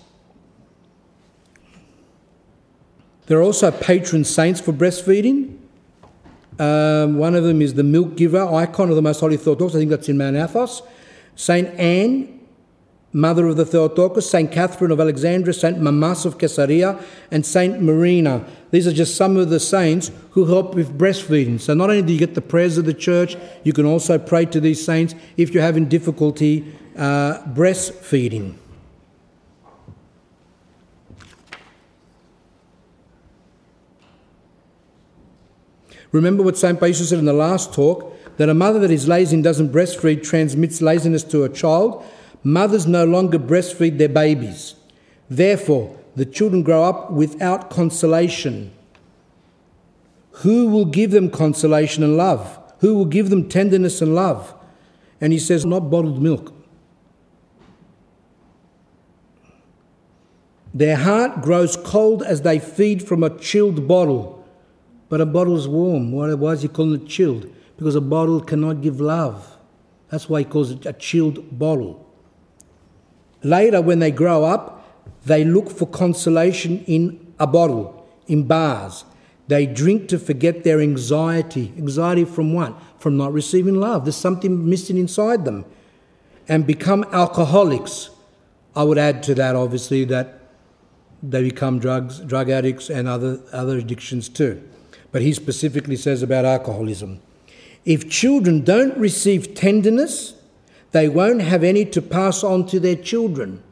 [3.27, 5.60] There are also patron saints for breastfeeding.
[6.59, 9.75] Um, one of them is the milk giver, icon of the Most Holy Theotokos.
[9.75, 10.81] I think that's in Mount Athos.
[11.35, 12.39] Saint Anne,
[13.13, 16.99] mother of the Theotokos, Saint Catherine of Alexandria, Saint Mamas of Caesarea,
[17.31, 18.45] and Saint Marina.
[18.71, 21.59] These are just some of the saints who help with breastfeeding.
[21.59, 24.45] So not only do you get the prayers of the church, you can also pray
[24.45, 28.55] to these saints if you're having difficulty uh, breastfeeding.
[36.11, 36.79] Remember what St.
[36.79, 40.23] Paisios said in the last talk that a mother that is lazy and doesn't breastfeed
[40.23, 42.03] transmits laziness to a child.
[42.43, 44.75] Mothers no longer breastfeed their babies.
[45.29, 48.73] Therefore, the children grow up without consolation.
[50.41, 52.59] Who will give them consolation and love?
[52.79, 54.53] Who will give them tenderness and love?
[55.21, 56.53] And he says, not bottled milk.
[60.73, 64.40] Their heart grows cold as they feed from a chilled bottle.
[65.11, 66.13] But a bottle is warm.
[66.53, 67.53] Is he calling it chilled?
[67.75, 69.57] Because a bottle cannot give love.
[70.07, 72.09] That's why he calls it a chilled bottle.
[73.43, 74.87] Later, when they grow up,
[75.25, 79.03] they look for consolation in a bottle, in bars.
[79.49, 81.73] They drink to forget their anxiety.
[81.77, 82.81] Anxiety from what?
[82.97, 84.05] From not receiving love.
[84.05, 85.65] There's something missing inside them.
[86.47, 88.11] And become alcoholics.
[88.77, 90.39] I would add to that, obviously, that
[91.21, 94.69] they become drugs, drug addicts, and other, other addictions too
[95.11, 97.21] but he specifically says about alcoholism.
[97.85, 100.35] If children don't receive tenderness,
[100.91, 103.63] they won't have any to pass on to their children.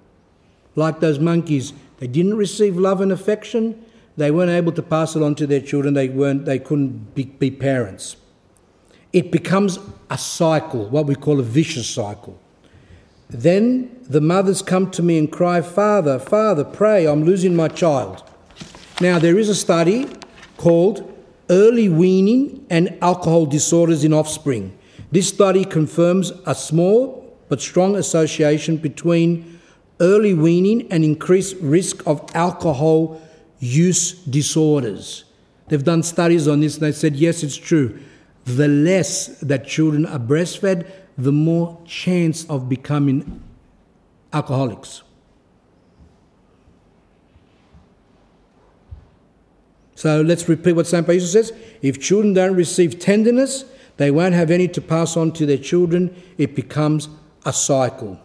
[0.76, 3.86] Like those monkeys, they didn't receive love and affection,
[4.18, 7.26] they weren't able to pass it on to their children, they, weren't, they couldn't be,
[7.26, 8.18] be parents.
[9.12, 12.40] It becomes a cycle, what we call a vicious cycle.
[13.30, 18.24] Then the mothers come to me and cry, Father, Father, pray, I'm losing my child.
[19.02, 20.08] Now, there is a study
[20.58, 21.09] called
[21.50, 24.78] early weaning and alcohol disorders in offspring.
[25.12, 29.60] This study confirms a small but strong association between
[30.00, 33.22] early weaning and increased risk of alcohol
[33.60, 35.26] use disorders.
[35.68, 38.00] They've done studies on this and they said, yes, it's true.
[38.46, 43.44] The less that children are breastfed, the more chance of becoming
[44.32, 45.04] alcoholics.
[50.00, 51.06] So let's repeat what St.
[51.06, 51.52] Paisios says.
[51.82, 53.66] If children don't receive tenderness,
[53.98, 56.16] they won't have any to pass on to their children.
[56.38, 57.10] It becomes
[57.46, 58.18] a cycle.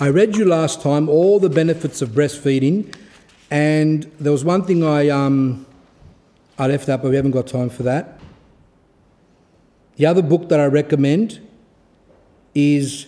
[0.00, 2.92] I read you last time all the benefits of breastfeeding,
[3.48, 5.66] and there was one thing I, um,
[6.58, 8.18] I left out, but we haven't got time for that.
[9.94, 11.48] The other book that I recommend
[12.56, 13.06] is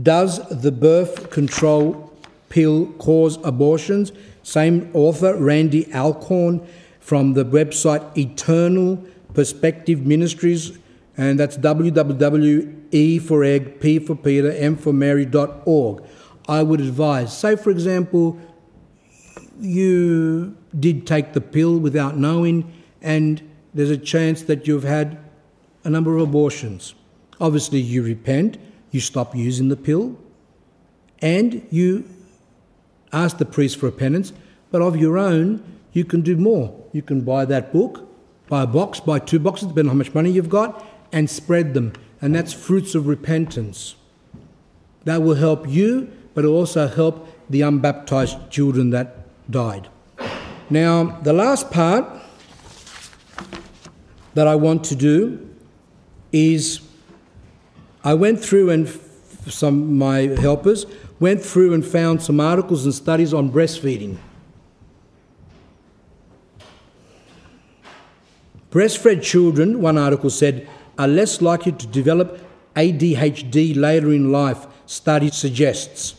[0.00, 2.12] does the birth control
[2.48, 4.12] pill cause abortions?
[4.42, 6.66] Same author, Randy Alcorn,
[7.00, 9.02] from the website Eternal
[9.34, 10.78] Perspective Ministries,
[11.16, 16.04] and that's www.e for egg, p for Peter, m for Mary.org.
[16.48, 18.38] I would advise, say for example,
[19.60, 23.42] you did take the pill without knowing, and
[23.72, 25.18] there's a chance that you've had
[25.84, 26.94] a number of abortions.
[27.40, 28.58] Obviously, you repent
[28.96, 30.18] you stop using the pill,
[31.22, 32.04] and you
[33.12, 34.32] ask the priest for a penance,
[34.70, 36.74] but of your own, you can do more.
[36.92, 38.08] You can buy that book,
[38.48, 41.74] buy a box, buy two boxes, depending on how much money you've got, and spread
[41.74, 41.92] them.
[42.20, 43.94] And that's fruits of repentance.
[45.04, 49.88] That will help you but it also help the unbaptized children that died.
[50.68, 52.04] Now, the last part
[54.34, 55.48] that I want to do
[56.32, 56.85] is
[58.06, 58.88] I went through and
[59.48, 60.86] some my helpers
[61.18, 64.18] went through and found some articles and studies on breastfeeding.
[68.70, 72.40] Breastfed children, one article said, are less likely to develop
[72.76, 76.14] ADHD later in life, study suggests.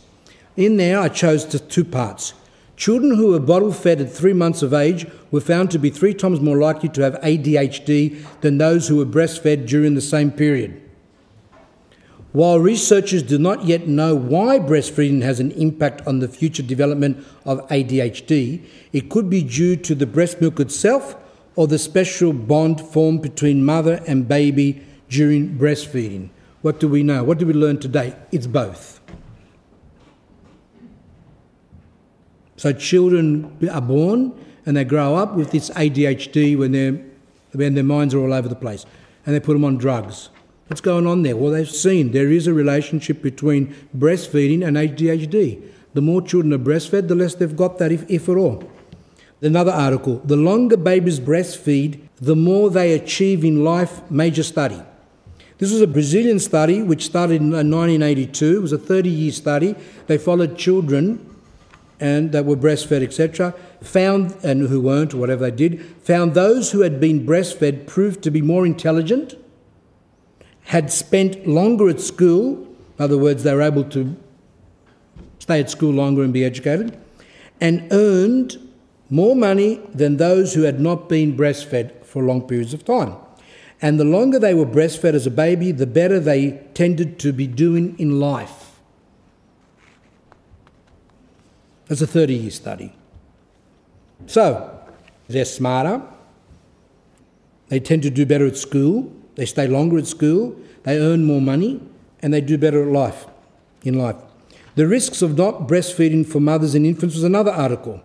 [0.58, 2.34] In there, I chose two parts.
[2.76, 6.14] Children who were bottle fed at three months of age were found to be three
[6.14, 10.82] times more likely to have ADHD than those who were breastfed during the same period.
[12.34, 17.26] While researchers do not yet know why breastfeeding has an impact on the future development
[17.46, 21.16] of ADHD, it could be due to the breast milk itself
[21.56, 26.30] or the special bond formed between mother and baby during breastfeeding.
[26.62, 27.24] What do we know?
[27.24, 28.14] What do we learn today?
[28.32, 29.00] It's both.
[32.58, 34.34] So children are born
[34.66, 37.12] and they grow up with this ADHD when,
[37.54, 38.86] when their minds are all over the place
[39.26, 40.30] and they put them on drugs.
[40.68, 41.38] What's going on there?
[41.38, 45.62] Well, they've seen there is a relationship between breastfeeding and ADHD.
[45.94, 48.70] The more children are breastfed, the less they've got that, if, if at all.
[49.42, 54.82] Another article The longer babies breastfeed, the more they achieve in life, major study.
[55.58, 58.58] This was a Brazilian study which started in uh, 1982.
[58.58, 59.76] It was a 30 year study.
[60.08, 61.24] They followed children
[62.00, 66.72] and that were breastfed, etc., found, and who weren't, or whatever they did, found those
[66.72, 69.34] who had been breastfed proved to be more intelligent,
[70.68, 72.58] had spent longer at school,
[72.98, 74.16] in other words, they were able to
[75.40, 76.98] stay at school longer and be educated,
[77.62, 78.58] and earned
[79.10, 83.16] more money than those who had not been breastfed for long periods of time.
[83.82, 87.48] And the longer they were breastfed as a baby, the better they tended to be
[87.48, 88.78] doing in life.
[91.86, 92.94] That's a 30 year study.
[94.26, 94.78] So,
[95.30, 96.02] they're smarter,
[97.70, 101.40] they tend to do better at school, they stay longer at school, they earn more
[101.40, 101.80] money,
[102.22, 103.28] and they do better at life,
[103.84, 104.18] in life.
[104.76, 108.02] The risks of not breastfeeding for mothers and infants was another article.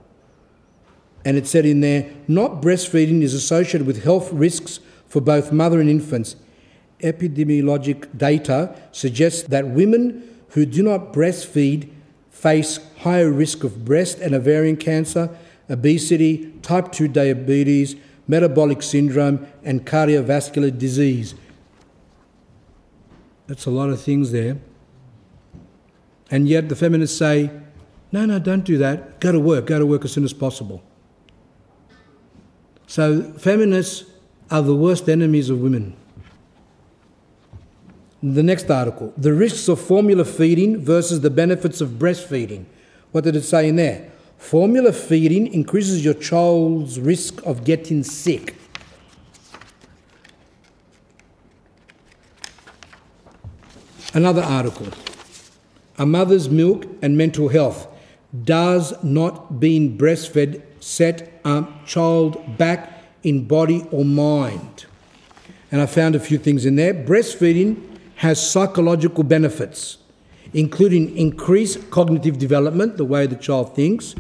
[1.25, 5.81] And it said in there, not breastfeeding is associated with health risks for both mother
[5.81, 6.37] and infants.
[7.01, 11.89] Epidemiologic data suggests that women who do not breastfeed
[12.31, 15.31] face higher risk of breast and ovarian cancer,
[15.71, 17.97] obesity, type 2 diabetes,
[18.33, 21.35] metabolic syndrome, and cardiovascular disease.
[23.47, 24.57] That's a lot of things there.
[26.31, 27.51] And yet the feminists say,
[28.11, 29.21] no, no, don't do that.
[29.21, 29.67] Go to work.
[29.67, 30.83] Go to work as soon as possible.
[32.87, 34.05] So feminists
[34.51, 35.95] are the worst enemies of women.
[38.23, 42.65] The next article the risks of formula feeding versus the benefits of breastfeeding.
[43.11, 44.12] What did it say in there?
[44.43, 48.55] Formula feeding increases your child's risk of getting sick.
[54.13, 54.89] Another article
[55.97, 57.87] A mother's milk and mental health.
[58.45, 64.85] Does not being breastfed set a child back in body or mind?
[65.71, 66.93] And I found a few things in there.
[66.93, 67.81] Breastfeeding
[68.17, 69.99] has psychological benefits,
[70.53, 74.15] including increased cognitive development, the way the child thinks,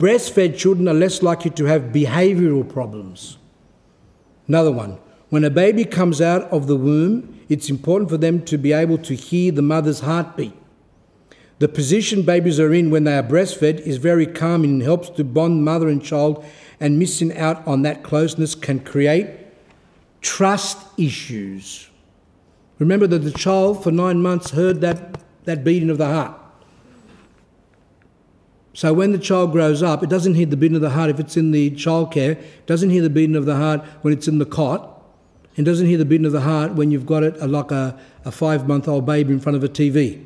[0.00, 3.36] Breastfed children are less likely to have behavioral problems.
[4.48, 4.98] Another one,
[5.28, 8.96] when a baby comes out of the womb, it's important for them to be able
[8.96, 10.54] to hear the mother's heartbeat.
[11.58, 15.22] The position babies are in when they are breastfed is very calming and helps to
[15.22, 16.46] bond mother and child,
[16.80, 19.28] and missing out on that closeness can create
[20.22, 21.90] trust issues.
[22.78, 26.39] Remember that the child for nine months heard that, that beating of the heart.
[28.80, 31.20] So when the child grows up, it doesn't hear the beating of the heart if
[31.20, 34.38] it's in the childcare, it doesn't hear the beating of the heart when it's in
[34.38, 35.02] the cot,
[35.58, 38.32] and doesn't hear the beating of the heart when you've got it like a, a
[38.32, 40.24] five month old baby in front of a TV.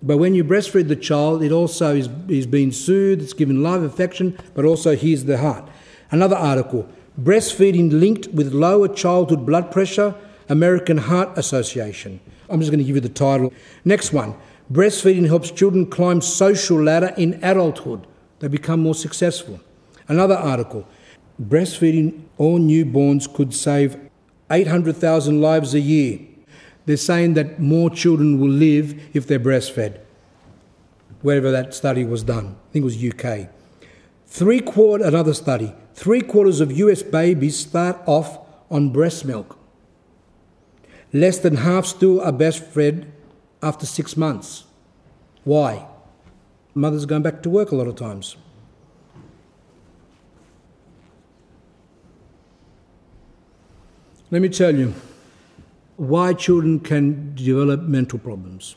[0.00, 3.82] But when you breastfeed the child, it also is, is being soothed, it's given love,
[3.82, 5.68] affection, but also hears the heart.
[6.10, 6.88] Another article
[7.20, 10.14] breastfeeding linked with lower childhood blood pressure,
[10.48, 12.18] American Heart Association.
[12.48, 13.52] I'm just going to give you the title.
[13.84, 14.36] Next one
[14.72, 18.06] Breastfeeding helps children climb social ladder in adulthood.
[18.38, 19.60] They become more successful.
[20.08, 20.88] Another article,
[21.40, 23.98] breastfeeding all newborns could save
[24.50, 26.20] 800,000 lives a year.
[26.86, 29.98] They're saying that more children will live if they're breastfed.
[31.20, 33.50] Wherever that study was done, I think it was UK.
[34.26, 38.38] Three quarter, another study, three quarters of US babies start off
[38.70, 39.58] on breast milk.
[41.12, 43.06] Less than half still are breastfed
[43.62, 44.64] after six months.
[45.44, 45.86] Why?
[46.74, 48.36] Mothers going back to work a lot of times.
[54.30, 54.94] Let me tell you
[55.96, 58.76] why children can develop mental problems.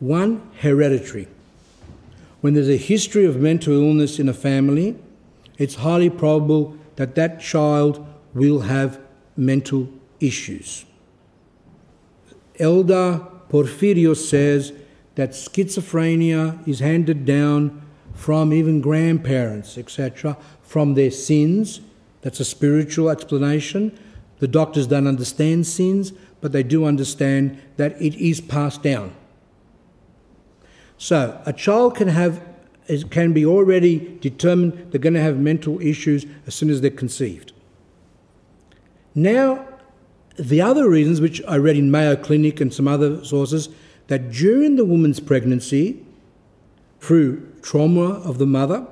[0.00, 1.28] One, hereditary.
[2.40, 4.96] When there's a history of mental illness in a family,
[5.56, 9.00] it's highly probable that that child will have
[9.36, 9.88] mental
[10.20, 10.84] issues.
[12.58, 14.72] Elder Porphyrios says
[15.14, 17.82] that schizophrenia is handed down
[18.14, 21.80] from even grandparents, etc., from their sins.
[22.22, 23.96] That's a spiritual explanation.
[24.38, 29.14] The doctors don't understand sins, but they do understand that it is passed down.
[30.98, 32.42] So a child can have
[33.10, 37.52] can be already determined they're going to have mental issues as soon as they're conceived.
[39.14, 39.66] Now,
[40.38, 43.68] the other reasons, which I read in Mayo Clinic and some other sources,
[44.08, 46.04] that during the woman's pregnancy,
[47.00, 48.86] through trauma of the mother,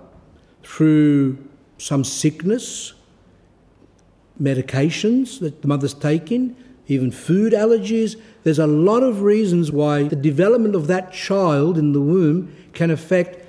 [0.63, 1.39] through
[1.79, 2.95] some sickness,
[4.41, 6.57] medications that the mother's taking,
[6.87, 8.21] even food allergies.
[8.43, 12.91] There's a lot of reasons why the development of that child in the womb can
[12.91, 13.47] affect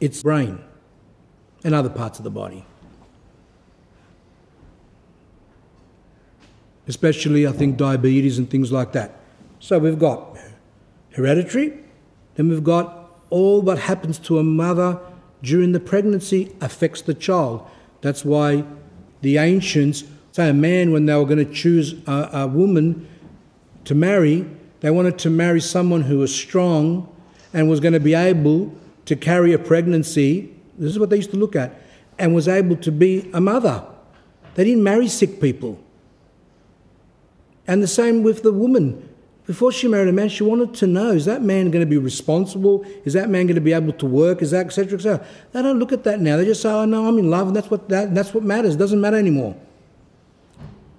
[0.00, 0.60] its brain
[1.64, 2.64] and other parts of the body.
[6.88, 9.18] Especially, I think, diabetes and things like that.
[9.58, 10.38] So we've got
[11.12, 11.78] hereditary,
[12.34, 15.00] then we've got all what happens to a mother
[15.42, 17.68] during the pregnancy affects the child.
[18.02, 18.64] That's why
[19.22, 20.04] the ancients
[20.36, 23.08] Say a man, when they were going to choose a, a woman
[23.84, 24.44] to marry,
[24.80, 27.08] they wanted to marry someone who was strong
[27.54, 28.70] and was going to be able
[29.06, 30.54] to carry a pregnancy.
[30.76, 31.80] This is what they used to look at,
[32.18, 33.82] and was able to be a mother.
[34.56, 35.82] They didn't marry sick people.
[37.66, 39.08] And the same with the woman.
[39.46, 41.98] Before she married a man, she wanted to know is that man going to be
[41.98, 42.84] responsible?
[43.04, 44.42] Is that man going to be able to work?
[44.42, 45.26] Is that, etc., etc.?
[45.52, 46.36] They don't look at that now.
[46.36, 48.74] They just say, oh, no, I'm in love, and that's what, that, that's what matters.
[48.74, 49.56] It doesn't matter anymore.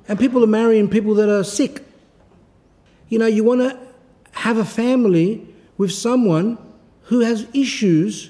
[0.08, 1.84] And people are marrying people that are sick.
[3.10, 3.78] You know, you want to
[4.32, 5.46] have a family
[5.78, 6.58] with someone
[7.04, 8.30] who has issues.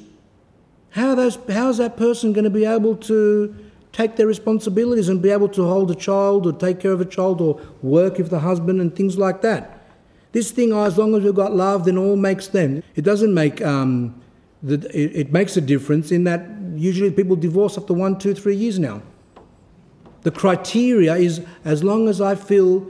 [0.92, 3.56] How, those, how is that person going to be able to
[3.98, 7.06] take their responsibilities and be able to hold a child or take care of a
[7.06, 9.64] child or work if the husband and things like that?
[10.34, 12.84] This thing, oh, as long as we've got love, then all makes them.
[12.96, 14.22] It doesn't make, um,
[14.62, 16.46] the, it, it makes a difference in that
[16.76, 19.02] usually people divorce after one, two, three years now.
[20.22, 22.88] The criteria is as long as I feel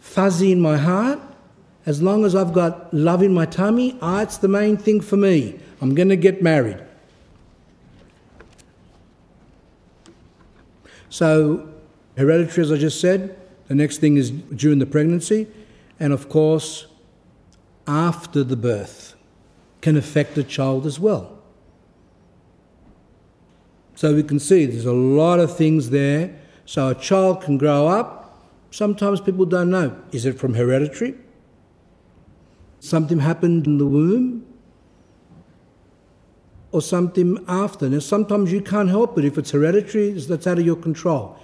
[0.00, 1.20] fuzzy in my heart,
[1.86, 5.16] as long as I've got love in my tummy, ah, it's the main thing for
[5.16, 5.58] me.
[5.80, 6.84] I'm going to get married.
[11.12, 11.68] So,
[12.16, 15.46] hereditary, as I just said, the next thing is during the pregnancy,
[16.00, 16.86] and of course,
[17.86, 19.14] after the birth
[19.82, 21.38] can affect the child as well.
[23.94, 26.34] So we can see there's a lot of things there
[26.64, 28.48] so a child can grow up.
[28.70, 29.94] Sometimes people don't know.
[30.12, 31.14] Is it from hereditary?
[32.80, 34.46] Something happened in the womb?
[36.72, 37.88] Or something after?
[37.88, 39.24] Now, sometimes you can't help it.
[39.24, 41.38] If it's hereditary, that's out of your control.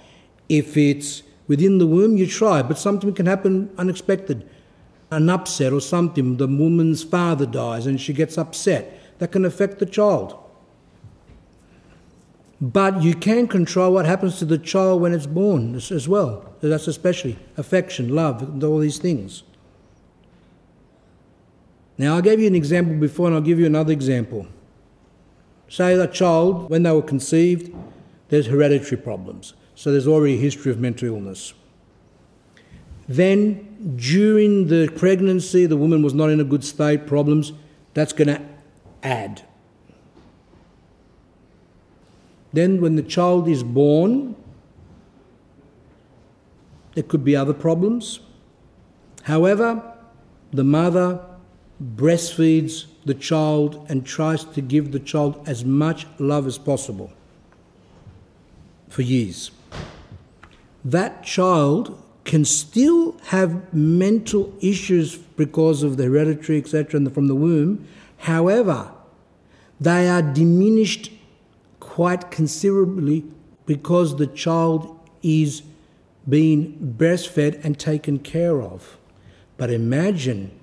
[0.49, 4.49] If it's within the womb, you try, but something can happen unexpected.
[5.11, 8.95] An upset or something, the woman's father dies and she gets upset.
[9.19, 10.35] That can affect the child.
[12.61, 16.53] But you can control what happens to the child when it's born as well.
[16.61, 19.43] That's especially affection, love, all these things.
[21.97, 24.47] Now, I gave you an example before, and I'll give you another example.
[25.69, 27.73] Say a child, when they were conceived,
[28.29, 29.53] there's hereditary problems.
[29.75, 31.53] So there's already a history of mental illness.
[33.07, 37.53] Then, during the pregnancy, the woman was not in a good state, problems,
[37.93, 38.41] that's going to
[39.03, 39.43] add.
[42.51, 44.35] Then, when the child is born,
[46.95, 48.19] there could be other problems.
[49.23, 49.81] However,
[50.51, 51.23] the mother
[51.81, 57.11] breastfeeds the child and tries to give the child as much love as possible
[58.89, 59.51] for years.
[60.83, 67.87] That child can still have mental issues because of the hereditary, etc., from the womb.
[68.17, 68.91] However,
[69.79, 71.11] they are diminished
[71.79, 73.25] quite considerably
[73.65, 75.63] because the child is
[76.27, 78.97] being breastfed and taken care of.
[79.57, 80.58] But imagine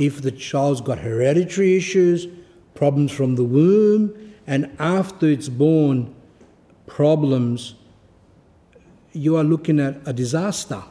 [0.00, 2.26] if the child's got hereditary issues,
[2.74, 6.14] problems from the womb, and after it's born,
[6.86, 7.74] problems,
[9.12, 10.82] you are looking at a disaster.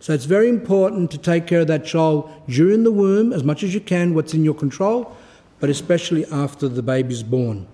[0.00, 3.62] So it's very important to take care of that child during the womb as much
[3.62, 5.16] as you can, what's in your control,
[5.60, 7.66] but especially after the baby's born.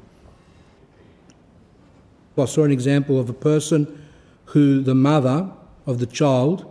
[2.39, 4.09] I saw an example of a person
[4.47, 5.51] who the mother
[5.87, 6.70] of the child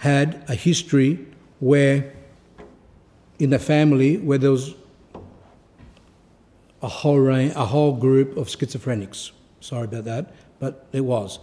[0.00, 1.24] had a history
[1.60, 2.12] where
[3.38, 4.74] in the family where there was
[6.82, 9.30] a whole range, a whole group of schizophrenics.
[9.60, 11.38] Sorry about that, but it was.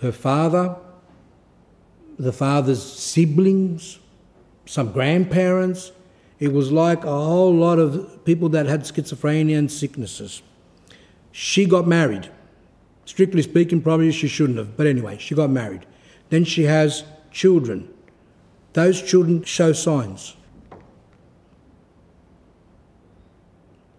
[0.00, 0.76] Her father
[2.20, 3.98] the father's siblings,
[4.66, 5.90] some grandparents.
[6.38, 10.42] It was like a whole lot of people that had schizophrenia and sicknesses.
[11.32, 12.30] She got married.
[13.06, 15.86] Strictly speaking, probably she shouldn't have, but anyway, she got married.
[16.28, 17.88] Then she has children.
[18.72, 20.36] Those children show signs.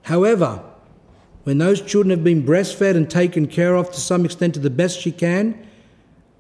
[0.04, 0.64] However,
[1.44, 4.70] when those children have been breastfed and taken care of to some extent to the
[4.70, 5.68] best she can,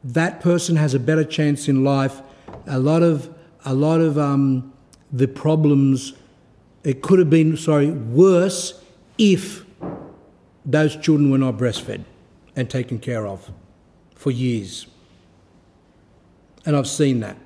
[0.04, 2.22] that person has a better chance in life.
[2.68, 4.74] A lot of a lot of um,
[5.12, 6.14] the problems
[6.84, 8.84] it could have been sorry worse
[9.18, 9.66] if
[10.66, 12.04] those children were not breastfed
[12.56, 13.52] and taken care of
[14.16, 14.88] for years.
[16.66, 17.38] And I've seen that.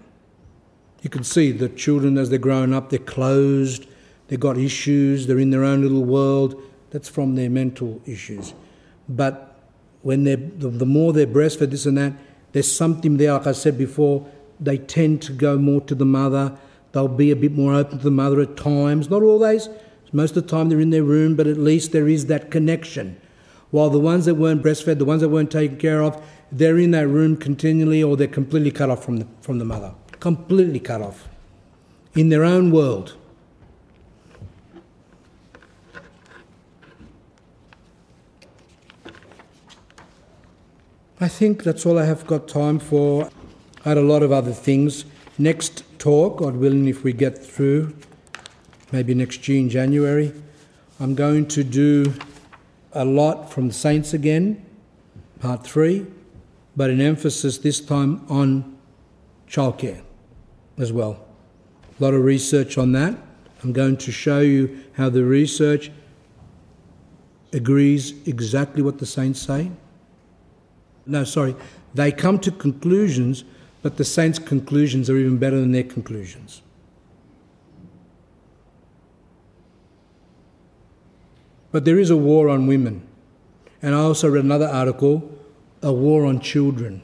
[1.06, 3.86] You can see the children as they're growing up, they're closed,
[4.28, 6.60] they've got issues, they're in their own little world.
[6.90, 8.56] That's from their mental issues.
[9.08, 9.56] But
[10.02, 12.14] when they're, the, more they're breastfed, this and that,
[12.54, 14.28] there's something there, like I said before,
[14.60, 16.58] they tend to go more to the mother.
[16.92, 19.08] They'll be a bit more open to the mother at times.
[19.08, 19.70] Not always.
[20.12, 23.22] Most of the time they're in their room, but at least there is that connection.
[23.70, 26.20] While the ones that weren't breastfed, the ones that weren't taken care of,
[26.52, 29.94] they're in that room continually or they're completely cut off from the, from the mother.
[30.26, 31.30] Completely cut off.
[32.16, 33.14] In their own world.
[41.22, 43.30] I think that's all I have got time for.
[43.86, 45.06] I had a lot of other things.
[45.38, 47.96] Next talk, God willing, if we get through,
[48.92, 50.34] maybe next June, January,
[51.00, 52.16] I'm going to do
[52.94, 54.66] a lot from the saints again,
[55.40, 56.08] part three,
[56.76, 58.76] but an emphasis this time on
[59.48, 60.02] childcare
[60.78, 61.26] as well.
[62.00, 63.16] A lot of research on that.
[63.64, 65.92] I'm going to show you how the research
[67.54, 69.72] agrees exactly what the saints say
[71.06, 71.56] no, sorry,
[71.94, 73.44] they come to conclusions,
[73.82, 76.62] but the saints' conclusions are even better than their conclusions.
[81.72, 83.06] But there is a war on women.
[83.82, 85.30] And I also read another article,
[85.82, 87.04] a war on children.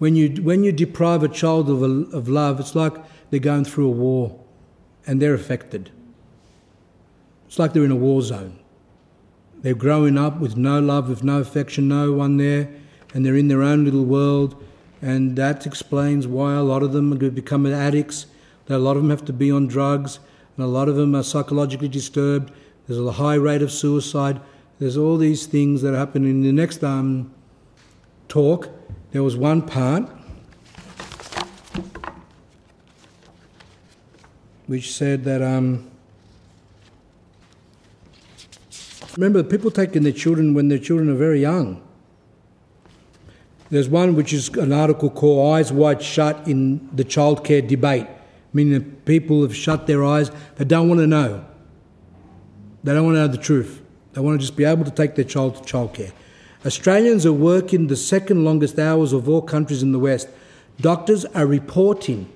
[0.00, 2.94] When you, when you deprive a child of, a, of love, it's like
[3.28, 4.40] they're going through a war
[5.06, 5.90] and they're affected.
[7.46, 8.58] It's like they're in a war zone.
[9.60, 12.70] They're growing up with no love, with no affection, no one there,
[13.12, 14.64] and they're in their own little world.
[15.02, 18.24] And that explains why a lot of them have become addicts.
[18.66, 20.18] That a lot of them have to be on drugs,
[20.56, 22.52] and a lot of them are psychologically disturbed.
[22.86, 24.40] There's a high rate of suicide.
[24.78, 26.24] There's all these things that happen.
[26.24, 27.34] In the next um,
[28.28, 28.79] talk,
[29.12, 30.08] there was one part
[34.66, 35.42] which said that.
[35.42, 35.90] Um,
[39.16, 41.82] Remember, people taking their children when their children are very young.
[43.68, 48.06] There's one which is an article called Eyes Wide Shut in the Childcare Debate,
[48.52, 50.30] meaning that people have shut their eyes.
[50.56, 51.44] They don't want to know.
[52.82, 53.82] They don't want to know the truth.
[54.12, 56.12] They want to just be able to take their child to childcare.
[56.64, 60.28] Australians are working the second longest hours of all countries in the West.
[60.80, 62.30] Doctors are reporting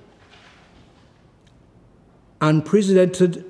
[2.41, 3.45] unprecedented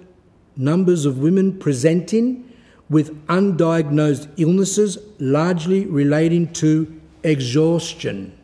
[0.58, 2.52] numbers of women presenting
[2.90, 8.38] with undiagnosed illnesses largely relating to exhaustion.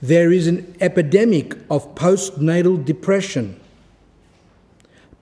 [0.00, 3.58] There is an epidemic of postnatal depression.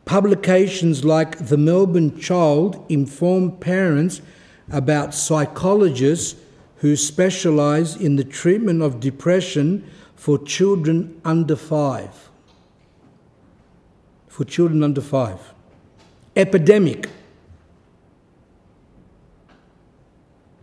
[0.05, 4.21] Publications like The Melbourne Child inform parents
[4.73, 6.41] about psychologists
[6.77, 12.31] who specialise in the treatment of depression for children under five.
[14.27, 15.39] For children under five.
[16.35, 17.09] Epidemic.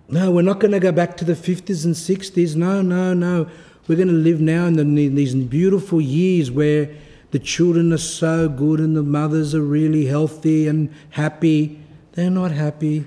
[0.10, 2.56] No, we're not going to go back to the 50s and 60s.
[2.56, 3.48] No, no, no.
[3.88, 6.90] We're going to live now in, the, in these beautiful years where
[7.32, 11.80] the children are so good and the mothers are really healthy and happy.
[12.14, 13.06] They're not happy,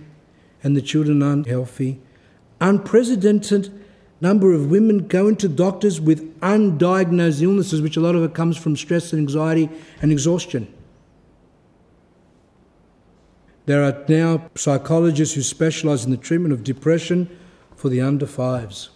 [0.63, 2.01] and the children aren't healthy.
[2.61, 3.73] Unprecedented
[4.21, 8.57] number of women going to doctors with undiagnosed illnesses, which a lot of it comes
[8.57, 9.69] from stress and anxiety
[10.01, 10.73] and exhaustion.
[13.67, 17.29] There are now psychologists who specialise in the treatment of depression
[17.77, 18.91] for the under fives.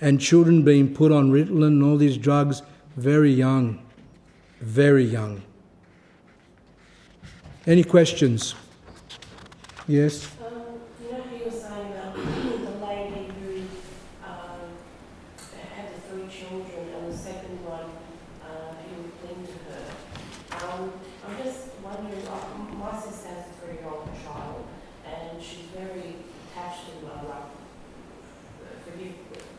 [0.00, 2.62] and children being put on Ritalin and all these drugs
[2.96, 3.80] very young,
[4.60, 5.42] very young.
[7.66, 8.54] Any questions?
[9.88, 10.28] Yes?
[10.44, 13.64] Um, you know how you were saying about the lady who
[14.20, 14.76] um,
[15.72, 17.88] had the three children and the second one
[18.44, 19.80] uh, he would cling to her.
[20.60, 20.92] Um,
[21.24, 24.68] I'm just wondering, uh, my sister has a three-year-old child
[25.08, 26.20] and she's very
[26.52, 27.48] attached to my like,
[28.84, 29.14] forgive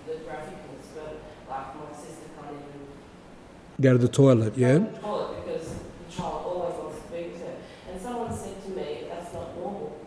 [0.05, 2.85] the graphicals, but like my sister can't even
[3.81, 4.77] Go to the toilet, yeah?
[4.77, 7.55] to the toilet because the child always wants to be with her.
[7.89, 9.97] And someone said to me, that's not normal.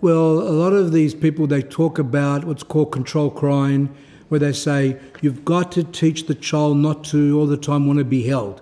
[0.00, 3.94] Well, a lot of these people they talk about what's called control crying,
[4.28, 8.00] where they say you've got to teach the child not to all the time want
[8.00, 8.60] to be held.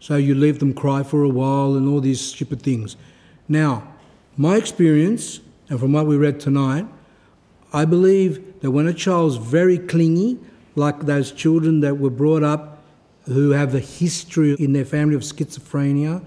[0.00, 2.96] So you leave them cry for a while and all these stupid things.
[3.48, 3.94] Now,
[4.36, 6.86] my experience, and from what we read tonight,
[7.72, 10.38] I believe that when a child's very clingy,
[10.74, 12.84] like those children that were brought up
[13.24, 16.24] who have a history in their family of schizophrenia,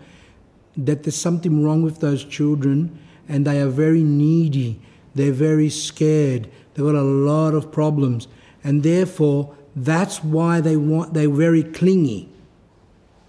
[0.77, 2.97] that there's something wrong with those children
[3.31, 4.81] and they are very needy,
[5.15, 8.27] they're very scared, they've got a lot of problems,
[8.61, 12.27] and therefore that's why they want they're very clingy.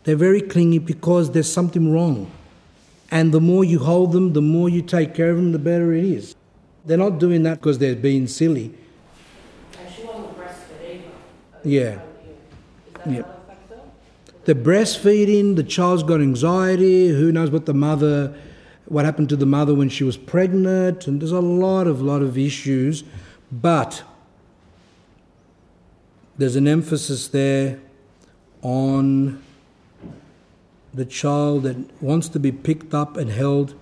[0.03, 2.29] They're very clingy because there's something wrong.
[3.13, 5.93] And the more you hold them, the more you take care of them, the better
[5.93, 6.35] it is.
[6.85, 8.75] They're not doing that because they're being silly.
[9.79, 11.03] And she wasn't breastfed.
[11.63, 12.01] Yeah.
[13.09, 13.23] Yeah.
[14.47, 18.35] The breastfeeding, the child's got anxiety, who knows what the mother,
[18.93, 22.21] what happened to the mother when she was pregnant, and there's a lot of, lot
[22.21, 23.05] of issues.
[23.51, 24.03] But
[26.37, 27.81] there's an emphasis there
[28.61, 29.43] on
[30.93, 33.75] the child that wants to be picked up and held.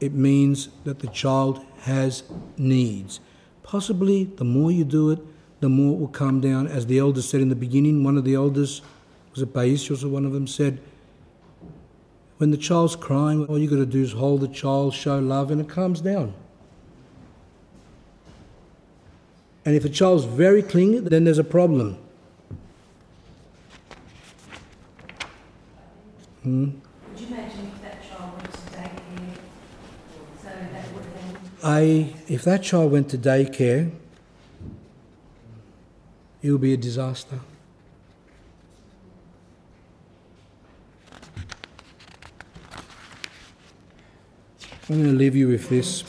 [0.00, 2.22] It means that the child has
[2.58, 3.20] needs.
[3.62, 5.18] Possibly the more you do it,
[5.60, 6.66] the more it will calm down.
[6.66, 8.82] As the elders said in the beginning, one of the elders,
[9.30, 10.78] was it Paisios or one of them, said,
[12.38, 15.50] when the child's crying, all you've got to do is hold the child, show love,
[15.50, 16.34] and it calms down.
[19.64, 21.98] And if a child's very clingy, then there's a problem.
[26.42, 26.64] Hmm?
[26.64, 29.34] Would you imagine if that child went to daycare?
[30.40, 33.90] So that would have been I, if that child went to daycare,
[36.42, 37.40] it would be a disaster.
[44.88, 46.04] I'm going to leave you with this.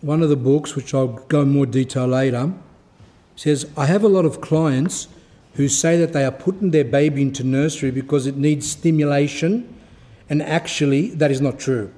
[0.00, 2.52] One of the books, which I'll go more detail later,
[3.36, 5.06] says I have a lot of clients
[5.54, 9.72] who say that they are putting their baby into nursery because it needs stimulation,
[10.28, 11.92] and actually, that is not true.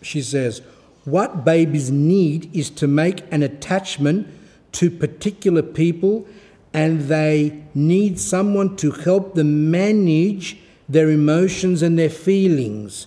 [0.00, 0.62] She says,
[1.04, 4.26] What babies need is to make an attachment
[4.72, 6.26] to particular people,
[6.74, 10.56] and they need someone to help them manage
[10.88, 13.06] their emotions and their feelings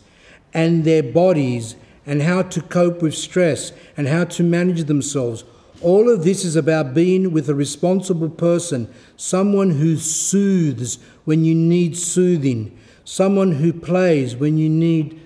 [0.53, 5.43] and their bodies and how to cope with stress and how to manage themselves.
[5.81, 11.53] All of this is about being with a responsible person, someone who soothes when you
[11.53, 15.19] need soothing, someone who plays when you need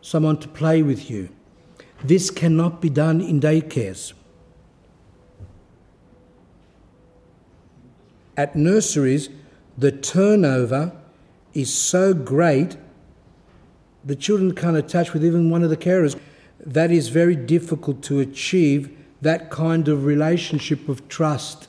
[0.00, 1.28] someone to play with you.
[2.04, 4.12] This cannot be done in daycares.
[8.36, 9.28] At nurseries,
[9.76, 10.92] the turnover
[11.54, 12.76] is so great,
[14.04, 16.18] the children can't attach with even one of the carers.
[16.58, 21.68] That is very difficult to achieve that kind of relationship of trust.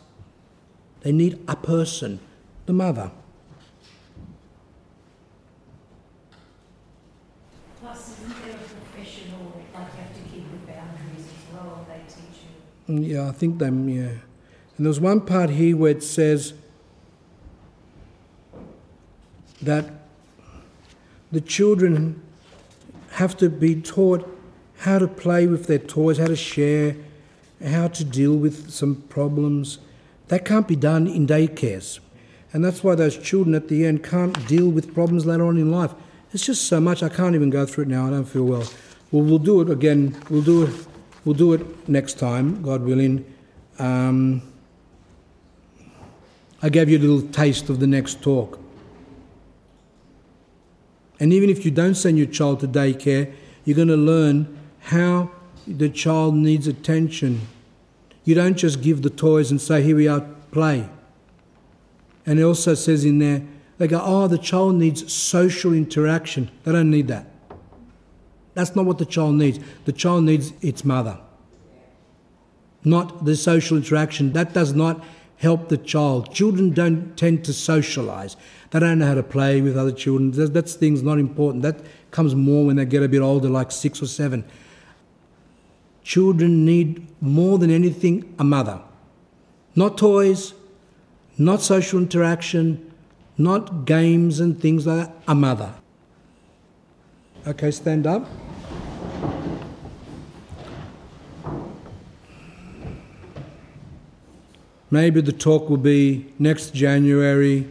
[1.01, 2.19] They need a person,
[2.65, 3.11] the mother.
[7.81, 12.01] Plus, isn't there a professional, like you have to keep with boundaries as well, they
[12.07, 12.41] teach
[12.87, 12.95] you?
[12.95, 14.09] Mm, Yeah, I think they, yeah.
[14.77, 16.53] And there's one part here where it says
[19.65, 19.89] that
[21.31, 22.21] the children
[23.11, 24.29] have to be taught
[24.79, 26.95] how to play with their toys, how to share,
[27.65, 29.79] how to deal with some problems.
[30.27, 31.99] That can't be done in daycares.
[32.51, 35.71] And that's why those children at the end can't deal with problems later on in
[35.71, 35.93] life.
[36.33, 38.67] It's just so much, I can't even go through it now, I don't feel well.
[39.11, 40.87] Well, we'll do it again, we'll do it,
[41.25, 43.25] we'll do it next time, God willing.
[43.79, 44.41] Um,
[46.61, 48.62] I gave you a little taste of the next talk.
[51.23, 55.31] And even if you don't send your child to daycare, you're going to learn how
[55.65, 57.47] the child needs attention.
[58.25, 60.19] You don't just give the toys and say, Here we are,
[60.51, 60.89] play.
[62.25, 63.41] And it also says in there,
[63.77, 66.51] they go, Oh, the child needs social interaction.
[66.65, 67.27] They don't need that.
[68.53, 69.61] That's not what the child needs.
[69.85, 71.19] The child needs its mother.
[72.83, 74.33] not the social interaction.
[74.33, 75.01] That does not
[75.43, 76.33] help the child.
[76.33, 78.37] Children don't tend to socialize.
[78.71, 80.31] They don't know how to play with other children.
[80.31, 81.63] That's, that's things not important.
[81.63, 81.81] That
[82.11, 84.45] comes more when they get a bit older, like six or seven.
[86.03, 88.81] Children need more than anything a mother.
[89.75, 90.53] Not toys,
[91.37, 92.93] not social interaction,
[93.37, 95.73] not games and things like that, a mother.
[97.45, 98.25] Okay, stand up.
[104.93, 107.67] Maybe the talk will be next January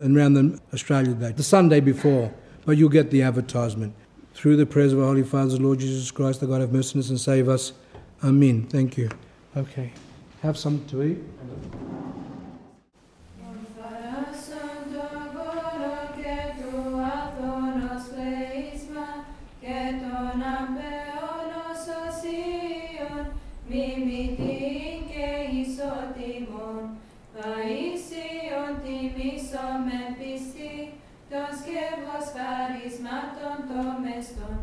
[0.00, 2.32] and around the Australia Day, the Sunday before,
[2.64, 3.94] but you'll get the advertisement.
[4.32, 7.20] Through the prayers of our Holy Father, Lord Jesus Christ, the God of mercy and
[7.20, 7.74] save us.
[8.22, 8.66] Amen.
[8.70, 9.10] Thank you.
[9.54, 9.92] Okay.
[10.40, 11.93] Have something to eat.
[33.24, 34.56] αυτόν το μεστόν,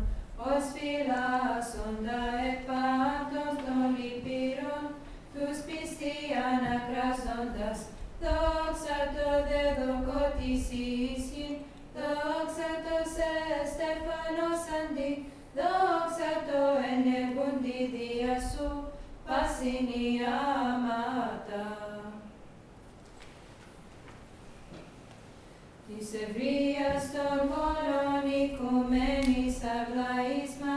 [0.50, 2.20] ως φυλάσσοντα
[2.52, 4.86] επάντος των λυπηρών,
[5.34, 6.16] τους πιστοί
[6.50, 7.78] ανακράζοντας,
[8.22, 10.62] δόξα το δεδοκό της
[11.14, 11.54] ίσχυν,
[11.96, 13.32] δόξα το σε
[13.72, 15.12] Στεφανός αντί,
[15.58, 16.60] δόξα το
[16.92, 18.68] ενεργούντι διά σου,
[19.26, 21.62] πασινιάματα.
[25.98, 30.76] Της ευρείας των πολλών οικουμένης αυλαίσμα,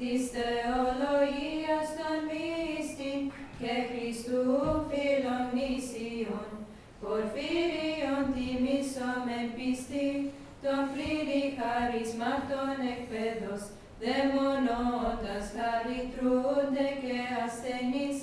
[0.00, 3.20] της θεολογίας των μυστήν
[3.60, 4.42] και Χριστού
[4.88, 6.50] φίλων νησιών,
[7.02, 9.10] Πορφύριον τιμήσω
[9.56, 10.08] πίστη,
[10.64, 13.62] τον πλήρη χαρισμάτων εκπαίδος,
[14.00, 18.16] δαιμονώτας χαριτρούνται και ασθενείς,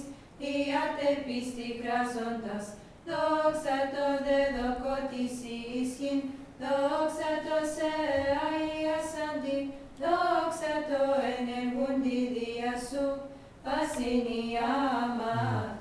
[0.43, 2.65] οι ατεπίστη κράζοντας,
[3.05, 5.35] Δόξα το δε δοκότης
[5.79, 6.19] ίσχυν,
[6.61, 11.01] δόξα το σε αιασάντη, δόξα το
[11.35, 13.05] ενεργούν τη διά σου,
[13.63, 14.73] πασινιά
[15.17, 15.72] μα.